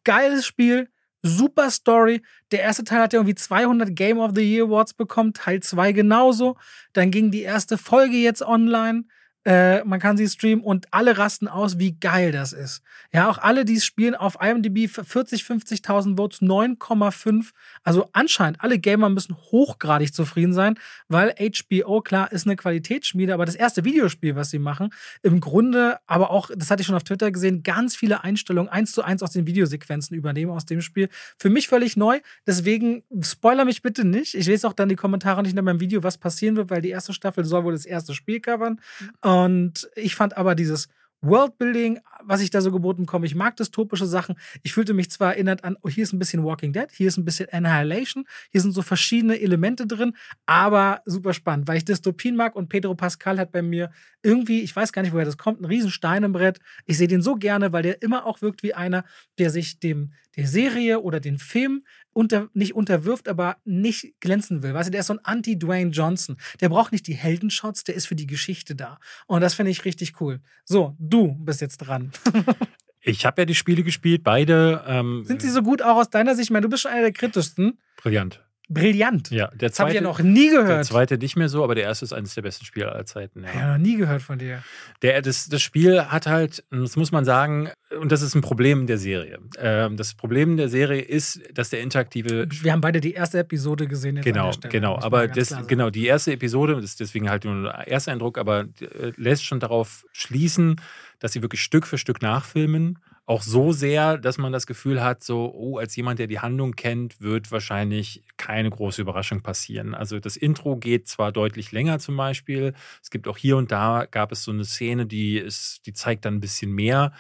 geiles 0.05 0.45
Spiel, 0.45 0.88
super 1.21 1.69
Story. 1.69 2.21
Der 2.51 2.61
erste 2.61 2.86
Teil 2.86 3.01
hat 3.01 3.11
ja 3.11 3.19
irgendwie 3.19 3.36
200 3.36 3.93
Game 3.93 4.19
of 4.19 4.32
the 4.36 4.41
Year 4.41 4.67
Awards 4.67 4.93
bekommen, 4.93 5.34
Teil 5.34 5.59
2 5.59 5.91
genauso. 5.91 6.55
Dann 6.93 7.11
ging 7.11 7.30
die 7.30 7.41
erste 7.41 7.78
Folge 7.78 8.15
jetzt 8.15 8.41
online. 8.41 9.03
Äh, 9.45 9.83
man 9.83 9.99
kann 9.99 10.17
sie 10.17 10.27
streamen 10.27 10.63
und 10.63 10.87
alle 10.91 11.19
rasten 11.19 11.47
aus, 11.47 11.77
wie 11.77 11.91
geil 11.93 12.31
das 12.31 12.51
ist. 12.51 12.81
Ja, 13.13 13.29
auch 13.29 13.37
alle, 13.37 13.63
die 13.63 13.75
es 13.75 13.85
spielen, 13.85 14.15
auf 14.15 14.37
IMDb 14.41 14.89
40, 14.89 15.43
50.000 15.43 16.17
Votes, 16.17 16.41
9,5. 16.41 17.51
Also 17.83 18.09
anscheinend, 18.11 18.61
alle 18.61 18.79
Gamer 18.79 19.09
müssen 19.09 19.35
hochgradig 19.35 20.13
zufrieden 20.15 20.53
sein, 20.53 20.79
weil 21.09 21.35
HBO, 21.37 22.01
klar, 22.01 22.31
ist 22.31 22.47
eine 22.47 22.55
Qualitätsschmiede, 22.55 23.35
aber 23.35 23.45
das 23.45 23.53
erste 23.53 23.85
Videospiel, 23.85 24.35
was 24.35 24.49
sie 24.49 24.57
machen, 24.57 24.89
im 25.21 25.39
Grunde, 25.39 25.99
aber 26.07 26.31
auch, 26.31 26.49
das 26.55 26.71
hatte 26.71 26.81
ich 26.81 26.87
schon 26.87 26.95
auf 26.95 27.03
Twitter 27.03 27.31
gesehen, 27.31 27.61
ganz 27.61 27.95
viele 27.95 28.23
Einstellungen 28.23 28.71
eins 28.71 28.93
zu 28.93 29.03
eins 29.03 29.21
aus 29.21 29.31
den 29.31 29.45
Videosequenzen 29.45 30.17
übernehmen 30.17 30.51
aus 30.51 30.65
dem 30.65 30.81
Spiel. 30.81 31.07
Für 31.37 31.51
mich 31.51 31.67
völlig 31.67 31.97
neu, 31.97 32.19
deswegen 32.47 33.03
spoiler 33.21 33.65
mich 33.65 33.83
bitte 33.83 34.05
nicht. 34.05 34.33
Ich 34.33 34.47
lese 34.47 34.67
auch 34.67 34.73
dann 34.73 34.89
die 34.89 34.95
Kommentare 34.95 35.43
nicht 35.43 35.55
in 35.55 35.63
meinem 35.63 35.79
Video, 35.79 36.01
was 36.01 36.17
passieren 36.17 36.55
wird, 36.55 36.71
weil 36.71 36.81
die 36.81 36.89
erste 36.89 37.13
Staffel 37.13 37.45
soll 37.45 37.63
wohl 37.63 37.73
das 37.73 37.85
erste 37.85 38.15
Spiel 38.15 38.39
covern. 38.39 38.79
Mhm. 38.99 39.11
Und 39.43 39.89
ich 39.95 40.15
fand 40.15 40.38
aber 40.38 40.55
dieses 40.55 40.88
Worldbuilding, 41.21 41.99
was 42.23 42.41
ich 42.41 42.51
da 42.51 42.61
so 42.61 42.71
geboten 42.71 43.03
bekomme. 43.03 43.25
Ich 43.25 43.36
mag 43.36 43.55
dystopische 43.57 44.05
Sachen. 44.05 44.36
Ich 44.63 44.73
fühlte 44.73 44.93
mich 44.93 45.09
zwar 45.09 45.33
erinnert 45.33 45.63
an, 45.63 45.75
oh, 45.81 45.89
hier 45.89 46.03
ist 46.03 46.13
ein 46.13 46.19
bisschen 46.19 46.43
Walking 46.43 46.71
Dead, 46.71 46.88
hier 46.91 47.07
ist 47.07 47.17
ein 47.17 47.25
bisschen 47.25 47.49
Annihilation, 47.51 48.25
hier 48.51 48.61
sind 48.61 48.73
so 48.73 48.81
verschiedene 48.81 49.39
Elemente 49.39 49.88
drin, 49.88 50.13
aber 50.45 51.01
super 51.05 51.33
spannend, 51.33 51.67
weil 51.67 51.77
ich 51.77 51.86
Dystopien 51.86 52.36
mag 52.36 52.55
und 52.55 52.69
Pedro 52.69 52.93
Pascal 52.95 53.39
hat 53.39 53.51
bei 53.51 53.61
mir 53.61 53.91
irgendwie, 54.23 54.61
ich 54.61 54.75
weiß 54.75 54.91
gar 54.93 55.01
nicht, 55.01 55.13
woher 55.13 55.25
das 55.25 55.38
kommt, 55.38 55.61
ein 55.61 55.65
riesen 55.65 55.89
Stein 55.89 56.23
im 56.23 56.31
Brett. 56.31 56.59
Ich 56.86 56.97
sehe 56.97 57.07
den 57.07 57.21
so 57.21 57.36
gerne, 57.36 57.73
weil 57.73 57.83
der 57.83 58.01
immer 58.01 58.25
auch 58.25 58.41
wirkt 58.41 58.61
wie 58.61 58.73
einer, 58.73 59.03
der 59.39 59.49
sich 59.49 59.79
dem 59.79 60.13
der 60.36 60.47
Serie 60.47 61.01
oder 61.01 61.19
den 61.19 61.38
Film 61.38 61.86
unter, 62.16 62.49
nicht 62.53 62.74
unterwirft, 62.74 63.28
aber 63.28 63.57
nicht 63.66 64.20
glänzen 64.22 64.63
will. 64.63 64.74
Weißt 64.74 64.88
du, 64.88 64.91
der 64.91 65.01
ist 65.01 65.07
so 65.07 65.13
ein 65.13 65.24
Anti-Dwayne 65.24 65.91
Johnson. 65.91 66.38
Der 66.61 66.70
braucht 66.70 66.93
nicht 66.93 67.07
die 67.07 67.13
Heldenshots, 67.13 67.84
der 67.84 67.95
ist 67.95 68.07
für 68.07 68.16
die 68.16 68.26
Geschichte 68.26 68.76
da. 68.76 68.99
Und 69.28 69.41
das 69.41 69.53
finde 69.53 69.72
ich 69.72 69.84
richtig 69.84 70.22
cool. 70.22 70.39
So, 70.63 70.95
du 70.97 71.36
bist 71.36 71.59
jetzt 71.59 71.78
dran. 71.80 72.11
ich 73.01 73.26
habe 73.26 73.41
ja 73.41 73.45
die 73.45 73.55
Spiele 73.55 73.84
gespielt, 73.84 74.24
beide. 74.24 74.84
Ähm, 74.88 75.26
Sind 75.26 75.41
sie 75.41 75.49
so 75.49 75.61
gut 75.61 75.82
auch 75.82 75.97
aus 75.97 76.09
deiner 76.09 76.36
Sicht? 76.36 76.47
Ich 76.47 76.51
meine, 76.51 76.63
du 76.63 76.70
bist 76.70 76.84
schon 76.84 76.91
einer 76.91 77.01
der 77.01 77.11
kritischsten. 77.11 77.80
Brillant. 77.97 78.44
Brillant. 78.68 79.30
Ja, 79.30 79.47
der 79.47 79.57
zweite, 79.57 79.70
das 79.70 79.80
habe 79.80 79.89
ich 79.89 79.95
ja 79.95 80.01
noch 80.01 80.20
nie 80.20 80.49
gehört. 80.49 80.70
Der 80.70 80.82
zweite 80.82 81.18
nicht 81.18 81.36
mehr 81.36 81.49
so, 81.49 81.63
aber 81.63 81.76
der 81.76 81.84
erste 81.84 82.05
ist 82.05 82.13
eines 82.13 82.34
der 82.34 82.41
besten 82.41 82.66
Spiele 82.66 82.91
aller 82.91 83.05
Zeiten. 83.05 83.43
Ja, 83.43 83.59
ja 83.59 83.72
noch 83.74 83.78
nie 83.78 83.97
gehört 83.97 84.22
von 84.22 84.39
dir. 84.39 84.63
Der, 85.01 85.22
das, 85.22 85.47
das 85.49 85.61
Spiel 85.61 86.05
hat 86.05 86.26
halt, 86.26 86.63
das 86.72 86.95
muss 86.95 87.11
man 87.11 87.26
sagen, 87.26 87.70
und 87.99 88.11
das 88.11 88.22
ist 88.22 88.34
ein 88.36 88.41
Problem 88.41 88.88
der 88.88 88.97
Serie. 88.97 89.39
Ähm, 89.59 89.97
das 89.97 90.16
Problem 90.16 90.57
der 90.57 90.70
Serie 90.70 91.01
ist, 91.01 91.41
dass 91.53 91.70
der 91.70 91.82
interaktive. 91.82 92.47
Wir 92.49 92.72
haben 92.72 92.82
beide 92.82 93.01
die 93.01 93.13
erste 93.13 93.39
Episode 93.39 93.88
gesehen. 93.88 94.22
Genau, 94.22 94.51
genau. 94.70 94.97
Aber 94.99 95.28
das, 95.28 95.55
genau, 95.68 95.89
die 95.91 96.07
erste 96.07 96.32
Episode, 96.32 96.76
das 96.76 96.86
ist 96.86 96.99
deswegen 96.99 97.30
halt 97.30 97.45
nur 97.45 97.74
ein 97.74 97.88
Ersteindruck, 97.88 98.38
aber 98.38 98.66
äh, 98.80 99.11
lässt 99.16 99.45
schon 99.45 99.59
darauf 99.59 100.05
schließen, 100.11 100.82
dass 101.20 101.34
sie 101.34 101.41
wirklich 101.41 101.61
Stück 101.61 101.86
für 101.86 101.97
Stück 101.97 102.22
nachfilmen 102.22 102.99
auch 103.28 103.41
so 103.41 103.71
sehr, 103.71 104.19
dass 104.19 104.38
man 104.38 104.51
das 104.51 104.67
Gefühl 104.67 105.03
hat, 105.03 105.23
so, 105.23 105.51
oh, 105.55 105.80
als 105.80 105.95
jemand, 105.95 106.19
der 106.19 106.28
die 106.28 106.39
Handlung 106.39 106.73
kennt, 106.73 107.19
wird 107.21 107.51
wahrscheinlich 107.51 108.23
keine 108.38 108.69
große 108.69 109.01
Überraschung 109.01 109.41
passieren. 109.41 109.95
Also 109.95 110.19
das 110.19 110.38
Intro 110.38 110.76
geht 110.78 111.07
zwar 111.07 111.32
deutlich 111.32 111.71
länger 111.71 111.97
zum 111.97 112.17
Beispiel, 112.17 112.73
es 113.01 113.09
gibt 113.09 113.28
auch 113.28 113.38
hier 113.38 113.57
und 113.57 113.71
da 113.71 114.05
gab 114.09 114.32
es 114.32 114.43
so 114.43 114.51
eine 114.51 114.63
Szene, 114.63 115.07
die 115.07 115.38
ist, 115.38 115.88
die 115.88 115.93
zeigt 115.93 116.26
dann 116.26 116.36
ein 116.36 116.39
bisschen 116.39 116.71
mehr. 116.71 117.13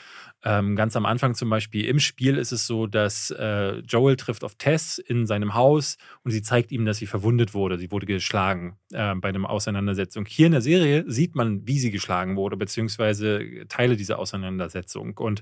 Ähm, 0.43 0.75
ganz 0.75 0.95
am 0.95 1.07
Anfang 1.07 1.33
zum 1.33 1.49
Beispiel 1.49 1.85
im 1.85 1.99
Spiel 1.99 2.37
ist 2.37 2.51
es 2.51 2.67
so, 2.67 2.85
dass 2.85 3.31
äh, 3.31 3.79
Joel 3.79 4.15
trifft 4.15 4.43
auf 4.43 4.53
Tess 4.53 4.99
in 4.99 5.25
seinem 5.25 5.55
Haus 5.55 5.97
und 6.23 6.29
sie 6.29 6.43
zeigt 6.43 6.71
ihm, 6.71 6.85
dass 6.85 6.97
sie 6.97 7.07
verwundet 7.07 7.55
wurde. 7.55 7.79
Sie 7.79 7.89
wurde 7.89 8.05
geschlagen 8.05 8.77
äh, 8.93 9.15
bei 9.15 9.29
einer 9.29 9.49
Auseinandersetzung. 9.49 10.25
Hier 10.27 10.45
in 10.45 10.51
der 10.51 10.61
Serie 10.61 11.03
sieht 11.07 11.33
man, 11.33 11.67
wie 11.67 11.79
sie 11.79 11.89
geschlagen 11.89 12.35
wurde, 12.35 12.57
beziehungsweise 12.57 13.65
Teile 13.69 13.97
dieser 13.97 14.19
Auseinandersetzung. 14.19 15.17
Und 15.17 15.41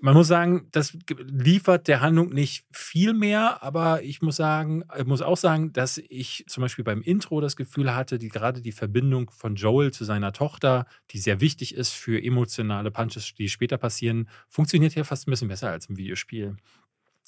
man 0.00 0.14
muss 0.14 0.28
sagen, 0.28 0.68
das 0.72 0.96
liefert 1.18 1.88
der 1.88 2.00
Handlung 2.00 2.30
nicht 2.30 2.64
viel 2.70 3.12
mehr, 3.12 3.62
aber 3.62 4.02
ich 4.02 4.22
muss 4.22 4.36
sagen, 4.36 4.84
ich 4.98 5.06
muss 5.06 5.22
auch 5.22 5.36
sagen, 5.36 5.72
dass 5.72 5.98
ich 5.98 6.44
zum 6.48 6.62
Beispiel 6.62 6.84
beim 6.84 7.02
Intro 7.02 7.40
das 7.40 7.56
Gefühl 7.56 7.94
hatte, 7.94 8.18
die 8.18 8.28
gerade 8.28 8.60
die 8.62 8.72
Verbindung 8.72 9.30
von 9.30 9.54
Joel 9.54 9.92
zu 9.92 10.04
seiner 10.04 10.32
Tochter, 10.32 10.86
die 11.10 11.18
sehr 11.18 11.40
wichtig 11.40 11.74
ist 11.74 11.92
für 11.92 12.22
emotionale 12.22 12.90
Punches, 12.90 13.34
die 13.34 13.48
später 13.48 13.78
passieren, 13.78 14.28
funktioniert 14.48 14.92
hier 14.92 15.04
fast 15.04 15.28
ein 15.28 15.30
bisschen 15.30 15.48
besser 15.48 15.70
als 15.70 15.86
im 15.86 15.96
Videospiel 15.96 16.56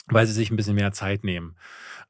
weil 0.08 0.26
sie 0.26 0.32
sich 0.32 0.50
ein 0.50 0.56
bisschen 0.56 0.74
mehr 0.74 0.92
Zeit 0.92 1.24
nehmen. 1.24 1.56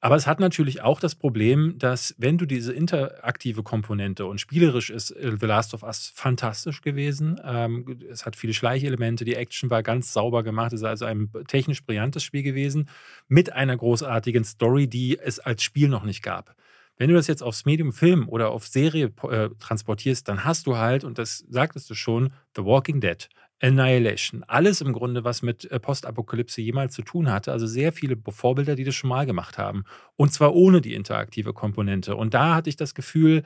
Aber 0.05 0.17
es 0.17 0.27
hat 0.27 0.41
natürlich 0.41 0.83
auch 0.83 0.99
das 0.99 1.15
Problem, 1.15 1.79
dass 1.79 2.13
wenn 2.19 2.37
du 2.37 2.45
diese 2.45 2.73
interaktive 2.73 3.63
Komponente 3.63 4.27
und 4.27 4.41
spielerisch 4.41 4.91
ist 4.91 5.13
äh, 5.13 5.37
The 5.41 5.47
Last 5.47 5.75
of 5.75 5.85
Us 5.85 6.13
fantastisch 6.13 6.83
gewesen. 6.83 7.41
Ähm, 7.45 8.01
es 8.11 8.27
hat 8.27 8.35
viele 8.35 8.53
Schleichelemente, 8.53 9.25
die 9.25 9.37
Action 9.37 9.71
war 9.71 9.85
ganz 9.85 10.13
sauber 10.13 10.43
gemacht. 10.43 10.73
Es 10.73 10.81
ist 10.81 10.87
also 10.87 11.05
ein 11.05 11.31
technisch 11.47 11.85
brillantes 11.85 12.25
Spiel 12.25 12.43
gewesen 12.43 12.89
mit 13.29 13.53
einer 13.53 13.77
großartigen 13.77 14.43
Story, 14.43 14.89
die 14.89 15.21
es 15.21 15.39
als 15.39 15.63
Spiel 15.63 15.89
noch 15.89 16.03
nicht 16.03 16.25
gab. 16.25 16.57
Wenn 16.99 17.09
du 17.09 17.15
das 17.15 17.29
jetzt 17.29 17.43
aufs 17.43 17.65
Medium 17.65 17.93
Film 17.93 18.29
oder 18.29 18.51
auf 18.51 18.67
Serie 18.67 19.13
äh, 19.31 19.51
transportierst, 19.61 20.27
dann 20.29 20.45
hast 20.45 20.67
du 20.67 20.79
halt, 20.79 21.05
und 21.05 21.17
das 21.19 21.45
sagtest 21.49 21.89
du 21.89 21.95
schon, 21.95 22.33
The 22.57 22.65
Walking 22.65 23.01
Dead. 23.01 23.29
Annihilation. 23.63 24.45
Alles 24.49 24.81
im 24.81 24.93
Grunde, 24.93 25.25
was 25.25 25.43
mit 25.43 25.71
äh, 25.71 25.79
Postapokalypse 25.79 26.61
jemals 26.61 26.95
zu 26.95 27.03
tun 27.03 27.31
hatte. 27.31 27.53
Also 27.53 27.67
sehr 27.67 27.93
viele 27.93 28.17
Vorbilder, 28.29 28.75
die 28.75 28.85
das 28.85 28.95
schon 28.95 29.09
mal 29.09 29.25
gemacht 29.25 29.57
haben. 29.57 29.85
Und 30.17 30.33
zwar 30.33 30.55
ohne 30.55 30.81
die 30.81 30.95
interaktive 30.95 31.53
Komponente. 31.53 32.17
Und 32.17 32.35
da 32.35 32.57
hatte 32.57 32.69
ich 32.69 32.77
das 32.77 32.95
Gefühl, 32.95 33.45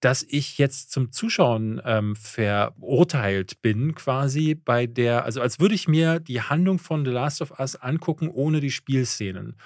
dass 0.00 0.22
ich 0.28 0.58
jetzt 0.58 0.92
zum 0.92 1.10
Zuschauen 1.10 1.80
ähm, 1.84 2.16
verurteilt 2.16 3.62
bin, 3.62 3.94
quasi 3.94 4.54
bei 4.54 4.86
der, 4.86 5.24
also 5.24 5.40
als 5.40 5.58
würde 5.58 5.74
ich 5.74 5.88
mir 5.88 6.20
die 6.20 6.42
Handlung 6.42 6.78
von 6.78 7.04
The 7.04 7.10
Last 7.10 7.40
of 7.40 7.58
Us 7.58 7.76
angucken, 7.76 8.28
ohne 8.28 8.60
die 8.60 8.70
Spielszenen. 8.70 9.56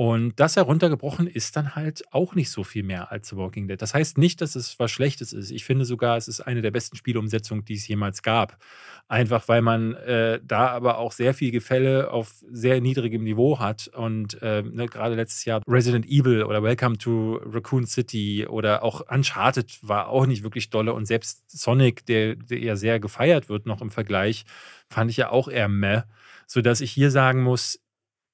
Und 0.00 0.40
das 0.40 0.56
heruntergebrochen 0.56 1.26
ist 1.26 1.56
dann 1.56 1.76
halt 1.76 2.04
auch 2.10 2.34
nicht 2.34 2.50
so 2.50 2.64
viel 2.64 2.82
mehr 2.82 3.12
als 3.12 3.28
The 3.28 3.36
Walking 3.36 3.68
Dead. 3.68 3.82
Das 3.82 3.92
heißt 3.92 4.16
nicht, 4.16 4.40
dass 4.40 4.56
es 4.56 4.78
was 4.78 4.90
Schlechtes 4.90 5.34
ist. 5.34 5.50
Ich 5.50 5.66
finde 5.66 5.84
sogar, 5.84 6.16
es 6.16 6.26
ist 6.26 6.40
eine 6.40 6.62
der 6.62 6.70
besten 6.70 6.96
Spielumsetzungen, 6.96 7.66
die 7.66 7.74
es 7.74 7.86
jemals 7.86 8.22
gab. 8.22 8.56
Einfach 9.08 9.46
weil 9.46 9.60
man 9.60 9.92
äh, 9.92 10.40
da 10.42 10.68
aber 10.68 10.96
auch 10.96 11.12
sehr 11.12 11.34
viel 11.34 11.50
Gefälle 11.50 12.10
auf 12.12 12.32
sehr 12.50 12.80
niedrigem 12.80 13.24
Niveau 13.24 13.58
hat. 13.58 13.88
Und 13.88 14.40
äh, 14.40 14.62
ne, 14.62 14.86
gerade 14.86 15.16
letztes 15.16 15.44
Jahr 15.44 15.60
Resident 15.68 16.06
Evil 16.06 16.44
oder 16.44 16.62
Welcome 16.62 16.96
to 16.96 17.34
Raccoon 17.44 17.84
City 17.84 18.46
oder 18.48 18.82
auch 18.82 19.02
Uncharted 19.10 19.86
war 19.86 20.08
auch 20.08 20.24
nicht 20.24 20.42
wirklich 20.42 20.70
dolle. 20.70 20.94
Und 20.94 21.04
selbst 21.04 21.42
Sonic, 21.50 22.06
der, 22.06 22.36
der 22.36 22.58
ja 22.58 22.74
sehr 22.74 23.00
gefeiert 23.00 23.50
wird 23.50 23.66
noch 23.66 23.82
im 23.82 23.90
Vergleich, 23.90 24.46
fand 24.88 25.10
ich 25.10 25.18
ja 25.18 25.28
auch 25.28 25.48
eher 25.48 25.68
meh. 25.68 26.04
Sodass 26.46 26.80
ich 26.80 26.90
hier 26.90 27.10
sagen 27.10 27.42
muss, 27.42 27.78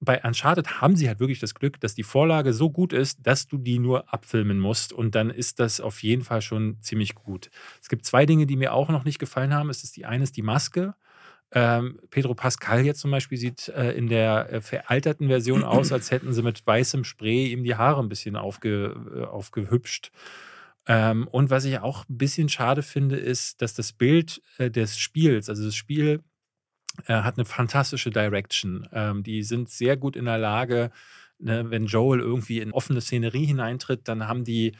bei 0.00 0.22
Uncharted 0.22 0.80
haben 0.80 0.96
sie 0.96 1.08
halt 1.08 1.20
wirklich 1.20 1.40
das 1.40 1.54
Glück, 1.54 1.80
dass 1.80 1.94
die 1.94 2.02
Vorlage 2.02 2.52
so 2.52 2.70
gut 2.70 2.92
ist, 2.92 3.26
dass 3.26 3.46
du 3.46 3.58
die 3.58 3.78
nur 3.78 4.12
abfilmen 4.12 4.58
musst 4.58 4.92
und 4.92 5.14
dann 5.14 5.30
ist 5.30 5.58
das 5.58 5.80
auf 5.80 6.02
jeden 6.02 6.22
Fall 6.22 6.42
schon 6.42 6.78
ziemlich 6.82 7.14
gut. 7.14 7.50
Es 7.80 7.88
gibt 7.88 8.04
zwei 8.04 8.26
Dinge, 8.26 8.46
die 8.46 8.56
mir 8.56 8.74
auch 8.74 8.88
noch 8.90 9.04
nicht 9.04 9.18
gefallen 9.18 9.54
haben. 9.54 9.70
Es 9.70 9.84
ist 9.84 9.96
die 9.96 10.04
eine 10.04 10.24
ist 10.24 10.36
die 10.36 10.42
Maske. 10.42 10.94
Ähm, 11.52 12.00
Pedro 12.10 12.34
Pascal 12.34 12.84
jetzt 12.84 13.00
zum 13.00 13.10
Beispiel 13.10 13.38
sieht 13.38 13.68
äh, 13.68 13.92
in 13.92 14.08
der 14.08 14.52
äh, 14.52 14.60
veralterten 14.60 15.28
Version 15.28 15.64
aus, 15.64 15.92
als 15.92 16.10
hätten 16.10 16.32
sie 16.32 16.42
mit 16.42 16.66
weißem 16.66 17.04
Spray 17.04 17.52
ihm 17.52 17.64
die 17.64 17.76
Haare 17.76 18.02
ein 18.02 18.08
bisschen 18.08 18.36
aufge, 18.36 18.94
äh, 19.14 19.24
aufgehübscht. 19.24 20.10
Ähm, 20.88 21.26
und 21.28 21.50
was 21.50 21.64
ich 21.64 21.78
auch 21.80 22.08
ein 22.08 22.18
bisschen 22.18 22.48
schade 22.48 22.82
finde, 22.82 23.16
ist, 23.16 23.62
dass 23.62 23.74
das 23.74 23.92
Bild 23.92 24.42
äh, 24.58 24.70
des 24.70 24.98
Spiels, 24.98 25.48
also 25.48 25.64
das 25.64 25.74
Spiel 25.74 26.22
er 27.04 27.24
hat 27.24 27.36
eine 27.36 27.44
fantastische 27.44 28.10
Direction. 28.10 28.88
Ähm, 28.92 29.22
die 29.22 29.42
sind 29.42 29.68
sehr 29.68 29.96
gut 29.96 30.16
in 30.16 30.24
der 30.24 30.38
Lage, 30.38 30.90
ne, 31.38 31.70
wenn 31.70 31.86
Joel 31.86 32.20
irgendwie 32.20 32.60
in 32.60 32.72
offene 32.72 33.00
Szenerie 33.00 33.46
hineintritt, 33.46 34.08
dann 34.08 34.28
haben 34.28 34.44
die, 34.44 34.72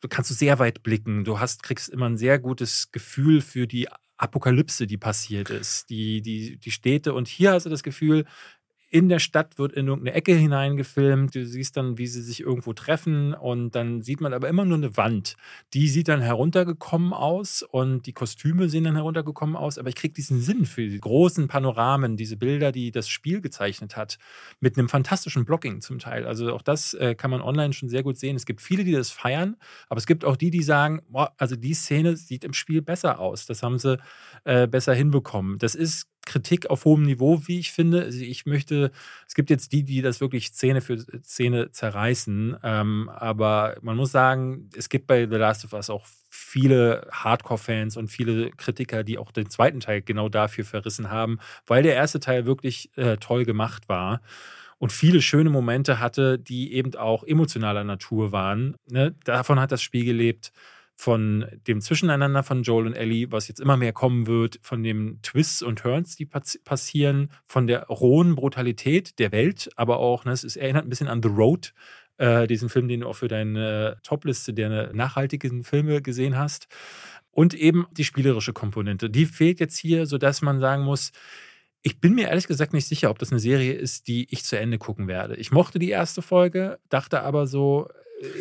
du 0.00 0.08
kannst 0.08 0.30
du 0.30 0.34
sehr 0.34 0.58
weit 0.58 0.82
blicken. 0.82 1.24
Du 1.24 1.40
hast, 1.40 1.62
kriegst 1.62 1.88
immer 1.88 2.08
ein 2.08 2.16
sehr 2.16 2.38
gutes 2.38 2.92
Gefühl 2.92 3.40
für 3.40 3.66
die 3.66 3.88
Apokalypse, 4.18 4.86
die 4.86 4.96
passiert 4.96 5.50
ist, 5.50 5.90
die, 5.90 6.22
die, 6.22 6.58
die 6.58 6.70
Städte. 6.70 7.12
Und 7.12 7.28
hier 7.28 7.52
hast 7.52 7.66
du 7.66 7.70
das 7.70 7.82
Gefühl, 7.82 8.24
in 8.88 9.08
der 9.08 9.18
Stadt 9.18 9.58
wird 9.58 9.72
in 9.72 9.88
irgendeine 9.88 10.16
Ecke 10.16 10.34
hineingefilmt. 10.34 11.34
Du 11.34 11.44
siehst 11.44 11.76
dann, 11.76 11.98
wie 11.98 12.06
sie 12.06 12.22
sich 12.22 12.40
irgendwo 12.40 12.72
treffen 12.72 13.34
und 13.34 13.74
dann 13.74 14.02
sieht 14.02 14.20
man 14.20 14.32
aber 14.32 14.48
immer 14.48 14.64
nur 14.64 14.76
eine 14.76 14.96
Wand. 14.96 15.36
Die 15.74 15.88
sieht 15.88 16.08
dann 16.08 16.20
heruntergekommen 16.20 17.12
aus 17.12 17.62
und 17.62 18.06
die 18.06 18.12
Kostüme 18.12 18.68
sehen 18.68 18.84
dann 18.84 18.94
heruntergekommen 18.94 19.56
aus. 19.56 19.78
Aber 19.78 19.88
ich 19.88 19.96
kriege 19.96 20.14
diesen 20.14 20.40
Sinn 20.40 20.66
für 20.66 20.86
die 20.86 21.00
großen 21.00 21.48
Panoramen, 21.48 22.16
diese 22.16 22.36
Bilder, 22.36 22.70
die 22.70 22.92
das 22.92 23.08
Spiel 23.08 23.40
gezeichnet 23.40 23.96
hat, 23.96 24.18
mit 24.60 24.78
einem 24.78 24.88
fantastischen 24.88 25.44
Blocking 25.44 25.80
zum 25.80 25.98
Teil. 25.98 26.24
Also 26.24 26.52
auch 26.54 26.62
das 26.62 26.94
äh, 26.94 27.16
kann 27.16 27.32
man 27.32 27.40
online 27.40 27.72
schon 27.72 27.88
sehr 27.88 28.04
gut 28.04 28.16
sehen. 28.18 28.36
Es 28.36 28.46
gibt 28.46 28.60
viele, 28.60 28.84
die 28.84 28.92
das 28.92 29.10
feiern, 29.10 29.56
aber 29.88 29.98
es 29.98 30.06
gibt 30.06 30.24
auch 30.24 30.36
die, 30.36 30.50
die 30.50 30.62
sagen, 30.62 31.02
boah, 31.08 31.34
also 31.38 31.56
die 31.56 31.74
Szene 31.74 32.16
sieht 32.16 32.44
im 32.44 32.52
Spiel 32.52 32.82
besser 32.82 33.18
aus. 33.18 33.46
Das 33.46 33.64
haben 33.64 33.78
sie 33.78 33.98
äh, 34.44 34.68
besser 34.68 34.94
hinbekommen. 34.94 35.58
Das 35.58 35.74
ist 35.74 36.06
Kritik 36.26 36.68
auf 36.68 36.84
hohem 36.84 37.04
Niveau, 37.04 37.40
wie 37.46 37.58
ich 37.58 37.72
finde. 37.72 38.02
Also 38.02 38.20
ich 38.20 38.44
möchte, 38.44 38.90
es 39.26 39.34
gibt 39.34 39.48
jetzt 39.48 39.72
die, 39.72 39.84
die 39.84 40.02
das 40.02 40.20
wirklich 40.20 40.48
Szene 40.48 40.82
für 40.82 40.98
Szene 41.22 41.70
zerreißen, 41.70 42.58
ähm, 42.62 43.08
aber 43.08 43.76
man 43.80 43.96
muss 43.96 44.12
sagen, 44.12 44.68
es 44.76 44.90
gibt 44.90 45.06
bei 45.06 45.26
The 45.26 45.36
Last 45.36 45.64
of 45.64 45.72
Us 45.72 45.88
auch 45.88 46.06
viele 46.28 47.08
Hardcore-Fans 47.10 47.96
und 47.96 48.08
viele 48.08 48.50
Kritiker, 48.50 49.04
die 49.04 49.16
auch 49.16 49.32
den 49.32 49.48
zweiten 49.48 49.80
Teil 49.80 50.02
genau 50.02 50.28
dafür 50.28 50.64
verrissen 50.64 51.10
haben, 51.10 51.38
weil 51.66 51.82
der 51.82 51.94
erste 51.94 52.20
Teil 52.20 52.44
wirklich 52.44 52.90
äh, 52.96 53.16
toll 53.16 53.44
gemacht 53.44 53.88
war 53.88 54.20
und 54.78 54.92
viele 54.92 55.22
schöne 55.22 55.50
Momente 55.50 56.00
hatte, 56.00 56.38
die 56.38 56.74
eben 56.74 56.94
auch 56.96 57.24
emotionaler 57.24 57.84
Natur 57.84 58.32
waren. 58.32 58.76
Ne? 58.90 59.14
Davon 59.24 59.58
hat 59.58 59.72
das 59.72 59.82
Spiel 59.82 60.04
gelebt 60.04 60.52
von 60.96 61.46
dem 61.66 61.80
Zwischeneinander 61.82 62.42
von 62.42 62.62
Joel 62.62 62.86
und 62.86 62.94
Ellie, 62.94 63.30
was 63.30 63.48
jetzt 63.48 63.60
immer 63.60 63.76
mehr 63.76 63.92
kommen 63.92 64.26
wird, 64.26 64.58
von 64.62 64.82
den 64.82 65.20
Twists 65.22 65.62
und 65.62 65.78
Turns, 65.78 66.16
die 66.16 66.26
passieren, 66.26 67.30
von 67.46 67.66
der 67.66 67.84
rohen 67.86 68.34
Brutalität 68.34 69.18
der 69.18 69.30
Welt, 69.30 69.68
aber 69.76 69.98
auch, 69.98 70.24
ne, 70.24 70.32
es 70.32 70.42
ist, 70.42 70.56
erinnert 70.56 70.86
ein 70.86 70.88
bisschen 70.88 71.08
an 71.08 71.22
The 71.22 71.28
Road, 71.28 71.74
äh, 72.16 72.46
diesen 72.46 72.70
Film, 72.70 72.88
den 72.88 73.00
du 73.00 73.08
auch 73.08 73.16
für 73.16 73.28
deine 73.28 73.98
Topliste 74.02 74.54
der 74.54 74.94
nachhaltigen 74.94 75.64
Filme 75.64 76.00
gesehen 76.00 76.36
hast. 76.36 76.66
und 77.30 77.52
eben 77.52 77.86
die 77.92 78.04
spielerische 78.04 78.54
Komponente. 78.54 79.10
Die 79.10 79.26
fehlt 79.26 79.60
jetzt 79.60 79.76
hier, 79.76 80.06
sodass 80.06 80.40
man 80.40 80.58
sagen 80.58 80.84
muss, 80.84 81.12
ich 81.82 82.00
bin 82.00 82.14
mir 82.14 82.28
ehrlich 82.28 82.46
gesagt 82.46 82.72
nicht 82.72 82.86
sicher, 82.88 83.10
ob 83.10 83.18
das 83.18 83.30
eine 83.30 83.40
Serie 83.40 83.74
ist, 83.74 84.08
die 84.08 84.26
ich 84.30 84.42
zu 84.44 84.58
Ende 84.58 84.78
gucken 84.78 85.06
werde. 85.06 85.36
Ich 85.36 85.52
mochte 85.52 85.78
die 85.78 85.90
erste 85.90 86.22
Folge, 86.22 86.78
dachte 86.88 87.22
aber 87.22 87.46
so, 87.46 87.88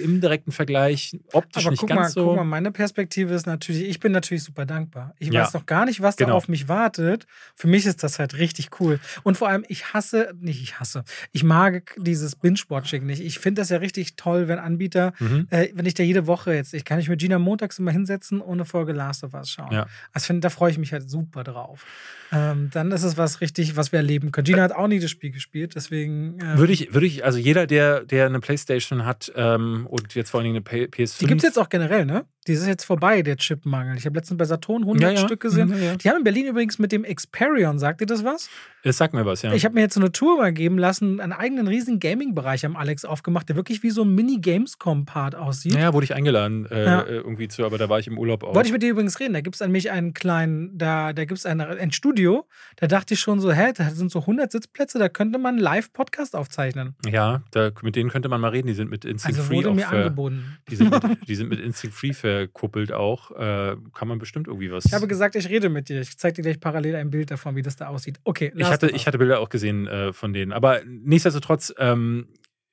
im 0.03 0.21
direkten 0.21 0.51
Vergleich 0.53 1.17
optisch 1.34 1.63
Aber 1.65 1.71
nicht 1.71 1.80
guck 1.82 1.89
ganz 1.89 1.99
mal, 1.99 2.09
so. 2.09 2.26
guck 2.28 2.36
mal, 2.38 2.43
meine 2.45 2.71
Perspektive 2.71 3.34
ist 3.34 3.45
natürlich, 3.45 3.84
ich 3.84 3.99
bin 3.99 4.13
natürlich 4.13 4.43
super 4.43 4.65
dankbar. 4.65 5.13
Ich 5.19 5.28
Ja. 5.34 5.41
weiß 5.41 5.53
noch 5.53 5.65
gar 5.65 5.86
nicht, 5.86 6.01
was 6.01 6.15
da 6.15 6.26
Genau. 6.26 6.38
auf 6.38 6.47
mich 6.47 6.69
wartet. 6.69 7.28
Für 7.55 7.67
mich 7.67 7.86
ist 7.86 8.01
das 8.01 8.17
halt 8.17 8.38
richtig 8.38 8.69
cool. 8.80 8.99
Und 9.23 9.36
vor 9.38 9.49
allem, 9.49 9.65
ich 9.67 9.93
hasse, 9.93 10.34
nicht 10.39 10.61
ich 10.61 10.80
hasse, 10.80 11.03
ich 11.34 11.43
mag 11.43 11.93
dieses 11.97 12.38
Binge-Watching 12.38 13.05
nicht. 13.05 13.21
Ich 13.21 13.39
finde 13.39 13.61
das 13.61 13.69
ja 13.69 13.78
richtig 13.78 14.15
toll, 14.15 14.47
wenn 14.47 14.59
Anbieter, 14.59 15.11
Mhm. 15.19 15.47
äh, 15.49 15.67
wenn 15.73 15.86
ich 15.86 15.93
da 15.93 16.03
jede 16.03 16.26
Woche 16.26 16.53
jetzt, 16.53 16.73
ich 16.73 16.86
kann 16.86 16.97
mich 16.97 17.09
mit 17.09 17.19
Gina 17.19 17.38
montags 17.38 17.78
immer 17.78 17.91
hinsetzen 17.91 18.39
und 18.39 18.53
eine 18.53 18.65
Folge 18.65 18.93
Last 18.93 19.26
of 19.26 19.34
Us 19.34 19.49
schauen. 19.51 19.73
Ja. 19.73 19.88
Also 20.13 20.28
find, 20.28 20.41
da 20.43 20.49
freue 20.49 20.71
ich 20.71 20.78
mich 20.78 20.93
halt 20.93 21.09
super 21.09 21.43
drauf. 21.43 21.86
Ähm, 22.32 22.69
dann 22.73 22.91
ist 22.91 23.03
es 23.03 23.17
was 23.17 23.41
richtig, 23.41 23.76
was 23.76 23.91
wir 23.91 23.97
erleben 23.97 24.32
können. 24.32 24.45
Gina 24.45 24.61
hat 24.63 24.71
auch 24.71 24.88
nie 24.88 24.99
das 24.99 25.11
Spiel 25.11 25.32
gespielt, 25.32 25.73
deswegen. 25.76 26.38
ähm, 26.41 26.57
Würde 26.57 26.71
ich, 26.73 26.93
würde 26.93 27.05
ich, 27.07 27.23
also 27.26 27.38
jeder, 27.38 27.67
der, 27.67 28.05
der 28.05 28.26
eine 28.28 28.39
Playstation 28.39 29.05
hat 29.05 29.32
ähm, 29.36 29.64
und 29.89 30.16
jetzt 30.16 30.30
vor 30.30 30.39
allen 30.39 30.45
Dingen 30.45 30.55
eine 30.57 30.61
P- 30.63 30.86
PS5. 31.03 31.20
Die 31.20 31.26
gibt 31.28 31.41
es 31.41 31.47
jetzt 31.47 31.59
auch 31.59 31.70
generell, 31.70 32.05
ne? 32.05 32.26
Die 32.47 32.51
ist 32.53 32.68
jetzt 32.68 32.84
vorbei, 32.86 33.24
der 33.24 33.38
Chipmangel. 33.38 33.97
Ich 33.97 34.05
habe 34.05 34.16
letztens 34.18 34.38
bei 34.38 34.45
Saturn 34.45 34.84
100 34.84 35.01
Ja, 35.01 35.09
ja. 35.20 35.26
Stück 35.26 35.39
gesehen. 35.39 35.70
Mhm, 35.70 35.82
ja. 35.84 35.95
Die 35.95 36.07
haben 36.09 36.18
in 36.18 36.24
Berlin 36.24 36.45
übrigens 36.45 36.78
mit 36.78 36.91
dem 36.91 37.03
Experion, 37.03 37.80
sagt 37.80 38.01
ihr 38.01 38.07
das 38.07 38.24
was? 38.24 38.49
Es 38.84 38.97
sagt 38.97 39.16
mir 39.16 39.26
was, 39.26 39.41
ja. 39.41 39.51
Ich 39.53 39.66
habe 39.66 39.74
mir 39.74 39.82
jetzt 39.82 39.95
so 39.95 39.99
eine 39.99 40.11
Tour 40.11 40.38
mal 40.38 40.53
geben 40.53 40.78
lassen, 40.78 41.20
einen 41.20 41.34
eigenen 41.34 41.68
riesigen 41.68 41.99
Gaming-Bereich 41.99 42.63
am 42.68 42.76
Alex 42.76 43.03
aufgemacht, 43.03 43.49
der 43.49 43.55
wirklich 43.55 43.82
wie 43.82 43.89
so 43.89 44.03
ein 44.03 44.13
Mini-Gamescom-Part 44.13 45.36
aussieht. 45.36 45.74
ja, 45.74 45.91
wurde 45.93 46.03
ich 46.03 46.13
eingeladen 46.13 46.66
äh, 46.70 46.84
äh, 46.99 47.03
irgendwie 47.16 47.47
zu, 47.47 47.66
aber 47.66 47.80
da 47.80 47.89
war 47.89 47.97
ich 47.99 48.05
im 48.07 48.18
Urlaub 48.20 48.43
auch. 48.43 48.53
Wollte 48.53 48.68
ich 48.68 48.74
mit 48.74 48.84
dir 48.84 48.91
übrigens 48.91 49.20
reden. 49.20 49.34
Da 49.34 49.41
gibt 49.41 49.55
es 49.55 49.61
an 49.63 49.72
mich 49.72 49.89
einen 49.91 50.13
kleinen, 50.13 50.78
da, 50.78 51.13
da 51.13 51.26
gibt 51.26 51.39
es 51.39 51.45
ein, 51.47 51.59
ein 51.61 51.91
Studio. 51.91 52.47
Da 52.76 52.86
dachte 52.88 53.16
ich 53.16 53.20
schon 53.20 53.39
so, 53.39 53.51
hä, 53.51 53.74
da 53.76 53.89
sind 53.89 54.11
so 54.11 54.20
100 54.20 54.51
Sitzplätze, 54.51 54.99
da 54.99 55.09
könnte 55.09 55.39
man 55.39 55.57
Live-Podcast 55.57 56.36
aufzeichnen. 56.36 56.95
ja, 57.09 57.41
da, 57.51 57.72
mit 57.82 57.95
denen 57.95 58.09
könnte 58.11 58.30
man 58.30 58.39
mal 58.41 58.49
reden. 58.49 58.68
Die 58.68 58.74
sind 58.76 58.91
mit 58.91 59.03
Instinct 59.03 59.38
Also 59.39 59.49
Free 59.56 59.66
wurde 59.66 59.72
auch 59.72 59.76
mir 59.76 59.89
angeboten. 59.89 60.58
Die 60.70 60.76
sind, 60.76 60.91
mit, 60.91 61.03
die 61.28 61.36
sind 61.36 61.49
mit 61.49 61.60
Instinct 61.60 61.95
Free 61.95 62.14
verkuppelt 62.14 62.91
auch. 62.91 63.32
Äh, 63.32 63.76
kann 63.93 64.08
man 64.08 64.20
bestimmt 64.20 64.47
irgendwie 64.47 64.72
was. 64.72 64.86
Ich 64.86 64.93
habe 64.93 65.08
gesagt, 65.08 65.36
ich 65.36 65.49
rede 65.49 65.70
mit 65.70 65.89
dir. 65.89 66.01
Ich 66.01 66.18
zeige 66.18 66.36
dir 66.36 66.41
gleich 66.43 66.60
parallel 66.60 66.95
ein 66.95 67.10
Bild 67.10 67.32
davon, 67.32 67.56
wie 67.56 67.62
das 67.62 67.76
da 67.76 67.88
aussieht. 67.88 68.20
Okay, 68.24 68.51
ich 68.56 68.66
hatte, 68.66 68.88
of 68.88 68.91
Us. 68.91 69.01
ich 69.01 69.08
hatte 69.08 69.18
Bilder 69.18 69.39
auch 69.39 69.49
gesehen 69.49 69.88
äh, 69.88 70.14
von 70.14 70.34
denen. 70.34 70.51
Aber 70.51 70.82
nichtsdestotrotz, 70.86 71.74
ähm, 71.78 72.28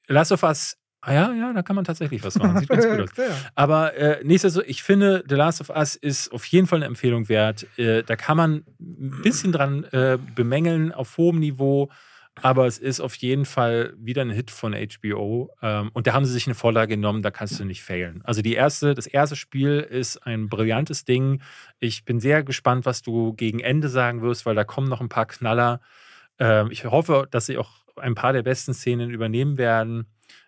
Last 0.09 0.33
of 0.33 0.43
Us, 0.43 0.77
ah 1.01 1.13
ja, 1.13 1.33
ja, 1.33 1.53
da 1.53 1.63
kann 1.63 1.77
man 1.77 1.85
tatsächlich 1.85 2.23
was 2.25 2.37
machen. 2.39 2.59
Sieht 2.59 2.69
ganz 2.69 2.87
gut 2.87 3.01
aus. 3.19 3.27
Aber 3.55 3.95
äh, 3.95 4.25
nichtsdestotrotz, 4.25 4.71
ich 4.71 4.83
finde, 4.83 5.25
The 5.29 5.35
Last 5.35 5.61
of 5.61 5.71
Us 5.71 5.97
ist 5.97 6.33
auf 6.33 6.45
jeden 6.47 6.67
Fall 6.67 6.79
eine 6.79 6.87
Empfehlung 6.87 7.29
wert. 7.29 7.67
Äh, 7.79 8.03
da 8.03 8.17
kann 8.17 8.37
man 8.37 8.65
ein 8.81 9.23
bisschen 9.23 9.53
dran 9.53 9.85
äh, 9.85 10.19
bemängeln 10.35 10.93
auf 10.93 11.17
hohem 11.17 11.39
Niveau. 11.39 11.91
Aber 12.41 12.67
es 12.67 12.79
ist 12.79 13.01
auf 13.01 13.15
jeden 13.17 13.45
Fall 13.45 13.93
wieder 13.99 14.23
ein 14.23 14.31
Hit 14.31 14.51
von 14.51 14.75
HBO. 14.75 15.51
Ähm, 15.61 15.91
und 15.93 16.07
da 16.07 16.15
haben 16.15 16.25
sie 16.25 16.33
sich 16.33 16.47
eine 16.47 16.55
Vorlage 16.55 16.97
genommen, 16.97 17.23
da 17.23 17.31
kannst 17.31 17.61
du 17.61 17.65
nicht 17.65 17.83
failen. 17.83 18.23
Also 18.25 18.41
die 18.41 18.55
erste, 18.55 18.95
das 18.95 19.07
erste 19.07 19.37
Spiel 19.37 19.81
ist 19.81 20.27
ein 20.27 20.49
brillantes 20.49 21.05
Ding. 21.05 21.43
Ich 21.79 22.05
bin 22.05 22.21
sehr 22.21 22.43
gespannt, 22.43 22.87
was 22.87 23.03
du 23.03 23.35
gegen 23.35 23.61
Ende 23.61 23.89
sagen 23.89 24.23
wirst, 24.23 24.47
weil 24.47 24.55
da 24.55 24.65
kommen 24.65 24.89
noch 24.89 25.03
ein 25.03 25.11
paar 25.11 25.27
Knaller. 25.27 25.81
Ähm, 26.39 26.71
ich 26.71 26.85
hoffe, 26.87 27.29
dass 27.31 27.47
sie 27.47 27.59
auch 27.59 27.71
ein 27.97 28.15
paar 28.15 28.33
der 28.33 28.43
besten 28.43 28.73
Szenen 28.73 29.11
übernehmen 29.11 29.59
werden. 29.59 30.07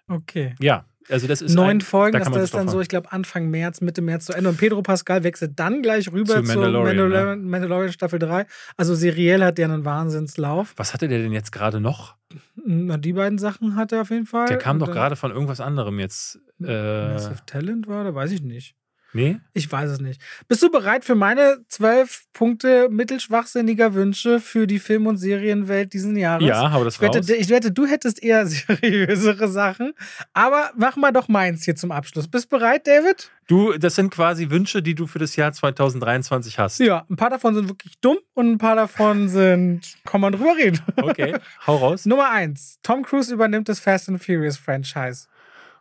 Okay. 0.08 0.54
Ja, 0.60 0.86
also 1.08 1.26
das 1.26 1.42
ist 1.42 1.54
Neun 1.54 1.78
ein, 1.78 1.80
Folgen, 1.80 2.12
da 2.12 2.18
das, 2.20 2.30
das 2.30 2.42
ist 2.44 2.54
dann 2.54 2.68
so, 2.68 2.80
ich 2.80 2.88
glaube, 2.88 3.12
Anfang 3.12 3.50
März, 3.50 3.80
Mitte 3.80 4.02
März 4.02 4.26
zu 4.26 4.32
Ende. 4.32 4.50
Und 4.50 4.58
Pedro 4.58 4.82
Pascal 4.82 5.22
wechselt 5.24 5.58
dann 5.58 5.82
gleich 5.82 6.10
rüber 6.12 6.36
Zu 6.36 6.42
Mandalorian, 6.42 6.96
Mandalorian, 6.96 7.44
Mandalorian, 7.44 7.92
Staffel 7.92 8.18
3. 8.18 8.46
Also 8.76 8.94
seriell 8.94 9.44
hat 9.44 9.58
der 9.58 9.68
einen 9.68 9.84
Wahnsinnslauf. 9.84 10.74
Was 10.76 10.94
hatte 10.94 11.08
der 11.08 11.18
denn 11.18 11.32
jetzt 11.32 11.52
gerade 11.52 11.80
noch? 11.80 12.16
Na, 12.54 12.96
die 12.96 13.12
beiden 13.12 13.38
Sachen 13.38 13.76
hat 13.76 13.92
er 13.92 14.02
auf 14.02 14.10
jeden 14.10 14.26
Fall. 14.26 14.46
Der 14.46 14.58
kam 14.58 14.76
Und 14.76 14.88
doch 14.88 14.92
gerade 14.92 15.16
von 15.16 15.30
irgendwas 15.30 15.60
anderem 15.60 15.98
jetzt. 15.98 16.40
Äh, 16.62 17.12
Massive 17.12 17.44
Talent 17.46 17.86
war, 17.86 18.04
da 18.04 18.14
weiß 18.14 18.32
ich 18.32 18.42
nicht. 18.42 18.74
Nee? 19.14 19.38
Ich 19.52 19.70
weiß 19.70 19.90
es 19.90 20.00
nicht. 20.00 20.20
Bist 20.48 20.62
du 20.62 20.70
bereit 20.70 21.04
für 21.04 21.14
meine 21.14 21.58
zwölf 21.68 22.24
Punkte 22.32 22.88
mittelschwachsinniger 22.90 23.94
Wünsche 23.94 24.40
für 24.40 24.66
die 24.66 24.78
Film- 24.78 25.06
und 25.06 25.16
Serienwelt 25.16 25.92
diesen 25.92 26.16
Jahres? 26.16 26.46
Ja, 26.46 26.66
aber 26.68 26.84
das 26.84 26.96
Ich 26.96 27.00
wette, 27.00 27.18
raus. 27.18 27.28
ich 27.30 27.48
wette, 27.48 27.72
du 27.72 27.86
hättest 27.86 28.22
eher 28.22 28.46
seriösere 28.46 29.48
Sachen. 29.48 29.92
Aber 30.32 30.70
mach 30.76 30.96
mal 30.96 31.12
doch 31.12 31.28
meins 31.28 31.64
hier 31.64 31.76
zum 31.76 31.92
Abschluss. 31.92 32.28
Bist 32.28 32.50
bereit, 32.50 32.86
David? 32.86 33.30
Du, 33.46 33.72
das 33.76 33.94
sind 33.94 34.10
quasi 34.10 34.50
Wünsche, 34.50 34.82
die 34.82 34.94
du 34.94 35.06
für 35.06 35.18
das 35.18 35.36
Jahr 35.36 35.52
2023 35.52 36.58
hast. 36.58 36.80
Ja, 36.80 37.04
ein 37.10 37.16
paar 37.16 37.30
davon 37.30 37.54
sind 37.54 37.68
wirklich 37.68 37.98
dumm 38.00 38.16
und 38.34 38.50
ein 38.52 38.58
paar 38.58 38.74
davon 38.74 39.28
sind. 39.28 39.82
Kann 40.04 40.20
man 40.20 40.32
drüber 40.32 40.56
reden. 40.56 40.80
Okay, 40.96 41.36
hau 41.66 41.76
raus. 41.76 42.06
Nummer 42.06 42.30
eins: 42.30 42.78
Tom 42.82 43.02
Cruise 43.02 43.32
übernimmt 43.32 43.68
das 43.68 43.80
Fast 43.80 44.08
and 44.08 44.22
Furious 44.24 44.56
Franchise. 44.56 45.26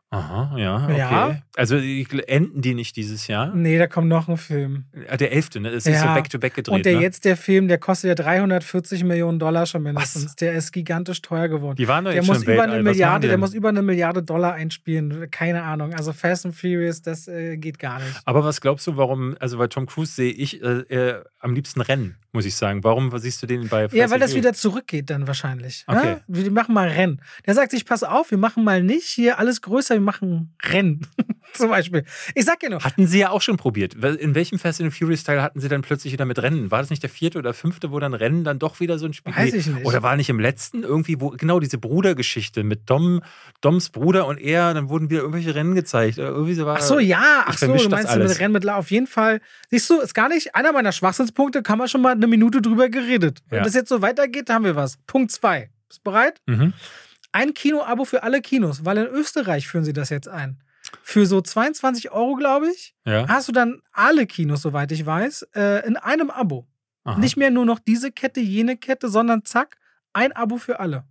Aha, 0.09 0.55
ja, 0.57 0.83
okay. 0.83 0.97
Ja. 0.97 1.41
Also 1.55 1.79
die- 1.79 2.07
enden 2.27 2.61
die 2.61 2.73
nicht 2.73 2.95
dieses 2.95 3.27
Jahr? 3.27 3.53
Nee, 3.53 3.77
da 3.77 3.85
kommt 3.85 4.07
noch 4.07 4.27
ein 4.27 4.37
Film. 4.37 4.85
Ah, 5.07 5.17
Der 5.17 5.31
elfte, 5.31 5.59
ne? 5.59 5.69
Es 5.69 5.85
ist 5.85 5.99
so 5.99 6.05
Ja. 6.05 6.15
back-to-back 6.15 6.55
gedreht. 6.55 6.73
Und 6.73 6.85
der 6.85 6.95
ne? 6.95 7.01
jetzt, 7.01 7.25
der 7.25 7.37
Film, 7.37 7.67
der 7.67 7.77
kostet 7.77 8.07
ja 8.07 8.15
340 8.15 9.03
Millionen 9.03 9.37
Dollar 9.37 9.67
schon 9.67 9.83
mindestens. 9.83 10.35
Der 10.35 10.53
ist 10.53 10.71
gigantisch 10.71 11.21
teuer 11.21 11.47
geworden. 11.49 11.75
Die 11.75 11.87
waren 11.87 12.05
doch 12.05 12.11
Der 12.11 12.21
jetzt 12.21 12.27
muss 12.27 12.43
schon 12.43 12.53
über 12.53 12.63
eine. 12.63 12.71
Was 12.71 12.77
machen 12.77 12.83
Milliarde, 12.85 13.27
der 13.27 13.37
muss 13.37 13.53
über 13.53 13.69
eine 13.69 13.81
Milliarde 13.83 14.23
Dollar 14.23 14.53
einspielen. 14.53 15.29
Keine 15.29 15.61
Ahnung. 15.63 15.93
Also 15.93 16.11
Fast 16.11 16.45
and 16.47 16.55
Furious, 16.55 17.01
das 17.03 17.27
äh, 17.27 17.57
geht 17.57 17.77
gar 17.77 17.99
nicht. 17.99 18.19
Aber 18.25 18.43
was 18.43 18.59
glaubst 18.59 18.87
du, 18.87 18.97
warum, 18.97 19.35
also 19.39 19.59
bei 19.59 19.67
Tom 19.67 19.85
Cruise 19.85 20.11
sehe 20.13 20.31
ich 20.31 20.61
äh, 20.63 20.79
äh, 20.89 21.23
am 21.39 21.53
liebsten 21.53 21.81
Rennen, 21.81 22.15
muss 22.31 22.45
ich 22.45 22.55
sagen. 22.55 22.83
Warum 22.83 23.15
siehst 23.19 23.43
du 23.43 23.47
den 23.47 23.67
bei 23.67 23.81
Ja, 23.83 23.87
Fast 23.89 23.95
weil 23.95 24.13
and 24.13 24.21
das 24.23 24.33
wieder 24.35 24.53
zurückgeht 24.53 25.11
dann 25.11 25.27
wahrscheinlich. 25.27 25.83
Okay. 25.85 26.13
Ja? 26.13 26.21
Wir 26.27 26.49
machen 26.51 26.73
mal 26.73 26.87
Rennen. 26.87 27.21
Der 27.45 27.53
sagt 27.53 27.69
sich, 27.71 27.85
pass 27.85 28.03
auf, 28.03 28.31
wir 28.31 28.39
machen 28.39 28.63
mal 28.63 28.81
nicht 28.81 29.05
hier 29.05 29.37
alles 29.37 29.61
größer, 29.61 29.93
wir 29.95 30.01
machen 30.01 30.55
Rennen. 30.63 31.05
Zum 31.57 31.69
Beispiel. 31.69 32.03
Ich 32.35 32.45
sag 32.45 32.59
dir 32.59 32.69
noch, 32.69 32.83
Hatten 32.83 33.07
sie 33.07 33.19
ja 33.19 33.29
auch 33.29 33.41
schon 33.41 33.57
probiert. 33.57 33.93
In 33.95 34.35
welchem 34.35 34.59
Fast 34.59 34.81
and 34.81 34.93
Furious 34.93 35.23
Teil 35.23 35.41
hatten 35.41 35.59
sie 35.59 35.67
dann 35.67 35.81
plötzlich 35.81 36.11
wieder 36.13 36.25
mit 36.25 36.41
Rennen? 36.41 36.71
War 36.71 36.79
das 36.81 36.89
nicht 36.89 37.03
der 37.03 37.09
vierte 37.09 37.37
oder 37.39 37.53
fünfte, 37.53 37.91
wo 37.91 37.99
dann 37.99 38.13
Rennen 38.13 38.43
dann 38.43 38.59
doch 38.59 38.79
wieder 38.79 38.97
so 38.99 39.05
ein 39.05 39.13
Spiel 39.13 39.35
Weiß 39.35 39.53
ich 39.53 39.67
nicht. 39.67 39.85
Oder 39.85 40.03
war 40.03 40.15
nicht 40.15 40.29
im 40.29 40.39
letzten 40.39 40.83
irgendwie, 40.83 41.19
wo 41.21 41.29
genau 41.29 41.59
diese 41.59 41.77
Brudergeschichte 41.77 42.63
mit 42.63 42.89
Dom, 42.89 43.21
Doms 43.61 43.89
Bruder 43.89 44.27
und 44.27 44.39
er, 44.39 44.73
dann 44.73 44.89
wurden 44.89 45.09
wieder 45.09 45.21
irgendwelche 45.21 45.55
Rennen 45.55 45.75
gezeigt. 45.75 46.17
Oder 46.19 46.29
Irgendwie 46.29 46.53
so 46.55 46.65
war, 46.65 46.77
Ach 46.77 46.81
so, 46.81 46.99
ja, 46.99 47.43
ach 47.45 47.57
so, 47.57 47.67
du 47.67 47.89
meinst 47.89 48.13
du 48.13 48.19
mit. 48.19 48.39
Rennen 48.39 48.53
mit 48.53 48.63
La- 48.63 48.75
auf 48.77 48.91
jeden 48.91 49.07
Fall. 49.07 49.39
Siehst 49.69 49.89
du, 49.89 49.99
ist 49.99 50.13
gar 50.13 50.29
nicht 50.29 50.55
einer 50.55 50.71
meiner 50.71 50.91
Schwachsinnspunkte, 50.91 51.61
kann 51.63 51.77
man 51.77 51.87
schon 51.87 52.01
mal 52.01 52.13
eine 52.13 52.27
Minute 52.27 52.61
drüber 52.61 52.89
geredet. 52.89 53.39
Wenn 53.49 53.59
Ja. 53.59 53.63
das 53.63 53.73
jetzt 53.73 53.89
so 53.89 54.01
weitergeht, 54.01 54.49
haben 54.49 54.65
wir 54.65 54.75
was. 54.75 54.97
Punkt 55.07 55.31
zwei. 55.31 55.69
Bist 55.87 56.03
bereit? 56.03 56.41
Mhm. 56.47 56.73
Ein 57.31 57.53
Kino-Abo 57.53 58.05
für 58.05 58.23
alle 58.23 58.41
Kinos, 58.41 58.85
weil 58.85 58.97
in 58.97 59.07
Österreich 59.07 59.67
führen 59.67 59.83
sie 59.83 59.93
das 59.93 60.09
jetzt 60.09 60.27
ein. 60.27 60.59
Für 61.01 61.25
so 61.25 61.41
22 61.41 62.11
Euro, 62.11 62.35
glaube 62.35 62.69
ich, 62.69 62.95
Ja. 63.05 63.27
hast 63.27 63.47
du 63.47 63.51
dann 63.51 63.81
alle 63.91 64.25
Kinos, 64.27 64.61
soweit 64.61 64.91
ich 64.91 65.05
weiß, 65.05 65.43
äh, 65.55 65.85
in 65.87 65.97
einem 65.97 66.29
Abo. 66.29 66.67
Aha. 67.03 67.19
Nicht 67.19 67.35
mehr 67.37 67.51
nur 67.51 67.65
noch 67.65 67.79
diese 67.79 68.11
Kette, 68.11 68.39
jene 68.39 68.77
Kette, 68.77 69.09
sondern 69.09 69.43
zack, 69.43 69.77
ein 70.13 70.31
Abo 70.31 70.57
für 70.57 70.79
alle. 70.79 71.05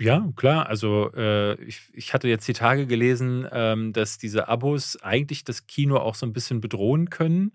Ja, 0.00 0.28
klar. 0.36 0.66
Also 0.68 1.10
äh, 1.14 1.54
ich, 1.62 1.82
ich 1.92 2.14
hatte 2.14 2.28
jetzt 2.28 2.46
die 2.46 2.52
Tage 2.52 2.86
gelesen, 2.86 3.46
ähm, 3.50 3.92
dass 3.92 4.18
diese 4.18 4.48
Abos 4.48 4.98
eigentlich 5.02 5.44
das 5.44 5.66
Kino 5.66 5.96
auch 5.98 6.14
so 6.14 6.26
ein 6.26 6.32
bisschen 6.32 6.60
bedrohen 6.60 7.10
können, 7.10 7.52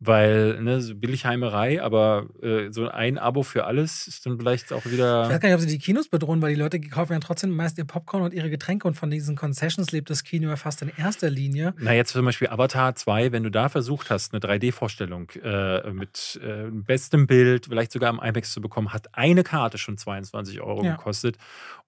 weil 0.00 0.62
ne, 0.62 0.80
so 0.80 0.94
Billigheimerei, 0.94 1.82
aber 1.82 2.26
äh, 2.42 2.70
so 2.70 2.88
ein 2.88 3.18
Abo 3.18 3.42
für 3.42 3.64
alles 3.64 4.06
ist 4.06 4.24
dann 4.26 4.38
vielleicht 4.38 4.72
auch 4.72 4.84
Ich 4.86 4.92
wieder. 4.92 5.28
weiß 5.28 5.40
gar 5.40 5.48
nicht, 5.48 5.54
ob 5.56 5.60
sie 5.60 5.66
die 5.66 5.78
Kinos 5.78 6.08
bedrohen, 6.08 6.40
weil 6.40 6.54
die 6.54 6.60
Leute 6.60 6.80
kaufen 6.80 7.12
ja 7.14 7.18
trotzdem 7.18 7.50
meist 7.50 7.78
ihr 7.78 7.84
Popcorn 7.84 8.22
und 8.22 8.32
ihre 8.32 8.48
Getränke 8.48 8.86
und 8.86 8.94
von 8.94 9.10
diesen 9.10 9.34
Concessions 9.34 9.90
lebt 9.90 10.08
das 10.10 10.22
Kino 10.22 10.48
ja 10.48 10.56
fast 10.56 10.82
in 10.82 10.92
erster 10.96 11.30
Linie. 11.30 11.74
Na, 11.78 11.92
jetzt 11.94 12.12
zum 12.12 12.24
Beispiel 12.24 12.48
Avatar 12.48 12.94
2, 12.94 13.32
wenn 13.32 13.42
du 13.42 13.50
da 13.50 13.68
versucht 13.68 14.10
hast, 14.10 14.32
eine 14.32 14.40
3D-Vorstellung 14.40 15.30
äh, 15.42 15.90
mit 15.90 16.40
äh, 16.44 16.70
bestem 16.70 17.26
Bild, 17.26 17.66
vielleicht 17.66 17.90
sogar 17.92 18.10
im 18.10 18.20
IMAX 18.22 18.52
zu 18.52 18.60
bekommen, 18.60 18.92
hat 18.92 19.08
eine 19.14 19.42
Karte 19.42 19.78
schon 19.78 19.98
22 19.98 20.60
Euro 20.60 20.84
Ja. 20.84 20.92
gekostet. 20.96 21.36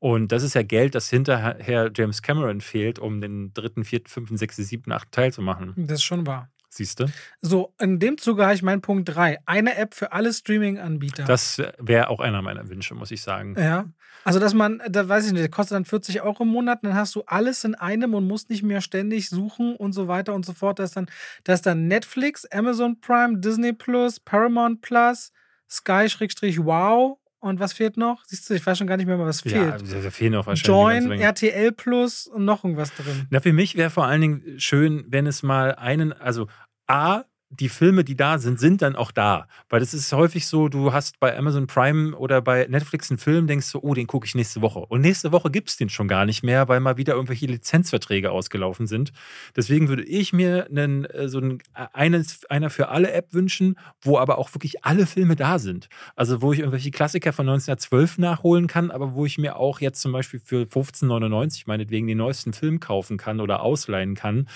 Und 0.00 0.32
das 0.32 0.42
ist 0.42 0.54
ja 0.54 0.62
Geld, 0.62 0.94
das 0.94 1.08
hinterher 1.10 1.90
James 1.94 2.22
Cameron 2.22 2.60
fehlt, 2.60 2.98
um 2.98 3.20
den 3.20 3.52
dritten, 3.54 3.84
vierten, 3.84 4.08
fünften, 4.08 4.36
sechsten, 4.36 4.64
siebten, 4.64 4.90
achten 4.92 5.10
Teil 5.12 5.32
zu 5.32 5.42
machen. 5.42 5.74
Das 5.76 5.98
ist 5.98 6.02
schon 6.02 6.26
wahr. 6.26 6.48
Siehst 6.72 7.00
du? 7.00 7.06
So, 7.40 7.74
in 7.80 7.98
dem 7.98 8.16
Zuge 8.16 8.44
habe 8.44 8.54
ich 8.54 8.62
meinen 8.62 8.80
Punkt 8.80 9.08
3. 9.08 9.40
Eine 9.44 9.76
App 9.76 9.92
für 9.92 10.12
alle 10.12 10.32
Streaming-Anbieter. 10.32 11.24
Das 11.24 11.60
wäre 11.78 12.08
auch 12.08 12.20
einer 12.20 12.42
meiner 12.42 12.68
Wünsche, 12.68 12.94
muss 12.94 13.10
ich 13.10 13.22
sagen. 13.22 13.56
Ja. 13.58 13.86
Also, 14.22 14.38
dass 14.38 14.54
man, 14.54 14.80
da 14.88 15.08
weiß 15.08 15.26
ich 15.26 15.32
nicht, 15.32 15.42
der 15.42 15.50
kostet 15.50 15.74
dann 15.74 15.84
40 15.84 16.22
Euro 16.22 16.44
im 16.44 16.50
Monat, 16.50 16.84
dann 16.84 16.94
hast 16.94 17.16
du 17.16 17.24
alles 17.26 17.64
in 17.64 17.74
einem 17.74 18.14
und 18.14 18.26
musst 18.26 18.50
nicht 18.50 18.62
mehr 18.62 18.80
ständig 18.82 19.30
suchen 19.30 19.74
und 19.74 19.92
so 19.92 20.06
weiter 20.06 20.32
und 20.32 20.46
so 20.46 20.52
fort. 20.52 20.78
Da 20.78 20.84
ist 20.84 20.96
dann, 20.96 21.06
da 21.42 21.54
ist 21.54 21.66
dann 21.66 21.88
Netflix, 21.88 22.46
Amazon 22.46 23.00
Prime, 23.00 23.38
Disney 23.38 23.72
Plus, 23.72 24.20
Paramount 24.20 24.80
Plus, 24.80 25.32
Sky-Wow 25.68 27.19
und 27.40 27.58
was 27.60 27.72
fehlt 27.72 27.96
noch? 27.96 28.22
Siehst 28.26 28.48
du, 28.48 28.54
ich 28.54 28.64
weiß 28.64 28.78
schon 28.78 28.86
gar 28.86 28.96
nicht 28.96 29.06
mehr, 29.06 29.18
was 29.18 29.42
Ja, 29.44 29.50
fehlt. 29.72 29.92
da 29.92 30.00
da 30.02 30.10
fehlen 30.10 30.34
auch 30.36 30.46
wahrscheinlich 30.46 31.08
Join. 31.08 31.20
RTL 31.20 31.72
Plus 31.72 32.26
und 32.26 32.44
noch 32.44 32.64
irgendwas 32.64 32.94
drin. 32.94 33.26
Na, 33.30 33.40
für 33.40 33.52
mich 33.52 33.76
wäre 33.76 33.90
vor 33.90 34.06
allen 34.06 34.20
Dingen 34.20 34.42
schön, 34.60 35.04
wenn 35.08 35.26
es 35.26 35.42
mal 35.42 35.74
einen, 35.74 36.12
also 36.12 36.46
A, 36.86 37.22
die 37.52 37.68
Filme, 37.68 38.04
die 38.04 38.16
da 38.16 38.38
sind, 38.38 38.60
sind 38.60 38.80
dann 38.80 38.94
auch 38.94 39.10
da. 39.10 39.48
Weil 39.68 39.82
es 39.82 39.92
ist 39.92 40.12
häufig 40.12 40.46
so, 40.46 40.68
du 40.68 40.92
hast 40.92 41.18
bei 41.18 41.36
Amazon 41.36 41.66
Prime 41.66 42.16
oder 42.16 42.40
bei 42.40 42.66
Netflix 42.68 43.10
einen 43.10 43.18
Film, 43.18 43.48
denkst 43.48 43.72
du, 43.72 43.80
oh, 43.82 43.92
den 43.92 44.06
gucke 44.06 44.24
ich 44.24 44.36
nächste 44.36 44.62
Woche. 44.62 44.78
Und 44.78 45.00
nächste 45.00 45.32
Woche 45.32 45.50
gibt 45.50 45.68
es 45.68 45.76
den 45.76 45.88
schon 45.88 46.06
gar 46.06 46.26
nicht 46.26 46.44
mehr, 46.44 46.68
weil 46.68 46.78
mal 46.78 46.96
wieder 46.96 47.14
irgendwelche 47.14 47.46
Lizenzverträge 47.46 48.30
ausgelaufen 48.30 48.86
sind. 48.86 49.12
Deswegen 49.56 49.88
würde 49.88 50.04
ich 50.04 50.32
mir 50.32 50.68
einen, 50.70 51.04
äh, 51.06 51.28
so 51.28 51.40
ein, 51.40 51.58
äh, 51.74 51.86
eines, 51.92 52.44
einer 52.46 52.70
für 52.70 52.88
alle 52.88 53.10
App 53.10 53.34
wünschen, 53.34 53.76
wo 54.00 54.16
aber 54.16 54.38
auch 54.38 54.54
wirklich 54.54 54.84
alle 54.84 55.06
Filme 55.06 55.34
da 55.34 55.58
sind. 55.58 55.88
Also 56.14 56.42
wo 56.42 56.52
ich 56.52 56.60
irgendwelche 56.60 56.92
Klassiker 56.92 57.32
von 57.32 57.48
1912 57.48 58.18
nachholen 58.18 58.68
kann, 58.68 58.92
aber 58.92 59.14
wo 59.14 59.26
ich 59.26 59.38
mir 59.38 59.56
auch 59.56 59.80
jetzt 59.80 60.00
zum 60.00 60.12
Beispiel 60.12 60.38
für 60.38 60.62
15,99 60.62 61.64
meinetwegen 61.66 62.06
den 62.06 62.18
neuesten 62.18 62.52
Film 62.52 62.78
kaufen 62.78 63.16
kann 63.16 63.40
oder 63.40 63.62
ausleihen 63.62 64.14
kann. 64.14 64.48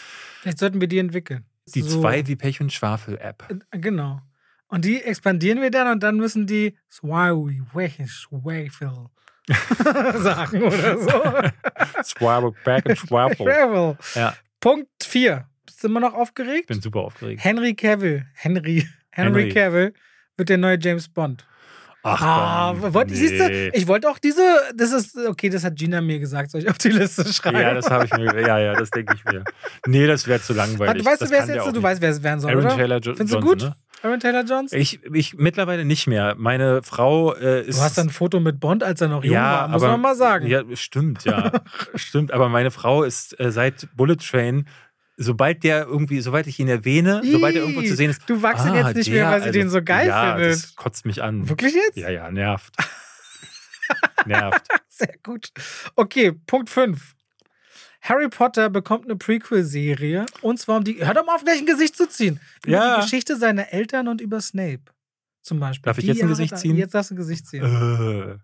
Vielleicht 0.42 0.59
sollten 0.59 0.80
wir 0.80 0.88
die 0.88 0.99
entwickeln. 0.99 1.45
Die 1.74 1.82
So. 1.82 2.00
zwei 2.00 2.26
wie 2.26 2.36
Pech 2.36 2.60
und 2.60 2.72
Schwafel 2.72 3.18
App. 3.18 3.44
Äh, 3.48 3.78
Genau. 3.78 4.20
Und 4.68 4.84
die 4.84 5.02
expandieren 5.02 5.60
wir 5.62 5.70
dann 5.70 5.88
und 5.88 6.02
dann 6.02 6.16
müssen 6.16 6.46
die 6.46 6.76
Swawi 6.90 7.62
Schwafel 8.06 9.10
sagen 10.22 10.62
oder 10.62 10.98
so. 10.98 12.02
Swabble, 12.02 12.52
back 12.64 12.88
and 12.88 12.98
Schwafel. 12.98 13.36
Schwafel. 13.46 13.96
Ja, 14.14 14.34
Punkt 14.60 14.88
4. 15.04 15.46
Bist 15.66 15.82
du 15.84 15.88
immer 15.88 16.00
noch 16.00 16.14
aufgeregt? 16.14 16.62
ich 16.62 16.66
bin 16.66 16.80
super 16.80 17.00
aufgeregt. 17.00 17.44
Henry 17.44 17.74
Cavill. 17.74 18.26
Henry. 18.34 18.88
Henry 19.10 19.42
Henry. 19.42 19.48
Cavill 19.52 19.94
wird 20.36 20.48
der 20.48 20.58
neue 20.58 20.78
James 20.80 21.08
Bond. 21.08 21.46
Ach, 22.07 22.20
Ah, 22.22 22.74
komm, 22.78 22.92
wollt, 22.92 23.11
siehst 23.11 23.40
du, 23.40 23.48
nee. 23.48 23.70
ich 23.72 23.88
wollte 23.88 24.11
auch 24.11 24.18
diese, 24.18 24.42
das 24.76 24.92
ist, 24.92 25.16
okay, 25.26 25.48
das 25.48 25.64
hat 25.64 25.74
Gina 25.76 26.02
mir 26.02 26.18
gesagt, 26.18 26.50
soll 26.50 26.61
ich 26.61 26.68
auf 26.68 26.76
die 26.76 26.90
Liste 26.90 27.24
schreiben? 27.32 27.59
Ja, 27.59 27.72
das 27.72 27.90
habe 27.90 28.05
ich 28.05 28.12
mir, 28.12 28.46
ja, 28.46 28.59
ja, 28.59 28.74
das 28.74 28.90
denke 28.90 29.14
ich 29.14 29.24
mir. 29.24 29.42
Nee, 29.86 30.07
das 30.07 30.26
wäre 30.28 30.40
zu 30.40 30.52
langweilig. 30.52 31.02
du 31.02 31.11
weißt, 31.11 31.30
wer 31.30 31.42
es 31.42 31.48
jetzt, 31.48 31.66
du 31.74 31.82
weißt, 31.82 32.02
wer 32.02 32.11
es 32.11 32.22
werden 32.22 32.40
soll, 32.40 32.50
Aaron 32.50 32.66
oder? 32.66 32.76
Taylor 32.76 32.98
jo 33.00 33.14
Findest 33.14 33.34
du 33.34 33.38
Johnson, 33.38 33.59
gut? 33.59 33.62
ne? 33.70 33.76
Aaron 34.02 34.20
Taylor 34.20 34.44
Jones? 34.44 34.72
Ich, 34.74 35.02
ich 35.14 35.38
mittlerweile 35.38 35.86
nicht 35.86 36.07
mehr. 36.07 36.34
Meine 36.36 36.82
Frau 36.82 37.34
äh, 37.34 37.62
ist. 37.62 37.78
Du 37.78 37.82
hast 37.82 37.98
ein 37.98 38.11
Foto 38.11 38.38
mit 38.38 38.61
Bond, 38.61 38.82
als 38.82 39.00
er 39.00 39.09
noch 39.09 39.24
jung 39.24 39.32
ja, 39.32 39.61
war, 39.62 39.68
muss 39.68 39.82
aber, 39.82 39.92
man 39.92 40.00
mal 40.02 40.14
sagen. 40.14 40.46
Ja, 40.46 40.61
stimmt, 40.74 41.24
ja. 41.24 41.50
stimmt. 41.94 42.30
Aber 42.30 42.50
meine 42.50 42.70
Frau 42.70 43.02
ist 43.02 43.40
äh, 43.40 43.50
seit 43.50 43.88
Bullet 43.96 44.16
Train, 44.16 44.66
sobald 45.16 45.64
der 45.64 45.86
irgendwie, 45.86 46.20
sobald 46.20 46.46
ich 46.46 46.58
ihn 46.58 46.68
erwähne, 46.68 47.22
sobald 47.24 47.54
er 47.54 47.62
irgendwo 47.62 47.82
zu 47.82 47.94
sehen 47.94 48.10
ist. 48.10 48.22
Du 48.26 48.42
wachst 48.42 48.66
ihn 48.66 48.72
ah, 48.72 48.86
jetzt 48.88 48.96
nicht 48.96 49.10
mehr, 49.10 49.24
der, 49.24 49.30
weil 49.30 49.40
sie 49.40 49.46
also, 49.48 49.58
den 49.58 49.70
so 49.70 49.82
geil 49.82 50.08
ja, 50.08 50.36
findet. 50.36 50.52
Das 50.52 50.76
kotzt 50.76 51.06
mich 51.06 51.22
an. 51.22 51.48
Wirklich 51.48 51.74
jetzt? 51.74 51.96
Ja, 51.96 52.10
ja, 52.10 52.30
nervt. 52.30 52.74
nervt. 54.26 54.66
Sehr 54.88 55.14
gut. 55.22 55.50
Okay, 55.96 56.32
Punkt 56.32 56.70
5. 56.70 57.14
Harry 58.02 58.28
Potter 58.28 58.68
bekommt 58.68 59.06
eine 59.06 59.16
Prequel-Serie 59.16 60.26
und 60.42 60.58
zwar 60.58 60.76
um 60.76 60.84
die. 60.84 61.04
Hör 61.04 61.14
doch 61.14 61.24
mal 61.24 61.36
auf, 61.36 61.44
gleich 61.44 61.58
ein 61.58 61.66
Gesicht 61.66 61.96
zu 61.96 62.06
ziehen. 62.06 62.38
Über 62.64 62.76
Ja. 62.76 62.96
die 62.96 63.02
Geschichte 63.02 63.36
seiner 63.36 63.72
Eltern 63.72 64.08
und 64.08 64.20
über 64.20 64.40
Snape. 64.40 64.82
Zum 65.40 65.58
Beispiel. 65.58 65.84
Darf 65.86 65.98
ich 65.98 66.04
Die 66.04 66.10
jetzt 66.10 66.22
ein 66.22 66.28
Gesicht 66.28 66.58
ziehen? 66.58 66.76
Jetzt 66.76 66.94
darfst 66.94 67.10
du 67.10 67.14
ein 67.14 67.18
Gesicht 67.18 67.46
ziehen. 67.46 67.64
Äh. 67.64 68.38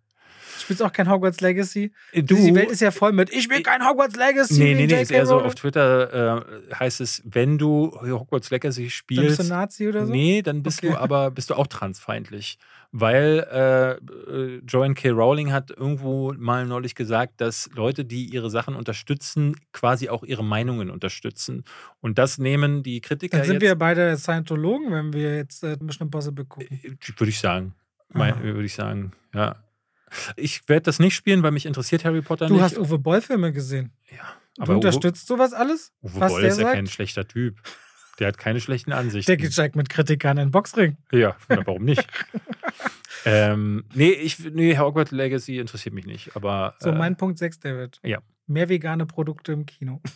Du 0.61 0.65
spielst 0.65 0.83
auch 0.83 0.93
kein 0.93 1.11
Hogwarts 1.11 1.41
Legacy. 1.41 1.93
Du, 2.13 2.21
Die 2.37 2.55
Welt 2.55 2.71
ist 2.71 2.81
ja 2.81 2.91
voll 2.91 3.13
mit 3.13 3.31
Ich 3.33 3.49
will 3.49 3.63
kein 3.63 3.83
Hogwarts 3.87 4.15
Legacy. 4.17 4.63
Nee, 4.63 4.75
nee, 4.75 4.87
nee, 4.87 5.01
ist 5.01 5.11
eher 5.11 5.25
so 5.25 5.41
auf 5.41 5.55
Twitter 5.55 6.39
äh, 6.71 6.75
heißt 6.75 7.01
es, 7.01 7.23
wenn 7.25 7.57
du 7.57 7.91
Hogwarts 8.01 8.51
Legacy 8.51 8.83
Dann 8.83 8.87
bist 8.87 8.97
spielst, 8.97 9.39
du 9.41 9.45
Nazi 9.45 9.89
oder 9.89 10.07
so? 10.07 10.13
nee, 10.13 10.43
dann 10.43 10.63
bist 10.63 10.79
Okay. 10.81 10.91
du 10.93 10.97
aber 10.99 11.31
bist 11.31 11.49
du 11.51 11.55
auch 11.55 11.67
transfeindlich, 11.67 12.59
weil 12.93 13.47
äh, 13.51 13.93
äh, 13.93 14.61
Joanne 14.67 14.95
K. 14.95 15.09
Rowling 15.11 15.51
hat 15.53 15.71
irgendwo 15.71 16.33
mal 16.37 16.67
neulich 16.67 16.95
gesagt, 16.95 17.41
dass 17.41 17.71
Leute, 17.75 18.05
die 18.05 18.25
ihre 18.27 18.51
Sachen 18.51 18.75
unterstützen, 18.77 19.57
quasi 19.73 20.09
auch 20.11 20.23
ihre 20.25 20.45
Meinungen 20.45 20.91
unterstützen 20.91 21.65
und 22.01 22.19
das 22.19 22.39
nehmen 22.39 22.83
die 22.83 23.01
Kritiker 23.01 23.39
Dann 23.39 23.47
sind 23.47 23.55
jetzt, 23.55 23.63
wir 23.63 23.75
beide 23.77 24.17
Scientologen, 24.19 24.93
wenn 24.93 25.13
wir 25.13 25.37
jetzt 25.37 25.63
äh, 25.65 25.77
Mission 25.81 26.09
Impossible 26.09 26.45
gucken. 26.45 26.81
äh, 26.85 26.97
würde 27.19 27.31
ich 27.31 27.39
sagen, 27.39 27.75
würde 28.13 28.65
ich 28.65 28.75
sagen, 28.75 29.13
ja. 29.35 29.57
Ich 30.37 30.69
werde 30.69 30.83
das 30.83 30.99
nicht 30.99 31.15
spielen, 31.15 31.43
weil 31.43 31.53
mich 31.53 31.67
interessiert 31.67 32.05
Harry 32.05 32.23
Potter 32.23 32.47
Du 32.49 32.55
nicht. 32.55 32.63
hast 32.63 32.79
Uwe 32.79 32.99
Boll-Filme 32.99 33.53
gesehen. 33.53 33.93
ja, 34.11 34.19
Du 34.57 34.63
aber 34.63 34.71
Uwe, 34.73 34.77
unterstützt 34.77 35.27
sowas 35.27 35.53
alles? 35.53 35.93
Uwe 36.03 36.19
Boll 36.21 36.41
der 36.43 36.51
ist 36.51 36.59
ja 36.59 36.65
sagt? 36.65 36.75
kein 36.75 36.87
schlechter 36.87 37.27
Typ. 37.29 37.57
Der 38.19 38.29
hat 38.29 38.37
keine 38.39 38.61
schlechten 38.61 38.91
Der 38.91 38.99
Ansichten. 38.99 39.51
steigt 39.51 39.77
mit 39.77 39.89
Kritikern 39.89 40.37
in 40.37 40.47
den 40.49 40.51
Boxring. 40.51 40.99
Ja, 41.11 41.37
na, 41.49 41.67
warum 41.67 41.85
nicht? 41.85 42.07
ähm, 43.25 43.85
nee, 43.95 44.11
ich, 44.11 44.39
nee, 44.41 44.77
Hogwarts 44.77 45.11
Legacy 45.11 45.59
interessiert 45.59 45.95
mich 45.95 46.05
nicht. 46.07 46.37
Aber 46.37 46.75
So, 46.81 46.91
äh, 46.91 46.95
mein 46.95 47.17
Punkt 47.17 47.39
6, 47.39 47.61
David. 47.61 47.99
ja. 48.03 48.19
Mehr 48.47 48.69
vegane 48.69 49.07
Produkte 49.07 49.53
im 49.53 49.65
Kino. 49.65 50.03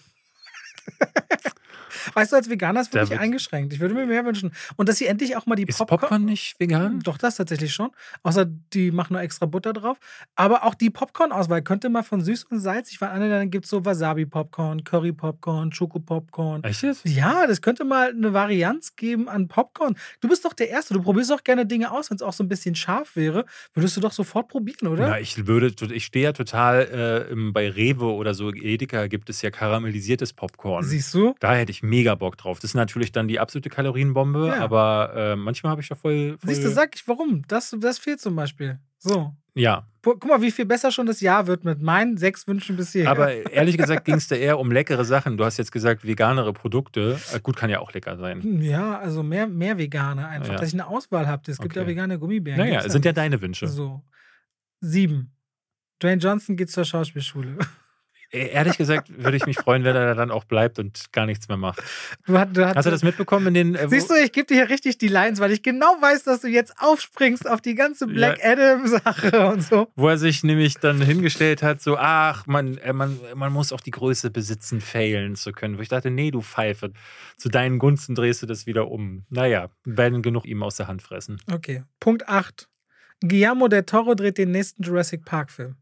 weißt 2.15 2.33
du, 2.33 2.37
als 2.37 2.51
Veganer 2.51 2.81
ist 2.81 2.93
wirklich 2.93 3.19
eingeschränkt. 3.19 3.73
Ich 3.73 3.81
würde 3.81 3.95
mir 3.95 4.07
mehr 4.07 4.25
wünschen. 4.25 4.53
Und 4.77 4.89
dass 4.89 4.99
sie 4.99 5.07
endlich 5.07 5.37
auch 5.37 5.47
mal 5.47 5.57
die 5.57 5.65
ist 5.65 5.79
Popcorn. 5.79 6.01
Popcorn 6.01 6.25
nicht 6.25 6.59
vegan? 6.59 7.01
Doch, 7.01 7.19
das 7.19 7.37
tatsächlich 7.37 7.73
schon. 7.73 7.91
Außer 8.23 8.47
die 8.73 8.91
machen 8.91 9.15
nur 9.15 9.23
extra 9.23 9.47
Butter 9.47 9.73
drauf. 9.73 9.99
Aber 10.35 10.65
auch 10.65 10.75
die 10.75 10.91
Popcorn-Auswahl 10.91 11.63
könnte 11.63 11.89
mal 11.89 12.03
von 12.03 12.21
süß 12.21 12.45
und 12.45 12.61
salzig, 12.61 13.01
weil 13.01 13.11
andere 13.11 13.31
dann 13.31 13.51
gibt 13.51 13.65
es 13.65 13.71
so 13.71 13.85
Wasabi-Popcorn, 13.85 14.85
Curry-Popcorn, 14.85 15.73
Schoko-Popcorn. 15.73 16.65
Echt 16.65 16.83
jetzt? 16.83 17.07
Ja, 17.07 17.47
das 17.47 17.63
könnte 17.63 17.85
mal 17.85 18.11
eine 18.11 18.33
Varianz 18.33 18.97
geben 18.97 19.29
an 19.29 19.49
Popcorn. 19.49 19.97
Du 20.21 20.29
bist 20.29 20.45
doch 20.45 20.53
der 20.53 20.69
Erste. 20.71 20.95
Du 20.95 21.03
probierst 21.03 21.33
auch 21.33 21.45
gerne 21.45 21.67
Dinge 21.67 21.91
aus. 21.91 22.11
Wenn 22.11 22.17
es 22.17 22.23
auch 22.23 22.33
so 22.33 22.45
ein 22.45 22.49
bisschen 22.49 22.75
scharf 22.75 23.17
wäre, 23.17 23.45
würdest 23.75 23.97
du 23.97 24.01
doch 24.01 24.13
sofort 24.13 24.49
probieren, 24.49 24.89
oder? 24.89 25.09
Na, 25.09 25.21
ich 25.21 25.47
würde, 25.47 25.73
ich 25.93 26.05
stehe 26.05 26.25
ja 26.25 26.33
total 26.33 27.29
äh, 27.31 27.35
bei 27.53 27.71
Rewe 27.71 28.13
oder 28.13 28.35
so, 28.35 28.53
Edeka 28.53 29.07
gibt 29.07 29.31
es 29.31 29.43
ja 29.43 29.51
karamellisiertes 29.51 30.33
Popcorn. 30.33 30.85
Siehst 30.85 31.15
du? 31.15 31.35
da 31.41 31.55
hätte 31.55 31.71
ich 31.73 31.83
mega 31.85 32.15
Bock 32.15 32.37
drauf. 32.37 32.59
Das 32.59 32.71
ist 32.71 32.75
natürlich 32.75 33.13
dann 33.13 33.29
die 33.29 33.39
absolute 33.39 33.69
Kalorienbombe, 33.71 34.49
Ja. 34.49 34.59
aber 34.61 35.13
äh, 35.15 35.37
manchmal 35.37 35.71
habe 35.73 35.83
ich 35.83 35.89
ja 35.89 35.97
voll, 35.97 36.37
voll. 36.39 36.49
Siehst 36.51 36.65
du, 36.65 36.71
sag 36.71 36.95
ich, 36.97 37.07
warum? 37.07 37.43
Das, 37.49 37.75
das 37.81 37.99
fehlt 37.99 38.21
zum 38.21 38.35
Beispiel. 38.37 38.79
So. 38.99 39.35
ja, 39.55 39.87
Gu- 40.03 40.13
Guck 40.19 40.27
mal, 40.27 40.41
wie 40.41 40.51
viel 40.51 40.65
besser 40.65 40.91
schon 40.91 41.05
das 41.07 41.21
Jahr 41.21 41.47
wird 41.47 41.65
mit 41.65 41.83
meinen 41.83 42.17
sechs 42.17 42.47
Wünschen 42.49 42.77
bis 42.77 42.93
hierher. 42.93 43.11
aber 43.11 43.31
ehrlich 43.53 43.77
gesagt 43.77 44.07
ging 44.07 44.15
es 44.15 44.29
da 44.29 44.35
eher 44.37 44.59
um 44.59 44.73
leckere 44.73 45.05
Sachen. 45.05 45.37
Du 45.37 45.45
hast 45.45 45.59
jetzt 45.59 45.73
gesagt, 45.73 46.05
veganere 46.07 46.53
Produkte. 46.55 47.19
Äh, 47.35 47.41
gut, 47.41 47.57
kann 47.57 47.69
ja 47.69 47.81
auch 47.81 47.93
lecker 47.93 48.17
sein. 48.17 48.61
ja, 48.63 48.99
also 48.99 49.23
mehr, 49.23 49.47
mehr 49.47 49.77
Vegane 49.77 50.27
einfach, 50.27 50.53
Ja. 50.55 50.57
dass 50.59 50.69
ich 50.69 50.75
eine 50.75 50.87
Auswahl 50.87 51.27
habe. 51.27 51.43
Es 51.51 51.59
gibt 51.59 51.77
ja 51.77 51.83
Okay. 51.83 51.91
vegane 51.91 52.19
Gummibären. 52.19 52.59
Naja, 52.59 52.81
sind 52.89 53.05
ja 53.05 53.11
nicht. 53.11 53.19
deine 53.19 53.41
Wünsche. 53.43 53.69
So. 53.69 54.03
Sieben. 54.81 55.33
Dwayne 56.03 56.21
Johnson 56.21 56.57
geht 56.57 56.71
zur 56.71 56.85
Schauspielschule. 56.85 57.59
E- 58.35 58.49
Ehrlich 58.49 58.77
gesagt 58.77 59.09
würde 59.17 59.37
ich 59.37 59.47
mich 59.47 59.57
freuen, 59.57 59.85
wenn 59.85 59.95
er 59.97 60.07
da 60.07 60.15
dann 60.15 60.31
auch 60.31 60.45
bleibt 60.45 60.79
und 60.79 61.13
gar 61.13 61.25
nichts 61.27 61.49
mehr 61.49 61.57
macht. 61.57 61.83
Du, 62.27 62.39
hat- 62.39 62.57
du, 62.57 62.67
Hast 62.67 62.85
du 62.87 62.91
das 62.91 63.03
mitbekommen 63.03 63.47
in 63.49 63.55
den. 63.55 63.75
Äh, 63.77 63.89
Siehst 63.89 64.11
du, 64.11 64.15
ich 64.15 64.33
gebe 64.33 64.47
dir 64.47 64.55
hier 64.57 64.69
richtig 64.69 64.99
die 64.99 65.09
Lines, 65.09 65.41
weil 65.41 65.53
ich 65.53 65.63
genau 65.63 65.87
weiß, 66.01 66.25
dass 66.25 66.41
du 66.41 66.49
jetzt 66.49 66.75
aufspringst 66.79 67.49
auf 67.49 67.61
die 67.61 67.75
ganze 67.75 68.07
Black 68.07 68.41
Adam-Sache 68.45 69.47
und 69.47 69.63
so. 69.63 69.89
wo 69.97 70.09
er 70.09 70.19
sich 70.19 70.43
nämlich 70.45 70.75
dann 70.75 71.01
hingestellt 71.01 71.63
hat, 71.63 71.81
so, 71.81 71.97
ach, 71.97 72.47
man, 72.47 72.77
äh, 72.79 72.93
man, 72.93 73.19
man 73.35 73.53
muss 73.53 73.73
auch 73.73 73.81
die 73.81 73.91
Größe 73.93 74.31
besitzen, 74.31 74.81
failen 74.81 75.37
zu 75.37 75.53
können. 75.53 75.79
Wo 75.79 75.83
ich 75.83 75.89
dachte, 75.89 76.11
nee, 76.11 76.31
du 76.31 76.41
Pfeife, 76.41 76.93
zu 77.37 77.49
deinen 77.49 77.79
Gunsten 77.79 78.15
drehst 78.15 78.43
du 78.43 78.47
das 78.47 78.67
wieder 78.67 78.91
um. 78.91 79.25
Naja, 79.31 79.69
werden 79.85 80.23
genug 80.23 80.45
ihm 80.47 80.63
aus 80.63 80.77
der 80.77 80.87
Hand 80.89 81.03
fressen. 81.03 81.41
Okay. 81.53 81.85
Punkt 82.01 82.29
8. 82.29 82.69
Guillermo 83.21 83.69
del 83.69 83.85
Toro 83.85 84.15
dreht 84.15 84.39
den 84.39 84.51
nächsten 84.51 84.83
Jurassic 84.83 85.25
Park-Film. 85.25 85.77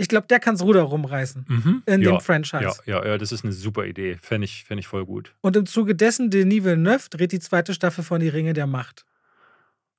Ich 0.00 0.08
glaube, 0.08 0.26
der 0.28 0.40
kann 0.40 0.54
das 0.54 0.62
Ruder 0.62 0.82
rumreißen 0.82 1.44
Mhm. 1.46 1.82
in 1.86 2.00
ja, 2.02 2.10
dem 2.10 2.20
Franchise. 2.20 2.64
ja, 2.64 2.72
ja, 2.86 3.06
ja, 3.06 3.18
das 3.18 3.32
ist 3.32 3.44
eine 3.44 3.52
super 3.52 3.84
Idee. 3.84 4.16
Fände 4.22 4.46
ich, 4.46 4.64
fänd 4.64 4.80
ich 4.80 4.86
voll 4.86 5.04
gut. 5.04 5.34
Und 5.42 5.56
im 5.56 5.66
Zuge 5.66 5.94
dessen, 5.94 6.30
Denis 6.30 6.64
Villeneuve 6.64 7.08
dreht 7.10 7.32
die 7.32 7.38
zweite 7.40 7.74
Staffel 7.74 8.02
von 8.02 8.18
Die 8.20 8.28
Ringe 8.28 8.52
der 8.54 8.66
Macht. 8.66 9.04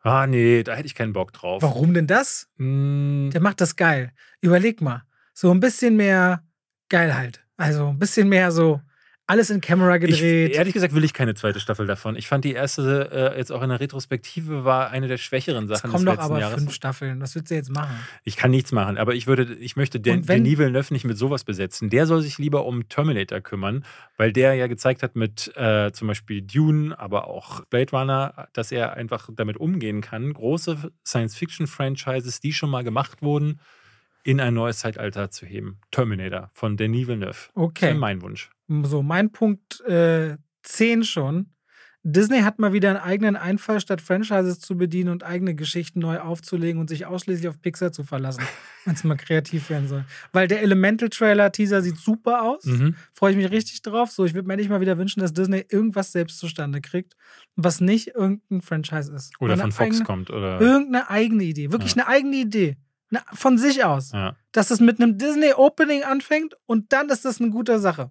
Ah, 0.03 0.25
nee, 0.25 0.63
da 0.63 0.73
hätte 0.73 0.87
ich 0.87 0.95
keinen 0.95 1.13
Bock 1.13 1.31
drauf. 1.33 1.61
Warum 1.61 1.93
denn 1.93 2.07
das? 2.07 2.49
Mm, 2.57 3.29
Der 3.29 3.41
macht 3.41 3.61
das 3.61 3.75
geil. 3.75 4.11
Überleg 4.41 4.81
mal. 4.81 5.03
So 5.33 5.51
ein 5.51 5.59
bisschen 5.59 5.95
mehr 5.95 6.43
Geilheit. 6.89 7.45
Also 7.55 7.89
ein 7.89 7.99
bisschen 7.99 8.27
mehr 8.27 8.51
so 8.51 8.81
alles 9.31 9.49
in 9.49 9.61
Camera 9.61 9.95
ich, 9.95 10.01
gedreht. 10.01 10.51
ehrlich 10.51 10.73
gesagt 10.73 10.93
will 10.93 11.03
ich 11.05 11.13
keine 11.13 11.33
zweite 11.35 11.61
Staffel 11.61 11.87
davon. 11.87 12.17
Ich 12.17 12.27
fand 12.27 12.43
die 12.43 12.51
erste 12.51 13.31
äh, 13.33 13.37
jetzt 13.37 13.49
auch 13.51 13.61
in 13.61 13.69
der 13.69 13.79
Retrospektive 13.79 14.65
war 14.65 14.89
eine 14.89 15.07
der 15.07 15.17
schwächeren 15.17 15.69
es 15.71 15.79
Sachen 15.79 15.89
kommen 15.91 16.05
des 16.05 16.15
doch 16.15 16.21
aber 16.21 16.39
Jahres. 16.39 16.57
fünf 16.59 16.73
Staffeln. 16.73 17.21
Was 17.21 17.33
willst 17.35 17.49
du 17.49 17.55
jetzt 17.55 17.71
machen? 17.71 17.95
Ich 18.25 18.35
kann 18.35 18.51
nichts 18.51 18.73
machen, 18.73 18.97
aber 18.97 19.15
ich 19.15 19.27
würde, 19.27 19.43
ich 19.55 19.77
möchte 19.77 20.01
den, 20.01 20.27
wenn- 20.27 20.43
Denis 20.43 20.59
Villeneuve 20.59 20.93
nicht 20.93 21.05
mit 21.05 21.17
sowas 21.17 21.45
besetzen. 21.45 21.89
Der 21.89 22.05
soll 22.07 22.21
sich 22.21 22.37
lieber 22.39 22.65
um 22.65 22.89
Terminator 22.89 23.39
kümmern, 23.39 23.85
weil 24.17 24.33
der 24.33 24.53
ja 24.55 24.67
gezeigt 24.67 25.01
hat 25.01 25.15
mit 25.15 25.51
äh, 25.55 25.91
zum 25.93 26.09
Beispiel 26.09 26.41
Dune, 26.41 26.99
aber 26.99 27.27
auch 27.27 27.63
Blade 27.65 27.91
Runner, 27.91 28.49
dass 28.51 28.71
er 28.73 28.95
einfach 28.95 29.29
damit 29.33 29.55
umgehen 29.55 30.01
kann, 30.01 30.33
große 30.33 30.91
Science-Fiction-Franchises, 31.07 32.39
die 32.41 32.53
schon 32.53 32.69
mal 32.69 32.83
gemacht 32.83 33.21
wurden, 33.21 33.59
in 34.23 34.39
ein 34.39 34.53
neues 34.53 34.79
Zeitalter 34.79 35.29
zu 35.31 35.45
heben. 35.45 35.79
Terminator 35.91 36.49
von 36.53 36.77
Denis 36.77 37.07
Villeneuve. 37.07 37.31
Das 37.31 37.49
Okay. 37.55 37.85
wäre 37.87 37.95
mein 37.95 38.21
Wunsch. 38.21 38.49
So, 38.83 39.01
mein 39.03 39.31
Punkt 39.31 39.81
äh, 39.81 40.37
10 40.63 41.03
schon 41.03 41.47
Disney 42.03 42.39
hat 42.39 42.57
mal 42.57 42.73
wieder 42.73 42.89
einen 42.89 42.97
eigenen 42.97 43.35
Einfall, 43.35 43.79
statt 43.79 44.01
Franchises 44.01 44.59
zu 44.59 44.75
bedienen 44.75 45.09
und 45.11 45.21
eigene 45.23 45.53
Geschichten 45.53 45.99
neu 45.99 46.17
aufzulegen 46.19 46.81
und 46.81 46.89
sich 46.89 47.05
ausschließlich 47.05 47.47
auf 47.47 47.61
Pixar 47.61 47.91
zu 47.91 48.03
verlassen, 48.03 48.41
wenn 48.85 48.95
es 48.95 49.03
mal 49.03 49.17
kreativ 49.17 49.69
werden 49.69 49.87
soll. 49.87 50.05
Weil 50.33 50.47
der 50.47 50.63
Elemental-Trailer-Teaser 50.63 51.83
sieht 51.83 51.97
super 51.97 52.41
aus. 52.41 52.65
Mhm. 52.65 52.95
Freue 53.13 53.31
ich 53.33 53.37
mich 53.37 53.51
richtig 53.51 53.83
drauf. 53.83 54.09
So, 54.09 54.25
ich 54.25 54.33
würde 54.33 54.47
mir 54.47 54.55
nicht 54.57 54.69
mal 54.71 54.81
wieder 54.81 54.97
wünschen, 54.97 55.19
dass 55.19 55.31
Disney 55.33 55.63
irgendwas 55.69 56.11
selbst 56.11 56.39
zustande 56.39 56.81
kriegt, 56.81 57.15
was 57.55 57.81
nicht 57.81 58.07
irgendein 58.15 58.61
Franchise 58.61 59.13
ist. 59.13 59.33
Oder 59.39 59.55
von 59.57 59.71
Fox 59.71 59.87
eigene, 59.97 60.03
kommt. 60.03 60.29
Oder, 60.31 60.59
Irgendeine 60.59 61.07
eigene 61.07 61.43
Idee. 61.43 61.71
Wirklich 61.71 61.93
Ja. 61.95 62.03
eine 62.07 62.07
eigene 62.15 62.35
Idee. 62.37 62.77
Na, 63.11 63.21
von 63.33 63.57
sich 63.57 63.83
aus. 63.83 64.11
ja. 64.13 64.35
Dass 64.53 64.71
es 64.71 64.79
mit 64.79 64.99
einem 64.99 65.17
Disney-Opening 65.17 66.03
anfängt 66.03 66.55
und 66.65 66.91
dann 66.91 67.09
ist 67.09 67.23
das 67.23 67.39
eine 67.39 67.51
gute 67.51 67.79
Sache. 67.79 68.09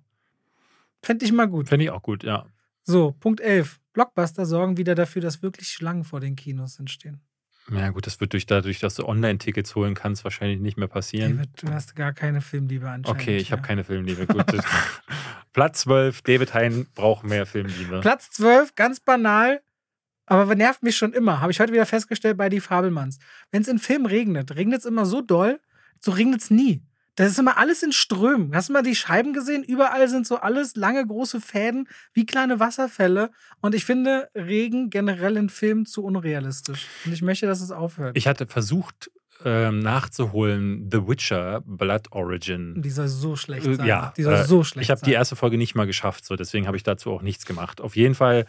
Fände 1.02 1.24
ich 1.24 1.32
mal 1.32 1.48
gut. 1.48 1.68
Fände 1.68 1.85
ich 1.85 1.90
auch 1.90 2.02
gut, 2.02 2.22
ja. 2.22 2.47
So, 2.85 3.12
Punkt 3.12 3.40
11. 3.40 3.81
Blockbuster 3.93 4.47
sorgen 4.47 4.77
wieder 4.77 4.94
dafür, 4.94 5.22
dass 5.22 5.43
wirklich 5.43 5.68
Schlangen 5.68 6.05
vor 6.05 6.20
den 6.20 6.36
Kinos 6.36 6.78
entstehen. 6.78 7.20
Ja, 7.70 7.90
gut, 7.90 8.06
das 8.06 8.20
wird 8.20 8.32
durch 8.32 8.47
dadurch, 8.47 8.81
dass 8.81 8.94
du 8.94 9.06
Online-Tickets 9.06 9.74
holen 9.74 9.94
kannst, 9.94 10.24
wahrscheinlich 10.24 10.60
nicht 10.60 10.77
mehr 10.77 10.89
passieren. 10.89 11.36
David, 11.36 11.51
du 11.62 11.68
hast 11.72 11.94
gar 11.94 12.12
keine 12.12 12.40
Filmliebe 12.40 12.89
anscheinend. 12.89 13.20
Okay, 13.20 13.36
ich 13.36 13.52
habe 13.52 13.62
keine 13.62 13.85
Filmliebe. 13.85 14.27
Gut. 14.27 14.44
Platz 15.52 15.81
12, 15.81 16.22
David 16.22 16.55
Hein 16.55 16.86
braucht 16.94 17.24
mehr 17.24 17.47
Filmliebe. 17.47 18.01
Platz 18.01 18.31
12, 18.31 18.74
ganz 18.74 19.01
banal, 19.01 19.62
aber 20.39 20.55
nervt 20.55 20.82
mich 20.82 20.97
schon 20.97 21.12
immer. 21.12 21.40
Habe 21.40 21.52
ich 21.52 21.61
heute 21.61 21.73
wieder 21.73 21.86
festgestellt 21.86 22.36
bei 22.36 22.48
die 22.48 22.61
Fabelmanns. 22.61 23.19
Wenn 23.51 23.62
es 23.62 23.69
in 23.69 23.78
Film 23.78 24.07
regnet, 24.07 24.55
regnet 24.55 24.81
es 24.81 24.85
immer 24.86 25.05
so 25.05 25.20
doll, 25.20 25.61
so 26.01 26.12
regnet 26.12 26.40
es 26.43 26.51
nie. 26.51 26.82
Das 27.16 27.32
ist 27.32 27.39
immer 27.39 27.59
alles 27.59 27.82
in 27.82 27.93
Strömen. 27.93 28.55
Hast 28.55 28.69
du 28.69 28.73
mal 28.73 28.82
die 28.82 28.94
Scheiben 28.94 29.32
gesehen? 29.32 29.65
Überall 29.65 30.09
sind 30.09 30.27
so 30.27 30.36
alles 30.36 30.77
lange, 30.77 31.05
große 31.07 31.40
Fäden, 31.40 31.89
wie 32.15 32.24
kleine 32.24 32.61
Wasserfälle. 32.61 33.31
Und 33.61 33.74
ich 33.74 33.85
finde 33.85 34.31
Regen 34.35 34.89
generell 34.89 35.36
in 35.36 35.48
Filmen 35.48 35.85
zu 35.85 36.05
unrealistisch. 36.05 36.86
Und 37.05 37.12
ich 37.12 37.23
möchte, 37.23 37.47
dass 37.47 37.61
es 37.61 37.73
aufhört. 37.73 38.16
Ich 38.16 38.27
hatte 38.27 38.47
versucht 38.47 39.11
ähm, 39.44 39.78
nachzuholen 39.80 40.88
The 40.92 41.06
Witcher 41.08 41.62
Blood 41.64 42.08
Origin. 42.12 42.80
die 42.82 42.90
soll 42.90 43.08
so 43.08 43.36
schlecht 43.36 43.66
Äh, 43.66 43.74
sein. 43.74 43.86
Ja, 43.86 44.12
die 44.16 44.22
soll 44.22 44.34
äh, 44.34 44.44
so 44.44 44.62
schlecht 44.64 44.84
ich 44.84 44.90
habe 44.90 45.00
die 45.04 45.12
erste 45.12 45.36
Folge 45.36 45.56
nicht 45.56 45.74
mal 45.74 45.86
geschafft, 45.86 46.24
so 46.24 46.36
deswegen 46.36 46.66
habe 46.66 46.76
ich 46.76 46.82
dazu 46.82 47.10
auch 47.12 47.22
nichts 47.22 47.46
gemacht. 47.46 47.80
Auf 47.80 47.96
jeden 47.96 48.14
Fall, 48.14 48.46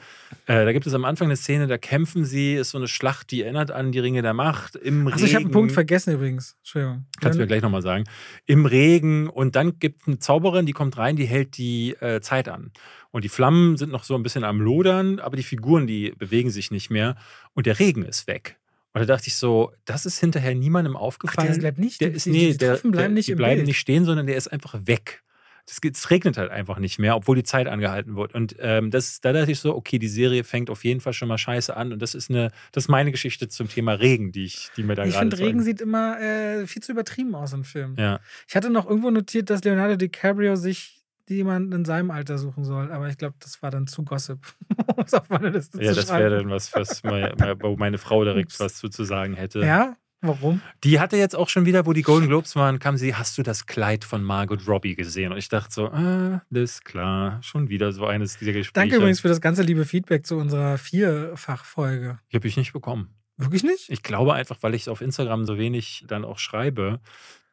äh, 0.47 0.65
da 0.65 0.73
gibt 0.73 0.85
es 0.88 0.93
am 0.93 1.05
Anfang 1.05 1.27
eine 1.27 1.35
Szene, 1.38 1.68
da 1.68 1.77
kämpfen 1.77 2.26
sie, 2.26 2.55
ist 2.55 2.72
so 2.72 2.77
eine 2.77 2.88
Schlacht, 2.88 3.31
die 3.31 3.43
erinnert 3.43 3.72
an 3.72 3.91
die 3.91 3.99
Ringe 3.99 4.22
der 4.22 4.34
Macht 4.34 4.76
im 4.76 5.07
Achso, 5.07 5.26
ich 5.26 5.31
habe 5.34 5.38
einen 5.38 5.45
Regen. 5.47 5.51
Punkt 5.53 5.72
vergessen 5.72 6.13
übrigens. 6.13 6.55
Entschuldigung. 6.59 7.05
Kannst 7.19 7.38
du 7.38 7.41
mir 7.41 7.47
gleich 7.47 7.61
nochmal 7.61 7.81
sagen. 7.81 8.03
Im 8.45 8.65
Regen 8.65 9.27
und 9.30 9.55
dann 9.55 9.80
gibt 9.80 10.07
eine 10.07 10.19
Zauberin, 10.19 10.65
die 10.65 10.73
kommt 10.73 10.97
rein, 10.97 11.15
die 11.15 11.26
hält 11.26 11.57
die 11.57 11.91
äh, 12.01 12.22
Zeit 12.22 12.49
an. 12.49 12.72
Und 13.11 13.26
die 13.26 13.30
Flammen 13.30 13.76
sind 13.76 13.91
noch 13.91 14.05
so 14.05 14.15
ein 14.15 14.23
bisschen 14.23 14.45
am 14.45 14.61
Lodern, 14.61 15.19
aber 15.19 15.35
die 15.35 15.43
Figuren, 15.43 15.85
die 15.85 16.13
bewegen 16.18 16.49
sich 16.49 16.72
nicht 16.72 16.89
mehr 16.89 17.18
und 17.53 17.65
der 17.65 17.77
Regen 17.80 18.03
ist 18.03 18.27
weg. 18.27 18.57
Und 18.93 18.99
da 19.01 19.05
dachte 19.05 19.27
ich 19.27 19.35
so, 19.35 19.72
das 19.85 20.05
ist 20.05 20.19
hinterher 20.19 20.53
niemandem 20.53 20.97
Ach, 20.97 21.01
aufgefallen. 21.01 21.53
der 21.53 21.59
bleibt 21.59 21.77
nicht. 21.80 22.01
der 22.01 22.09
die, 22.09 22.15
ist, 22.18 22.26
die, 22.26 22.31
nee, 22.31 22.51
die 22.51 22.57
der, 22.57 22.73
Treffen 22.73 22.91
bleiben 22.91 23.09
der, 23.09 23.15
nicht 23.15 23.30
die 23.30 23.35
bleiben 23.35 23.57
Bild. 23.57 23.68
nicht 23.68 23.80
stehen, 23.80 24.05
sondern 24.05 24.27
der 24.27 24.35
ist 24.35 24.47
einfach 24.51 24.76
weg. 24.85 25.23
Es 25.65 26.09
regnet 26.09 26.38
halt 26.38 26.51
einfach 26.51 26.80
nicht 26.80 26.99
mehr, 26.99 27.15
obwohl 27.15 27.35
die 27.35 27.43
Zeit 27.43 27.68
angehalten 27.68 28.15
wird. 28.18 28.34
Und 28.34 28.55
ähm, 28.59 28.91
das, 28.91 29.22
da 29.22 29.31
dachte 29.31 29.51
ich 29.51 29.59
so, 29.59 29.76
okay, 29.76 29.99
die 29.99 30.07
Serie 30.09 30.43
fängt 30.43 30.69
auf 30.69 30.84
jeden 30.84 30.99
Fall 30.99 31.13
schon 31.13 31.30
mal 31.30 31.38
scheiße 31.38 31.77
an. 31.77 31.93
Und 31.93 32.01
das 32.01 32.15
ist 32.15 32.30
eine, 32.30 32.51
das 32.73 32.85
ist 32.85 32.88
meine 32.89 33.11
Geschichte 33.11 33.47
zum 33.47 33.69
Thema 33.69 33.93
Regen, 33.93 34.31
die 34.34 34.45
ich, 34.45 34.69
die 34.76 34.84
mir 34.84 34.95
da 34.95 35.05
Ich 35.05 35.13
gerade 35.13 35.30
finde, 35.30 35.45
Regen 35.45 35.61
sieht 35.63 35.80
immer 35.80 36.19
äh, 36.19 36.68
viel 36.68 36.81
zu 36.81 36.91
übertrieben 36.91 37.35
aus 37.35 37.53
im 37.53 37.63
Film. 37.63 37.95
Ja. 37.97 38.19
Ich 38.49 38.55
hatte 38.55 38.69
noch 38.69 38.89
irgendwo 38.89 39.11
notiert, 39.11 39.49
dass 39.49 39.63
Leonardo 39.63 39.95
DiCaprio 39.95 40.55
sich 40.57 41.01
jemanden 41.36 41.72
in 41.74 41.86
seinem 41.86 42.12
Alter 42.12 42.38
suchen 42.38 42.64
soll, 42.64 42.91
aber 42.91 43.10
ich 43.10 43.18
glaube, 43.18 43.36
das 43.40 43.62
war 43.62 43.72
dann 43.72 43.88
zu 43.88 44.03
Gossip. 44.03 44.40
es 45.06 45.12
meine 45.30 45.49
Liste 45.49 45.84
Ja, 45.84 45.94
das 45.94 46.10
wäre 46.10 46.38
dann 46.38 46.49
was, 46.49 46.74
was 46.74 47.03
mal- 47.03 47.34
wo 47.62 47.76
meine 47.78 47.98
Frau 47.98 48.24
direkt 48.24 48.60
was 48.60 48.76
zu, 48.76 48.90
zu 48.90 49.03
sagen 49.03 49.36
hätte. 49.36 49.60
Ja, 49.62 49.95
warum? 50.22 50.62
Die 50.84 50.99
hatte 50.99 51.18
jetzt 51.18 51.36
auch 51.36 51.49
schon 51.49 51.66
wieder, 51.66 51.86
wo 51.86 51.94
die 51.94 52.02
Golden 52.02 52.28
Globes 52.28 52.56
waren, 52.56 52.80
kam 52.80 52.98
sie, 52.98 53.16
hast 53.16 53.38
du 53.38 53.44
das 53.44 53.66
Kleid 53.66 54.03
von 54.03 54.24
Margot 54.24 54.68
Robbie 54.68 54.95
gesehen? 54.95 55.32
Und 55.32 55.38
ich 55.38 55.49
dachte 55.49 55.74
so, 55.74 55.88
ah, 55.88 56.41
das 56.49 56.64
ist 56.64 56.86
klar, 56.86 57.41
schon 57.41 57.70
wieder 57.70 57.91
so 57.91 58.06
eines 58.06 58.38
dieser 58.38 58.53
Gespräche. 58.53 58.74
Danke 58.88 58.95
übrigens 58.98 59.20
für 59.20 59.28
das 59.30 59.41
ganze 59.41 59.64
liebe 59.64 59.86
Feedback 59.86 60.26
zu 60.26 60.38
unserer 60.38 60.78
Vierfach-Folge. 60.78 62.20
Die 62.32 62.36
habe 62.36 62.48
ich 62.48 62.58
nicht 62.58 62.74
bekommen. 62.74 63.10
Wirklich 63.38 63.64
nicht? 63.64 63.90
Ich 63.90 64.03
glaube 64.03 64.34
einfach, 64.34 64.58
weil 64.62 64.76
ich 64.76 64.88
auf 64.90 65.02
Instagram 65.02 65.45
so 65.45 65.58
wenig 65.58 66.06
dann 66.08 66.26
auch 66.26 66.38
schreibe, 66.38 66.99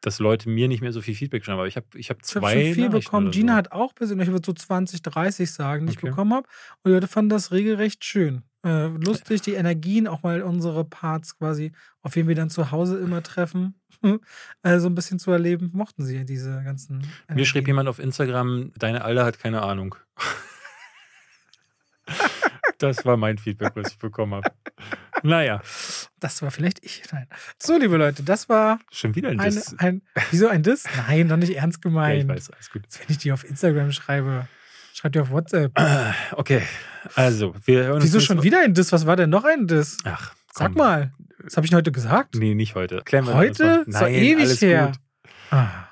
dass 0.01 0.19
Leute 0.19 0.49
mir 0.49 0.67
nicht 0.67 0.81
mehr 0.81 0.91
so 0.93 1.01
viel 1.01 1.15
Feedback 1.15 1.43
schreiben. 1.43 1.59
Aber 1.59 1.67
ich 1.67 1.75
habe 1.75 1.87
ich 1.95 2.09
hab 2.09 2.17
Ich 2.23 2.35
habe 2.35 2.41
zwei 2.41 2.73
viel 2.73 2.89
bekommen. 2.89 3.31
Gina 3.31 3.53
so. 3.53 3.57
hat 3.57 3.71
auch 3.71 3.93
persönlich, 3.95 4.27
ich 4.27 4.33
würde 4.33 4.45
so 4.45 4.53
20, 4.53 5.01
30 5.01 5.51
sagen, 5.51 5.85
die 5.85 5.91
ich 5.93 5.97
Okay. 5.97 6.09
bekommen 6.09 6.33
habe. 6.33 6.47
Und 6.83 6.89
die 6.89 6.93
Leute 6.93 7.07
fanden 7.07 7.29
das 7.29 7.51
regelrecht 7.51 8.03
schön. 8.05 8.43
Äh, 8.65 8.87
lustig, 8.87 9.41
die 9.41 9.53
Energien, 9.53 10.07
auch 10.07 10.23
mal 10.23 10.41
unsere 10.41 10.83
Parts 10.83 11.37
quasi, 11.37 11.71
auf 12.01 12.15
wen 12.15 12.27
wir 12.27 12.35
dann 12.35 12.49
zu 12.49 12.71
Hause 12.71 12.99
immer 12.99 13.23
treffen, 13.23 13.75
äh, 14.63 14.79
so 14.79 14.87
ein 14.87 14.95
bisschen 14.95 15.19
zu 15.19 15.31
erleben, 15.31 15.69
mochten 15.73 16.03
sie 16.05 16.25
diese 16.25 16.61
ganzen. 16.63 16.99
Mir 17.33 17.45
schrieb 17.45 17.61
Energien. 17.61 17.67
jemand 17.67 17.89
auf 17.89 17.99
Instagram, 17.99 18.73
deine 18.77 19.03
Alter 19.05 19.25
hat 19.25 19.39
keine 19.39 19.61
Ahnung. 19.61 19.95
das 22.79 23.05
war 23.05 23.17
mein 23.17 23.37
Feedback, 23.37 23.73
was 23.75 23.91
ich 23.91 23.97
bekommen 23.97 24.35
habe. 24.35 24.51
Naja, 25.23 25.61
Das 26.19 26.41
war 26.41 26.51
vielleicht 26.51 26.83
ich. 26.83 27.03
Nein. 27.11 27.27
So, 27.57 27.77
liebe 27.77 27.97
Leute, 27.97 28.23
das 28.23 28.49
war 28.49 28.79
schon 28.91 29.15
wieder 29.15 29.29
ein 29.29 29.39
eine, 29.39 29.51
Diss. 29.55 29.75
ein. 29.77 30.01
Wieso 30.31 30.47
ein 30.47 30.63
Diss? 30.63 30.85
Nein, 31.07 31.27
doch 31.29 31.37
nicht 31.37 31.55
ernst 31.55 31.79
Ja, 31.83 31.89
gemeint. 31.89 32.21
ich 32.23 32.27
weiß, 32.27 32.51
alles 32.51 32.71
gut. 32.71 32.83
Wenn 32.97 33.05
ich 33.09 33.17
die 33.17 33.31
auf 33.31 33.43
Instagram 33.43 33.91
schreibe, 33.91 34.47
schreibt 34.93 35.15
ihr 35.15 35.21
auf 35.23 35.31
WhatsApp. 35.31 35.71
Okay, 36.33 36.61
also, 37.15 37.53
wir 37.65 37.83
hören. 37.85 38.03
Wieso 38.03 38.19
schon 38.19 38.43
wieder 38.43 38.61
ein 38.61 38.73
Diss? 38.73 38.91
Was 38.91 39.05
war 39.05 39.15
denn 39.15 39.29
noch 39.29 39.43
ein 39.45 39.67
Diss? 39.67 39.97
Ach, 40.03 40.33
Sag 40.53 40.69
komm. 40.69 40.77
mal. 40.77 41.13
Was 41.41 41.55
habe 41.55 41.65
ich 41.65 41.71
denn 41.71 41.77
heute 41.77 41.91
gesagt? 41.91 42.35
Nee, 42.35 42.53
nicht 42.55 42.75
heute. 42.75 43.01
Klären 43.05 43.25
wir 43.25 43.33
Heute? 43.35 43.83
Nein, 43.87 44.13
ewig 44.13 44.43
alles 44.45 44.61
her. 44.61 44.87
gut. 44.87 45.29
Ah. 45.51 45.85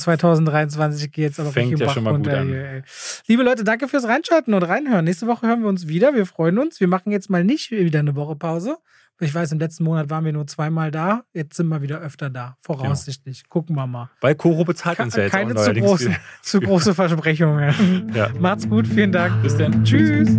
2023 0.00 1.12
geht 1.12 1.24
jetzt 1.24 1.40
aber 1.40 1.52
Fängt 1.52 1.78
ja 1.78 1.86
Bach 1.86 1.94
schon 1.94 2.04
mal 2.04 2.16
gut 2.16 2.28
an. 2.28 2.48
hier. 2.48 2.82
Liebe 3.26 3.42
Leute, 3.42 3.64
danke 3.64 3.88
fürs 3.88 4.04
Reinschalten 4.06 4.52
und 4.54 4.62
Reinhören. 4.62 5.04
Nächste 5.04 5.26
Woche 5.26 5.46
hören 5.46 5.62
wir 5.62 5.68
uns 5.68 5.86
wieder. 5.86 6.14
Wir 6.14 6.26
freuen 6.26 6.58
uns. 6.58 6.80
Wir 6.80 6.88
machen 6.88 7.12
jetzt 7.12 7.30
mal 7.30 7.44
nicht 7.44 7.70
wieder 7.70 8.00
eine 8.00 8.16
Woche 8.16 8.36
Pause. 8.36 8.76
Ich 9.20 9.32
weiß, 9.32 9.52
im 9.52 9.60
letzten 9.60 9.84
Monat 9.84 10.10
waren 10.10 10.24
wir 10.24 10.32
nur 10.32 10.46
zweimal 10.48 10.90
da. 10.90 11.22
Jetzt 11.32 11.56
sind 11.56 11.68
wir 11.68 11.80
wieder 11.82 12.00
öfter 12.00 12.30
da. 12.30 12.56
Voraussichtlich. 12.62 13.48
Gucken 13.48 13.76
wir 13.76 13.86
mal. 13.86 14.10
Weil 14.20 14.34
Koro 14.34 14.64
bezahlt 14.64 14.98
uns 14.98 15.14
ja 15.14 15.22
jetzt 15.22 15.32
Keine 15.32 15.54
zu, 15.54 15.72
große, 15.72 16.16
zu 16.42 16.60
große 16.60 16.94
Versprechungen. 16.94 18.12
Ja. 18.12 18.30
Macht's 18.40 18.68
gut. 18.68 18.88
Vielen 18.88 19.12
Dank. 19.12 19.40
Bis 19.42 19.56
dann. 19.56 19.84
Tschüss. 19.84 20.30